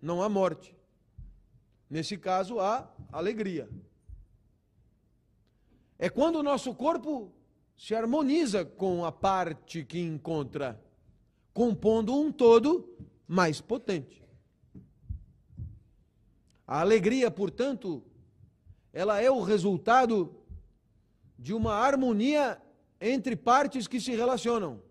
não 0.02 0.22
há 0.22 0.28
morte. 0.28 0.76
Nesse 1.90 2.18
caso, 2.18 2.60
há 2.60 2.90
alegria. 3.12 3.70
É 5.98 6.10
quando 6.10 6.38
o 6.38 6.44
nosso 6.44 6.74
corpo 6.74 7.32
se 7.78 7.94
harmoniza 7.94 8.66
com 8.66 9.06
a 9.06 9.12
parte 9.12 9.84
que 9.84 10.00
encontra 10.00 10.82
compondo 11.54 12.14
um 12.14 12.32
todo 12.32 12.98
mais 13.28 13.62
potente. 13.62 14.24
A 16.68 16.82
alegria, 16.82 17.30
portanto, 17.30 18.04
ela 18.92 19.22
é 19.22 19.30
o 19.30 19.42
resultado 19.42 20.36
de 21.38 21.54
uma 21.54 21.74
harmonia 21.74 22.62
entre 23.00 23.36
partes 23.36 23.88
que 23.88 24.00
se 24.00 24.12
relacionam. 24.12 24.82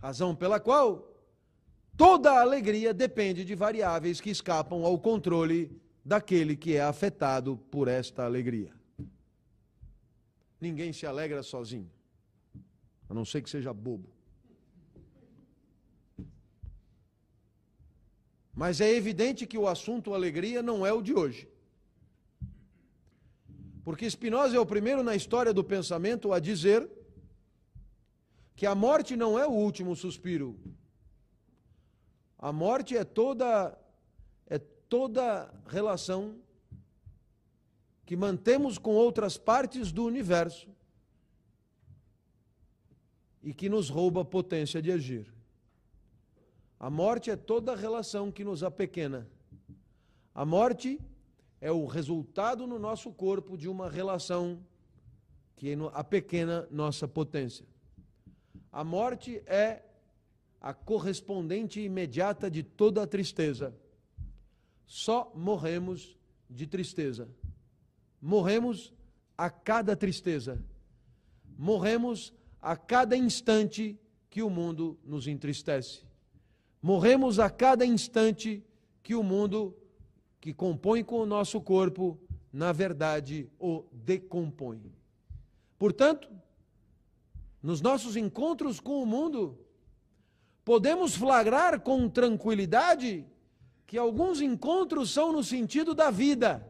Razão 0.00 0.34
pela 0.34 0.60
qual 0.60 1.11
toda 1.96 2.40
alegria 2.40 2.92
depende 2.92 3.44
de 3.44 3.54
variáveis 3.54 4.20
que 4.20 4.30
escapam 4.30 4.84
ao 4.84 4.98
controle 4.98 5.70
daquele 6.04 6.56
que 6.56 6.74
é 6.74 6.82
afetado 6.82 7.56
por 7.70 7.88
esta 7.88 8.24
alegria. 8.24 8.72
Ninguém 10.60 10.92
se 10.92 11.06
alegra 11.06 11.42
sozinho, 11.42 11.90
a 13.08 13.14
não 13.14 13.24
ser 13.24 13.42
que 13.42 13.50
seja 13.50 13.72
bobo. 13.72 14.08
Mas 18.54 18.80
é 18.80 18.90
evidente 18.94 19.46
que 19.46 19.58
o 19.58 19.66
assunto 19.66 20.14
alegria 20.14 20.62
não 20.62 20.86
é 20.86 20.92
o 20.92 21.02
de 21.02 21.14
hoje. 21.14 21.48
Porque 23.84 24.08
Spinoza 24.08 24.56
é 24.56 24.60
o 24.60 24.66
primeiro 24.66 25.02
na 25.02 25.16
história 25.16 25.52
do 25.52 25.64
pensamento 25.64 26.32
a 26.32 26.38
dizer 26.38 26.88
que 28.54 28.66
a 28.66 28.74
morte 28.74 29.16
não 29.16 29.38
é 29.38 29.46
o 29.46 29.50
último 29.50 29.96
suspiro. 29.96 30.56
A 32.42 32.52
morte 32.52 32.96
é 32.96 33.04
toda 33.04 33.78
é 34.48 34.58
toda 34.58 35.48
relação 35.68 36.40
que 38.04 38.16
mantemos 38.16 38.78
com 38.78 38.96
outras 38.96 39.38
partes 39.38 39.92
do 39.92 40.04
universo 40.04 40.68
e 43.44 43.54
que 43.54 43.68
nos 43.68 43.88
rouba 43.88 44.24
potência 44.24 44.82
de 44.82 44.90
agir. 44.90 45.32
A 46.80 46.90
morte 46.90 47.30
é 47.30 47.36
toda 47.36 47.76
relação 47.76 48.32
que 48.32 48.42
nos 48.42 48.64
apequena. 48.64 49.28
A 50.34 50.44
morte 50.44 51.00
é 51.60 51.70
o 51.70 51.86
resultado 51.86 52.66
no 52.66 52.76
nosso 52.76 53.12
corpo 53.12 53.56
de 53.56 53.68
uma 53.68 53.88
relação 53.88 54.58
que 55.54 55.78
apequena 55.92 56.66
nossa 56.72 57.06
potência. 57.06 57.64
A 58.72 58.82
morte 58.82 59.40
é 59.46 59.84
a 60.62 60.72
correspondente 60.72 61.80
imediata 61.80 62.48
de 62.48 62.62
toda 62.62 63.02
a 63.02 63.06
tristeza. 63.06 63.74
Só 64.86 65.32
morremos 65.34 66.16
de 66.48 66.68
tristeza. 66.68 67.28
Morremos 68.20 68.94
a 69.36 69.50
cada 69.50 69.96
tristeza. 69.96 70.62
Morremos 71.58 72.32
a 72.60 72.76
cada 72.76 73.16
instante 73.16 73.98
que 74.30 74.40
o 74.40 74.48
mundo 74.48 74.96
nos 75.04 75.26
entristece. 75.26 76.04
Morremos 76.80 77.40
a 77.40 77.50
cada 77.50 77.84
instante 77.84 78.64
que 79.02 79.16
o 79.16 79.22
mundo 79.22 79.76
que 80.40 80.54
compõe 80.54 81.02
com 81.02 81.16
o 81.16 81.26
nosso 81.26 81.60
corpo, 81.60 82.20
na 82.52 82.70
verdade, 82.70 83.50
o 83.58 83.84
decompõe. 83.92 84.92
Portanto, 85.76 86.28
nos 87.60 87.80
nossos 87.80 88.16
encontros 88.16 88.78
com 88.78 89.02
o 89.02 89.06
mundo, 89.06 89.58
podemos 90.64 91.14
flagrar 91.14 91.80
com 91.80 92.08
tranquilidade 92.08 93.26
que 93.86 93.98
alguns 93.98 94.40
encontros 94.40 95.10
são 95.10 95.32
no 95.32 95.42
sentido 95.42 95.94
da 95.94 96.10
vida 96.10 96.66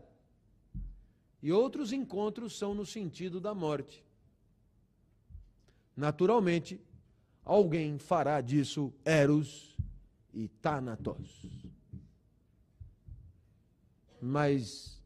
e 1.42 1.52
outros 1.52 1.92
encontros 1.92 2.56
são 2.56 2.74
no 2.74 2.86
sentido 2.86 3.40
da 3.40 3.52
morte. 3.52 4.04
Naturalmente, 5.96 6.80
alguém 7.44 7.98
fará 7.98 8.40
disso 8.40 8.92
Eros 9.04 9.76
e 10.32 10.48
Thanatos. 10.48 11.46
Mas 14.20 15.02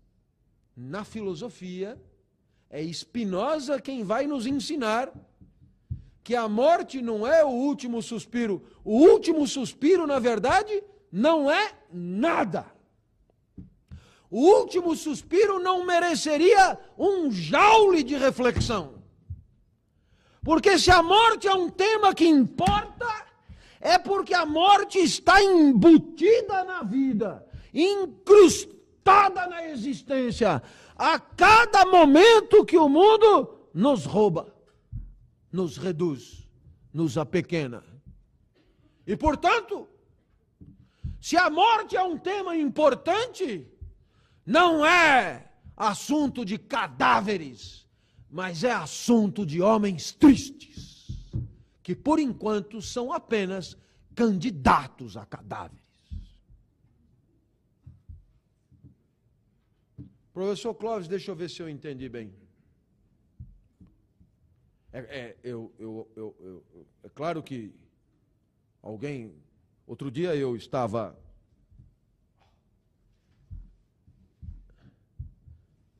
na 0.77 1.05
filosofia 1.05 2.01
é 2.69 2.83
Spinoza 2.93 3.81
quem 3.81 4.05
vai 4.05 4.27
nos 4.27 4.47
ensinar 4.47 5.11
que 6.27 6.35
a 6.35 6.49
morte 6.49 7.01
não 7.01 7.25
é 7.25 7.45
o 7.45 7.51
último 7.51 8.03
suspiro. 8.03 8.61
O 8.83 8.99
último 8.99 9.47
suspiro, 9.47 10.09
na 10.09 10.19
verdade, 10.19 10.83
não 11.13 11.49
é 11.49 11.71
nada. 11.93 12.67
O 14.29 14.41
último 14.41 14.97
suspiro 14.97 15.61
não 15.61 15.87
mereceria 15.87 16.81
um 16.99 17.31
jaule 17.31 18.03
de 18.03 18.17
reflexão. 18.17 19.05
Porque 20.43 20.77
se 20.81 20.91
a 20.91 21.01
morte 21.01 21.47
é 21.47 21.55
um 21.55 21.71
tema 21.71 22.13
que 22.13 22.27
importa, 22.27 23.07
é 23.81 23.97
porque 23.97 24.35
a 24.35 24.45
morte 24.45 24.99
está 24.99 25.41
embutida 25.41 26.65
na 26.65 26.83
vida, 26.83 27.47
incrustada 27.73 29.47
na 29.47 29.69
existência 29.69 30.61
a 30.97 31.21
cada 31.21 31.87
momento 31.87 32.65
que 32.65 32.77
o 32.77 32.89
mundo 32.89 33.61
nos 33.73 34.05
rouba, 34.05 34.56
nos 35.57 35.79
reduz, 35.79 36.47
nos 36.93 37.17
apequena. 37.17 37.83
E 39.07 39.17
portanto, 39.17 39.89
se 41.21 41.37
a 41.37 41.49
morte 41.49 41.97
é 41.97 42.03
um 42.03 42.19
tema 42.19 42.57
importante, 42.57 43.67
não 44.45 44.85
é 44.85 45.51
assunto 45.77 46.45
de 46.45 46.59
cadáveres, 46.59 47.89
mas 48.31 48.63
é 48.63 48.73
assunto 48.73 49.47
de 49.47 49.61
homens 49.63 50.13
tristes, 50.13 51.09
que 51.83 51.95
por 51.97 52.19
enquanto 52.19 52.83
são 52.83 53.13
apenas 53.13 53.77
candidatos 54.15 55.17
a 55.17 55.25
cadáveres. 55.25 55.87
Professor 60.35 60.75
Clóvis, 60.75 61.09
deixa 61.09 61.31
eu 61.31 61.37
ver 61.37 61.49
se 61.49 61.63
eu 61.63 61.69
entendi 61.69 62.11
bem. 62.11 62.46
É, 64.97 65.01
é, 65.01 65.37
eu, 65.45 65.71
eu, 65.79 66.09
eu, 66.17 66.65
é 67.05 67.09
claro 67.11 67.43
que 67.43 67.71
alguém. 68.81 69.35
Outro 69.87 70.11
dia 70.11 70.35
eu 70.35 70.57
estava. 70.57 71.15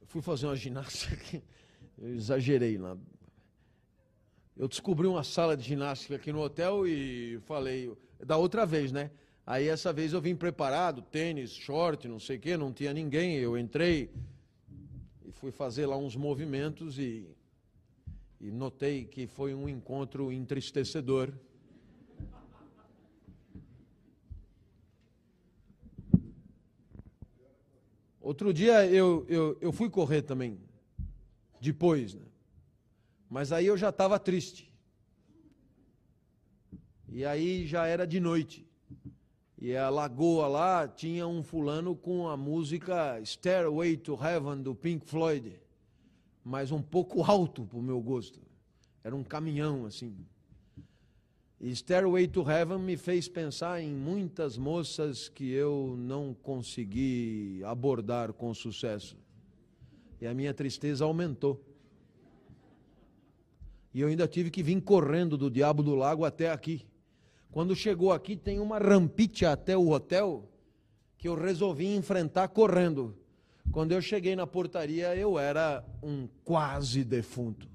fui 0.07 0.23
fazer 0.23 0.47
uma 0.47 0.57
ginástica. 0.57 1.43
Eu 1.99 2.15
exagerei 2.15 2.79
lá. 2.79 2.97
Eu 4.57 4.67
descobri 4.67 5.07
uma 5.07 5.23
sala 5.25 5.57
de 5.57 5.63
ginástica 5.63 6.17
aqui 6.17 6.33
no 6.33 6.41
hotel 6.41 6.87
e 6.87 7.39
falei. 7.45 7.95
Da 8.19 8.39
outra 8.39 8.65
vez, 8.65 8.93
né? 8.93 9.11
Aí 9.47 9.69
essa 9.69 9.93
vez 9.93 10.15
eu 10.15 10.23
vim 10.23 10.35
preparado, 10.35 11.03
tênis, 11.03 11.53
short, 11.53 12.09
não 12.09 12.19
sei 12.19 12.39
o 12.39 12.41
quê, 12.41 12.57
não 12.57 12.73
tinha 12.73 12.95
ninguém. 12.95 13.37
Eu 13.37 13.59
entrei 13.59 14.11
e 15.23 15.31
fui 15.33 15.51
fazer 15.51 15.85
lá 15.85 15.99
uns 15.99 16.17
movimentos 16.17 16.99
e, 16.99 17.36
e 18.41 18.51
notei 18.51 19.05
que 19.05 19.27
foi 19.27 19.55
um 19.55 19.69
encontro 19.69 20.31
entristecedor. 20.33 21.33
Outro 28.21 28.53
dia 28.53 28.85
eu, 28.87 29.25
eu, 29.29 29.57
eu 29.61 29.73
fui 29.73 29.89
correr 29.89 30.23
também, 30.23 30.59
depois, 31.61 32.15
né? 32.15 32.27
mas 33.31 33.53
aí 33.53 33.67
eu 33.67 33.77
já 33.77 33.91
estava 33.91 34.19
triste. 34.19 34.73
E 37.09 37.25
aí 37.25 37.67
já 37.67 37.87
era 37.87 38.07
de 38.07 38.19
noite. 38.19 38.67
E 39.59 39.75
a 39.75 39.89
lagoa 39.89 40.49
lá 40.49 40.87
tinha 40.87 41.27
um 41.27 41.43
fulano 41.43 41.97
com 41.97 42.29
a 42.29 42.37
música 42.37 43.19
Stairway 43.25 43.97
to 43.97 44.19
Heaven 44.23 44.61
do 44.61 44.75
Pink 44.75 45.07
Floyd, 45.07 45.59
mas 46.49 46.71
um 46.71 46.81
pouco 46.81 47.25
alto 47.25 47.65
para 47.65 47.77
o 47.77 47.83
meu 47.83 48.01
gosto. 48.01 48.41
Era 49.03 49.17
um 49.17 49.25
caminhão 49.25 49.85
assim. 49.85 50.17
E 51.61 51.75
Stairway 51.75 52.29
to 52.29 52.49
Heaven 52.49 52.79
me 52.79 52.97
fez 52.97 53.27
pensar 53.27 53.83
em 53.83 53.93
muitas 53.93 54.57
moças 54.57 55.29
que 55.29 55.51
eu 55.51 55.97
não 55.99 56.33
consegui 56.33 57.61
abordar 57.65 58.33
com 58.33 58.55
sucesso. 58.55 59.17
E 60.21 60.27
a 60.27 60.33
minha 60.33 60.55
tristeza 60.55 61.05
aumentou. 61.05 61.61
E 63.93 64.01
eu 64.01 64.07
ainda 64.07 64.29
tive 64.29 64.49
que 64.49 64.63
vir 64.63 64.81
correndo 64.81 65.37
do 65.37 65.51
Diabo 65.51 65.83
do 65.83 65.97
Lago 65.97 66.25
até 66.25 66.53
aqui. 66.53 66.87
Quando 67.51 67.75
chegou 67.75 68.13
aqui, 68.13 68.37
tem 68.37 68.61
uma 68.61 68.79
rampite 68.79 69.45
até 69.45 69.77
o 69.77 69.91
hotel 69.91 70.49
que 71.19 71.27
eu 71.27 71.35
resolvi 71.35 71.93
enfrentar 71.97 72.47
correndo. 72.49 73.17
Quando 73.73 73.93
eu 73.93 74.01
cheguei 74.01 74.35
na 74.35 74.47
portaria, 74.47 75.15
eu 75.15 75.39
era 75.39 75.85
um 76.03 76.29
quase 76.45 77.05
defunto. 77.05 77.69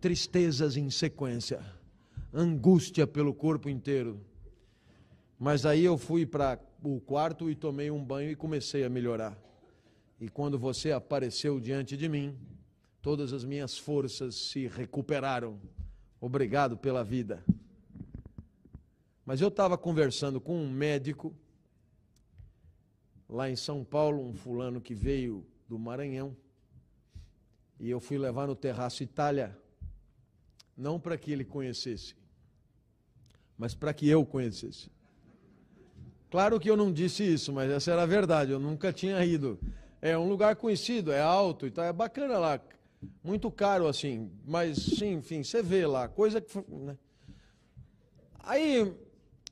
Tristezas 0.00 0.76
em 0.76 0.90
sequência, 0.90 1.64
angústia 2.32 3.06
pelo 3.06 3.32
corpo 3.32 3.68
inteiro. 3.68 4.20
Mas 5.38 5.66
aí 5.66 5.84
eu 5.84 5.96
fui 5.96 6.24
para 6.26 6.58
o 6.82 7.00
quarto 7.00 7.50
e 7.50 7.54
tomei 7.54 7.90
um 7.90 8.04
banho 8.04 8.30
e 8.30 8.36
comecei 8.36 8.84
a 8.84 8.88
melhorar. 8.88 9.36
E 10.20 10.28
quando 10.28 10.58
você 10.58 10.92
apareceu 10.92 11.60
diante 11.60 11.96
de 11.96 12.08
mim, 12.08 12.36
todas 13.02 13.32
as 13.32 13.44
minhas 13.44 13.76
forças 13.78 14.34
se 14.34 14.66
recuperaram. 14.66 15.60
Obrigado 16.20 16.76
pela 16.76 17.04
vida. 17.04 17.44
Mas 19.24 19.40
eu 19.40 19.48
estava 19.48 19.76
conversando 19.76 20.40
com 20.40 20.56
um 20.56 20.70
médico 20.70 21.34
lá 23.28 23.50
em 23.50 23.56
São 23.56 23.84
Paulo, 23.84 24.22
um 24.22 24.34
fulano 24.34 24.80
que 24.80 24.94
veio 24.94 25.44
do 25.68 25.78
Maranhão, 25.78 26.36
e 27.78 27.90
eu 27.90 28.00
fui 28.00 28.16
levar 28.16 28.46
no 28.46 28.54
Terraço 28.54 29.02
Itália, 29.02 29.56
não 30.76 30.98
para 30.98 31.18
que 31.18 31.30
ele 31.30 31.44
conhecesse, 31.44 32.14
mas 33.58 33.74
para 33.74 33.92
que 33.92 34.08
eu 34.08 34.24
conhecesse. 34.24 34.90
Claro 36.30 36.58
que 36.58 36.70
eu 36.70 36.76
não 36.76 36.92
disse 36.92 37.22
isso, 37.22 37.52
mas 37.52 37.70
essa 37.70 37.90
era 37.92 38.02
a 38.02 38.06
verdade, 38.06 38.52
eu 38.52 38.58
nunca 38.58 38.92
tinha 38.92 39.24
ido. 39.24 39.58
É 40.00 40.16
um 40.16 40.28
lugar 40.28 40.56
conhecido, 40.56 41.12
é 41.12 41.20
alto 41.20 41.66
e 41.66 41.70
tal, 41.70 41.84
é 41.84 41.92
bacana 41.92 42.38
lá, 42.38 42.60
muito 43.22 43.50
caro 43.50 43.86
assim, 43.86 44.30
mas 44.44 44.78
sim, 44.78 45.14
enfim, 45.14 45.42
você 45.42 45.62
vê 45.62 45.86
lá, 45.86 46.08
coisa 46.08 46.40
que. 46.40 46.58
Né? 46.68 46.96
Aí 48.40 48.94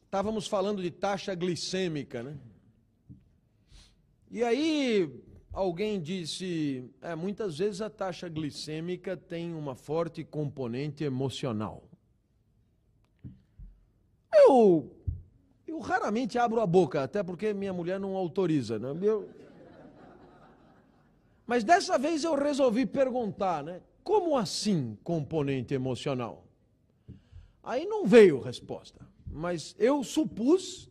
estávamos 0.04 0.46
falando 0.46 0.82
de 0.82 0.90
taxa 0.90 1.34
glicêmica, 1.34 2.22
né? 2.22 2.36
E 4.34 4.42
aí 4.42 5.22
alguém 5.52 6.02
disse, 6.02 6.90
é, 7.00 7.14
muitas 7.14 7.58
vezes 7.58 7.80
a 7.80 7.88
taxa 7.88 8.28
glicêmica 8.28 9.16
tem 9.16 9.54
uma 9.54 9.76
forte 9.76 10.24
componente 10.24 11.04
emocional. 11.04 11.84
Eu, 14.34 14.92
eu 15.68 15.78
raramente 15.78 16.36
abro 16.36 16.60
a 16.60 16.66
boca, 16.66 17.04
até 17.04 17.22
porque 17.22 17.54
minha 17.54 17.72
mulher 17.72 18.00
não 18.00 18.16
autoriza, 18.16 18.76
né? 18.76 18.88
Eu, 19.00 19.30
mas 21.46 21.62
dessa 21.62 21.96
vez 21.96 22.24
eu 22.24 22.34
resolvi 22.34 22.84
perguntar, 22.86 23.62
né? 23.62 23.82
Como 24.02 24.36
assim 24.36 24.98
componente 25.04 25.74
emocional? 25.74 26.44
Aí 27.62 27.86
não 27.86 28.04
veio 28.04 28.40
resposta, 28.40 29.06
mas 29.24 29.76
eu 29.78 30.02
supus 30.02 30.90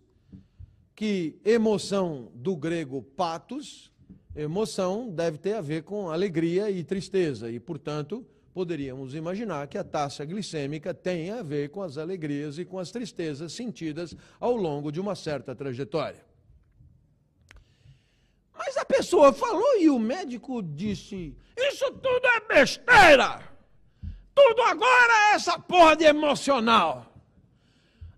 que 0.96 1.40
emoção 1.44 2.32
do 2.36 2.56
grego 2.56 3.02
patos, 3.02 3.92
emoção 4.36 5.10
deve 5.10 5.38
ter 5.38 5.54
a 5.54 5.62
ver 5.62 5.84
com 5.84 6.10
alegria 6.10 6.70
e 6.70 6.84
tristeza, 6.84 7.50
e 7.52 7.60
portanto 7.60 8.26
poderíamos 8.54 9.16
imaginar 9.16 9.68
que 9.68 9.78
a 9.78 9.84
taxa 9.84 10.24
glicêmica 10.24 10.94
tem 10.94 11.32
a 11.32 11.42
ver 11.42 11.70
com 11.70 11.82
as 11.82 11.98
alegrias 11.98 12.60
e 12.60 12.66
com 12.66 12.78
as 12.78 12.92
tristezas 12.92 13.54
sentidas 13.54 14.16
ao 14.40 14.56
longo 14.56 14.92
de 14.92 15.00
uma 15.00 15.16
certa 15.16 15.56
trajetória. 15.56 16.24
Mas 18.56 18.78
a 18.78 18.86
pessoa 18.86 19.34
falou 19.34 19.80
e 19.80 19.90
o 19.90 19.98
médico 19.98 20.62
disse: 20.62 21.36
Isso 21.58 21.92
tudo 21.94 22.28
é 22.28 22.40
besteira! 22.42 23.52
Tudo 24.36 24.62
agora 24.64 25.32
é 25.32 25.36
essa 25.36 25.60
porra 25.60 25.96
de 25.96 26.06
emocional. 26.06 27.13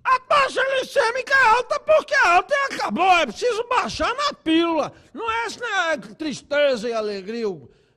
A 0.06 0.20
taxa 0.20 0.62
glicêmica 0.64 1.34
é 1.34 1.48
alta 1.48 1.80
porque 1.80 2.14
é 2.14 2.28
alta 2.28 2.54
e 2.54 2.74
acabou. 2.74 3.12
É 3.12 3.26
preciso 3.26 3.68
baixar 3.68 4.14
na 4.14 4.34
pílula. 4.34 4.94
Não 5.12 5.30
é 5.32 5.46
essa 5.46 5.60
né, 5.60 5.98
tristeza 6.16 6.88
e 6.88 6.94
alegria, 6.94 7.48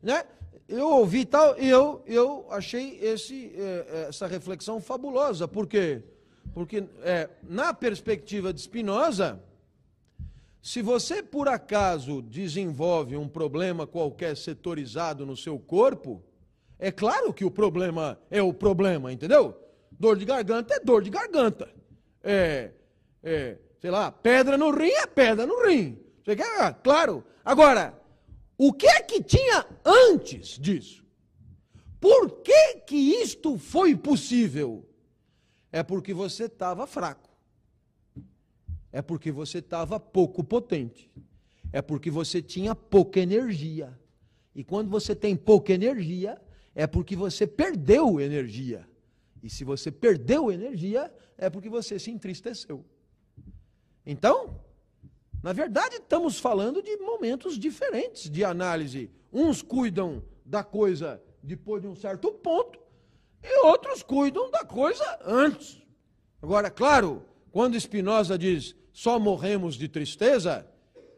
né? 0.02 0.24
Eu 0.66 0.88
ouvi 0.90 1.26
tal 1.26 1.58
e 1.58 1.68
eu, 1.68 2.02
eu 2.06 2.46
achei 2.50 2.98
esse, 3.00 3.52
eh, 3.54 4.06
essa 4.08 4.26
reflexão 4.26 4.80
fabulosa. 4.80 5.46
Por 5.46 5.66
quê? 5.66 6.02
Porque, 6.54 6.84
é, 7.02 7.28
na 7.42 7.72
perspectiva 7.72 8.52
de 8.52 8.60
Spinoza, 8.60 9.40
se 10.62 10.82
você 10.82 11.22
por 11.22 11.48
acaso 11.48 12.20
desenvolve 12.20 13.16
um 13.16 13.28
problema 13.28 13.86
qualquer 13.86 14.36
setorizado 14.36 15.24
no 15.24 15.36
seu 15.36 15.58
corpo, 15.58 16.22
é 16.78 16.90
claro 16.90 17.32
que 17.32 17.44
o 17.44 17.50
problema 17.50 18.18
é 18.30 18.42
o 18.42 18.52
problema, 18.52 19.12
entendeu? 19.12 19.56
Dor 19.90 20.16
de 20.16 20.24
garganta 20.24 20.74
é 20.74 20.80
dor 20.80 21.02
de 21.02 21.10
garganta. 21.10 21.77
É, 22.22 22.72
é 23.22 23.56
sei 23.80 23.90
lá, 23.90 24.10
pedra 24.10 24.56
no 24.58 24.70
rim 24.70 24.90
é 24.90 25.06
pedra 25.06 25.46
no 25.46 25.66
rim. 25.66 25.98
Você 26.24 26.36
quer? 26.36 26.60
Ah, 26.60 26.72
claro. 26.72 27.24
Agora, 27.44 27.98
o 28.56 28.72
que 28.72 28.86
é 28.86 29.00
que 29.02 29.22
tinha 29.22 29.66
antes 29.84 30.58
disso? 30.58 31.04
Por 32.00 32.42
que 32.42 32.76
que 32.86 32.96
isto 32.96 33.58
foi 33.58 33.96
possível? 33.96 34.88
É 35.70 35.82
porque 35.82 36.14
você 36.14 36.44
estava 36.44 36.86
fraco 36.86 37.28
é 38.92 39.02
porque 39.02 39.30
você 39.30 39.58
estava 39.58 40.00
pouco 40.00 40.42
potente. 40.42 41.10
É 41.72 41.82
porque 41.82 42.10
você 42.10 42.40
tinha 42.40 42.74
pouca 42.74 43.20
energia. 43.20 43.98
E 44.54 44.64
quando 44.64 44.88
você 44.88 45.14
tem 45.14 45.36
pouca 45.36 45.72
energia, 45.72 46.40
é 46.74 46.86
porque 46.86 47.14
você 47.14 47.46
perdeu 47.46 48.20
energia. 48.20 48.88
E 49.42 49.48
se 49.48 49.64
você 49.64 49.90
perdeu 49.90 50.50
energia, 50.50 51.12
é 51.36 51.48
porque 51.48 51.68
você 51.68 51.98
se 51.98 52.10
entristeceu. 52.10 52.84
Então, 54.04 54.60
na 55.42 55.52
verdade, 55.52 55.96
estamos 55.96 56.38
falando 56.38 56.82
de 56.82 56.96
momentos 56.96 57.58
diferentes 57.58 58.28
de 58.28 58.44
análise. 58.44 59.10
Uns 59.32 59.62
cuidam 59.62 60.22
da 60.44 60.64
coisa 60.64 61.22
depois 61.42 61.82
de 61.82 61.88
um 61.88 61.94
certo 61.94 62.32
ponto, 62.32 62.78
e 63.42 63.66
outros 63.66 64.02
cuidam 64.02 64.50
da 64.50 64.64
coisa 64.64 65.18
antes. 65.24 65.80
Agora, 66.42 66.70
claro, 66.70 67.24
quando 67.52 67.78
Spinoza 67.78 68.36
diz 68.36 68.74
só 68.92 69.18
morremos 69.18 69.76
de 69.76 69.88
tristeza, 69.88 70.66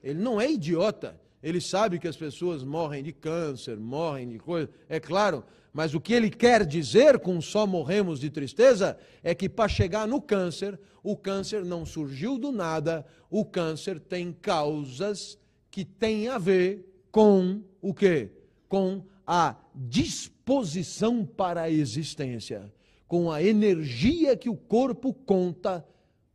ele 0.02 0.18
não 0.18 0.38
é 0.38 0.50
idiota. 0.50 1.18
Ele 1.42 1.60
sabe 1.60 1.98
que 1.98 2.06
as 2.06 2.16
pessoas 2.16 2.62
morrem 2.62 3.02
de 3.02 3.12
câncer, 3.12 3.78
morrem 3.78 4.28
de 4.28 4.38
coisa, 4.38 4.68
é 4.86 5.00
claro, 5.00 5.42
mas 5.72 5.94
o 5.94 6.00
que 6.00 6.12
ele 6.12 6.30
quer 6.30 6.66
dizer 6.66 7.18
com 7.18 7.40
só 7.40 7.66
morremos 7.66 8.18
de 8.20 8.30
tristeza 8.30 8.98
é 9.22 9.34
que 9.34 9.48
para 9.48 9.68
chegar 9.68 10.06
no 10.06 10.20
câncer, 10.20 10.78
o 11.02 11.16
câncer 11.16 11.64
não 11.64 11.86
surgiu 11.86 12.38
do 12.38 12.50
nada, 12.50 13.06
o 13.30 13.44
câncer 13.44 14.00
tem 14.00 14.32
causas 14.32 15.38
que 15.70 15.84
têm 15.84 16.28
a 16.28 16.38
ver 16.38 17.04
com 17.12 17.62
o 17.80 17.94
quê? 17.94 18.30
Com 18.68 19.04
a 19.26 19.56
disposição 19.74 21.24
para 21.24 21.62
a 21.62 21.70
existência, 21.70 22.72
com 23.06 23.30
a 23.30 23.42
energia 23.42 24.36
que 24.36 24.48
o 24.48 24.56
corpo 24.56 25.14
conta 25.14 25.86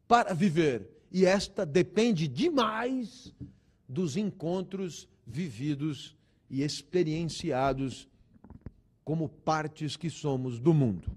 para 0.08 0.34
viver 0.34 0.96
e 1.12 1.26
esta 1.26 1.66
depende 1.66 2.28
demais 2.28 3.34
dos 3.88 4.18
encontros 4.18 5.08
vividos 5.26 6.14
e 6.50 6.62
experienciados 6.62 8.08
como 9.06 9.30
partes 9.30 9.96
que 9.96 10.10
somos 10.10 10.60
do 10.60 10.74
mundo. 10.74 11.16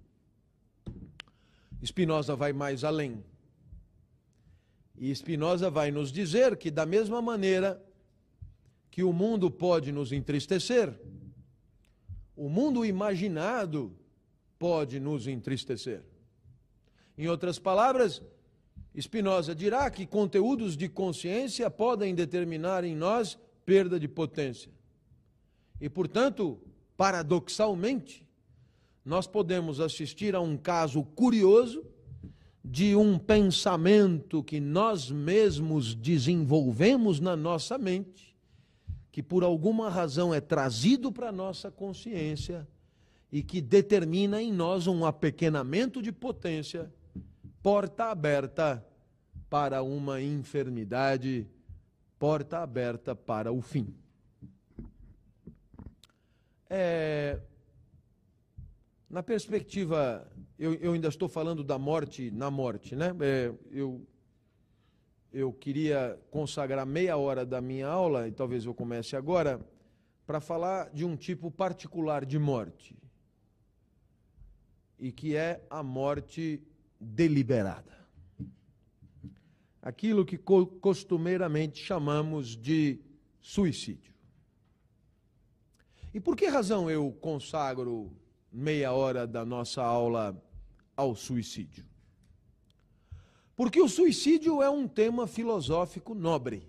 Spinoza 1.82 2.36
vai 2.36 2.52
mais 2.52 2.84
além. 2.84 3.24
E 4.98 5.14
Spinoza 5.14 5.70
vai 5.70 5.90
nos 5.90 6.12
dizer 6.12 6.56
que, 6.58 6.70
da 6.70 6.84
mesma 6.84 7.22
maneira 7.22 7.82
que 8.90 9.02
o 9.02 9.12
mundo 9.12 9.50
pode 9.50 9.90
nos 9.90 10.12
entristecer, 10.12 10.92
o 12.36 12.48
mundo 12.48 12.84
imaginado 12.84 13.96
pode 14.58 15.00
nos 15.00 15.26
entristecer. 15.26 16.02
Em 17.16 17.26
outras 17.26 17.58
palavras, 17.58 18.20
Spinoza 19.00 19.54
dirá 19.54 19.90
que 19.90 20.04
conteúdos 20.04 20.76
de 20.76 20.88
consciência 20.88 21.70
podem 21.70 22.14
determinar 22.14 22.84
em 22.84 22.94
nós 22.94 23.38
perda 23.64 23.98
de 23.98 24.08
potência. 24.08 24.70
E, 25.80 25.88
portanto, 25.88 26.60
paradoxalmente, 26.98 28.26
nós 29.04 29.28
podemos 29.28 29.78
assistir 29.78 30.34
a 30.34 30.40
um 30.40 30.56
caso 30.56 31.04
curioso 31.04 31.86
de 32.62 32.96
um 32.96 33.16
pensamento 33.16 34.42
que 34.42 34.58
nós 34.58 35.08
mesmos 35.08 35.94
desenvolvemos 35.94 37.20
na 37.20 37.36
nossa 37.36 37.78
mente, 37.78 38.36
que 39.12 39.22
por 39.22 39.44
alguma 39.44 39.88
razão 39.88 40.34
é 40.34 40.40
trazido 40.40 41.12
para 41.12 41.28
a 41.28 41.32
nossa 41.32 41.70
consciência 41.70 42.66
e 43.30 43.44
que 43.44 43.60
determina 43.60 44.42
em 44.42 44.52
nós 44.52 44.88
um 44.88 45.06
apequenamento 45.06 46.02
de 46.02 46.10
potência 46.10 46.92
porta 47.62 48.06
aberta 48.06 48.84
para 49.48 49.82
uma 49.82 50.20
enfermidade, 50.20 51.46
porta 52.18 52.58
aberta 52.58 53.14
para 53.14 53.52
o 53.52 53.62
fim. 53.62 53.94
É, 56.70 57.40
na 59.08 59.22
perspectiva, 59.22 60.30
eu, 60.58 60.74
eu, 60.74 60.92
ainda 60.92 61.08
estou 61.08 61.28
falando 61.28 61.64
da 61.64 61.78
morte 61.78 62.30
na 62.30 62.50
morte, 62.50 62.94
né? 62.94 63.14
É, 63.20 63.52
eu, 63.70 64.06
eu 65.32 65.52
queria 65.52 66.18
consagrar 66.30 66.84
meia 66.84 67.16
hora 67.16 67.46
da 67.46 67.60
minha 67.60 67.86
aula, 67.86 68.28
e 68.28 68.32
talvez 68.32 68.66
eu 68.66 68.74
comece 68.74 69.16
agora, 69.16 69.60
para 70.26 70.40
falar 70.40 70.90
de 70.90 71.06
um 71.06 71.16
tipo 71.16 71.50
particular 71.50 72.26
de 72.26 72.38
morte, 72.38 72.94
e 74.98 75.10
que 75.10 75.34
é 75.34 75.64
a 75.70 75.82
morte 75.82 76.60
deliberada. 77.00 77.96
Aquilo 79.80 80.26
que 80.26 80.36
costumeiramente 80.36 81.82
chamamos 81.82 82.48
de 82.48 83.00
suicídio. 83.40 84.12
E 86.12 86.20
por 86.20 86.36
que 86.36 86.46
razão 86.46 86.90
eu 86.90 87.12
consagro 87.20 88.16
meia 88.50 88.92
hora 88.92 89.26
da 89.26 89.44
nossa 89.44 89.82
aula 89.82 90.40
ao 90.96 91.14
suicídio? 91.14 91.84
Porque 93.54 93.80
o 93.80 93.88
suicídio 93.88 94.62
é 94.62 94.70
um 94.70 94.86
tema 94.86 95.26
filosófico 95.26 96.14
nobre. 96.14 96.68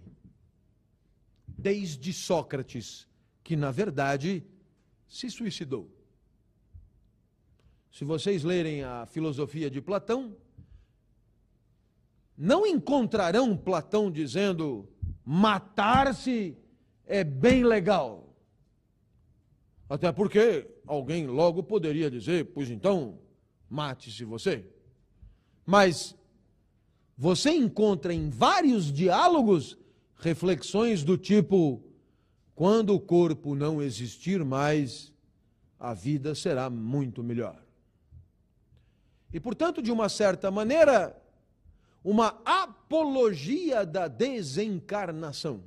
Desde 1.47 2.11
Sócrates, 2.11 3.07
que 3.43 3.55
na 3.55 3.71
verdade 3.71 4.43
se 5.07 5.29
suicidou. 5.29 5.89
Se 7.91 8.03
vocês 8.03 8.43
lerem 8.43 8.83
a 8.83 9.05
filosofia 9.05 9.69
de 9.69 9.81
Platão, 9.81 10.35
não 12.37 12.65
encontrarão 12.65 13.57
Platão 13.57 14.11
dizendo 14.11 14.87
matar-se 15.25 16.57
é 17.05 17.23
bem 17.23 17.63
legal. 17.63 18.28
Até 19.89 20.11
porque 20.11 20.69
alguém 20.85 21.25
logo 21.25 21.63
poderia 21.63 22.11
dizer, 22.11 22.45
pois 22.53 22.69
então, 22.69 23.17
mate-se 23.67 24.23
você. 24.23 24.63
Mas 25.65 26.15
você 27.17 27.49
encontra 27.49 28.13
em 28.13 28.29
vários 28.29 28.93
diálogos 28.93 29.77
reflexões 30.17 31.03
do 31.03 31.17
tipo: 31.17 31.83
quando 32.53 32.93
o 32.93 32.99
corpo 32.99 33.55
não 33.55 33.81
existir 33.81 34.45
mais, 34.45 35.11
a 35.79 35.93
vida 35.93 36.35
será 36.35 36.69
muito 36.69 37.23
melhor. 37.23 37.59
E, 39.33 39.39
portanto, 39.39 39.81
de 39.81 39.91
uma 39.91 40.07
certa 40.07 40.51
maneira, 40.51 41.19
uma 42.03 42.39
apologia 42.45 43.85
da 43.85 44.07
desencarnação, 44.07 45.63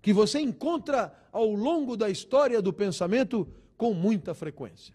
que 0.00 0.12
você 0.12 0.40
encontra 0.40 1.16
ao 1.30 1.52
longo 1.52 1.96
da 1.96 2.10
história 2.10 2.60
do 2.60 2.72
pensamento 2.72 3.48
com 3.76 3.94
muita 3.94 4.34
frequência. 4.34 4.94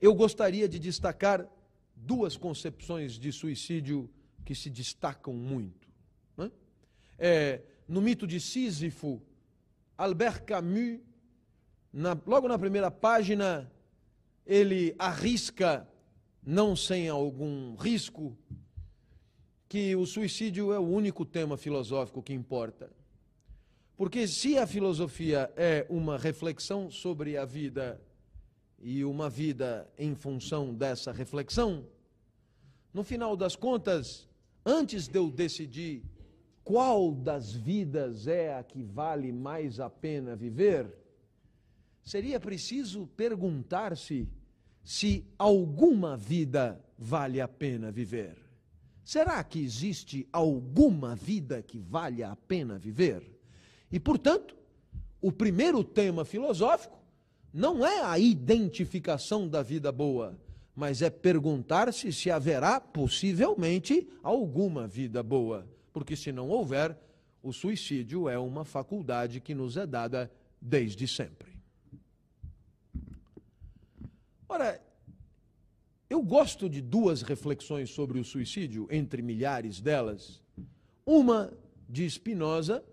Eu 0.00 0.14
gostaria 0.14 0.68
de 0.68 0.78
destacar 0.78 1.48
duas 1.94 2.36
concepções 2.36 3.12
de 3.12 3.32
suicídio 3.32 4.10
que 4.44 4.54
se 4.54 4.68
destacam 4.68 5.32
muito. 5.32 5.88
Né? 6.36 6.50
É, 7.18 7.62
no 7.88 8.00
mito 8.00 8.26
de 8.26 8.40
Sísifo, 8.40 9.22
Albert 9.96 10.44
Camus, 10.44 11.00
na, 11.92 12.18
logo 12.26 12.48
na 12.48 12.58
primeira 12.58 12.90
página, 12.90 13.70
ele 14.44 14.94
arrisca, 14.98 15.88
não 16.44 16.74
sem 16.74 17.08
algum 17.08 17.74
risco, 17.76 18.36
que 19.68 19.96
o 19.96 20.04
suicídio 20.04 20.72
é 20.72 20.78
o 20.78 20.82
único 20.82 21.24
tema 21.24 21.56
filosófico 21.56 22.22
que 22.22 22.32
importa. 22.32 22.90
Porque 23.96 24.26
se 24.26 24.58
a 24.58 24.66
filosofia 24.66 25.52
é 25.56 25.86
uma 25.88 26.18
reflexão 26.18 26.90
sobre 26.90 27.36
a 27.36 27.44
vida 27.44 28.00
e 28.80 29.04
uma 29.04 29.30
vida 29.30 29.88
em 29.96 30.14
função 30.14 30.74
dessa 30.74 31.12
reflexão, 31.12 31.86
no 32.92 33.04
final 33.04 33.36
das 33.36 33.54
contas, 33.54 34.28
antes 34.66 35.06
de 35.06 35.18
eu 35.18 35.30
decidir 35.30 36.02
qual 36.64 37.12
das 37.12 37.52
vidas 37.52 38.26
é 38.26 38.54
a 38.54 38.64
que 38.64 38.82
vale 38.82 39.30
mais 39.30 39.78
a 39.78 39.88
pena 39.88 40.34
viver, 40.34 40.92
seria 42.02 42.40
preciso 42.40 43.06
perguntar-se 43.16 44.28
se 44.82 45.24
alguma 45.38 46.16
vida 46.16 46.82
vale 46.98 47.40
a 47.40 47.46
pena 47.46 47.92
viver. 47.92 48.36
Será 49.04 49.42
que 49.44 49.62
existe 49.62 50.26
alguma 50.32 51.14
vida 51.14 51.62
que 51.62 51.78
vale 51.78 52.22
a 52.22 52.34
pena 52.34 52.78
viver? 52.78 53.33
E, 53.94 54.00
portanto, 54.00 54.56
o 55.22 55.30
primeiro 55.30 55.84
tema 55.84 56.24
filosófico 56.24 56.98
não 57.52 57.86
é 57.86 58.02
a 58.02 58.18
identificação 58.18 59.48
da 59.48 59.62
vida 59.62 59.92
boa, 59.92 60.36
mas 60.74 61.00
é 61.00 61.08
perguntar-se 61.08 62.12
se 62.12 62.28
haverá 62.28 62.80
possivelmente 62.80 64.08
alguma 64.20 64.88
vida 64.88 65.22
boa. 65.22 65.64
Porque 65.92 66.16
se 66.16 66.32
não 66.32 66.48
houver, 66.48 66.98
o 67.40 67.52
suicídio 67.52 68.28
é 68.28 68.36
uma 68.36 68.64
faculdade 68.64 69.40
que 69.40 69.54
nos 69.54 69.76
é 69.76 69.86
dada 69.86 70.28
desde 70.60 71.06
sempre. 71.06 71.52
Ora, 74.48 74.82
eu 76.10 76.20
gosto 76.20 76.68
de 76.68 76.80
duas 76.80 77.22
reflexões 77.22 77.90
sobre 77.90 78.18
o 78.18 78.24
suicídio, 78.24 78.88
entre 78.90 79.22
milhares 79.22 79.80
delas. 79.80 80.42
Uma 81.06 81.52
de 81.88 82.10
Spinoza 82.10 82.84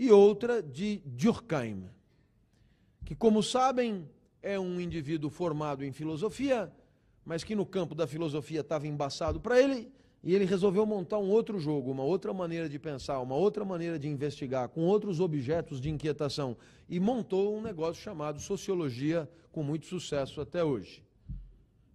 e 0.00 0.10
outra 0.10 0.62
de 0.62 1.02
Durkheim, 1.04 1.84
que, 3.04 3.14
como 3.14 3.42
sabem, 3.42 4.08
é 4.42 4.58
um 4.58 4.80
indivíduo 4.80 5.28
formado 5.28 5.84
em 5.84 5.92
filosofia, 5.92 6.72
mas 7.22 7.44
que 7.44 7.54
no 7.54 7.66
campo 7.66 7.94
da 7.94 8.06
filosofia 8.06 8.60
estava 8.60 8.86
embaçado 8.86 9.38
para 9.38 9.60
ele, 9.60 9.92
e 10.24 10.34
ele 10.34 10.46
resolveu 10.46 10.86
montar 10.86 11.18
um 11.18 11.28
outro 11.28 11.60
jogo, 11.60 11.90
uma 11.90 12.02
outra 12.02 12.32
maneira 12.32 12.66
de 12.66 12.78
pensar, 12.78 13.20
uma 13.20 13.34
outra 13.34 13.62
maneira 13.62 13.98
de 13.98 14.08
investigar, 14.08 14.70
com 14.70 14.80
outros 14.86 15.20
objetos 15.20 15.78
de 15.78 15.90
inquietação, 15.90 16.56
e 16.88 16.98
montou 16.98 17.54
um 17.54 17.60
negócio 17.60 18.02
chamado 18.02 18.40
sociologia 18.40 19.28
com 19.52 19.62
muito 19.62 19.84
sucesso 19.84 20.40
até 20.40 20.64
hoje. 20.64 21.04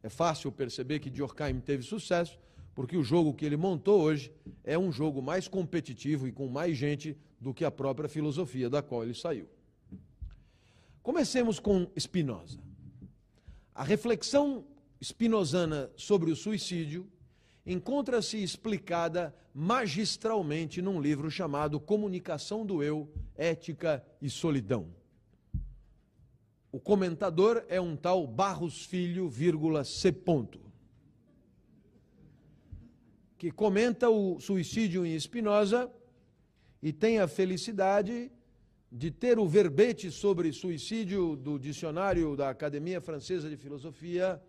É 0.04 0.10
fácil 0.10 0.52
perceber 0.52 1.00
que 1.00 1.10
Durkheim 1.10 1.60
teve 1.60 1.82
sucesso, 1.82 2.38
porque 2.76 2.96
o 2.96 3.04
jogo 3.04 3.34
que 3.34 3.44
ele 3.44 3.58
montou 3.58 4.00
hoje 4.00 4.32
é 4.64 4.78
um 4.78 4.92
jogo 4.92 5.24
mais 5.24 5.48
competitivo 5.48 6.28
e 6.28 6.32
com 6.32 6.48
mais 6.48 6.78
gente 6.78 7.18
do 7.46 7.54
que 7.54 7.64
a 7.64 7.70
própria 7.70 8.10
filosofia 8.10 8.68
da 8.72 8.82
qual 8.82 9.04
ele 9.04 9.14
saiu. 9.14 9.48
Comecemos 11.04 11.60
com 11.60 11.88
Spinoza. 11.96 12.58
A 13.72 13.84
reflexão 13.84 14.66
spinozana 15.00 15.92
sobre 15.96 16.32
o 16.32 16.36
suicídio 16.36 17.08
encontra-se 17.64 18.42
explicada 18.42 19.32
magistralmente 19.54 20.82
num 20.82 21.00
livro 21.00 21.30
chamado 21.30 21.80
Comunicação 21.80 22.66
do 22.66 22.82
Eu, 22.82 23.14
Ética 23.36 24.04
e 24.20 24.28
Solidão. 24.28 24.88
O 26.72 26.80
comentador 26.80 27.64
é 27.70 27.80
um 27.80 27.96
tal 27.96 28.26
Barros 28.26 28.84
Filho, 28.84 29.30
vírgula, 29.30 29.84
C. 29.84 30.12
Ponto, 30.12 30.60
que 33.38 33.52
comenta 33.52 34.10
o 34.10 34.40
suicídio 34.40 35.06
em 35.06 35.20
Spinoza 35.20 35.92
e 36.86 36.94
tem 36.94 37.18
a 37.18 37.28
felicidade 37.28 38.32
de 38.92 39.10
ter 39.10 39.40
o 39.40 39.48
verbete 39.48 40.12
sobre 40.12 40.54
suicídio 40.54 41.36
do 41.36 41.58
dicionário 41.58 42.36
da 42.36 42.52
Academia 42.52 43.02
Francesa 43.02 43.50
de 43.50 43.58
Filosofia 43.58 44.40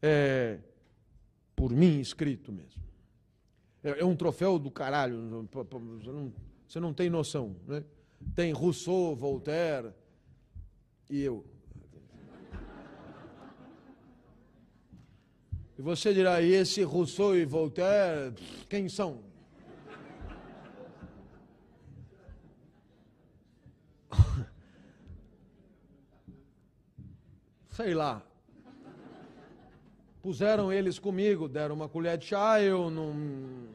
é, 0.00 0.60
por 1.56 1.72
mim 1.72 1.98
escrito 1.98 2.52
mesmo. 2.52 2.80
É, 3.82 3.98
é, 3.98 4.04
um 4.04 4.14
troféu 4.14 4.60
do 4.60 4.70
caralho, 4.70 5.48
você 5.50 6.12
não, 6.12 6.32
você 6.68 6.78
não 6.78 6.94
tem 6.94 7.10
noção. 7.10 7.56
Né? 7.66 7.82
Tem 8.32 8.52
Rousseau, 8.52 9.16
Voltaire 9.16 9.90
e 11.10 11.20
eu. 11.20 11.44
E 15.76 15.82
você 15.82 16.14
dirá, 16.14 16.40
e 16.40 16.52
esse 16.52 16.84
Rousseau 16.84 17.36
e 17.36 17.44
Voltaire, 17.44 18.34
quem 18.68 18.88
são? 18.88 19.31
Sei 27.72 27.94
lá. 27.94 28.22
Puseram 30.20 30.70
eles 30.70 30.98
comigo, 30.98 31.48
deram 31.48 31.74
uma 31.74 31.88
colher 31.88 32.18
de 32.18 32.26
chá, 32.26 32.60
eu 32.60 32.90
não, 32.90 33.14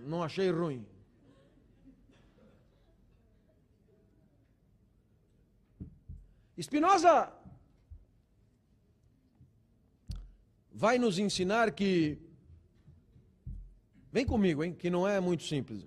não 0.05 0.23
achei 0.23 0.51
ruim. 0.51 0.85
Spinoza 6.59 7.33
vai 10.71 10.99
nos 10.99 11.17
ensinar 11.17 11.71
que. 11.71 12.19
Vem 14.11 14.25
comigo, 14.25 14.63
hein? 14.63 14.73
Que 14.73 14.89
não 14.91 15.07
é 15.07 15.19
muito 15.19 15.43
simples. 15.43 15.85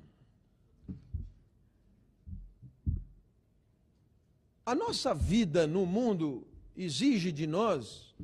A 4.67 4.75
nossa 4.75 5.15
vida 5.15 5.67
no 5.67 5.87
mundo 5.87 6.50
exige 6.85 7.31
de 7.31 7.47
nós 7.47 8.15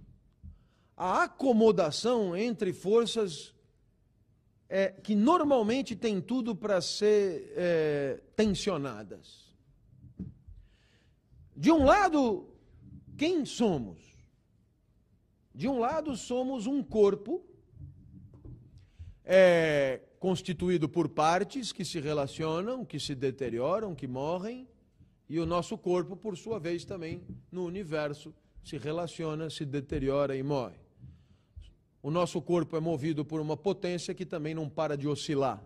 a 0.96 1.24
acomodação 1.24 2.34
entre 2.34 2.72
forças 2.72 3.54
é, 4.66 4.88
que 4.88 5.14
normalmente 5.14 5.94
têm 5.94 6.22
tudo 6.22 6.56
para 6.56 6.80
ser 6.80 7.52
é, 7.54 8.20
tensionadas. 8.34 9.54
De 11.54 11.70
um 11.70 11.84
lado, 11.84 12.48
quem 13.16 13.44
somos? 13.44 13.98
De 15.54 15.68
um 15.68 15.78
lado, 15.78 16.16
somos 16.16 16.66
um 16.66 16.82
corpo 16.82 17.44
é, 19.22 20.00
constituído 20.18 20.88
por 20.88 21.10
partes 21.10 21.72
que 21.72 21.84
se 21.84 22.00
relacionam, 22.00 22.86
que 22.86 22.98
se 22.98 23.14
deterioram, 23.14 23.94
que 23.94 24.06
morrem, 24.06 24.66
e 25.28 25.38
o 25.38 25.46
nosso 25.46 25.76
corpo, 25.76 26.16
por 26.16 26.36
sua 26.36 26.58
vez, 26.58 26.84
também 26.84 27.22
no 27.50 27.64
universo 27.64 28.34
se 28.66 28.78
relaciona, 28.78 29.48
se 29.48 29.64
deteriora 29.64 30.36
e 30.36 30.42
morre. 30.42 30.74
O 32.02 32.10
nosso 32.10 32.42
corpo 32.42 32.76
é 32.76 32.80
movido 32.80 33.24
por 33.24 33.40
uma 33.40 33.56
potência 33.56 34.12
que 34.12 34.26
também 34.26 34.56
não 34.56 34.68
para 34.68 34.96
de 34.96 35.06
oscilar. 35.06 35.62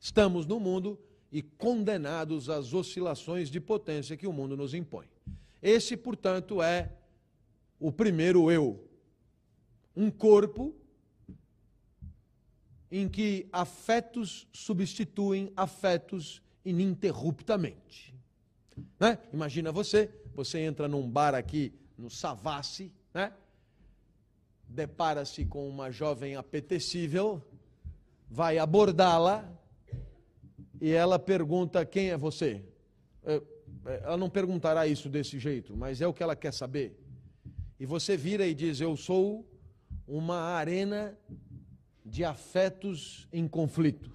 Estamos 0.00 0.46
no 0.46 0.58
mundo 0.58 0.98
e 1.30 1.42
condenados 1.42 2.48
às 2.48 2.72
oscilações 2.72 3.50
de 3.50 3.60
potência 3.60 4.16
que 4.16 4.26
o 4.26 4.32
mundo 4.32 4.56
nos 4.56 4.72
impõe. 4.72 5.04
Esse, 5.60 5.94
portanto, 5.94 6.62
é 6.62 6.90
o 7.78 7.92
primeiro 7.92 8.50
eu, 8.50 8.82
um 9.94 10.10
corpo 10.10 10.74
em 12.90 13.10
que 13.10 13.46
afetos 13.52 14.48
substituem 14.54 15.52
afetos 15.54 16.40
ininterruptamente. 16.64 18.14
Né? 18.98 19.18
Imagina 19.34 19.70
você, 19.70 20.10
você 20.34 20.60
entra 20.60 20.88
num 20.88 21.06
bar 21.06 21.34
aqui 21.34 21.74
no 21.96 22.10
Savassi, 22.10 22.92
né? 23.12 23.32
depara-se 24.72 25.44
com 25.44 25.68
uma 25.68 25.90
jovem 25.90 26.36
apetecível, 26.36 27.42
vai 28.30 28.58
abordá-la 28.58 29.46
e 30.80 30.90
ela 30.90 31.18
pergunta: 31.18 31.84
Quem 31.84 32.10
é 32.10 32.16
você? 32.16 32.64
É, 33.24 33.42
é, 33.86 34.02
ela 34.04 34.16
não 34.16 34.30
perguntará 34.30 34.86
isso 34.86 35.08
desse 35.08 35.38
jeito, 35.38 35.76
mas 35.76 36.00
é 36.00 36.06
o 36.06 36.14
que 36.14 36.22
ela 36.22 36.34
quer 36.34 36.52
saber. 36.52 36.98
E 37.78 37.86
você 37.86 38.16
vira 38.16 38.46
e 38.46 38.54
diz: 38.54 38.80
Eu 38.80 38.96
sou 38.96 39.46
uma 40.06 40.38
arena 40.38 41.16
de 42.04 42.24
afetos 42.24 43.28
em 43.32 43.46
conflito. 43.46 44.10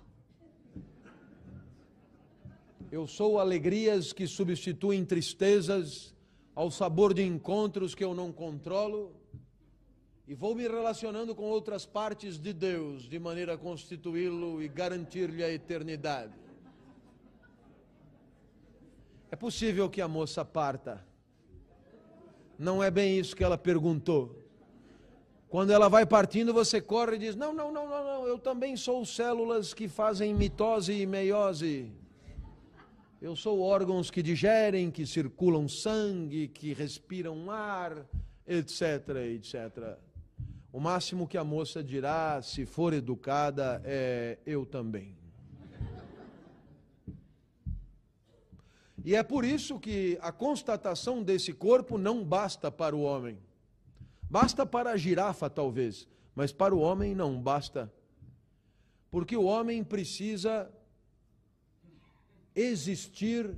Eu 2.92 3.06
sou 3.06 3.38
alegrias 3.40 4.14
que 4.14 4.26
substituem 4.26 5.04
tristezas, 5.06 6.16
ao 6.58 6.72
sabor 6.72 7.14
de 7.14 7.22
encontros 7.22 7.94
que 7.94 8.04
eu 8.04 8.16
não 8.16 8.32
controlo, 8.32 9.16
e 10.28 10.34
vou 10.34 10.56
me 10.56 10.68
relacionando 10.68 11.36
com 11.36 11.44
outras 11.44 11.86
partes 11.86 12.40
de 12.40 12.52
Deus 12.52 13.04
de 13.04 13.20
maneira 13.20 13.54
a 13.54 13.58
constituí-lo 13.60 14.60
e 14.60 14.68
garantir-lhe 14.68 15.44
a 15.44 15.54
eternidade. 15.54 16.34
É 19.30 19.36
possível 19.36 19.88
que 19.88 20.02
a 20.02 20.08
moça 20.08 20.44
parta. 20.44 21.06
Não 22.58 22.84
é 22.84 22.90
bem 22.90 23.20
isso 23.20 23.36
que 23.36 23.44
ela 23.44 23.56
perguntou. 23.56 24.44
Quando 25.50 25.70
ela 25.70 25.88
vai 25.88 26.08
partindo, 26.08 26.52
você 26.56 26.82
corre 26.82 27.18
e 27.18 27.20
diz: 27.20 27.36
Não, 27.36 27.54
não, 27.54 27.72
não, 27.72 27.88
não, 27.88 28.04
não, 28.04 28.28
eu 28.28 28.40
também 28.40 28.76
sou 28.76 29.06
células 29.06 29.76
que 29.76 29.88
fazem 29.88 30.34
mitose 30.34 30.92
e 30.92 31.06
meiose. 31.06 31.92
Eu 33.20 33.36
sou 33.36 33.62
órgãos 33.62 34.12
que 34.12 34.22
digerem, 34.22 34.92
que 34.92 35.04
circulam 35.04 35.68
sangue, 35.68 36.48
que 36.48 36.72
respiram 36.72 37.50
ar, 37.50 38.06
etc, 38.46 39.10
etc. 39.34 39.98
O 40.72 40.80
máximo 40.80 41.28
que 41.28 41.36
a 41.36 41.44
moça 41.44 41.84
dirá, 41.84 42.40
se 42.44 42.64
for 42.64 42.94
educada, 42.94 43.82
é 43.84 44.38
eu 44.46 44.68
também. 44.68 45.18
E 49.04 49.16
é 49.16 49.24
por 49.24 49.44
isso 49.44 49.80
que 49.80 50.20
a 50.22 50.32
constatação 50.32 51.24
desse 51.24 51.54
corpo 51.54 51.98
não 51.98 52.24
basta 52.24 52.70
para 52.72 52.96
o 52.96 53.02
homem. 53.02 53.40
Basta 54.30 54.64
para 54.64 54.92
a 54.92 54.98
girafa, 54.98 55.50
talvez, 55.50 56.08
mas 56.36 56.52
para 56.52 56.76
o 56.76 56.80
homem 56.80 57.16
não 57.16 57.42
basta. 57.42 57.92
Porque 59.10 59.36
o 59.36 59.46
homem 59.46 59.84
precisa 59.84 60.72
existir 62.58 63.56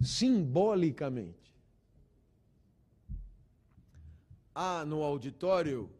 simbolicamente. 0.00 1.54
Há 4.54 4.86
no 4.86 5.02
auditório, 5.02 5.90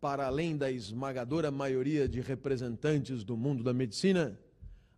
para 0.00 0.26
além 0.26 0.56
da 0.56 0.72
esmagadora 0.72 1.50
maioria 1.50 2.08
de 2.08 2.22
representantes 2.22 3.24
do 3.24 3.36
mundo 3.36 3.62
da 3.62 3.74
medicina, 3.74 4.40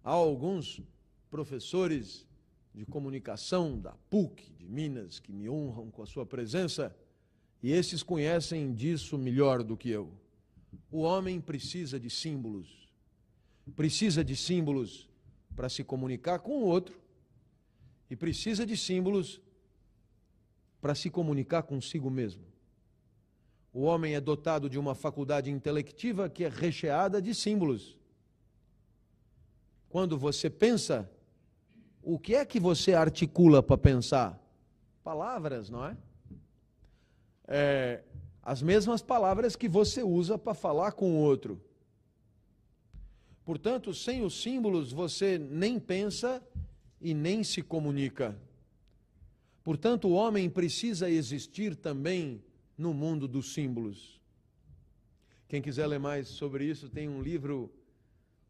há 0.05 0.11
alguns 0.11 0.81
professores 1.28 2.24
de 2.73 2.86
comunicação 2.86 3.77
da 3.77 3.93
PUC 4.09 4.52
de 4.57 4.69
Minas 4.69 5.19
que 5.19 5.32
me 5.32 5.51
honram 5.51 5.90
com 5.90 6.02
a 6.02 6.07
sua 6.07 6.24
presença, 6.24 6.97
e 7.61 7.73
esses 7.73 8.05
conhecem 8.05 8.73
disso 8.73 9.19
melhor 9.19 9.65
do 9.65 9.77
que 9.77 9.90
eu. 9.90 10.12
O 10.90 11.01
homem 11.01 11.40
precisa 11.40 11.98
de 11.98 12.09
símbolos. 12.09 12.89
Precisa 13.77 14.24
de 14.24 14.35
símbolos 14.35 15.10
para 15.61 15.69
se 15.69 15.85
comunicar 15.85 16.39
com 16.39 16.53
o 16.53 16.65
outro 16.65 16.99
e 18.09 18.16
precisa 18.16 18.65
de 18.65 18.78
símbolos 18.78 19.43
para 20.81 20.95
se 20.95 21.11
comunicar 21.11 21.65
consigo 21.65 22.09
mesmo. 22.09 22.43
O 23.70 23.82
homem 23.82 24.15
é 24.15 24.20
dotado 24.23 24.70
de 24.70 24.78
uma 24.78 24.95
faculdade 24.95 25.51
intelectiva 25.51 26.31
que 26.31 26.45
é 26.45 26.49
recheada 26.49 27.20
de 27.20 27.35
símbolos. 27.35 27.99
Quando 29.91 30.16
você 30.16 30.49
pensa, 30.49 31.11
o 32.03 32.19
que 32.19 32.35
é 32.35 32.47
que 32.47 32.59
você 32.59 32.95
articula 32.95 33.62
para 33.62 33.77
pensar? 33.77 34.43
Palavras, 35.05 35.69
não 35.69 35.85
é? 35.85 35.97
é? 37.47 38.03
As 38.43 38.62
mesmas 38.62 39.03
palavras 39.03 39.57
que 39.57 39.69
você 39.69 40.03
usa 40.03 40.39
para 40.39 40.55
falar 40.55 40.93
com 40.93 41.16
o 41.16 41.19
outro. 41.19 41.61
Portanto, 43.51 43.93
sem 43.93 44.23
os 44.23 44.41
símbolos 44.41 44.93
você 44.93 45.37
nem 45.37 45.77
pensa 45.77 46.41
e 47.01 47.13
nem 47.13 47.43
se 47.43 47.61
comunica. 47.63 48.39
Portanto, 49.65 50.07
o 50.07 50.13
homem 50.13 50.49
precisa 50.49 51.11
existir 51.11 51.75
também 51.75 52.41
no 52.79 52.95
mundo 52.95 53.27
dos 53.27 53.53
símbolos. 53.53 54.21
Quem 55.49 55.61
quiser 55.61 55.89
ler 55.89 55.99
mais 55.99 56.29
sobre 56.29 56.65
isso, 56.65 56.89
tem 56.89 57.09
um 57.09 57.21
livro 57.21 57.75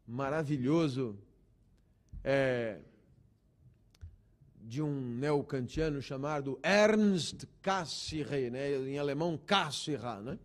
maravilhoso. 0.05 1.17
É, 2.23 2.77
de 4.55 4.83
um 4.83 5.17
neocantiano 5.17 5.99
chamado 5.99 6.59
Ernst 6.63 7.45
Cassirer, 7.59 8.51
né? 8.51 8.77
em 8.87 8.99
alemão 8.99 9.35
Cassirer, 9.35 10.21
né? 10.21 10.37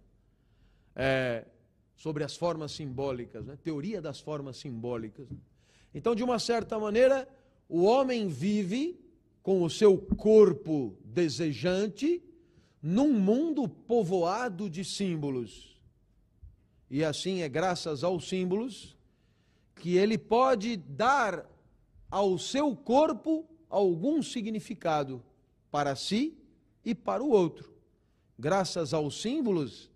É, 0.94 1.44
sobre 1.96 2.22
as 2.22 2.36
formas 2.36 2.72
simbólicas, 2.72 3.44
né? 3.46 3.58
teoria 3.62 4.00
das 4.00 4.20
formas 4.20 4.58
simbólicas. 4.58 5.26
Então, 5.94 6.14
de 6.14 6.22
uma 6.22 6.38
certa 6.38 6.78
maneira, 6.78 7.28
o 7.68 7.84
homem 7.84 8.28
vive 8.28 9.00
com 9.42 9.62
o 9.62 9.70
seu 9.70 9.96
corpo 9.96 10.96
desejante 11.04 12.22
num 12.82 13.12
mundo 13.12 13.66
povoado 13.66 14.68
de 14.68 14.84
símbolos. 14.84 15.76
E 16.90 17.02
assim 17.02 17.40
é 17.40 17.48
graças 17.48 18.04
aos 18.04 18.28
símbolos 18.28 18.96
que 19.74 19.96
ele 19.96 20.16
pode 20.18 20.76
dar 20.76 21.48
ao 22.10 22.38
seu 22.38 22.76
corpo 22.76 23.48
algum 23.68 24.22
significado 24.22 25.22
para 25.70 25.96
si 25.96 26.36
e 26.84 26.94
para 26.94 27.22
o 27.22 27.30
outro. 27.30 27.74
Graças 28.38 28.94
aos 28.94 29.20
símbolos, 29.20 29.90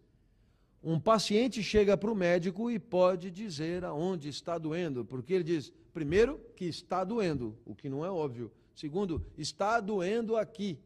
um 0.83 0.99
paciente 0.99 1.63
chega 1.63 1.97
para 1.97 2.11
o 2.11 2.15
médico 2.15 2.71
e 2.71 2.79
pode 2.79 3.31
dizer 3.31 3.85
aonde 3.85 4.29
está 4.29 4.57
doendo, 4.57 5.05
porque 5.05 5.35
ele 5.35 5.45
diz, 5.45 5.73
primeiro, 5.93 6.41
que 6.57 6.65
está 6.65 7.05
doendo, 7.05 7.57
o 7.67 7.75
que 7.75 7.89
não 7.89 8.05
é 8.05 8.11
óbvio. 8.11 8.51
Segundo, 8.75 9.25
está 9.37 9.79
doendo 9.79 10.37
aqui. 10.37 10.79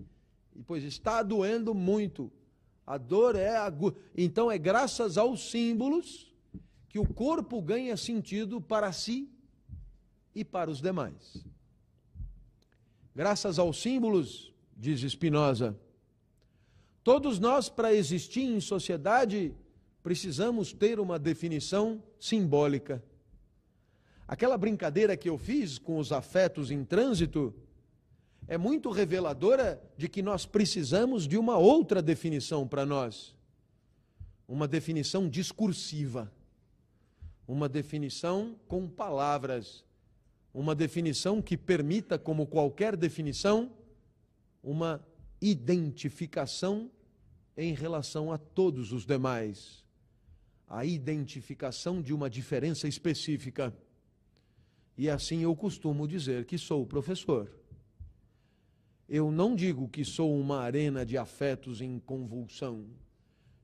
E 0.55 0.62
pois 0.62 0.83
está 0.83 1.23
doendo 1.23 1.75
muito. 1.75 2.31
A 2.87 2.99
dor 2.99 3.37
é 3.37 3.57
aguda. 3.57 3.97
Então 4.16 4.51
é 4.51 4.59
graças 4.59 5.16
aos 5.16 5.51
símbolos 5.51 6.33
que 6.89 6.99
o 6.99 7.07
corpo 7.07 7.62
ganha 7.62 7.97
sentido 7.97 8.61
para 8.61 8.93
si 8.93 9.29
e 10.35 10.45
para 10.45 10.71
os 10.71 10.81
demais. 10.81 11.45
Graças 13.15 13.61
aos 13.61 13.81
símbolos, 13.81 14.53
diz 14.77 15.01
Spinoza, 15.01 15.79
todos 17.05 17.39
nós, 17.39 17.69
para 17.69 17.95
existir 17.95 18.43
em 18.43 18.61
sociedade, 18.61 19.55
precisamos 20.05 20.72
ter 20.72 21.01
uma 21.01 21.18
definição 21.18 22.01
simbólica. 22.20 23.02
Aquela 24.28 24.56
brincadeira 24.56 25.16
que 25.16 25.28
eu 25.28 25.36
fiz 25.36 25.78
com 25.78 25.98
os 25.98 26.12
afetos 26.12 26.70
em 26.70 26.85
trânsito 26.85 27.52
é 28.47 28.56
muito 28.56 28.93
reveladora 28.93 29.82
de 29.97 30.09
que 30.09 30.22
nós 30.22 30.47
precisamos 30.47 31.26
de 31.26 31.36
uma 31.36 31.59
outra 31.59 32.01
definição 32.01 32.68
para 32.68 32.86
nós. 32.86 33.35
Uma 34.47 34.68
definição 34.68 35.28
discursiva. 35.28 36.32
Uma 37.48 37.68
definição 37.68 38.55
com 38.68 38.89
palavras 38.89 39.85
uma 40.55 40.72
definição 40.72 41.43
que 41.43 41.56
permita, 41.56 42.16
como 42.16 42.47
qualquer 42.47 42.97
definição, 42.97 43.72
uma 44.62 45.05
identificação 45.43 46.89
em 47.56 47.74
relação 47.74 48.32
a 48.32 48.39
todos 48.39 48.93
os 48.93 49.05
demais. 49.05 49.84
A 50.75 50.85
identificação 50.85 52.03
de 52.03 52.13
uma 52.13 52.29
diferença 52.29 52.89
específica. 52.89 53.73
E 54.99 55.09
assim 55.09 55.43
eu 55.43 55.55
costumo 55.55 56.09
dizer 56.09 56.45
que 56.47 56.59
sou 56.59 56.85
professor. 56.85 57.49
Eu 59.09 59.31
não 59.31 59.55
digo 59.55 59.89
que 59.89 60.05
sou 60.05 60.37
uma 60.37 60.63
arena 60.63 61.07
de 61.07 61.17
afetos 61.17 61.81
em 61.81 62.01
convulsão. 62.01 62.87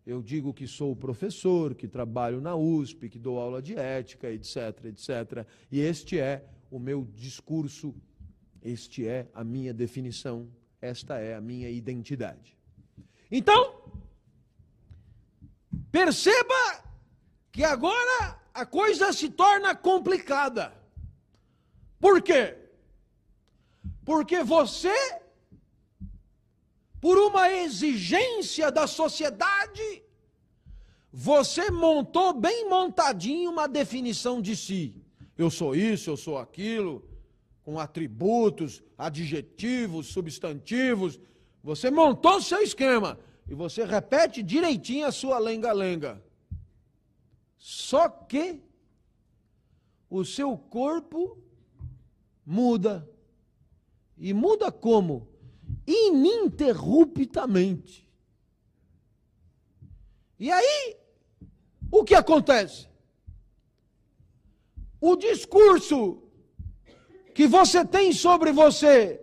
Eu 0.07 0.23
digo 0.23 0.55
que 0.55 0.69
sou 0.69 0.95
professor, 0.95 1.75
que 1.75 1.89
trabalho 1.89 2.41
na 2.41 2.55
USP, 2.55 3.09
que 3.09 3.19
dou 3.19 3.41
aula 3.41 3.61
de 3.61 3.75
ética, 3.75 4.31
etc, 4.31 4.85
etc. 4.85 5.45
E 5.69 5.81
este 5.81 6.17
é 6.17 6.45
o 6.71 6.79
meu 6.79 7.05
discurso, 7.17 7.93
este 8.63 9.09
é 9.09 9.27
a 9.35 9.43
minha 9.43 9.75
definição, 9.75 10.49
esta 10.81 11.19
é 11.19 11.35
a 11.35 11.41
minha 11.41 11.69
identidade. 11.69 12.57
Então, 13.29 13.83
perceba 15.91 16.80
que 17.53 17.65
agora 17.65 18.39
a 18.53 18.65
coisa 18.65 19.13
se 19.13 19.29
torna 19.29 19.75
complicada. 19.75 20.73
Por 21.99 22.23
quê? 22.23 22.57
Porque 24.05 24.43
você, 24.43 24.95
por 27.01 27.19
uma 27.19 27.51
exigência 27.51 28.71
da 28.71 28.87
sociedade, 28.87 30.03
você 31.13 31.71
montou 31.71 32.33
bem 32.33 32.69
montadinho 32.69 33.51
uma 33.51 33.67
definição 33.67 34.41
de 34.41 34.55
si. 34.57 34.95
Eu 35.37 35.51
sou 35.51 35.75
isso, 35.75 36.11
eu 36.11 36.17
sou 36.17 36.39
aquilo, 36.39 37.05
com 37.63 37.79
atributos, 37.79 38.83
adjetivos, 38.97 40.07
substantivos. 40.09 41.21
Você 41.63 41.91
montou 41.91 42.37
o 42.37 42.43
seu 42.43 42.63
esquema 42.63 43.19
e 43.49 43.55
você 43.55 43.85
repete 43.85 44.43
direitinho 44.43 45.07
a 45.07 45.13
sua 45.13 45.39
lenga-lenga. 45.39 46.23
Só 47.61 48.09
que 48.09 48.61
o 50.09 50.25
seu 50.25 50.57
corpo 50.57 51.37
muda. 52.45 53.09
E 54.17 54.33
muda 54.33 54.73
como? 54.73 55.29
Ininterruptamente. 55.87 58.09
E 60.39 60.51
aí, 60.51 60.97
o 61.93 62.03
que 62.03 62.15
acontece? 62.15 62.89
O 64.99 65.15
discurso 65.15 66.23
que 67.35 67.47
você 67.47 67.85
tem 67.85 68.15
sobre 68.15 68.53
você 68.53 69.23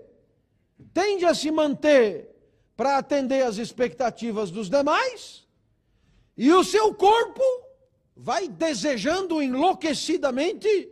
tende 0.93 1.25
a 1.25 1.33
se 1.33 1.49
manter 1.49 2.29
para 2.75 2.99
atender 2.99 3.43
às 3.43 3.57
expectativas 3.57 4.51
dos 4.51 4.69
demais, 4.69 5.47
e 6.37 6.53
o 6.53 6.63
seu 6.63 6.93
corpo 6.93 7.41
vai 8.17 8.47
desejando 8.47 9.41
enlouquecidamente 9.41 10.89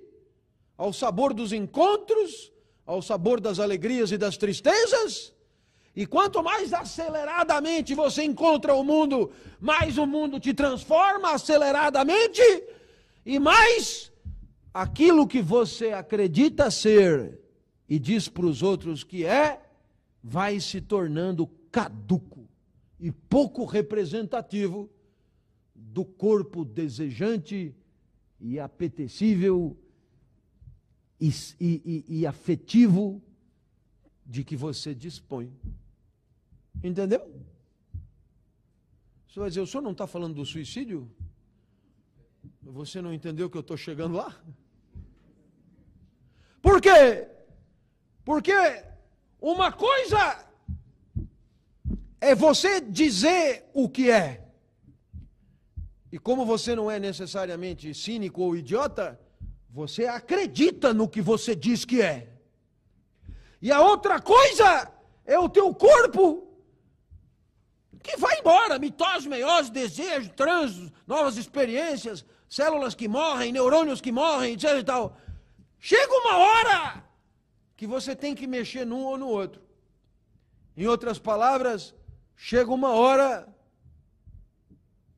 ao 0.77 0.93
sabor 0.93 1.33
dos 1.33 1.51
encontros, 1.51 2.51
ao 2.85 3.01
sabor 3.01 3.41
das 3.41 3.59
alegrias 3.59 4.11
e 4.11 4.17
das 4.17 4.37
tristezas. 4.37 5.33
E 5.95 6.05
quanto 6.05 6.43
mais 6.43 6.73
aceleradamente 6.73 7.95
você 7.95 8.23
encontra 8.23 8.73
o 8.73 8.83
mundo, 8.83 9.31
mais 9.59 9.97
o 9.97 10.05
mundo 10.05 10.39
te 10.39 10.53
transforma 10.53 11.31
aceleradamente, 11.31 12.41
e 13.25 13.39
mais 13.39 14.11
aquilo 14.73 15.25
que 15.25 15.41
você 15.41 15.93
acredita 15.93 16.69
ser 16.69 17.39
e 17.87 17.97
diz 17.97 18.27
para 18.27 18.45
os 18.45 18.61
outros 18.61 19.03
que 19.03 19.25
é, 19.25 19.61
vai 20.21 20.59
se 20.59 20.81
tornando 20.81 21.47
caduco 21.71 22.47
e 22.99 23.11
pouco 23.11 23.63
representativo 23.63 24.89
do 25.95 26.03
corpo 26.03 26.65
desejante 26.65 27.73
e 28.37 28.59
apetecível 28.59 29.77
e, 31.17 31.29
e, 31.57 32.05
e, 32.09 32.27
afetivo 32.27 33.23
de 34.25 34.43
que 34.43 34.57
você 34.57 34.93
dispõe. 34.93 35.49
Entendeu? 36.83 37.21
Você 39.25 39.39
vai 39.39 39.47
dizer, 39.47 39.61
o 39.61 39.65
senhor 39.65 39.83
não 39.83 39.93
está 39.93 40.05
falando 40.05 40.35
do 40.35 40.45
suicídio? 40.45 41.09
Você 42.61 43.01
não 43.01 43.13
entendeu 43.13 43.49
que 43.49 43.55
eu 43.55 43.61
estou 43.61 43.77
chegando 43.77 44.15
lá? 44.15 44.37
Por 46.61 46.81
quê? 46.81 47.25
Porque 48.25 48.51
uma 49.39 49.71
coisa 49.71 50.45
é 52.19 52.35
você 52.35 52.81
dizer 52.81 53.69
o 53.73 53.87
que 53.87 54.11
é. 54.11 54.44
E 56.15 56.17
como 56.17 56.45
você 56.45 56.73
não 56.73 56.89
é 56.89 56.97
necessariamente 56.97 57.93
cínico 57.93 58.41
ou 58.41 58.55
idiota, 58.55 59.19
você 59.69 60.05
acredita 60.05 60.93
no 60.93 61.09
que 61.09 61.21
você 61.21 61.53
diz 61.53 61.83
que 61.83 62.01
é. 62.01 62.29
E 63.61 63.69
a 63.69 63.81
outra 63.81 64.21
coisa 64.21 64.89
é 65.25 65.37
o 65.37 65.49
teu 65.49 65.75
corpo 65.75 66.47
que 68.01 68.15
vai 68.15 68.39
embora, 68.39 68.79
mitose, 68.79 69.27
meiose, 69.27 69.69
desejo, 69.69 70.29
trânsitos, 70.29 70.89
novas 71.05 71.35
experiências, 71.35 72.23
células 72.47 72.95
que 72.95 73.09
morrem, 73.09 73.51
neurônios 73.51 73.99
que 73.99 74.13
morrem, 74.13 74.53
etc 74.53 74.77
e 74.79 74.83
tal. 74.85 75.17
Chega 75.77 76.13
uma 76.13 76.37
hora 76.37 77.03
que 77.75 77.85
você 77.85 78.15
tem 78.15 78.33
que 78.33 78.47
mexer 78.47 78.85
num 78.85 79.03
ou 79.03 79.17
no 79.17 79.27
outro. 79.27 79.61
Em 80.77 80.87
outras 80.87 81.19
palavras, 81.19 81.93
chega 82.37 82.71
uma 82.71 82.91
hora 82.91 83.53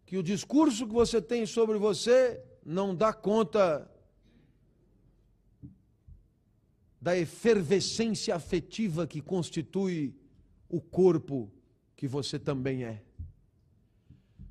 que 0.07 0.15
o 0.15 0.23
discurso 0.23 0.87
que 0.87 0.93
você 0.93 1.21
tem 1.21 1.45
sobre 1.45 1.77
você 1.77 2.41
não 2.65 2.95
dá 2.95 3.11
conta 3.11 3.91
da 6.99 7.15
efervescência 7.17 8.33
afetiva 8.33 9.05
que 9.05 9.21
constitui 9.21 10.15
o 10.69 10.79
corpo 10.79 11.51
que 11.93 12.07
você 12.07 12.39
também 12.39 12.85
é. 12.85 13.03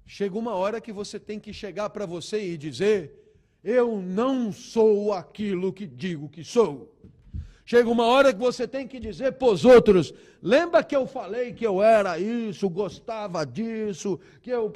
Chega 0.05 0.39
uma 0.39 0.53
hora 0.53 0.79
que 0.79 0.93
você 0.93 1.19
tem 1.19 1.41
que 1.41 1.55
chegar 1.55 1.89
para 1.89 2.05
você 2.05 2.53
e 2.53 2.59
dizer: 2.59 3.35
Eu 3.65 4.01
não 4.03 4.53
sou 4.53 5.15
aquilo 5.15 5.73
que 5.73 5.87
digo 5.87 6.29
que 6.29 6.45
sou. 6.45 6.95
Chega 7.69 7.91
uma 7.91 8.05
hora 8.05 8.33
que 8.33 8.39
você 8.39 8.69
tem 8.69 8.87
que 8.87 9.01
dizer 9.01 9.33
para 9.33 9.49
os 9.49 9.65
outros: 9.65 10.15
lembra 10.41 10.85
que 10.85 10.95
eu 10.95 11.05
falei 11.05 11.53
que 11.53 11.67
eu 11.67 11.83
era 11.83 12.17
isso, 12.17 12.71
gostava 12.71 13.45
disso, 13.45 14.21
que 14.41 14.51
eu. 14.51 14.73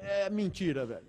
É 0.00 0.28
mentira, 0.28 0.84
velho. 0.84 1.06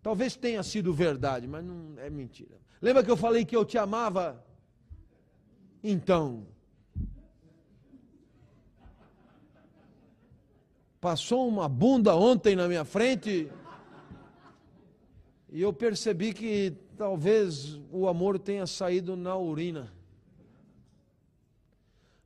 Talvez 0.00 0.36
tenha 0.36 0.62
sido 0.62 0.94
verdade, 0.94 1.48
mas 1.48 1.64
não 1.64 1.98
é 1.98 2.08
mentira. 2.08 2.56
Lembra 2.80 3.02
que 3.02 3.10
eu 3.10 3.16
falei 3.16 3.44
que 3.44 3.56
eu 3.56 3.64
te 3.64 3.76
amava? 3.76 4.44
Então. 5.82 6.46
Passou 11.00 11.48
uma 11.48 11.68
bunda 11.68 12.14
ontem 12.14 12.54
na 12.54 12.68
minha 12.68 12.84
frente 12.84 13.50
e 15.50 15.60
eu 15.60 15.72
percebi 15.72 16.32
que 16.32 16.72
talvez 16.96 17.80
o 17.90 18.08
amor 18.08 18.38
tenha 18.38 18.66
saído 18.66 19.16
na 19.16 19.36
urina. 19.36 19.92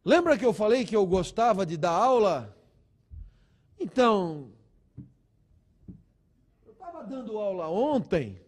Lembra 0.04 0.38
que 0.38 0.44
eu 0.44 0.52
falei 0.52 0.84
que 0.84 0.96
eu 0.96 1.06
gostava 1.06 1.66
de 1.66 1.76
dar 1.76 1.90
aula? 1.90 2.56
Então, 3.78 4.50
eu 6.66 6.72
estava 6.72 7.04
dando 7.04 7.38
aula 7.38 7.68
ontem 7.68 8.40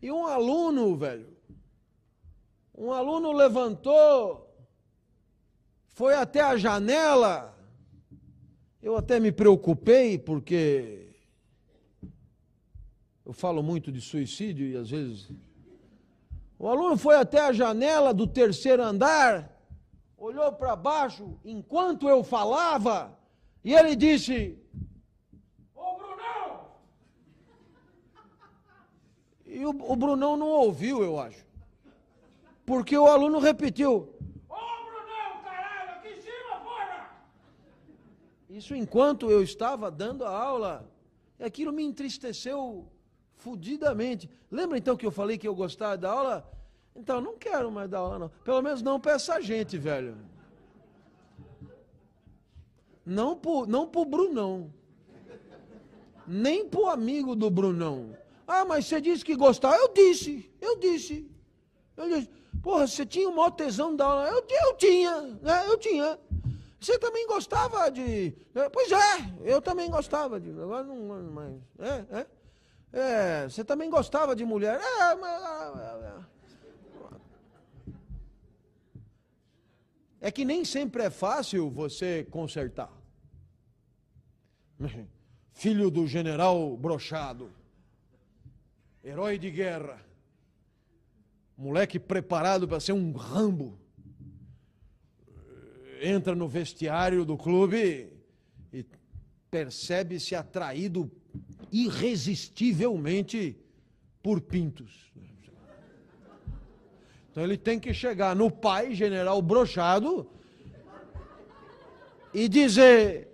e 0.00 0.10
um 0.12 0.26
aluno, 0.26 0.96
velho, 0.96 1.36
um 2.74 2.92
aluno 2.92 3.32
levantou, 3.32 4.48
foi 5.88 6.14
até 6.14 6.40
a 6.40 6.56
janela. 6.56 7.56
Eu 8.80 8.96
até 8.96 9.18
me 9.18 9.32
preocupei 9.32 10.16
porque 10.16 11.07
eu 13.28 13.34
falo 13.34 13.62
muito 13.62 13.92
de 13.92 14.00
suicídio 14.00 14.66
e 14.66 14.74
às 14.74 14.88
vezes. 14.88 15.30
O 16.58 16.66
aluno 16.66 16.96
foi 16.96 17.14
até 17.14 17.38
a 17.40 17.52
janela 17.52 18.14
do 18.14 18.26
terceiro 18.26 18.82
andar, 18.82 19.54
olhou 20.16 20.50
para 20.50 20.74
baixo 20.74 21.38
enquanto 21.44 22.08
eu 22.08 22.24
falava, 22.24 23.14
e 23.62 23.74
ele 23.74 23.94
disse: 23.94 24.58
Ô 25.74 25.98
Brunão! 25.98 26.70
E 29.44 29.66
o, 29.66 29.70
o 29.92 29.94
Brunão 29.94 30.34
não 30.34 30.48
ouviu, 30.48 31.04
eu 31.04 31.20
acho. 31.20 31.46
Porque 32.64 32.96
o 32.96 33.06
aluno 33.06 33.40
repetiu: 33.40 34.08
Ô 34.48 34.54
Brunão, 34.54 35.42
caralho, 35.44 35.90
aqui 35.98 36.08
em 36.08 36.20
cima, 36.22 36.60
fora! 36.64 37.10
Isso 38.48 38.74
enquanto 38.74 39.30
eu 39.30 39.42
estava 39.42 39.90
dando 39.90 40.24
a 40.24 40.30
aula, 40.30 40.90
e 41.38 41.44
aquilo 41.44 41.74
me 41.74 41.84
entristeceu 41.84 42.90
fudidamente. 43.38 44.28
Lembra 44.50 44.76
então 44.76 44.96
que 44.96 45.06
eu 45.06 45.10
falei 45.10 45.38
que 45.38 45.48
eu 45.48 45.54
gostava 45.54 45.96
da 45.96 46.10
aula? 46.10 46.50
Então, 46.94 47.20
não 47.20 47.38
quero 47.38 47.70
mais 47.70 47.88
dar 47.88 47.98
aula, 47.98 48.18
não. 48.18 48.28
Pelo 48.44 48.60
menos 48.60 48.82
não 48.82 49.00
para 49.00 49.12
essa 49.12 49.40
gente, 49.40 49.78
velho. 49.78 50.16
Não 53.06 53.36
pro, 53.36 53.66
não 53.66 53.86
pro 53.88 54.04
Brunão. 54.04 54.72
Nem 56.26 56.68
pro 56.68 56.88
amigo 56.88 57.34
do 57.34 57.48
Brunão. 57.48 58.14
Ah, 58.46 58.64
mas 58.64 58.86
você 58.86 59.00
disse 59.00 59.24
que 59.24 59.34
gostava. 59.34 59.76
Eu 59.76 59.92
disse, 59.94 60.50
eu 60.60 60.76
disse. 60.78 61.30
Eu 61.96 62.08
disse. 62.08 62.30
Porra, 62.62 62.86
você 62.86 63.06
tinha 63.06 63.28
o 63.28 63.34
maior 63.34 63.50
tesão 63.50 63.94
da 63.94 64.04
aula. 64.04 64.28
Eu, 64.28 64.44
eu 64.48 64.74
tinha, 64.76 65.20
né? 65.40 65.66
Eu 65.66 65.78
tinha. 65.78 66.18
Você 66.80 66.98
também 66.98 67.26
gostava 67.26 67.90
de. 67.90 68.34
Pois 68.72 68.90
é, 68.92 69.32
eu 69.42 69.62
também 69.62 69.90
gostava 69.90 70.38
de. 70.40 70.50
Agora 70.50 70.84
não 70.84 70.96
mais. 71.30 71.54
É, 71.78 72.20
é. 72.20 72.26
É, 72.92 73.48
você 73.48 73.64
também 73.64 73.90
gostava 73.90 74.34
de 74.34 74.44
mulher. 74.44 74.80
É, 74.80 75.14
mas. 75.14 75.42
É, 75.78 76.24
é. 80.22 80.28
é 80.28 80.30
que 80.30 80.44
nem 80.44 80.64
sempre 80.64 81.02
é 81.02 81.10
fácil 81.10 81.70
você 81.70 82.24
consertar. 82.30 82.90
Filho 85.52 85.90
do 85.90 86.06
general 86.06 86.76
brochado, 86.76 87.50
herói 89.02 89.38
de 89.38 89.50
guerra, 89.50 90.00
moleque 91.56 91.98
preparado 91.98 92.68
para 92.68 92.78
ser 92.78 92.92
um 92.92 93.12
rambo, 93.12 93.76
entra 96.00 96.34
no 96.34 96.48
vestiário 96.48 97.24
do 97.24 97.36
clube 97.36 98.12
e 98.72 98.86
percebe-se 99.50 100.36
atraído 100.36 101.10
irresistivelmente 101.72 103.56
por 104.22 104.40
pintos. 104.40 105.12
Então 107.30 107.42
ele 107.42 107.56
tem 107.56 107.78
que 107.78 107.94
chegar 107.94 108.34
no 108.34 108.50
pai, 108.50 108.94
general 108.94 109.40
brochado, 109.40 110.28
e 112.34 112.48
dizer: 112.48 113.28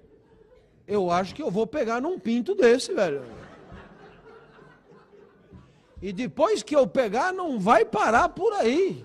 Eu 0.86 1.10
acho 1.10 1.34
que 1.34 1.42
eu 1.42 1.50
vou 1.50 1.66
pegar 1.66 2.00
num 2.00 2.18
pinto 2.18 2.54
desse, 2.54 2.92
velho. 2.92 3.24
E 6.02 6.12
depois 6.12 6.62
que 6.62 6.76
eu 6.76 6.86
pegar, 6.86 7.32
não 7.32 7.58
vai 7.58 7.84
parar 7.84 8.28
por 8.28 8.52
aí. 8.52 9.02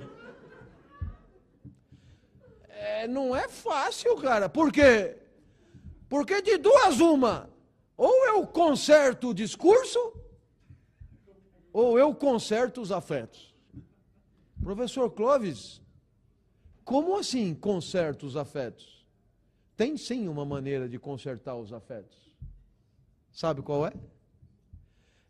É, 2.68 3.07
não 3.07 3.34
é 3.34 3.47
fácil, 3.47 4.18
cara. 4.18 4.49
Por 4.49 4.72
quê? 4.72 5.15
Porque 6.10 6.41
de 6.41 6.57
duas 6.57 6.99
uma, 6.99 7.49
ou 8.00 8.26
eu 8.28 8.48
conserto 8.48 9.32
o 9.32 9.34
discurso, 9.34 10.00
ou 11.74 12.00
eu 12.00 12.16
conserto 12.16 12.80
os 12.80 12.94
afetos. 12.94 13.54
Professor 14.64 15.12
Clóvis, 15.12 15.82
como 16.86 17.18
assim 17.18 17.54
conserta 17.54 18.26
os 18.26 18.38
afetos? 18.38 19.06
Tem 19.76 19.98
sim 19.98 20.30
uma 20.30 20.46
maneira 20.46 20.88
de 20.88 20.98
consertar 20.98 21.58
os 21.58 21.74
afetos. 21.74 22.18
Sabe 23.34 23.62
qual 23.62 23.86
é? 23.86 23.92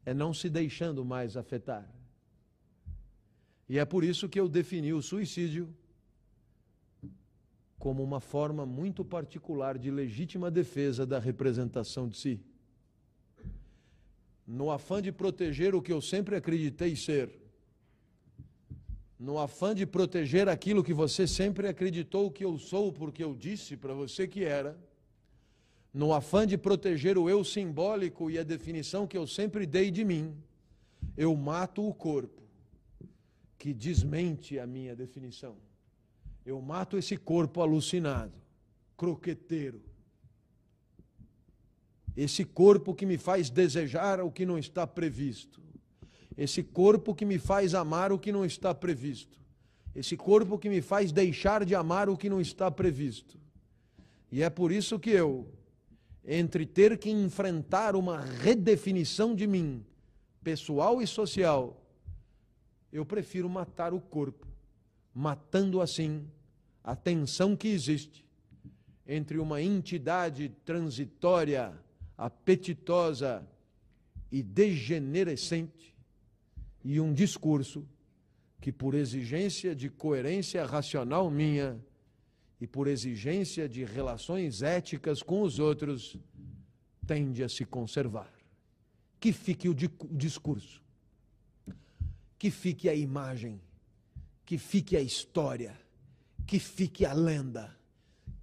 É 0.05 0.13
não 0.13 0.31
se 0.31 0.47
deixando 0.47 1.03
mais 1.03 1.35
afetar. 1.35 1.89
E 3.67 3.79
é 3.79 3.85
por 3.85 4.03
isso 4.03 4.29
que 4.29 4.39
eu 4.39 4.47
defini 4.47 4.93
o 4.93 5.01
suicídio 5.01 5.73
como 7.79 8.03
uma 8.03 8.19
forma 8.19 8.63
muito 8.63 9.03
particular 9.03 9.75
de 9.75 9.89
legítima 9.89 10.51
defesa 10.51 11.03
da 11.03 11.17
representação 11.17 12.07
de 12.07 12.15
si. 12.15 12.48
No 14.51 14.71
afã 14.71 14.99
de 14.99 15.11
proteger 15.11 15.75
o 15.75 15.81
que 15.81 15.93
eu 15.93 16.01
sempre 16.01 16.35
acreditei 16.35 16.95
ser, 16.95 17.29
no 19.19 19.37
afã 19.37 19.75
de 19.75 19.85
proteger 19.85 20.49
aquilo 20.49 20.83
que 20.83 20.91
você 20.91 21.27
sempre 21.27 21.67
acreditou 21.67 22.31
que 22.31 22.43
eu 22.43 22.57
sou, 22.57 22.91
porque 22.91 23.23
eu 23.23 23.35
disse 23.35 23.77
para 23.77 23.93
você 23.93 24.27
que 24.27 24.43
era, 24.43 24.75
no 25.93 26.11
afã 26.11 26.47
de 26.47 26.57
proteger 26.57 27.15
o 27.15 27.29
eu 27.29 27.43
simbólico 27.43 28.31
e 28.31 28.39
a 28.39 28.43
definição 28.43 29.05
que 29.05 29.15
eu 29.15 29.27
sempre 29.27 29.67
dei 29.67 29.91
de 29.91 30.03
mim, 30.03 30.35
eu 31.15 31.35
mato 31.35 31.87
o 31.87 31.93
corpo 31.93 32.41
que 33.55 33.71
desmente 33.71 34.57
a 34.57 34.65
minha 34.65 34.95
definição. 34.95 35.57
Eu 36.43 36.59
mato 36.59 36.97
esse 36.97 37.15
corpo 37.15 37.61
alucinado, 37.61 38.33
croqueteiro. 38.97 39.88
Esse 42.21 42.43
corpo 42.43 42.93
que 42.93 43.05
me 43.05 43.17
faz 43.17 43.49
desejar 43.49 44.19
o 44.19 44.31
que 44.31 44.45
não 44.45 44.57
está 44.57 44.85
previsto 44.85 45.59
esse 46.39 46.63
corpo 46.63 47.13
que 47.13 47.25
me 47.25 47.37
faz 47.37 47.75
amar 47.75 48.13
o 48.13 48.17
que 48.17 48.31
não 48.31 48.45
está 48.45 48.73
previsto, 48.73 49.37
esse 49.93 50.15
corpo 50.15 50.57
que 50.57 50.69
me 50.69 50.81
faz 50.81 51.11
deixar 51.11 51.65
de 51.65 51.75
amar 51.75 52.07
o 52.07 52.15
que 52.15 52.29
não 52.29 52.39
está 52.39 52.71
previsto. 52.71 53.37
E 54.31 54.41
é 54.41 54.49
por 54.49 54.71
isso 54.71 54.97
que 54.97 55.09
eu, 55.09 55.51
entre 56.25 56.65
ter 56.65 56.97
que 56.97 57.09
enfrentar 57.09 57.93
uma 57.93 58.21
redefinição 58.21 59.35
de 59.35 59.45
mim, 59.45 59.85
pessoal 60.41 61.01
e 61.01 61.07
social, 61.07 61.83
eu 62.89 63.05
prefiro 63.05 63.49
matar 63.49 63.93
o 63.93 63.99
corpo, 63.99 64.47
matando 65.13 65.81
assim 65.81 66.25
a 66.81 66.95
tensão 66.95 67.53
que 67.53 67.67
existe 67.67 68.25
entre 69.05 69.39
uma 69.39 69.61
entidade 69.61 70.47
transitória, 70.63 71.73
apetitosa 72.19 73.47
e 74.29 74.43
degenerescente 74.43 75.95
e 76.83 76.99
um 76.99 77.13
discurso 77.13 77.87
que, 78.59 78.73
por 78.73 78.93
exigência 78.93 79.73
de 79.73 79.89
coerência 79.89 80.65
racional 80.65 81.31
minha 81.31 81.79
e 82.59 82.67
por 82.67 82.87
exigência 82.87 83.69
de 83.69 83.85
relações 83.85 84.61
éticas 84.61 85.23
com 85.23 85.43
os 85.43 85.59
outros, 85.59 86.17
tende 87.07 87.41
a 87.41 87.47
se 87.47 87.63
conservar. 87.63 88.29
Que 89.17 89.31
fique 89.31 89.69
o, 89.69 89.73
discurso, 89.73 90.83
que 92.37 92.51
fique 92.51 92.89
a 92.89 92.93
imagem, 92.93 93.61
que 94.45 94.57
fique 94.57 94.97
a 94.97 95.01
história, 95.01 95.79
que 96.45 96.59
fique 96.59 97.05
a 97.05 97.13
lenda, 97.13 97.73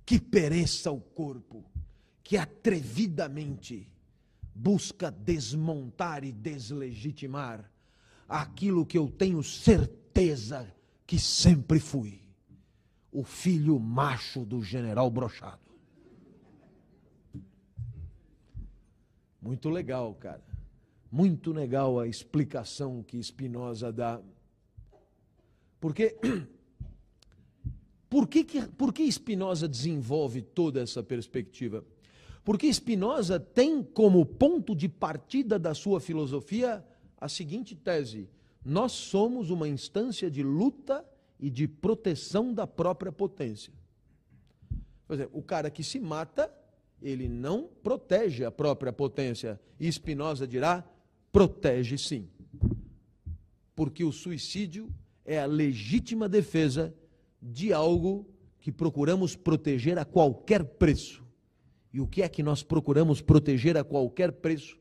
que 0.06 0.18
pereça 0.18 0.90
o 0.90 1.00
corpo, 1.00 1.62
que 2.26 2.36
atrevidamente 2.36 3.88
busca 4.52 5.12
desmontar 5.12 6.24
e 6.24 6.32
deslegitimar 6.32 7.70
aquilo 8.28 8.84
que 8.84 8.98
eu 8.98 9.08
tenho 9.08 9.44
certeza 9.44 10.74
que 11.06 11.20
sempre 11.20 11.78
fui: 11.78 12.20
o 13.12 13.22
filho 13.22 13.78
macho 13.78 14.44
do 14.44 14.60
general 14.60 15.08
Brochado. 15.08 15.60
Muito 19.40 19.70
legal, 19.70 20.12
cara. 20.16 20.42
Muito 21.08 21.52
legal 21.52 22.00
a 22.00 22.08
explicação 22.08 23.04
que 23.04 23.22
Spinoza 23.22 23.92
dá. 23.92 24.20
Porque 25.78 26.16
por 28.10 28.26
que, 28.26 28.42
que, 28.42 28.66
por 28.66 28.92
que 28.92 29.12
Spinoza 29.12 29.68
desenvolve 29.68 30.42
toda 30.42 30.82
essa 30.82 31.04
perspectiva? 31.04 31.84
Porque 32.46 32.72
Spinoza 32.72 33.40
tem 33.40 33.82
como 33.82 34.24
ponto 34.24 34.72
de 34.72 34.88
partida 34.88 35.58
da 35.58 35.74
sua 35.74 35.98
filosofia 35.98 36.86
a 37.20 37.28
seguinte 37.28 37.74
tese: 37.74 38.28
nós 38.64 38.92
somos 38.92 39.50
uma 39.50 39.68
instância 39.68 40.30
de 40.30 40.44
luta 40.44 41.04
e 41.40 41.50
de 41.50 41.66
proteção 41.66 42.54
da 42.54 42.64
própria 42.64 43.10
potência. 43.10 43.72
Por 45.08 45.14
exemplo, 45.14 45.36
o 45.36 45.42
cara 45.42 45.68
que 45.68 45.82
se 45.82 45.98
mata, 45.98 46.48
ele 47.02 47.28
não 47.28 47.68
protege 47.82 48.44
a 48.44 48.50
própria 48.52 48.92
potência. 48.92 49.60
E 49.80 49.90
Spinoza 49.90 50.46
dirá: 50.46 50.88
protege 51.32 51.98
sim. 51.98 52.28
Porque 53.74 54.04
o 54.04 54.12
suicídio 54.12 54.88
é 55.24 55.40
a 55.40 55.46
legítima 55.46 56.28
defesa 56.28 56.94
de 57.42 57.72
algo 57.72 58.24
que 58.60 58.70
procuramos 58.70 59.34
proteger 59.34 59.98
a 59.98 60.04
qualquer 60.04 60.62
preço. 60.62 61.25
E 61.96 62.00
o 62.00 62.06
que 62.06 62.22
é 62.22 62.28
que 62.28 62.42
nós 62.42 62.62
procuramos 62.62 63.20
proteger 63.20 63.76
a 63.76 63.82
qualquer 63.82 64.30
preço? 64.32 64.76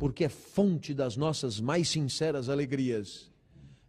porque 0.00 0.24
é 0.24 0.30
fonte 0.30 0.94
das 0.94 1.14
nossas 1.14 1.60
mais 1.60 1.90
sinceras 1.90 2.48
alegrias. 2.48 3.30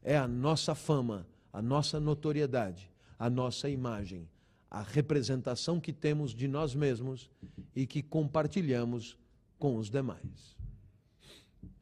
É 0.03 0.17
a 0.17 0.27
nossa 0.27 0.75
fama, 0.75 1.25
a 1.53 1.61
nossa 1.61 2.01
notoriedade, 2.01 2.91
a 3.17 3.29
nossa 3.29 3.69
imagem, 3.69 4.27
a 4.69 4.81
representação 4.81 5.79
que 5.79 5.93
temos 5.93 6.35
de 6.35 6.49
nós 6.49 6.75
mesmos 6.75 7.29
e 7.73 7.87
que 7.87 8.03
compartilhamos 8.03 9.17
com 9.57 9.77
os 9.77 9.89
demais. 9.89 10.57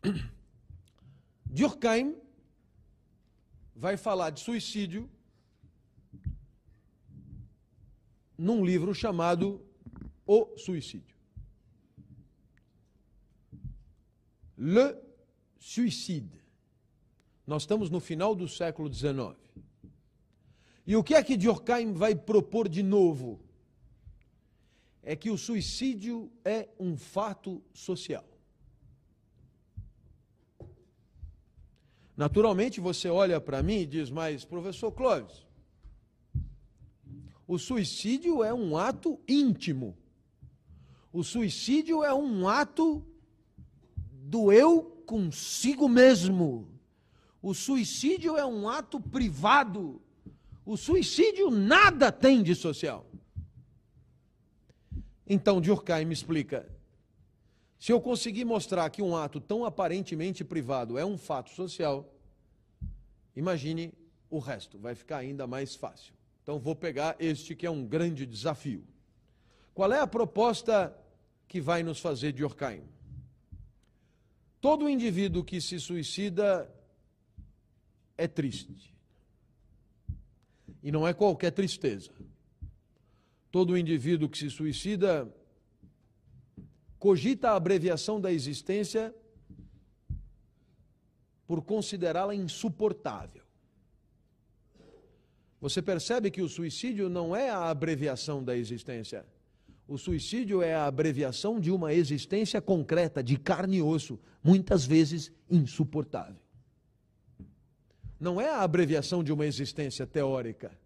Durkheim 1.43 2.15
vai 3.75 3.97
falar 3.97 4.29
de 4.29 4.41
suicídio 4.41 5.09
num 8.37 8.63
livro 8.63 8.93
chamado 8.93 9.65
O 10.31 10.55
Suicídio. 10.55 11.15
Le 14.55 14.95
suicide. 15.57 16.39
Nós 17.47 17.63
estamos 17.63 17.89
no 17.89 17.99
final 17.99 18.35
do 18.35 18.47
século 18.47 18.93
XIX. 18.93 19.35
E 20.85 20.95
o 20.95 21.03
que 21.03 21.15
é 21.15 21.23
que 21.23 21.35
Durkheim 21.35 21.93
vai 21.93 22.13
propor 22.13 22.69
de 22.69 22.83
novo? 22.83 23.39
É 25.01 25.15
que 25.15 25.31
o 25.31 25.37
suicídio 25.37 26.31
é 26.45 26.69
um 26.79 26.95
fato 26.95 27.63
social. 27.73 28.25
Naturalmente 32.15 32.79
você 32.79 33.09
olha 33.09 33.41
para 33.41 33.63
mim 33.63 33.79
e 33.79 33.85
diz, 33.87 34.11
mas 34.11 34.45
professor 34.45 34.91
Clóvis, 34.91 35.43
o 37.47 37.57
suicídio 37.57 38.43
é 38.43 38.53
um 38.53 38.77
ato 38.77 39.19
íntimo. 39.27 39.97
O 41.11 41.23
suicídio 41.23 42.03
é 42.03 42.13
um 42.13 42.47
ato 42.47 43.03
do 44.11 44.51
eu 44.51 44.83
consigo 45.05 45.89
mesmo. 45.89 46.67
O 47.41 47.53
suicídio 47.53 48.37
é 48.37 48.45
um 48.45 48.69
ato 48.69 48.99
privado. 48.99 50.01
O 50.65 50.77
suicídio 50.77 51.49
nada 51.49 52.11
tem 52.11 52.43
de 52.43 52.53
social. 52.53 53.09
Então, 55.25 55.59
Durkheim 55.59 56.05
me 56.05 56.13
explica. 56.13 56.69
Se 57.79 57.91
eu 57.91 57.99
conseguir 58.01 58.45
mostrar 58.45 58.89
que 58.89 59.01
um 59.01 59.15
ato 59.15 59.39
tão 59.39 59.65
aparentemente 59.65 60.43
privado 60.43 60.97
é 60.97 61.05
um 61.05 61.17
fato 61.17 61.49
social, 61.51 62.13
imagine 63.35 63.93
o 64.29 64.37
resto, 64.37 64.77
vai 64.77 64.93
ficar 64.93 65.17
ainda 65.17 65.47
mais 65.47 65.75
fácil. 65.75 66.13
Então, 66.43 66.59
vou 66.59 66.75
pegar 66.75 67.15
este 67.19 67.55
que 67.55 67.65
é 67.65 67.71
um 67.71 67.85
grande 67.85 68.25
desafio. 68.25 68.83
Qual 69.79 69.93
é 69.93 69.99
a 70.01 70.05
proposta 70.05 70.93
que 71.47 71.61
vai 71.61 71.83
nos 71.83 72.01
fazer 72.01 72.33
Durkheim. 72.33 72.83
Todo 74.59 74.89
indivíduo 74.89 75.41
que 75.41 75.61
se 75.61 75.79
suicida 75.79 76.69
é 78.17 78.27
triste. 78.27 78.93
E 80.83 80.91
não 80.91 81.07
é 81.07 81.13
qualquer 81.13 81.51
tristeza. 81.51 82.11
Todo 83.49 83.77
indivíduo 83.77 84.27
que 84.27 84.37
se 84.37 84.49
suicida 84.49 85.33
cogita 86.97 87.51
a 87.51 87.55
abreviação 87.55 88.19
da 88.19 88.33
existência 88.33 89.15
por 91.47 91.61
considerá-la 91.61 92.35
insuportável. 92.35 93.45
Você 95.61 95.81
percebe 95.81 96.29
que 96.29 96.41
o 96.41 96.49
suicídio 96.49 97.07
não 97.07 97.33
é 97.33 97.49
a 97.49 97.69
abreviação 97.69 98.43
da 98.43 98.57
existência. 98.57 99.25
O 99.89 99.97
suicídio 99.97 100.61
é 100.61 100.75
a 100.75 100.85
abreviação 100.85 101.59
de 101.59 101.71
uma 101.71 101.91
existência 101.91 102.61
concreta, 102.61 103.23
de 103.23 103.35
carne 103.35 103.77
e 103.77 103.81
osso, 103.81 104.19
muitas 104.43 104.85
vezes 104.85 105.31
insuportável. 105.49 106.39
Não 108.19 108.39
é 108.39 108.51
a 108.51 108.61
abreviação 108.61 109.23
de 109.23 109.33
uma 109.33 109.47
existência 109.47 110.05
teórica. 110.05 110.77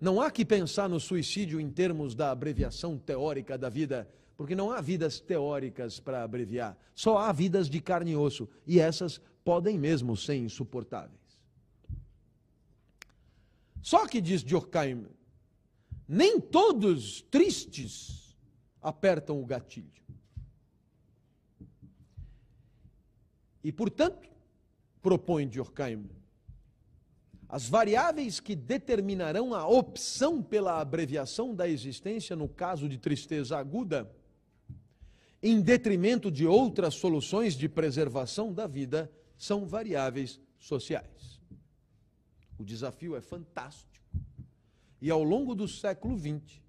Não 0.00 0.20
há 0.20 0.28
que 0.28 0.44
pensar 0.44 0.88
no 0.88 0.98
suicídio 0.98 1.60
em 1.60 1.70
termos 1.70 2.16
da 2.16 2.32
abreviação 2.32 2.98
teórica 2.98 3.56
da 3.56 3.68
vida, 3.68 4.08
porque 4.36 4.56
não 4.56 4.72
há 4.72 4.80
vidas 4.80 5.20
teóricas 5.20 6.00
para 6.00 6.24
abreviar, 6.24 6.76
só 6.96 7.18
há 7.18 7.30
vidas 7.30 7.70
de 7.70 7.80
carne 7.80 8.10
e 8.10 8.16
osso, 8.16 8.48
e 8.66 8.80
essas 8.80 9.20
podem 9.44 9.78
mesmo 9.78 10.16
ser 10.16 10.34
insuportáveis. 10.34 11.38
Só 13.80 14.04
que, 14.08 14.20
diz 14.20 14.42
Durkheim, 14.42 15.06
nem 16.06 16.40
todos 16.40 17.22
tristes 17.22 18.36
apertam 18.80 19.40
o 19.40 19.46
gatilho. 19.46 19.90
E, 23.62 23.72
portanto, 23.72 24.28
propõe 25.00 25.48
Durkheim, 25.48 26.08
as 27.48 27.68
variáveis 27.68 28.40
que 28.40 28.54
determinarão 28.54 29.54
a 29.54 29.66
opção 29.66 30.42
pela 30.42 30.80
abreviação 30.80 31.54
da 31.54 31.68
existência 31.68 32.34
no 32.34 32.48
caso 32.48 32.88
de 32.88 32.98
tristeza 32.98 33.56
aguda, 33.56 34.10
em 35.42 35.60
detrimento 35.60 36.30
de 36.30 36.46
outras 36.46 36.94
soluções 36.94 37.54
de 37.54 37.68
preservação 37.68 38.52
da 38.52 38.66
vida, 38.66 39.12
são 39.36 39.66
variáveis 39.66 40.40
sociais. 40.58 41.40
O 42.58 42.64
desafio 42.64 43.14
é 43.14 43.20
fantástico. 43.20 43.93
E 45.04 45.10
ao 45.10 45.22
longo 45.22 45.54
do 45.54 45.68
século 45.68 46.18
XX, 46.18 46.62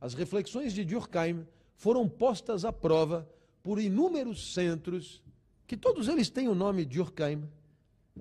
as 0.00 0.14
reflexões 0.14 0.72
de 0.72 0.84
Durkheim 0.84 1.44
foram 1.74 2.08
postas 2.08 2.64
à 2.64 2.72
prova 2.72 3.28
por 3.64 3.80
inúmeros 3.80 4.54
centros, 4.54 5.20
que 5.66 5.76
todos 5.76 6.06
eles 6.06 6.30
têm 6.30 6.46
o 6.46 6.54
nome 6.54 6.84
de 6.84 6.98
Durkheim, 6.98 7.42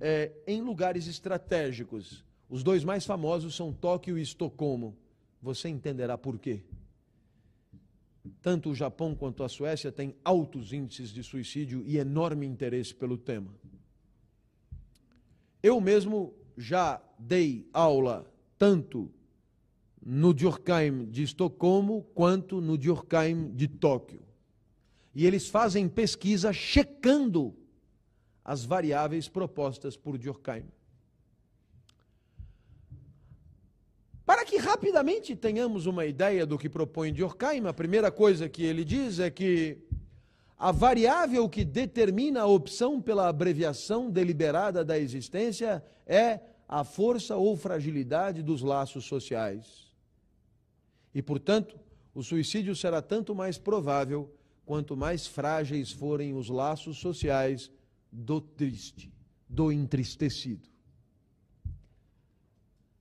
é, 0.01 0.31
em 0.47 0.59
lugares 0.59 1.05
estratégicos. 1.05 2.25
Os 2.49 2.63
dois 2.63 2.83
mais 2.83 3.05
famosos 3.05 3.55
são 3.55 3.71
Tóquio 3.71 4.17
e 4.17 4.23
Estocolmo. 4.23 4.97
Você 5.39 5.69
entenderá 5.69 6.17
por 6.17 6.39
quê. 6.39 6.63
Tanto 8.41 8.71
o 8.71 8.75
Japão 8.75 9.13
quanto 9.13 9.43
a 9.43 9.49
Suécia 9.49 9.91
têm 9.91 10.15
altos 10.25 10.73
índices 10.73 11.11
de 11.11 11.21
suicídio 11.21 11.83
e 11.85 11.99
enorme 11.99 12.47
interesse 12.47 12.95
pelo 12.95 13.19
tema. 13.19 13.53
Eu 15.61 15.79
mesmo 15.79 16.33
já 16.57 16.99
dei 17.19 17.69
aula 17.71 18.25
tanto 18.57 19.13
no 20.11 20.33
Durkheim 20.33 21.05
de 21.05 21.21
Estocolmo 21.21 22.01
quanto 22.15 22.59
no 22.59 22.75
Durkheim 22.75 23.51
de 23.51 23.67
Tóquio. 23.67 24.23
E 25.13 25.23
eles 25.23 25.47
fazem 25.47 25.87
pesquisa 25.87 26.51
checando 26.51 27.55
as 28.43 28.65
variáveis 28.65 29.29
propostas 29.29 29.95
por 29.95 30.17
Durkheim. 30.17 30.65
Para 34.25 34.43
que 34.43 34.57
rapidamente 34.57 35.35
tenhamos 35.35 35.85
uma 35.85 36.07
ideia 36.07 36.43
do 36.43 36.57
que 36.57 36.67
propõe 36.67 37.13
Durkheim, 37.13 37.67
a 37.67 37.73
primeira 37.73 38.11
coisa 38.11 38.49
que 38.49 38.63
ele 38.63 38.83
diz 38.83 39.19
é 39.19 39.29
que 39.29 39.77
a 40.57 40.71
variável 40.71 41.47
que 41.47 41.63
determina 41.63 42.41
a 42.41 42.47
opção 42.47 42.99
pela 42.99 43.27
abreviação 43.27 44.09
deliberada 44.09 44.83
da 44.83 44.97
existência 44.97 45.83
é 46.07 46.39
a 46.67 46.83
força 46.83 47.35
ou 47.35 47.55
fragilidade 47.55 48.41
dos 48.41 48.63
laços 48.63 49.05
sociais. 49.05 49.88
E, 51.13 51.21
portanto, 51.21 51.79
o 52.13 52.23
suicídio 52.23 52.75
será 52.75 53.01
tanto 53.01 53.33
mais 53.33 53.57
provável 53.57 54.33
quanto 54.65 54.95
mais 54.95 55.25
frágeis 55.25 55.91
forem 55.91 56.33
os 56.33 56.49
laços 56.49 56.97
sociais 56.97 57.71
do 58.11 58.39
triste, 58.39 59.11
do 59.47 59.71
entristecido. 59.71 60.69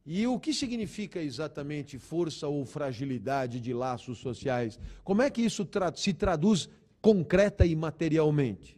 E 0.07 0.27
o 0.27 0.41
que 0.41 0.55
significa 0.55 1.21
exatamente 1.21 1.99
força 1.99 2.49
ou 2.49 2.65
fragilidade 2.65 3.61
de 3.61 3.75
laços 3.75 4.19
sociais? 4.19 4.81
Como 5.05 5.21
é 5.21 5.31
que 5.31 5.43
isso 5.43 5.67
tra 5.67 5.95
se 5.95 6.15
traduz 6.15 6.69
concreta 7.01 7.65
e 7.65 7.75
materialmente. 7.75 8.77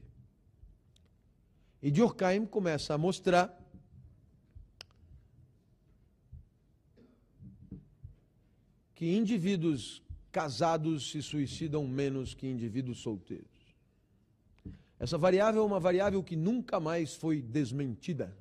E 1.82 1.90
Durkheim 1.90 2.44
começa 2.44 2.94
a 2.94 2.98
mostrar 2.98 3.58
que 9.00 9.16
indivíduos 9.16 10.02
casados 10.30 11.10
se 11.10 11.22
suicidam 11.22 11.86
menos 11.86 12.34
que 12.34 12.46
indivíduos 12.46 12.98
solteiros. 12.98 13.48
Essa 14.98 15.16
variável 15.16 15.62
é 15.62 15.64
uma 15.64 15.80
variável 15.80 16.22
que 16.22 16.36
nunca 16.36 16.78
mais 16.78 17.14
foi 17.14 17.40
desmentida 17.40 18.36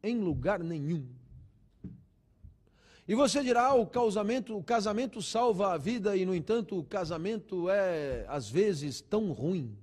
em 0.00 0.20
lugar 0.20 0.62
nenhum. 0.62 1.04
E 3.08 3.16
você 3.16 3.42
dirá, 3.42 3.66
ah, 3.66 3.74
o 3.74 3.84
casamento, 3.84 4.56
o 4.56 4.62
casamento 4.62 5.20
salva 5.20 5.72
a 5.72 5.76
vida 5.76 6.16
e 6.16 6.24
no 6.24 6.36
entanto 6.36 6.78
o 6.78 6.84
casamento 6.84 7.68
é 7.68 8.24
às 8.28 8.48
vezes 8.48 9.00
tão 9.00 9.32
ruim. 9.32 9.76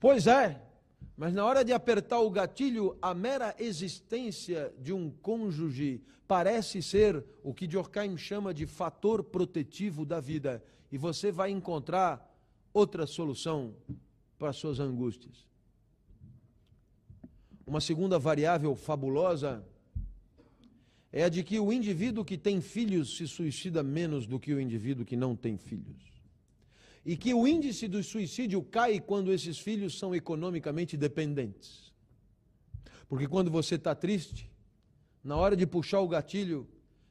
Pois 0.00 0.26
é, 0.26 0.60
mas 1.16 1.32
na 1.32 1.44
hora 1.44 1.64
de 1.64 1.72
apertar 1.72 2.20
o 2.20 2.30
gatilho, 2.30 2.96
a 3.00 3.14
mera 3.14 3.54
existência 3.58 4.72
de 4.78 4.92
um 4.92 5.10
cônjuge 5.10 6.02
parece 6.28 6.82
ser 6.82 7.24
o 7.42 7.54
que 7.54 7.66
Durkheim 7.66 8.18
chama 8.18 8.52
de 8.52 8.66
fator 8.66 9.24
protetivo 9.24 10.04
da 10.04 10.20
vida, 10.20 10.62
e 10.92 10.98
você 10.98 11.32
vai 11.32 11.50
encontrar 11.50 12.34
outra 12.72 13.06
solução 13.06 13.74
para 14.38 14.52
suas 14.52 14.78
angústias. 14.78 15.46
Uma 17.66 17.80
segunda 17.80 18.18
variável 18.18 18.76
fabulosa 18.76 19.66
é 21.10 21.24
a 21.24 21.28
de 21.28 21.42
que 21.42 21.58
o 21.58 21.72
indivíduo 21.72 22.24
que 22.24 22.36
tem 22.36 22.60
filhos 22.60 23.16
se 23.16 23.26
suicida 23.26 23.82
menos 23.82 24.26
do 24.26 24.38
que 24.38 24.52
o 24.52 24.60
indivíduo 24.60 25.06
que 25.06 25.16
não 25.16 25.34
tem 25.34 25.56
filhos. 25.56 26.15
E 27.06 27.16
que 27.16 27.32
o 27.32 27.46
índice 27.46 27.86
do 27.86 28.02
suicídio 28.02 28.60
cai 28.60 28.98
quando 28.98 29.32
esses 29.32 29.60
filhos 29.60 29.96
são 29.96 30.12
economicamente 30.12 30.96
dependentes. 30.96 31.94
Porque 33.08 33.28
quando 33.28 33.48
você 33.48 33.76
está 33.76 33.94
triste, 33.94 34.50
na 35.22 35.36
hora 35.36 35.56
de 35.56 35.64
puxar 35.68 36.00
o 36.00 36.08
gatilho, 36.08 36.66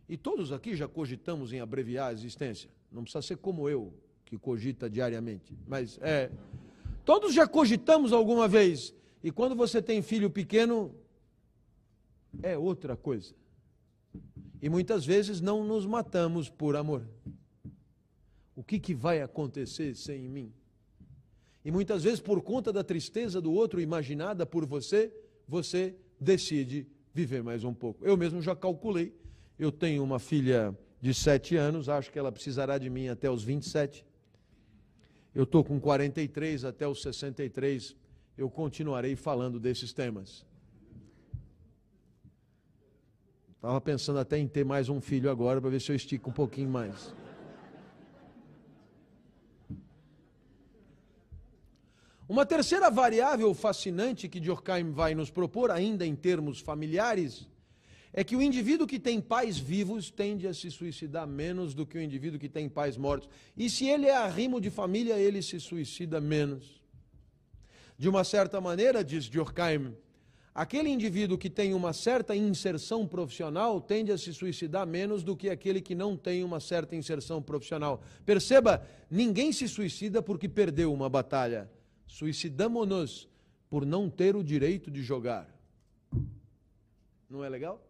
e 0.10 0.18
todos 0.18 0.52
aqui 0.52 0.76
já 0.76 0.86
cogitamos 0.86 1.54
em 1.54 1.62
abreviar 1.62 2.10
a 2.10 2.14
existência, 2.14 2.70
não 2.92 3.04
precisa 3.04 3.22
ser 3.22 3.38
como 3.38 3.70
eu, 3.70 3.94
que 4.26 4.38
cogita 4.38 4.90
diariamente, 4.90 5.58
mas 5.66 5.98
é. 6.02 6.30
Todos 7.06 7.34
já 7.34 7.48
cogitamos 7.48 8.12
alguma 8.12 8.50
vez, 8.50 8.94
e 9.24 9.32
quando 9.32 9.56
você 9.56 9.82
tem 9.82 10.02
filho 10.02 10.30
pequeno, 10.30 10.94
é 12.44 12.58
outra 12.58 12.98
coisa. 12.98 13.34
E 14.62 14.68
muitas 14.68 15.06
vezes 15.06 15.40
não 15.40 15.64
nos 15.64 15.86
matamos 15.86 16.50
por 16.50 16.76
amor. 16.76 17.08
O 18.56 18.64
que, 18.64 18.80
que 18.80 18.94
vai 18.94 19.22
acontecer 19.22 19.96
sem 19.96 20.30
mim? 20.30 20.54
E 21.64 21.72
muitas 21.72 22.04
vezes, 22.04 22.20
por 22.20 22.42
conta 22.42 22.72
da 22.72 22.84
tristeza 22.84 23.42
do 23.42 23.52
outro 23.52 23.82
imaginada 23.82 24.46
por 24.46 24.66
você, 24.66 25.12
você 25.48 25.96
decide 26.20 26.88
viver 27.14 27.44
mais 27.44 27.64
um 27.64 27.74
pouco. 27.74 28.06
Eu 28.06 28.16
mesmo 28.16 28.42
já 28.42 28.56
calculei. 28.56 29.14
Eu 29.58 29.72
tenho 29.72 30.04
uma 30.04 30.20
filha 30.20 30.78
de 31.02 31.14
sete 31.14 31.56
anos, 31.56 31.90
acho 31.90 32.12
que 32.12 32.20
ela 32.20 32.32
precisará 32.32 32.78
de 32.78 32.90
mim 32.90 33.08
até 33.08 33.30
os 33.30 33.44
27. 33.44 34.06
Eu 35.34 35.44
estou 35.44 35.64
com 35.64 35.80
43, 35.80 36.64
até 36.66 36.88
os 36.88 37.02
63 37.02 37.96
eu 38.38 38.50
continuarei 38.50 39.16
falando 39.16 39.60
desses 39.60 39.94
temas. 39.94 40.46
Estava 43.56 43.82
pensando 43.82 44.20
até 44.20 44.38
em 44.38 44.48
ter 44.48 44.64
mais 44.64 44.90
um 44.90 45.02
filho 45.02 45.30
agora 45.30 45.60
para 45.60 45.70
ver 45.70 45.82
se 45.82 45.92
eu 45.92 45.96
estico 45.96 46.30
um 46.30 46.34
pouquinho 46.34 46.70
mais. 46.70 47.14
Uma 52.28 52.44
terceira 52.44 52.90
variável 52.90 53.54
fascinante 53.54 54.28
que 54.28 54.40
Durkheim 54.40 54.92
vai 54.92 55.14
nos 55.14 55.30
propor, 55.30 55.70
ainda 55.70 56.04
em 56.04 56.16
termos 56.16 56.60
familiares, 56.60 57.48
é 58.12 58.24
que 58.24 58.36
o 58.36 58.42
indivíduo 58.42 58.88
que 58.88 58.98
tem 58.98 59.22
pais 59.22 59.60
vivos 59.60 60.10
tende 60.10 60.48
a 60.48 60.54
se 60.54 60.72
suicidar 60.72 61.28
menos 61.28 61.76
do 61.76 61.86
que 61.86 62.00
o 62.00 62.02
indivíduo 62.02 62.40
que 62.40 62.50
tem 62.50 62.68
pais 62.68 62.98
mortos. 62.98 63.30
E 63.56 63.70
se 63.70 63.88
ele 63.88 64.08
é 64.08 64.16
arrimo 64.16 64.60
de 64.60 64.72
família, 64.72 65.20
ele 65.20 65.40
se 65.44 65.60
suicida 65.60 66.20
menos. 66.20 66.82
De 67.96 68.10
uma 68.10 68.24
certa 68.24 68.60
maneira, 68.60 69.04
diz 69.04 69.30
Durkheim, 69.30 69.96
aquele 70.54 70.90
indivíduo 70.90 71.38
que 71.38 71.50
tem 71.50 71.76
uma 71.76 71.94
certa 71.94 72.36
inserção 72.36 73.06
profissional 73.06 73.80
tende 73.80 74.12
a 74.12 74.18
se 74.18 74.34
suicidar 74.34 74.88
menos 74.88 75.22
do 75.22 75.36
que 75.36 75.48
aquele 75.48 75.80
que 75.80 75.94
não 75.94 76.18
tem 76.18 76.44
uma 76.44 76.60
certa 76.60 76.96
inserção 76.96 77.40
profissional. 77.40 78.02
Perceba, 78.26 78.84
ninguém 79.12 79.52
se 79.52 79.68
suicida 79.68 80.24
porque 80.24 80.50
perdeu 80.50 80.92
uma 80.92 81.08
batalha. 81.08 81.70
Suicidamos-nos 82.16 83.28
por 83.70 83.86
não 83.86 84.10
ter 84.10 84.38
o 84.38 84.44
direito 84.44 84.90
de 84.90 85.04
jogar. 85.04 85.54
Não 87.30 87.44
é 87.44 87.50
legal? 87.50 87.86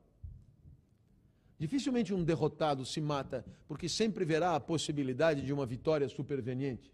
Dificilmente 1.59 2.11
um 2.11 2.23
derrotado 2.23 2.83
se 2.87 2.99
mata, 2.99 3.45
porque 3.67 3.87
sempre 3.87 4.25
verá 4.25 4.55
a 4.55 4.59
possibilidade 4.59 5.43
de 5.43 5.53
uma 5.53 5.63
vitória 5.63 6.09
superveniente. 6.09 6.91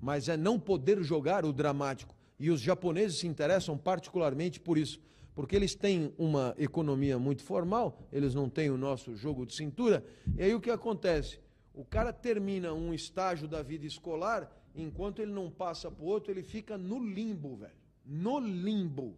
Mas 0.00 0.28
é 0.28 0.36
não 0.36 0.56
poder 0.56 1.02
jogar 1.02 1.44
o 1.44 1.52
dramático. 1.52 2.14
E 2.38 2.48
os 2.48 2.60
japoneses 2.60 3.18
se 3.18 3.26
interessam 3.26 3.76
particularmente 3.76 4.60
por 4.60 4.78
isso, 4.78 5.00
porque 5.34 5.56
eles 5.56 5.74
têm 5.74 6.14
uma 6.16 6.54
economia 6.58 7.18
muito 7.18 7.42
formal, 7.42 7.98
eles 8.12 8.36
não 8.36 8.48
têm 8.48 8.70
o 8.70 8.78
nosso 8.78 9.16
jogo 9.16 9.44
de 9.44 9.56
cintura. 9.56 10.06
E 10.36 10.44
aí 10.44 10.54
o 10.54 10.60
que 10.60 10.70
acontece? 10.70 11.40
O 11.74 11.84
cara 11.84 12.12
termina 12.12 12.72
um 12.72 12.94
estágio 12.94 13.48
da 13.48 13.62
vida 13.62 13.84
escolar, 13.84 14.59
enquanto 14.74 15.20
ele 15.20 15.32
não 15.32 15.50
passa 15.50 15.90
para 15.90 16.04
o 16.04 16.06
outro, 16.06 16.32
ele 16.32 16.42
fica 16.42 16.78
no 16.78 16.98
limbo, 16.98 17.56
velho. 17.56 17.72
No 18.04 18.38
limbo. 18.38 19.16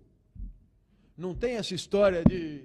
Não 1.16 1.34
tem 1.34 1.56
essa 1.56 1.74
história 1.74 2.24
de. 2.24 2.64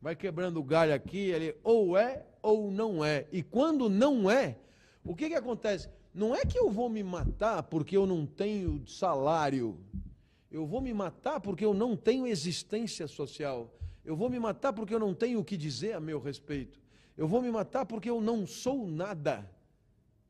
Vai 0.00 0.16
quebrando 0.16 0.58
o 0.58 0.64
galho 0.64 0.94
aqui, 0.94 1.18
ele 1.18 1.56
ou 1.62 1.96
é 1.96 2.26
ou 2.42 2.70
não 2.70 3.04
é. 3.04 3.26
E 3.32 3.42
quando 3.42 3.88
não 3.88 4.30
é, 4.30 4.56
o 5.04 5.14
que, 5.14 5.28
que 5.28 5.34
acontece? 5.34 5.88
Não 6.14 6.34
é 6.34 6.44
que 6.44 6.58
eu 6.58 6.70
vou 6.70 6.90
me 6.90 7.02
matar 7.02 7.62
porque 7.62 7.96
eu 7.96 8.06
não 8.06 8.26
tenho 8.26 8.86
salário. 8.86 9.78
Eu 10.50 10.66
vou 10.66 10.80
me 10.80 10.92
matar 10.92 11.40
porque 11.40 11.64
eu 11.64 11.72
não 11.72 11.96
tenho 11.96 12.26
existência 12.26 13.06
social. 13.06 13.72
Eu 14.04 14.16
vou 14.16 14.28
me 14.28 14.38
matar 14.38 14.72
porque 14.72 14.94
eu 14.94 14.98
não 14.98 15.14
tenho 15.14 15.40
o 15.40 15.44
que 15.44 15.56
dizer 15.56 15.94
a 15.94 16.00
meu 16.00 16.20
respeito. 16.20 16.78
Eu 17.16 17.26
vou 17.26 17.40
me 17.40 17.50
matar 17.50 17.86
porque 17.86 18.10
eu 18.10 18.20
não 18.20 18.46
sou 18.46 18.86
nada. 18.86 19.48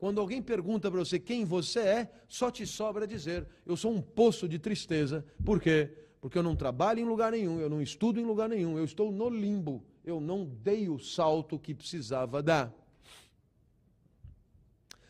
Quando 0.03 0.21
alguém 0.21 0.43
pergunta 0.43 0.91
para 0.91 0.99
você 0.99 1.17
quem 1.17 1.45
você 1.45 1.79
é, 1.79 2.13
só 2.27 2.51
te 2.51 2.67
sobra 2.67 3.07
dizer: 3.07 3.47
eu 3.65 3.77
sou 3.77 3.95
um 3.95 4.03
poço 4.03 4.49
de 4.49 4.59
tristeza. 4.59 5.25
Por 5.45 5.61
quê? 5.61 5.91
porque 6.21 6.39
eu 6.39 6.43
não 6.43 6.55
trabalho 6.55 7.01
em 7.01 7.05
lugar 7.05 7.33
nenhum, 7.33 7.59
eu 7.59 7.69
não 7.69 7.83
estudo 7.83 8.21
em 8.21 8.25
lugar 8.25 8.49
nenhum, 8.49 8.79
eu 8.79 8.85
estou 8.85 9.11
no 9.11 9.29
limbo, 9.29 9.85
eu 10.05 10.21
não 10.21 10.45
dei 10.45 10.89
o 10.89 10.97
salto 10.97 11.59
que 11.59 11.75
precisava 11.75 12.41
dar. 12.41 12.73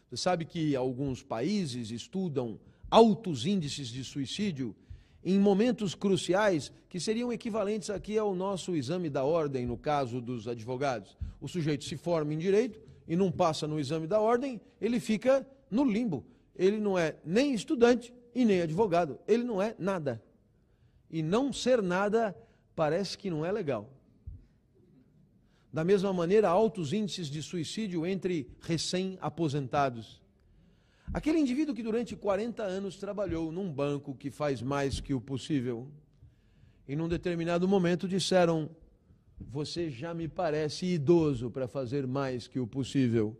Você 0.09 0.16
sabe 0.16 0.47
que 0.47 0.74
alguns 0.74 1.23
países 1.23 1.90
estudam 1.90 2.59
altos 2.90 3.44
índices 3.44 3.89
de 3.89 4.02
suicídio 4.02 4.74
em 5.23 5.39
momentos 5.39 5.94
cruciais 5.94 6.73
que 6.89 6.98
seriam 6.98 7.31
equivalentes 7.31 7.90
aqui 7.90 8.16
ao 8.16 8.35
nosso 8.35 8.74
exame 8.74 9.10
da 9.10 9.23
ordem, 9.23 9.66
no 9.66 9.77
caso 9.77 10.19
dos 10.19 10.48
advogados. 10.48 11.16
O 11.43 11.47
sujeito 11.47 11.85
se 11.85 11.97
forma 11.98 12.32
em 12.32 12.39
direito 12.39 12.91
e 13.12 13.16
não 13.16 13.30
passa 13.30 13.68
no 13.68 13.78
exame 13.78 14.06
da 14.06 14.18
ordem, 14.18 14.59
ele 14.80 14.98
fica 14.98 15.47
no 15.70 15.84
limbo. 15.84 16.24
Ele 16.56 16.80
não 16.80 16.98
é 16.98 17.14
nem 17.22 17.52
estudante 17.52 18.10
e 18.34 18.43
nem 18.43 18.62
advogado, 18.62 19.18
ele 19.28 19.44
não 19.44 19.60
é 19.60 19.76
nada 19.78 20.22
e 21.10 21.22
não 21.22 21.52
ser 21.52 21.82
nada 21.82 22.34
parece 22.74 23.18
que 23.18 23.28
não 23.28 23.44
é 23.44 23.52
legal. 23.52 23.93
Da 25.70 25.84
mesma 25.84 26.10
maneira, 26.10 26.48
altos 26.48 26.94
índices 26.94 27.28
de 27.28 27.43
suicídio 27.43 28.06
entre 28.06 28.48
recém-aposentados. 28.62 30.22
Aquele 31.12 31.39
indivíduo 31.39 31.74
que 31.74 31.82
durante 31.82 32.16
40 32.16 32.62
anos 32.62 32.97
trabalhou 32.97 33.52
num 33.52 33.70
banco 33.70 34.14
que 34.14 34.30
faz 34.30 34.62
mais 34.62 35.01
que 35.01 35.12
o 35.12 35.20
possível, 35.20 35.86
e 36.89 36.97
num 36.97 37.09
determinado 37.09 37.68
momento 37.68 38.09
disseram: 38.09 38.70
Você 39.51 39.90
já 39.90 40.14
me 40.14 40.28
parece 40.28 40.86
idoso 40.86 41.51
para 41.51 41.69
fazer 41.69 42.06
mais 42.06 42.47
que 42.47 42.60
o 42.60 42.66
possível, 42.66 43.36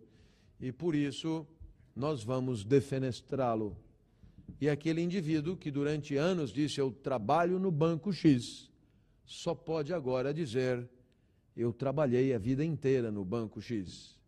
e 0.61 0.71
por 0.73 0.95
isso 0.95 1.47
nós 1.95 2.23
vamos 2.23 2.65
defenestrá-lo. 2.65 3.77
E 4.61 4.69
aquele 4.69 5.01
indivíduo 5.01 5.57
que 5.57 5.71
durante 5.71 6.17
anos 6.17 6.53
disse 6.53 6.81
eu 6.81 6.91
trabalho 6.91 7.59
no 7.59 7.71
banco 7.71 8.13
X, 8.13 8.71
só 9.25 9.55
pode 9.55 9.93
agora 9.93 10.33
dizer 10.33 10.89
eu 11.57 11.73
trabalhei 11.73 12.33
a 12.33 12.39
vida 12.39 12.65
inteira 12.65 13.11
no 13.11 13.25
banco 13.25 13.61
X, 13.61 14.19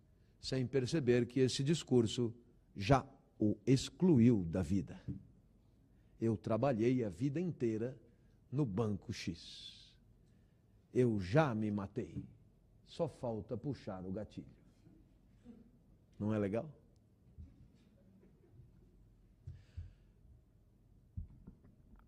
sem 0.40 0.66
perceber 0.66 1.26
que 1.26 1.40
esse 1.40 1.64
discurso 1.64 2.34
já 2.76 3.06
o 3.38 3.56
excluiu 3.66 4.44
da 4.44 4.62
vida. 4.62 5.00
Eu 6.20 6.36
trabalhei 6.36 7.04
a 7.04 7.08
vida 7.08 7.40
inteira 7.40 7.98
no 8.50 8.64
banco 8.64 9.12
X. 9.12 9.73
Eu 10.94 11.20
já 11.20 11.54
me 11.54 11.70
matei. 11.70 12.24
Só 12.86 13.08
falta 13.08 13.56
puxar 13.56 14.04
o 14.06 14.12
gatilho. 14.12 14.46
Não 16.18 16.32
é 16.32 16.38
legal? 16.38 16.70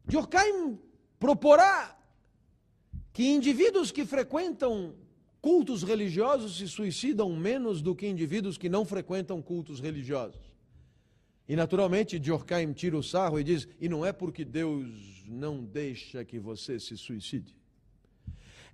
Durkheim 0.05 0.79
proporá 1.19 1.99
que 3.13 3.25
indivíduos 3.25 3.91
que 3.91 4.05
frequentam 4.05 4.95
cultos 5.41 5.83
religiosos 5.83 6.59
se 6.59 6.69
suicidam 6.69 7.35
menos 7.35 7.83
do 7.83 7.95
que 7.95 8.07
indivíduos 8.07 8.57
que 8.57 8.69
não 8.69 8.85
frequentam 8.85 9.43
cultos 9.43 9.81
religiosos. 9.81 10.55
E 11.49 11.57
naturalmente 11.57 12.19
Durkheim 12.19 12.73
tira 12.73 12.97
o 12.97 13.03
sarro 13.03 13.41
e 13.41 13.45
diz: 13.45 13.67
e 13.81 13.89
não 13.89 14.07
é 14.07 14.13
porque 14.13 14.45
Deus 14.45 15.25
não 15.27 15.65
deixa 15.65 16.25
que 16.25 16.39
você 16.39 16.79
se 16.79 16.97
suicide. 16.97 17.57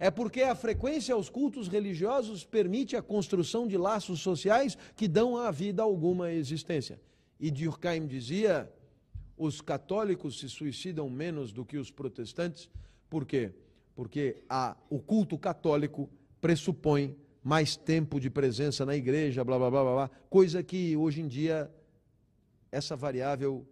É 0.02 0.10
porque 0.10 0.42
a 0.42 0.56
frequência 0.56 1.14
aos 1.14 1.28
cultos 1.30 1.68
religiosos 1.68 2.44
permite 2.44 2.96
a 2.96 3.00
construção 3.00 3.68
de 3.68 3.76
laços 3.76 4.18
sociais 4.18 4.76
que 4.96 5.06
dão 5.06 5.36
à 5.36 5.48
vida 5.52 5.80
alguma 5.80 6.32
existência. 6.32 7.00
E 7.38 7.52
Durkheim 7.52 8.08
dizia: 8.08 8.68
os 9.36 9.60
católicos 9.60 10.40
se 10.40 10.48
suicidam 10.48 11.08
menos 11.08 11.52
do 11.52 11.64
que 11.64 11.76
os 11.76 11.88
protestantes. 11.88 12.68
Por 13.08 13.24
quê? 13.24 13.52
Porque 13.94 14.42
a, 14.48 14.76
o 14.90 14.98
culto 14.98 15.38
católico 15.38 16.10
pressupõe 16.40 17.16
mais 17.40 17.76
tempo 17.76 18.18
de 18.18 18.28
presença 18.28 18.84
na 18.84 18.96
igreja, 18.96 19.44
blá 19.44 19.56
blá 19.56 19.70
blá 19.70 19.82
blá, 19.84 19.94
blá 19.94 20.10
coisa 20.28 20.64
que 20.64 20.96
hoje 20.96 21.20
em 21.20 21.28
dia 21.28 21.70
essa 22.72 22.96
variável, 22.96 23.64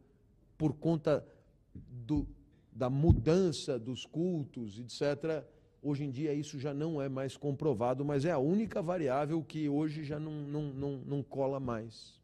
por 0.57 0.75
conta 0.75 1.27
do, 1.75 2.25
da 2.71 2.89
mudança 2.89 3.77
dos 3.81 4.07
cultos, 4.07 4.79
etc., 4.79 5.45
hoje 5.83 6.05
em 6.05 6.11
dia 6.11 6.33
isso 6.35 6.59
já 6.59 6.75
não 6.75 7.01
é 7.01 7.09
mais 7.09 7.37
comprovado, 7.37 8.05
mas 8.05 8.25
é 8.25 8.31
a 8.31 8.39
única 8.39 8.83
variável 8.83 9.43
que 9.43 9.69
hoje 9.69 10.05
já 10.05 10.19
não, 10.19 10.33
não, 10.33 10.63
não, 10.63 10.93
não 11.07 11.23
cola 11.23 11.59
mais. 11.59 12.21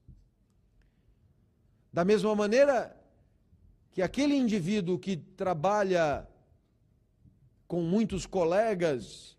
Da 1.93 2.05
mesma 2.05 2.35
maneira, 2.35 2.95
que 3.93 4.03
aquele 4.03 4.35
indivíduo 4.35 4.99
que 4.99 5.17
trabalha 5.17 6.29
com 7.67 7.83
muitos 7.83 8.27
colegas, 8.27 9.37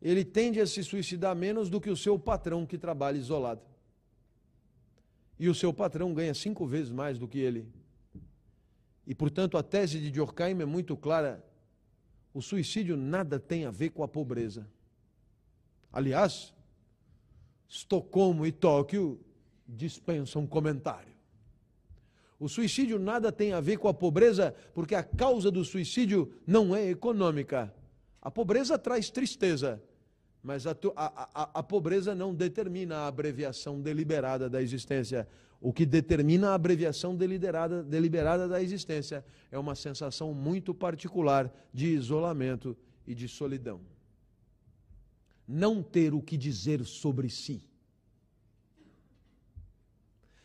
ele 0.00 0.24
tende 0.24 0.60
a 0.60 0.66
se 0.66 0.82
suicidar 0.82 1.36
menos 1.36 1.68
do 1.68 1.80
que 1.80 1.90
o 1.90 1.96
seu 1.96 2.18
patrão 2.18 2.66
que 2.66 2.78
trabalha 2.78 3.18
isolado. 3.18 3.60
E 5.38 5.48
o 5.48 5.54
seu 5.54 5.72
patrão 5.72 6.14
ganha 6.14 6.34
cinco 6.34 6.66
vezes 6.66 6.90
mais 6.90 7.18
do 7.18 7.28
que 7.28 7.38
ele. 7.38 7.68
E, 9.06 9.14
portanto, 9.14 9.58
a 9.58 9.62
tese 9.62 10.00
de 10.00 10.10
Durkheim 10.10 10.60
é 10.60 10.64
muito 10.64 10.96
clara: 10.96 11.44
o 12.32 12.40
suicídio 12.40 12.96
nada 12.96 13.38
tem 13.38 13.64
a 13.64 13.70
ver 13.70 13.90
com 13.90 14.02
a 14.02 14.08
pobreza. 14.08 14.66
Aliás, 15.92 16.54
Estocolmo 17.68 18.46
e 18.46 18.52
Tóquio 18.52 19.20
dispensam 19.66 20.46
comentário. 20.46 21.12
O 22.38 22.48
suicídio 22.48 22.98
nada 22.98 23.30
tem 23.30 23.52
a 23.52 23.60
ver 23.60 23.76
com 23.76 23.88
a 23.88 23.94
pobreza, 23.94 24.54
porque 24.74 24.94
a 24.94 25.02
causa 25.02 25.50
do 25.50 25.64
suicídio 25.64 26.32
não 26.46 26.74
é 26.74 26.90
econômica. 26.90 27.72
A 28.20 28.30
pobreza 28.30 28.76
traz 28.76 29.10
tristeza, 29.10 29.82
mas 30.42 30.66
a, 30.66 30.72
a, 30.96 31.28
a, 31.42 31.50
a, 31.60 31.62
pobreza 31.62 32.14
não 32.14 32.34
determina 32.34 32.96
a 32.96 33.06
abreviação 33.06 33.80
deliberada 33.80 34.50
da 34.50 34.60
existência. 34.60 35.28
O 35.64 35.72
que 35.72 35.86
determina 35.86 36.50
a 36.50 36.54
abreviação 36.54 37.14
deliberada, 37.14 37.84
deliberada 37.84 38.48
da 38.48 38.60
existência 38.60 39.24
é 39.48 39.56
uma 39.56 39.76
sensação 39.76 40.34
muito 40.34 40.74
particular 40.74 41.54
de 41.72 41.86
isolamento 41.86 42.76
e 43.06 43.14
de 43.14 43.28
solidão. 43.28 43.80
Não 45.46 45.80
ter 45.80 46.14
o 46.14 46.20
que 46.20 46.36
dizer 46.36 46.84
sobre 46.84 47.30
si. 47.30 47.62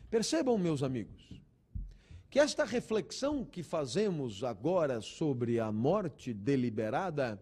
Percebam, 0.07 0.55
meus 0.55 0.83
amigos, 0.83 1.41
que 2.29 2.39
esta 2.39 2.63
reflexão 2.63 3.43
que 3.43 3.63
fazemos 3.63 4.43
agora 4.43 5.01
sobre 5.01 5.59
a 5.59 5.71
morte 5.71 6.31
deliberada 6.31 7.41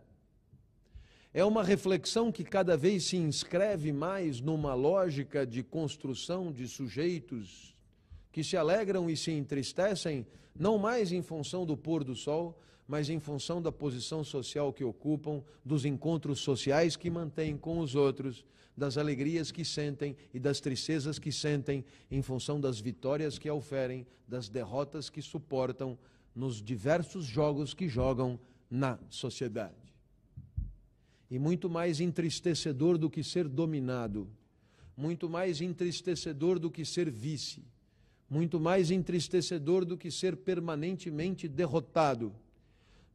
é 1.35 1.43
uma 1.43 1.65
reflexão 1.65 2.31
que 2.31 2.45
cada 2.45 2.77
vez 2.77 3.07
se 3.07 3.17
inscreve 3.17 3.91
mais 3.91 4.39
numa 4.39 4.73
lógica 4.73 5.45
de 5.45 5.61
construção 5.61 6.49
de 6.49 6.65
sujeitos 6.65 7.75
que 8.31 8.41
se 8.41 8.55
alegram 8.55 9.09
e 9.09 9.17
se 9.17 9.31
entristecem, 9.31 10.25
não 10.57 10.77
mais 10.77 11.11
em 11.11 11.21
função 11.21 11.65
do 11.65 11.75
pôr 11.75 12.05
do 12.05 12.15
sol, 12.15 12.57
mas 12.87 13.09
em 13.09 13.19
função 13.19 13.61
da 13.61 13.69
posição 13.69 14.23
social 14.23 14.71
que 14.71 14.85
ocupam, 14.85 15.43
dos 15.63 15.83
encontros 15.83 16.39
sociais 16.39 16.95
que 16.95 17.09
mantêm 17.09 17.57
com 17.57 17.79
os 17.79 17.95
outros, 17.95 18.45
das 18.77 18.97
alegrias 18.97 19.51
que 19.51 19.65
sentem 19.65 20.15
e 20.33 20.39
das 20.39 20.61
tristezas 20.61 21.19
que 21.19 21.33
sentem, 21.33 21.83
em 22.09 22.21
função 22.21 22.61
das 22.61 22.79
vitórias 22.79 23.37
que 23.37 23.51
oferem, 23.51 24.07
das 24.25 24.47
derrotas 24.47 25.09
que 25.09 25.21
suportam 25.21 25.99
nos 26.33 26.61
diversos 26.61 27.25
jogos 27.25 27.73
que 27.73 27.89
jogam 27.89 28.39
na 28.71 28.97
sociedade. 29.09 29.84
E 31.29 31.39
muito 31.39 31.69
mais 31.69 31.99
entristecedor 31.99 32.97
do 32.97 33.09
que 33.09 33.23
ser 33.23 33.47
dominado, 33.47 34.27
muito 34.95 35.29
mais 35.29 35.59
entristecedor 35.59 36.59
do 36.59 36.69
que 36.69 36.85
ser 36.85 37.09
vice, 37.09 37.63
muito 38.29 38.59
mais 38.59 38.91
entristecedor 38.91 39.83
do 39.85 39.97
que 39.97 40.09
ser 40.11 40.35
permanentemente 40.37 41.47
derrotado, 41.47 42.31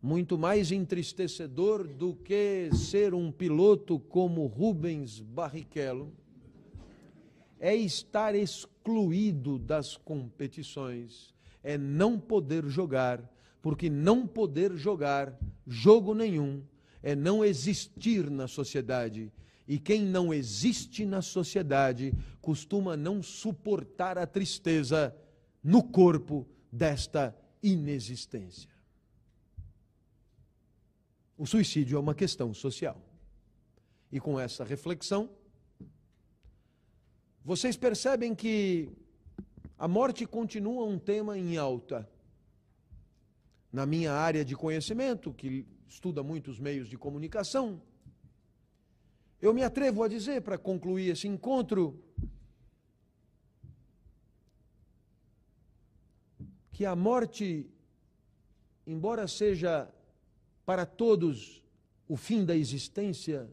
muito 0.03 0.39
mais 0.39 0.73
entristecedor 0.73 1.87
do 1.87 2.15
que 2.15 2.71
ser 2.75 3.15
um 3.15 3.31
piloto 3.31 3.99
como 3.99 4.47
Rubens 4.47 5.21
Barrichello, 5.21 6.13
é 7.59 7.77
estar 7.77 8.35
excluído 8.35 9.59
das 9.59 9.97
competições, 9.97 11.35
é 11.63 11.77
não 11.77 12.19
poder 12.19 12.67
jogar, 12.67 13.23
porque 13.61 13.91
não 13.91 14.27
poder 14.27 14.75
jogar 14.77 15.39
jogo 15.67 16.15
nenhum 16.15 16.63
é 17.03 17.15
não 17.15 17.45
existir 17.45 18.31
na 18.31 18.47
sociedade. 18.47 19.33
E 19.67 19.79
quem 19.79 20.05
não 20.05 20.35
existe 20.35 21.05
na 21.05 21.23
sociedade 21.23 22.13
costuma 22.41 22.97
não 22.97 23.23
suportar 23.23 24.19
a 24.19 24.27
tristeza 24.27 25.15
no 25.63 25.83
corpo 25.83 26.47
desta 26.73 27.37
inexistência. 27.63 28.71
O 31.37 31.47
suicídio 31.47 31.97
é 31.97 32.01
uma 32.01 32.15
questão 32.15 32.53
social. 32.53 33.01
E 34.13 34.19
com 34.19 34.39
essa 34.39 34.65
reflexão, 34.65 35.31
vocês 37.45 37.77
percebem 37.77 38.35
que 38.35 38.91
a 39.79 39.89
morte 39.89 40.27
continua 40.27 40.85
um 40.85 40.99
tema 40.99 41.39
em 41.39 41.57
alta. 41.57 42.09
Na 43.73 43.87
minha 43.87 44.13
área 44.13 44.45
de 44.45 44.55
conhecimento, 44.55 45.33
que 45.33 45.65
estuda 45.91 46.23
muitos 46.23 46.61
meios 46.61 46.89
de 46.89 46.97
comunicação, 46.97 47.83
eu 49.43 49.53
me 49.53 49.65
atrevo 49.65 50.05
a 50.05 50.09
dizer, 50.09 50.41
para 50.41 50.57
concluir 50.57 51.11
esse 51.11 51.27
encontro, 51.27 52.01
que 56.71 56.87
a 56.87 56.95
morte, 56.95 57.69
embora 58.87 59.27
seja 59.27 59.93
para 60.65 60.87
todos 60.87 61.61
o 62.09 62.17
fim 62.17 62.45
da 62.45 62.55
existência, 62.55 63.51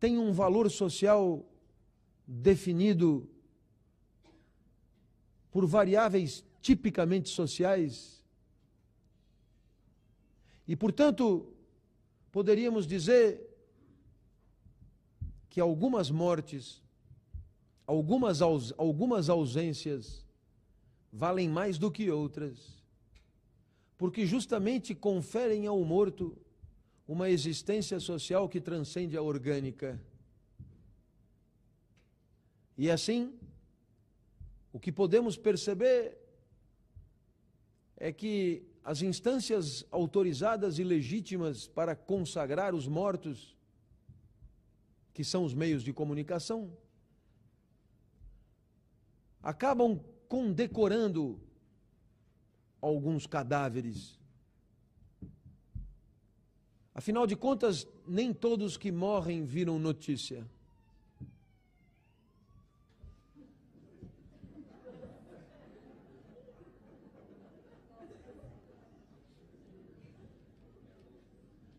tem 0.00 0.18
um 0.18 0.32
valor 0.32 0.68
social 0.70 1.48
definido 2.26 3.30
por 5.52 5.64
variáveis 5.66 6.44
tipicamente 6.60 7.28
sociais 7.28 8.19
e, 10.66 10.76
portanto, 10.76 11.52
poderíamos 12.30 12.86
dizer 12.86 13.46
que 15.48 15.60
algumas 15.60 16.10
mortes, 16.10 16.82
algumas, 17.86 18.40
aus, 18.40 18.72
algumas 18.78 19.28
ausências, 19.28 20.24
valem 21.12 21.48
mais 21.48 21.76
do 21.76 21.90
que 21.90 22.10
outras, 22.10 22.80
porque 23.98 24.24
justamente 24.24 24.94
conferem 24.94 25.66
ao 25.66 25.84
morto 25.84 26.36
uma 27.06 27.28
existência 27.28 27.98
social 27.98 28.48
que 28.48 28.60
transcende 28.60 29.16
a 29.16 29.22
orgânica. 29.22 30.00
E 32.78 32.88
assim, 32.88 33.34
o 34.72 34.78
que 34.78 34.92
podemos 34.92 35.36
perceber 35.36 36.16
é 37.96 38.12
que 38.12 38.69
as 38.84 39.02
instâncias 39.02 39.84
autorizadas 39.90 40.78
e 40.78 40.84
legítimas 40.84 41.68
para 41.68 41.94
consagrar 41.94 42.74
os 42.74 42.88
mortos, 42.88 43.56
que 45.12 45.22
são 45.22 45.44
os 45.44 45.52
meios 45.52 45.82
de 45.82 45.92
comunicação, 45.92 46.72
acabam 49.42 50.00
condecorando 50.28 51.40
alguns 52.80 53.26
cadáveres. 53.26 54.18
Afinal 56.94 57.26
de 57.26 57.36
contas, 57.36 57.86
nem 58.06 58.32
todos 58.32 58.76
que 58.76 58.90
morrem 58.90 59.44
viram 59.44 59.78
notícia. 59.78 60.46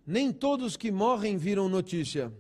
Nem 0.06 0.32
todos 0.32 0.76
que 0.76 0.92
morrem 0.92 1.38
viram 1.38 1.70
notícia. 1.70 2.32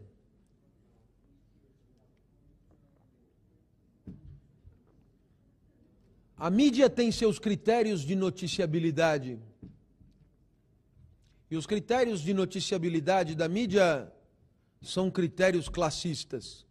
A 6.38 6.50
mídia 6.50 6.90
tem 6.90 7.12
seus 7.12 7.38
critérios 7.38 8.02
de 8.02 8.16
noticiabilidade. 8.16 9.40
E 11.52 11.56
os 11.56 11.68
critérios 11.68 12.22
de 12.22 12.34
noticiabilidade 12.34 13.36
da 13.36 13.48
mídia 13.48 14.12
são 14.82 15.12
critérios 15.12 15.70
classistas. 15.70 16.66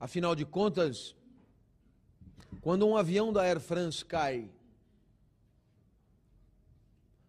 Afinal 0.00 0.34
de 0.34 0.46
contas, 0.46 1.14
quando 2.62 2.86
um 2.86 2.96
avião 2.96 3.32
da 3.32 3.42
Air 3.42 3.60
France 3.60 4.04
cai, 4.04 4.48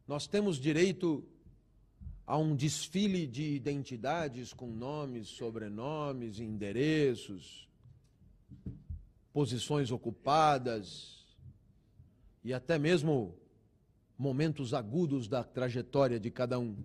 nós 0.07 0.27
temos 0.27 0.57
direito 0.57 1.27
a 2.34 2.38
um 2.39 2.55
desfile 2.55 3.27
de 3.27 3.43
identidades 3.43 4.53
com 4.53 4.65
nomes, 4.65 5.27
sobrenomes, 5.27 6.39
endereços, 6.39 7.69
posições 9.31 9.91
ocupadas 9.91 11.27
e 12.43 12.51
até 12.51 12.80
mesmo 12.80 13.38
momentos 14.18 14.73
agudos 14.73 15.27
da 15.27 15.43
trajetória 15.43 16.19
de 16.19 16.31
cada 16.31 16.57
um. 16.57 16.76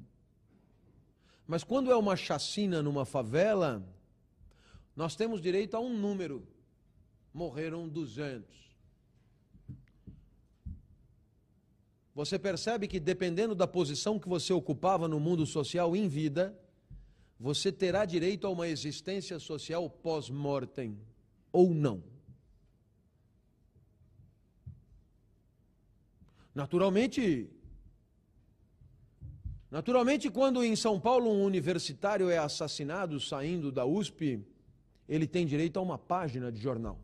Mas 1.47 1.65
quando 1.65 1.91
é 1.91 1.97
uma 1.97 2.15
chacina 2.15 2.83
numa 2.83 3.07
favela, 3.07 3.83
nós 4.95 5.17
temos 5.17 5.41
direito 5.41 5.79
a 5.79 5.81
um 5.81 5.97
número. 5.97 6.47
Morreram 7.33 7.89
200. 7.89 8.68
Você 12.19 12.37
percebe 12.37 12.89
que 12.89 12.99
dependendo 12.99 13.55
da 13.55 13.65
posição 13.65 14.19
que 14.19 14.29
você 14.29 14.53
ocupava 14.53 15.07
no 15.07 15.21
mundo 15.21 15.47
social 15.47 15.95
em 15.95 16.09
vida, 16.09 16.53
você 17.39 17.71
terá 17.71 18.05
direito 18.05 18.45
a 18.45 18.51
uma 18.51 18.67
existência 18.67 19.39
social 19.39 19.89
pós-mortem 19.89 20.99
ou 21.53 21.73
não. 21.73 22.03
Naturalmente, 26.53 27.49
naturalmente 29.71 30.29
quando 30.29 30.65
em 30.65 30.75
São 30.75 30.99
Paulo 30.99 31.31
um 31.31 31.45
universitário 31.45 32.29
é 32.29 32.39
assassinado 32.39 33.21
saindo 33.21 33.71
da 33.71 33.87
USP, 33.87 34.45
ele 35.09 35.29
tem 35.29 35.47
direito 35.47 35.79
a 35.79 35.83
uma 35.83 35.97
página 35.97 36.51
de 36.51 36.61
jornal. 36.61 36.99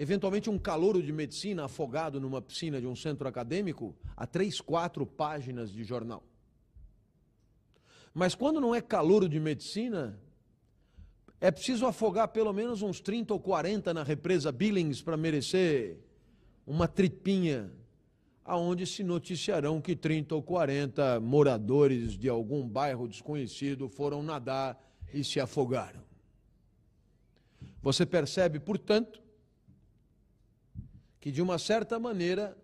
Eventualmente, 0.00 0.48
um 0.48 0.58
calouro 0.58 1.02
de 1.02 1.12
medicina 1.12 1.66
afogado 1.66 2.18
numa 2.18 2.40
piscina 2.40 2.80
de 2.80 2.86
um 2.86 2.96
centro 2.96 3.28
acadêmico, 3.28 3.94
a 4.16 4.26
três, 4.26 4.58
quatro 4.58 5.04
páginas 5.04 5.70
de 5.70 5.84
jornal. 5.84 6.24
Mas 8.14 8.34
quando 8.34 8.62
não 8.62 8.74
é 8.74 8.80
calouro 8.80 9.28
de 9.28 9.38
medicina, 9.38 10.18
é 11.38 11.50
preciso 11.50 11.84
afogar 11.84 12.28
pelo 12.28 12.50
menos 12.50 12.80
uns 12.80 12.98
30 12.98 13.34
ou 13.34 13.40
40 13.40 13.92
na 13.92 14.02
represa 14.02 14.50
Billings 14.50 15.02
para 15.02 15.18
merecer 15.18 15.98
uma 16.66 16.88
tripinha, 16.88 17.70
aonde 18.42 18.86
se 18.86 19.04
noticiarão 19.04 19.82
que 19.82 19.94
30 19.94 20.34
ou 20.34 20.42
40 20.42 21.20
moradores 21.20 22.16
de 22.16 22.26
algum 22.26 22.66
bairro 22.66 23.06
desconhecido 23.06 23.86
foram 23.86 24.22
nadar 24.22 24.82
e 25.12 25.22
se 25.22 25.38
afogaram. 25.38 26.00
Você 27.82 28.06
percebe, 28.06 28.58
portanto, 28.58 29.20
que, 31.20 31.30
de 31.30 31.42
uma 31.42 31.58
certa 31.58 31.98
maneira, 31.98 32.56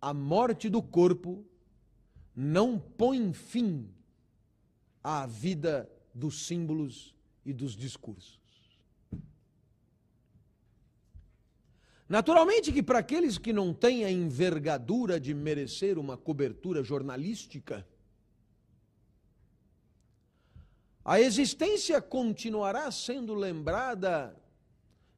a 0.00 0.12
morte 0.12 0.68
do 0.68 0.82
corpo 0.82 1.44
não 2.36 2.78
põe 2.78 3.32
fim 3.32 3.88
à 5.02 5.26
vida 5.26 5.90
dos 6.14 6.46
símbolos 6.46 7.14
e 7.44 7.52
dos 7.52 7.74
discursos. 7.74 8.40
Naturalmente 12.08 12.70
que 12.70 12.82
para 12.82 12.98
aqueles 12.98 13.38
que 13.38 13.54
não 13.54 13.72
têm 13.72 14.04
a 14.04 14.10
envergadura 14.10 15.18
de 15.18 15.32
merecer 15.32 15.98
uma 15.98 16.14
cobertura 16.14 16.84
jornalística, 16.84 17.86
a 21.02 21.18
existência 21.18 22.02
continuará 22.02 22.90
sendo 22.90 23.34
lembrada 23.34 24.36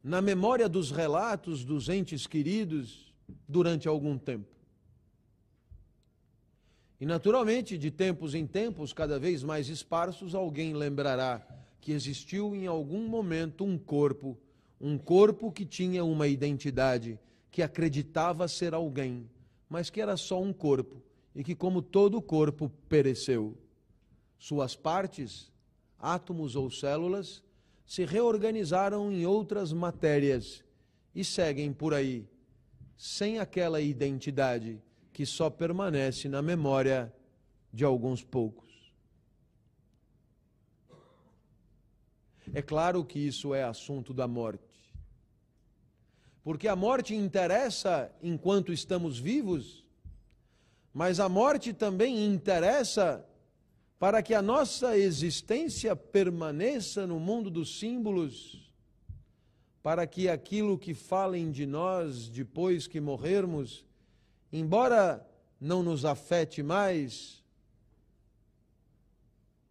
na 0.05 0.21
memória 0.21 0.69
dos 0.69 0.93
relatos 0.93 1.65
dos 1.65 1.89
entes 1.89 2.27
queridos 2.27 3.13
durante 3.49 3.89
algum 3.89 4.17
tempo. 4.17 4.55
E 7.01 7.07
naturalmente, 7.07 7.77
de 7.77 7.91
tempos 7.91 8.35
em 8.35 8.47
tempos, 8.47 8.93
cada 8.93 9.19
vez 9.19 9.43
mais 9.43 9.69
esparsos, 9.69 10.35
alguém 10.35 10.75
lembrará 10.75 11.45
que 11.81 11.91
existiu 11.91 12.55
em 12.55 12.67
algum 12.67 13.09
momento 13.09 13.65
um 13.65 13.77
corpo 13.77 14.39
um 14.81 14.99
corpo 14.99 15.51
que 15.51 15.65
tinha 15.65 16.05
uma 16.05 16.29
identidade, 16.29 17.19
que 17.51 17.63
acreditava 17.63 18.47
ser 18.49 18.75
alguém, 18.75 19.29
mas 19.69 19.89
que 19.89 20.01
era 20.01 20.17
só 20.17 20.43
um 20.43 20.53
corpo 20.53 21.03
e 21.35 21.43
que, 21.43 21.55
como 21.55 21.81
todo 21.81 22.21
corpo, 22.21 22.71
pereceu. 22.89 23.57
Suas 24.39 24.77
partes, 24.77 25.51
átomos 25.99 26.55
ou 26.55 26.71
células, 26.71 27.43
se 27.85 28.05
reorganizaram 28.05 29.13
em 29.13 29.27
outras 29.27 29.73
matérias 29.73 30.65
e 31.15 31.25
seguem 31.25 31.73
por 31.73 31.95
aí, 31.95 32.29
sem 32.97 33.39
aquela 33.39 33.81
identidade 33.81 34.83
que 35.13 35.25
só 35.25 35.49
permanece 35.51 36.29
na 36.29 36.43
memória 36.43 37.13
de 37.73 37.85
alguns 37.85 38.25
poucos. 38.25 38.65
É 42.53 42.63
claro 42.63 43.05
que 43.05 43.19
isso 43.19 43.55
é 43.55 43.63
assunto 43.63 44.13
da 44.13 44.27
morte 44.27 44.75
porque 46.45 46.69
a 46.69 46.77
morte 46.77 47.15
interessa 47.15 48.15
enquanto 48.23 48.71
estamos 48.71 49.19
vivos, 49.19 49.83
mas 50.93 51.19
a 51.19 51.27
morte 51.27 51.73
também 51.73 52.23
interessa 52.27 53.27
para 54.05 54.23
que 54.23 54.35
a 54.35 54.43
nossa 54.43 54.99
existência 54.99 55.97
permaneça 55.97 57.07
no 57.07 57.19
mundo 57.19 57.51
dos 57.51 57.79
símbolos, 57.79 58.71
para 59.83 60.07
que 60.07 60.29
aquilo 60.29 60.77
que 60.77 60.93
falem 60.93 61.51
de 61.51 61.65
nós 61.65 62.29
depois 62.29 62.87
que 62.87 63.01
morrermos, 63.01 63.83
embora 64.53 65.27
não 65.59 65.83
nos 65.83 66.05
afete 66.05 66.63
mais, 66.63 67.43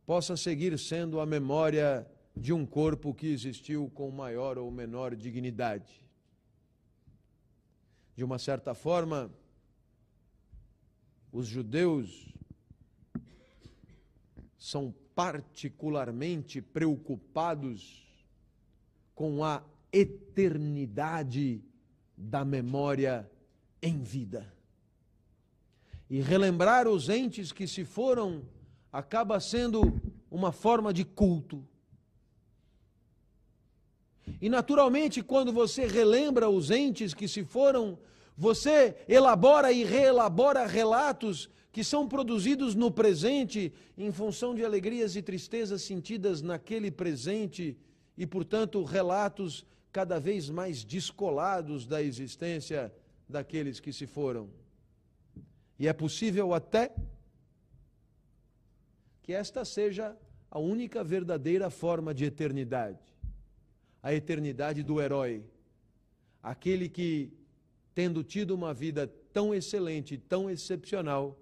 possa 0.04 0.36
seguir 0.36 0.80
sendo 0.80 1.20
a 1.20 1.28
memória 1.28 2.04
de 2.36 2.52
um 2.52 2.66
corpo 2.66 3.14
que 3.14 3.28
existiu 3.28 3.92
com 3.94 4.10
maior 4.10 4.58
ou 4.58 4.72
menor 4.72 5.16
dignidade. 5.16 6.04
De 8.16 8.24
uma 8.24 8.40
certa 8.40 8.74
forma, 8.74 9.32
os 11.32 11.46
judeus 11.46 12.34
são 14.64 14.96
particularmente 15.14 16.62
preocupados 16.62 18.08
com 19.14 19.44
a 19.44 19.62
eternidade 19.92 21.62
da 22.16 22.46
memória 22.46 23.30
em 23.82 24.02
vida. 24.02 24.54
E 26.10 26.22
relembrar 26.22 26.88
os 26.88 27.10
entes 27.10 27.52
que 27.52 27.68
se 27.68 27.84
foram 27.84 28.48
acaba 28.90 29.38
sendo 29.42 30.02
uma 30.32 30.54
forma 30.54 30.94
de 30.94 31.04
culto. 31.04 31.68
E 34.40 34.48
naturalmente, 34.48 35.22
quando 35.22 35.52
você 35.52 35.86
relembra 35.86 36.50
os 36.50 36.72
entes 36.72 37.14
que 37.14 37.28
se 37.28 37.44
foram, 37.44 38.00
você 38.38 38.96
elabora 39.10 39.74
e 39.74 39.84
reelabora 39.84 40.66
relatos 40.66 41.50
que 41.74 41.84
são 41.84 42.08
produzidos 42.08 42.74
no 42.74 42.90
presente 42.90 43.74
em 43.98 44.10
função 44.14 44.56
de 44.56 44.64
alegrias 44.64 45.18
e 45.18 45.22
tristezas 45.22 45.82
sentidas 45.82 46.42
naquele 46.42 46.90
presente 46.90 47.78
e, 48.18 48.26
portanto, 48.26 48.82
relatos 48.84 49.66
cada 49.92 50.18
vez 50.18 50.50
mais 50.50 50.86
descolados 50.86 51.86
da 51.86 52.02
existência 52.02 52.94
daqueles 53.28 53.82
que 53.82 53.92
se 53.92 54.08
foram. 54.08 54.50
E 55.78 55.88
é 55.88 55.92
possível 55.92 56.54
até 56.54 56.96
que 59.22 59.34
esta 59.34 59.66
seja 59.66 60.16
a 60.50 60.60
única 60.60 61.04
verdadeira 61.04 61.70
forma 61.70 62.14
de 62.14 62.24
eternidade 62.24 63.14
a 64.04 64.14
eternidade 64.14 64.84
do 64.84 65.02
herói, 65.02 65.46
aquele 66.44 66.90
que, 66.90 67.32
tendo 67.96 68.22
tido 68.22 68.54
uma 68.54 68.74
vida 68.74 69.08
tão 69.32 69.56
excelente, 69.56 70.18
tão 70.18 70.50
excepcional, 70.50 71.40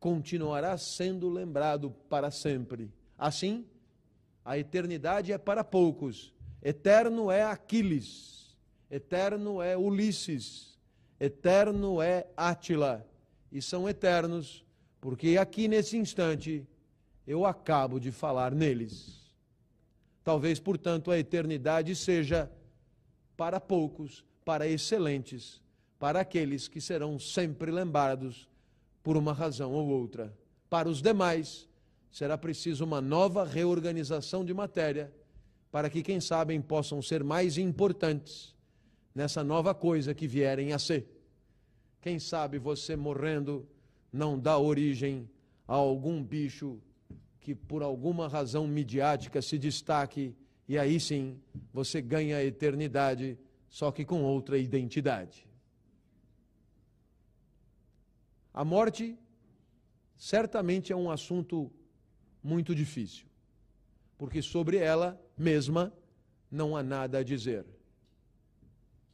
continuará 0.00 0.76
sendo 0.78 1.28
lembrado 1.28 1.90
para 2.08 2.30
sempre. 2.30 2.92
Assim, 3.16 3.66
a 4.44 4.58
eternidade 4.58 5.32
é 5.32 5.38
para 5.38 5.64
poucos. 5.64 6.32
Eterno 6.62 7.30
é 7.30 7.44
Aquiles, 7.44 8.56
eterno 8.90 9.62
é 9.62 9.76
Ulisses, 9.76 10.78
eterno 11.20 12.02
é 12.02 12.26
Átila, 12.36 13.06
e 13.50 13.62
são 13.62 13.88
eternos, 13.88 14.64
porque 15.00 15.36
aqui 15.36 15.68
nesse 15.68 15.96
instante 15.96 16.66
eu 17.26 17.44
acabo 17.44 18.00
de 18.00 18.10
falar 18.10 18.54
neles. 18.54 19.32
Talvez, 20.24 20.58
portanto, 20.58 21.10
a 21.10 21.18
eternidade 21.18 21.94
seja 21.94 22.50
para 23.36 23.60
poucos, 23.60 24.24
para 24.44 24.66
excelentes, 24.66 25.62
para 25.98 26.20
aqueles 26.20 26.68
que 26.68 26.80
serão 26.80 27.18
sempre 27.18 27.70
lembrados 27.70 28.48
por 29.02 29.16
uma 29.16 29.32
razão 29.32 29.72
ou 29.72 29.88
outra. 29.88 30.36
Para 30.68 30.88
os 30.88 31.00
demais, 31.00 31.68
será 32.10 32.36
preciso 32.36 32.84
uma 32.84 33.00
nova 33.00 33.44
reorganização 33.44 34.44
de 34.44 34.52
matéria, 34.52 35.12
para 35.70 35.90
que, 35.90 36.02
quem 36.02 36.20
sabe, 36.20 36.58
possam 36.60 37.00
ser 37.02 37.22
mais 37.22 37.58
importantes 37.58 38.54
nessa 39.14 39.42
nova 39.42 39.74
coisa 39.74 40.14
que 40.14 40.26
vierem 40.26 40.72
a 40.72 40.78
ser. 40.78 41.06
Quem 42.00 42.18
sabe 42.18 42.58
você 42.58 42.96
morrendo 42.96 43.68
não 44.12 44.38
dá 44.38 44.56
origem 44.58 45.28
a 45.66 45.74
algum 45.74 46.22
bicho 46.22 46.78
que 47.40 47.54
por 47.54 47.82
alguma 47.82 48.28
razão 48.28 48.66
midiática 48.66 49.40
se 49.42 49.58
destaque 49.58 50.34
e 50.68 50.78
aí 50.78 51.00
sim 51.00 51.40
você 51.72 52.02
ganha 52.02 52.36
a 52.36 52.44
eternidade, 52.44 53.38
só 53.70 53.90
que 53.90 54.04
com 54.04 54.22
outra 54.22 54.58
identidade. 54.58 55.47
A 58.58 58.64
morte 58.64 59.16
certamente 60.16 60.92
é 60.92 60.96
um 60.96 61.12
assunto 61.12 61.70
muito 62.42 62.74
difícil, 62.74 63.24
porque 64.18 64.42
sobre 64.42 64.78
ela 64.78 65.16
mesma 65.38 65.94
não 66.50 66.76
há 66.76 66.82
nada 66.82 67.18
a 67.18 67.22
dizer. 67.22 67.64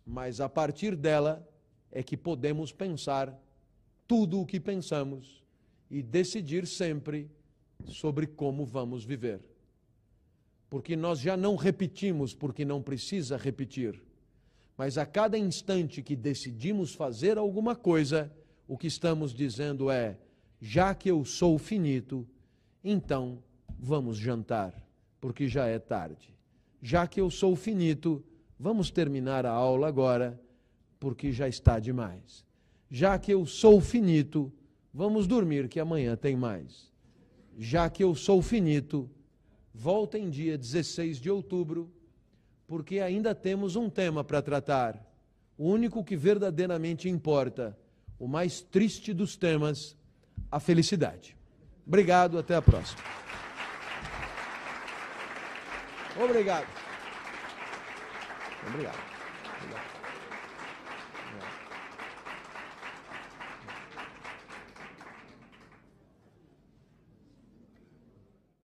Mas 0.02 0.40
a 0.40 0.48
partir 0.48 0.96
dela 0.96 1.46
é 1.92 2.02
que 2.02 2.16
podemos 2.16 2.72
pensar 2.72 3.38
tudo 4.08 4.40
o 4.40 4.46
que 4.46 4.58
pensamos 4.58 5.44
e 5.90 6.02
decidir 6.02 6.66
sempre 6.66 7.30
sobre 7.84 8.26
como 8.26 8.64
vamos 8.64 9.04
viver. 9.04 9.42
Porque 10.70 10.96
nós 10.96 11.20
já 11.20 11.36
não 11.36 11.54
repetimos 11.54 12.32
porque 12.32 12.64
não 12.64 12.82
precisa 12.82 13.36
repetir. 13.36 14.02
Mas 14.74 14.96
a 14.96 15.04
cada 15.04 15.36
instante 15.36 16.02
que 16.02 16.16
decidimos 16.16 16.94
fazer 16.94 17.36
alguma 17.36 17.76
coisa, 17.76 18.32
o 18.66 18.76
que 18.76 18.86
estamos 18.86 19.32
dizendo 19.32 19.90
é: 19.90 20.18
já 20.60 20.94
que 20.94 21.10
eu 21.10 21.24
sou 21.24 21.58
finito, 21.58 22.26
então 22.82 23.42
vamos 23.78 24.16
jantar, 24.16 24.74
porque 25.20 25.48
já 25.48 25.66
é 25.66 25.78
tarde. 25.78 26.34
Já 26.82 27.06
que 27.06 27.20
eu 27.20 27.30
sou 27.30 27.56
finito, 27.56 28.24
vamos 28.58 28.90
terminar 28.90 29.46
a 29.46 29.50
aula 29.50 29.88
agora, 29.88 30.40
porque 31.00 31.32
já 31.32 31.48
está 31.48 31.78
demais. 31.78 32.44
Já 32.90 33.18
que 33.18 33.32
eu 33.32 33.46
sou 33.46 33.80
finito, 33.80 34.52
vamos 34.92 35.26
dormir, 35.26 35.68
que 35.68 35.80
amanhã 35.80 36.14
tem 36.16 36.36
mais 36.36 36.94
já 37.58 37.88
que 37.88 38.02
eu 38.02 38.14
sou 38.14 38.42
finito, 38.42 39.08
volta 39.72 40.18
em 40.18 40.28
dia 40.28 40.58
16 40.58 41.18
de 41.18 41.30
outubro, 41.30 41.90
porque 42.66 43.00
ainda 43.00 43.34
temos 43.34 43.76
um 43.76 43.88
tema 43.88 44.24
para 44.24 44.42
tratar, 44.42 45.00
o 45.56 45.68
único 45.68 46.02
que 46.02 46.16
verdadeiramente 46.16 47.08
importa, 47.08 47.78
o 48.24 48.28
mais 48.28 48.62
triste 48.62 49.12
dos 49.12 49.36
temas, 49.36 49.94
a 50.50 50.58
felicidade. 50.58 51.36
Obrigado, 51.86 52.38
até 52.38 52.56
a 52.56 52.62
próxima. 52.62 53.02
Obrigado. 56.18 56.66
Obrigado. 58.66 59.13